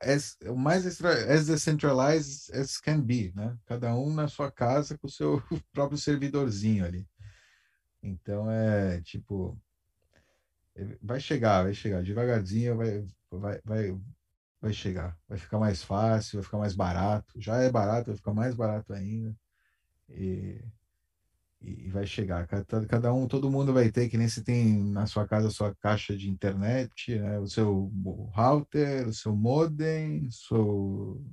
[0.00, 3.56] As, o mais extra, as decentralized as can be, né?
[3.66, 7.06] Cada um na sua casa com o seu próprio servidorzinho ali.
[8.02, 9.73] Então é tipo é,
[11.02, 14.00] vai chegar, vai chegar devagarzinho, vai, vai, vai,
[14.60, 17.40] vai chegar, vai ficar mais fácil, vai ficar mais barato.
[17.40, 19.36] Já é barato, vai ficar mais barato ainda.
[20.10, 20.64] E
[21.64, 22.46] e vai chegar.
[22.46, 25.50] Cada, cada um, todo mundo vai ter, que nem se tem na sua casa a
[25.50, 27.38] sua caixa de internet, né?
[27.38, 27.90] o seu
[28.32, 31.24] router, o seu modem, seu...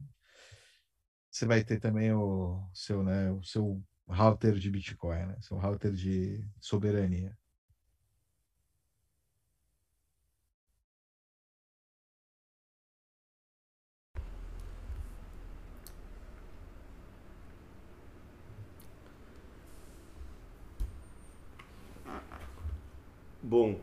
[1.29, 5.37] você vai ter também o seu, né, o seu router de Bitcoin, né?
[5.41, 7.37] seu router de soberania.
[23.41, 23.79] Bom,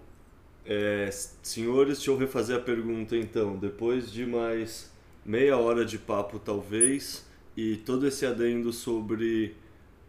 [0.66, 1.10] É,
[1.42, 3.58] senhores, deixa eu refazer a pergunta então.
[3.58, 4.92] Depois de mais
[5.24, 9.56] meia hora de papo, talvez, e todo esse adendo sobre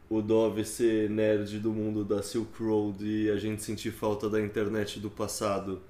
[0.09, 4.41] o Dove ser nerd do mundo da Silk Road e a gente sentir falta da
[4.41, 5.81] internet do passado,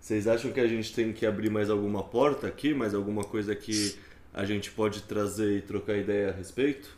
[0.00, 2.74] vocês acham que a gente tem que abrir mais alguma porta aqui?
[2.74, 3.96] Mais alguma coisa que
[4.34, 6.96] a gente pode trazer e trocar ideia a respeito?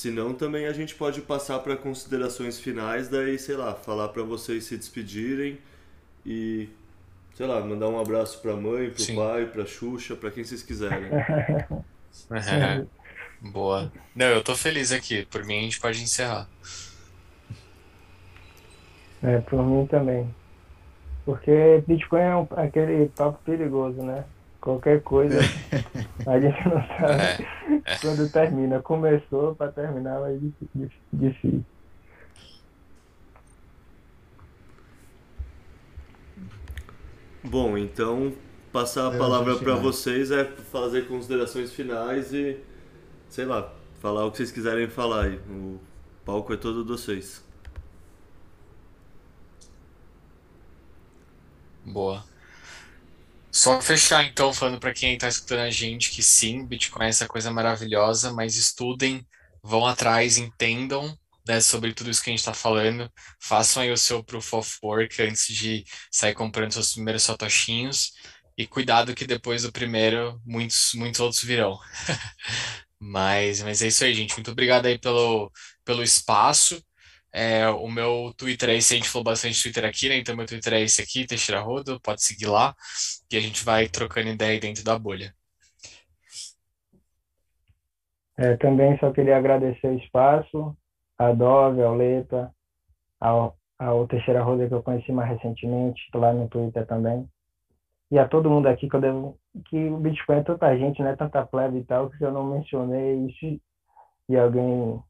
[0.00, 4.22] Se não, também a gente pode passar para considerações finais, daí, sei lá, falar para
[4.22, 5.58] vocês se despedirem
[6.24, 6.70] e,
[7.34, 10.42] sei lá, mandar um abraço para a mãe, para o pai, para Xuxa, para quem
[10.42, 11.10] vocês quiserem.
[12.30, 12.84] É,
[13.40, 13.92] boa.
[14.16, 15.24] Não, eu tô feliz aqui.
[15.26, 16.48] Por mim, a gente pode encerrar.
[19.22, 20.34] É, por mim também.
[21.24, 24.24] Porque Bitcoin é um, aquele papo perigoso, né?
[24.60, 25.38] Qualquer coisa,
[26.26, 27.98] a gente não sabe é, é.
[27.98, 28.82] quando termina.
[28.82, 30.38] Começou para terminar, mas
[31.12, 31.64] difícil.
[37.42, 38.34] Bom, então
[38.70, 42.58] passar a palavra para vocês é fazer considerações finais e,
[43.30, 45.40] sei lá, falar o que vocês quiserem falar aí.
[45.48, 45.80] O
[46.24, 47.42] palco é todo de vocês.
[51.86, 52.29] Boa.
[53.52, 57.26] Só fechar então, falando para quem está escutando a gente que sim, Bitcoin é essa
[57.26, 59.26] coisa maravilhosa, mas estudem,
[59.62, 63.96] vão atrás, entendam né, sobre tudo isso que a gente está falando, façam aí o
[63.96, 68.12] seu proof of work antes de sair comprando seus primeiros satoshinhos
[68.56, 71.78] e cuidado que depois do primeiro muitos, muitos outros virão.
[73.00, 74.34] mas, mas é isso aí, gente.
[74.34, 75.50] Muito obrigado aí pelo,
[75.84, 76.82] pelo espaço.
[77.32, 80.18] É, o meu Twitter é esse, a gente falou bastante Twitter aqui, né?
[80.18, 82.74] Então meu Twitter é esse aqui, Teixeira Rodo, pode seguir lá,
[83.30, 85.32] e a gente vai trocando ideia dentro da bolha.
[88.36, 90.76] É, também só queria agradecer o espaço,
[91.18, 92.50] a Dove, ao Leta,
[93.20, 97.28] ao, ao Teixeira Roda que eu conheci mais recentemente, lá no Twitter também.
[98.10, 101.14] E a todo mundo aqui que eu devo, que o Bitcoin é tanta gente, né?
[101.14, 103.60] Tanta plebe e tal, que eu não mencionei isso
[104.28, 105.00] e alguém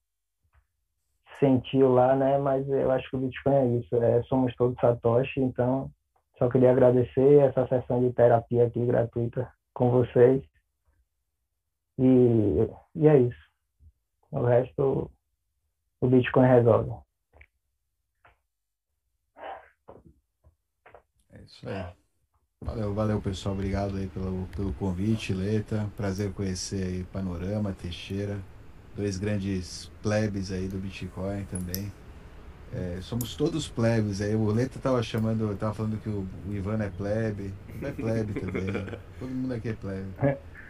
[1.41, 2.39] sentiu lá, né?
[2.39, 5.91] Mas eu acho que o Bitcoin é isso, é, somos todos Satoshi, então
[6.39, 10.43] só queria agradecer essa sessão de terapia aqui gratuita com vocês.
[11.99, 13.51] E, e é isso.
[14.31, 15.10] O resto
[16.01, 16.93] o Bitcoin resolve.
[21.33, 21.93] É isso aí.
[22.62, 23.55] Valeu, valeu pessoal.
[23.55, 25.91] Obrigado aí pelo, pelo convite, Leta.
[25.97, 28.39] Prazer conhecer aí Panorama, Teixeira
[28.97, 31.93] dois grandes plebes aí do Bitcoin também.
[32.73, 34.35] É, somos todos plebes aí.
[34.35, 37.52] O Leta tava chamando, tava falando que o, o Ivan é plebe.
[37.81, 38.62] Não é plebe também.
[38.70, 38.99] Né?
[39.19, 40.07] Todo mundo aqui é plebe.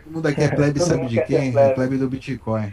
[0.04, 1.48] Todo mundo aqui é plebe, sabe de quem?
[1.56, 1.96] É plebe.
[1.96, 2.72] é do Bitcoin.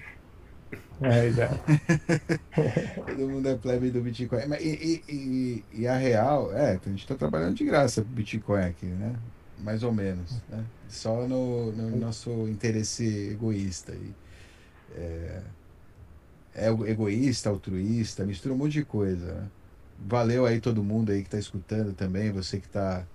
[1.02, 1.50] É, já.
[3.06, 4.40] Todo mundo é plebe do Bitcoin.
[4.60, 8.64] E, e, e, e, a real, é, a gente está trabalhando de graça pro Bitcoin
[8.64, 9.14] aqui, né?
[9.60, 10.42] Mais ou menos.
[10.50, 10.64] Né?
[10.88, 13.94] Só no, no nosso interesse egoísta.
[13.94, 14.14] E,
[14.98, 15.42] é,
[16.56, 19.34] é egoísta, altruísta, mistura um monte de coisa.
[19.34, 19.48] Né?
[20.00, 23.06] Valeu aí todo mundo aí que está escutando também, você que está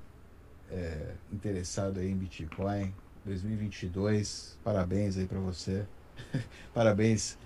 [0.71, 2.95] é, interessado aí em Bitcoin
[3.25, 5.85] 2022, parabéns aí para você.
[6.73, 7.37] parabéns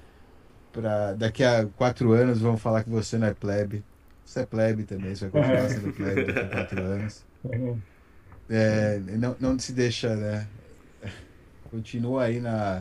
[0.72, 3.82] para daqui a quatro anos vão falar que você não é plebe.
[4.24, 7.24] Você é plebe também, você vai continuar sendo plebe daqui a quatro anos.
[8.48, 10.46] É, não, não se deixa, né?
[11.68, 12.80] Continua aí na,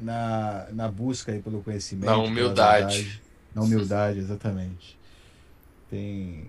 [0.00, 2.06] na, na busca aí pelo conhecimento.
[2.06, 3.20] Na humildade.
[3.54, 4.98] na humildade, exatamente.
[5.90, 6.46] Tem.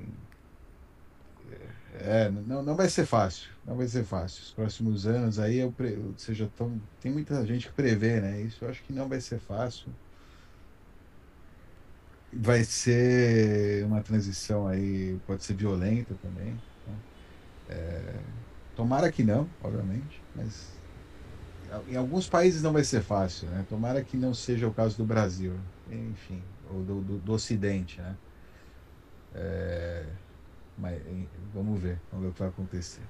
[2.02, 3.50] É, não, não vai ser fácil.
[3.66, 4.44] Não vai ser fácil.
[4.44, 5.98] Os próximos anos aí, eu, pre...
[5.98, 6.80] ou seja, tão...
[7.02, 8.42] tem muita gente que prevê, né?
[8.42, 9.88] Isso eu acho que não vai ser fácil.
[12.32, 16.53] Vai ser uma transição aí, pode ser violenta também.
[16.88, 16.95] Né?
[17.69, 18.16] É...
[18.76, 20.78] Tomara que não, obviamente, mas
[21.88, 23.65] em alguns países não vai ser fácil, né?
[23.69, 25.53] Tomara que não seja o caso do Brasil,
[25.91, 26.41] enfim,
[26.72, 28.15] ou do, do, do Ocidente, né?
[29.35, 30.06] É,
[30.77, 30.99] mas
[31.53, 33.01] vamos ver, vamos ver o que vai acontecer.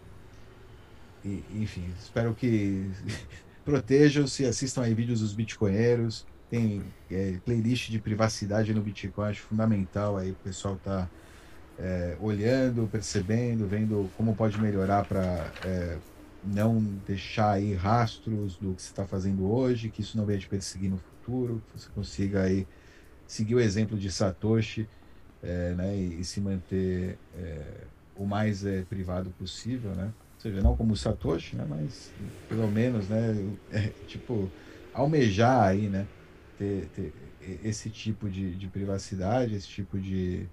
[1.24, 2.90] E, enfim, espero que
[3.64, 10.18] protejam-se, assistam aí vídeos dos bitcoinheiros, tem é, playlist de privacidade no Bitcoin, acho fundamental
[10.18, 11.08] aí o pessoal tá
[11.78, 15.98] é, olhando, percebendo, vendo como pode melhorar para é,
[16.44, 20.48] não deixar aí rastros do que você está fazendo hoje, que isso não venha te
[20.48, 22.68] perseguir no futuro, que você consiga aí
[23.28, 24.88] seguir o exemplo de Satoshi
[25.44, 27.84] é, né, e, e, se manter é,
[28.16, 30.12] o mais é, privado possível, né?
[30.36, 32.12] Ou seja, não como Satoshi, né, mas
[32.48, 33.36] pelo menos, né,
[33.72, 34.50] é, tipo,
[34.94, 36.08] almejar aí, né,
[36.58, 37.14] ter, ter
[37.64, 40.46] esse tipo de, de, privacidade, esse tipo de,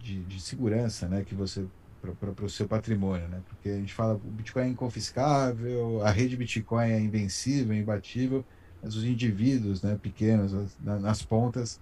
[0.00, 1.66] de, de, segurança né, que você
[2.14, 3.42] para o seu patrimônio, né?
[3.48, 8.44] Porque a gente fala o Bitcoin é inconfiscável, a rede Bitcoin é invencível, imbatível,
[8.82, 11.80] mas os indivíduos, né, pequenos, nas pontas,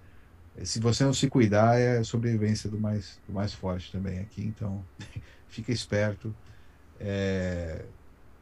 [0.62, 4.44] se você não se cuidar, é a sobrevivência do mais, do mais forte também aqui.
[4.44, 4.84] Então,
[5.48, 6.34] fica esperto.
[7.00, 7.84] É,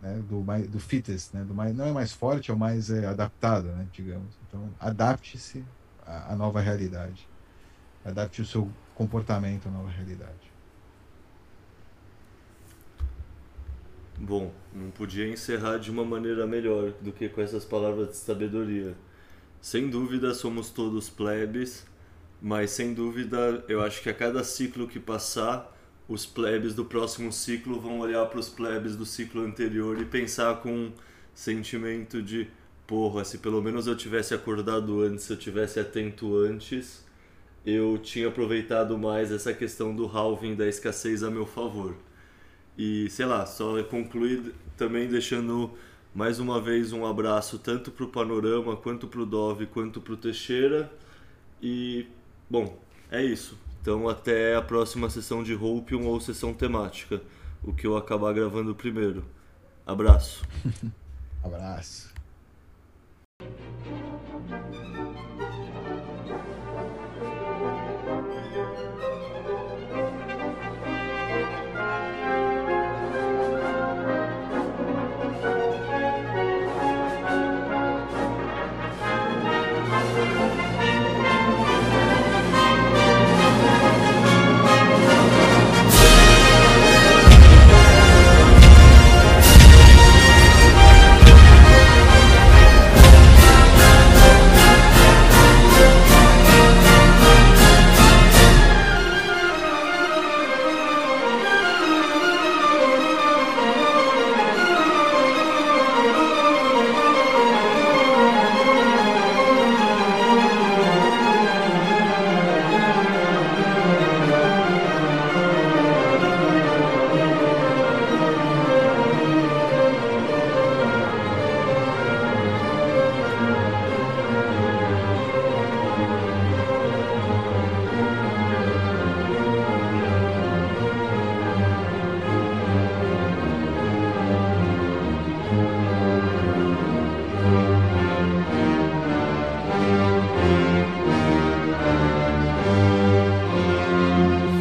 [0.03, 2.91] né, do, mais, do fittest, né, do mais, não é mais forte, é o mais
[2.91, 4.37] é, adaptado, né, digamos.
[4.47, 5.65] Então, adapte-se
[6.05, 7.29] à, à nova realidade.
[8.05, 10.52] Adapte o seu comportamento à nova realidade.
[14.25, 18.95] Bom, não podia encerrar de uma maneira melhor do que com essas palavras de sabedoria.
[19.61, 21.85] Sem dúvida somos todos plebes,
[22.41, 25.77] mas sem dúvida eu acho que a cada ciclo que passar,
[26.09, 30.61] os plebes do próximo ciclo vão olhar para os plebes do ciclo anterior e pensar
[30.61, 30.93] com um
[31.35, 32.47] sentimento de
[32.87, 37.05] porra, se pelo menos eu tivesse acordado antes, se eu tivesse atento antes,
[37.67, 41.97] eu tinha aproveitado mais essa questão do halving da escassez a meu favor.
[42.77, 45.71] E sei lá, só concluir também deixando
[46.15, 50.13] mais uma vez um abraço tanto para o Panorama, quanto para o Dove, quanto para
[50.13, 50.91] o Teixeira.
[51.63, 52.07] E,
[52.49, 52.79] bom,
[53.11, 53.59] é isso.
[53.81, 57.21] Então até a próxima sessão de Hopium ou sessão temática,
[57.63, 59.25] o que eu acabar gravando primeiro.
[59.87, 60.45] Abraço.
[61.43, 62.12] Abraço.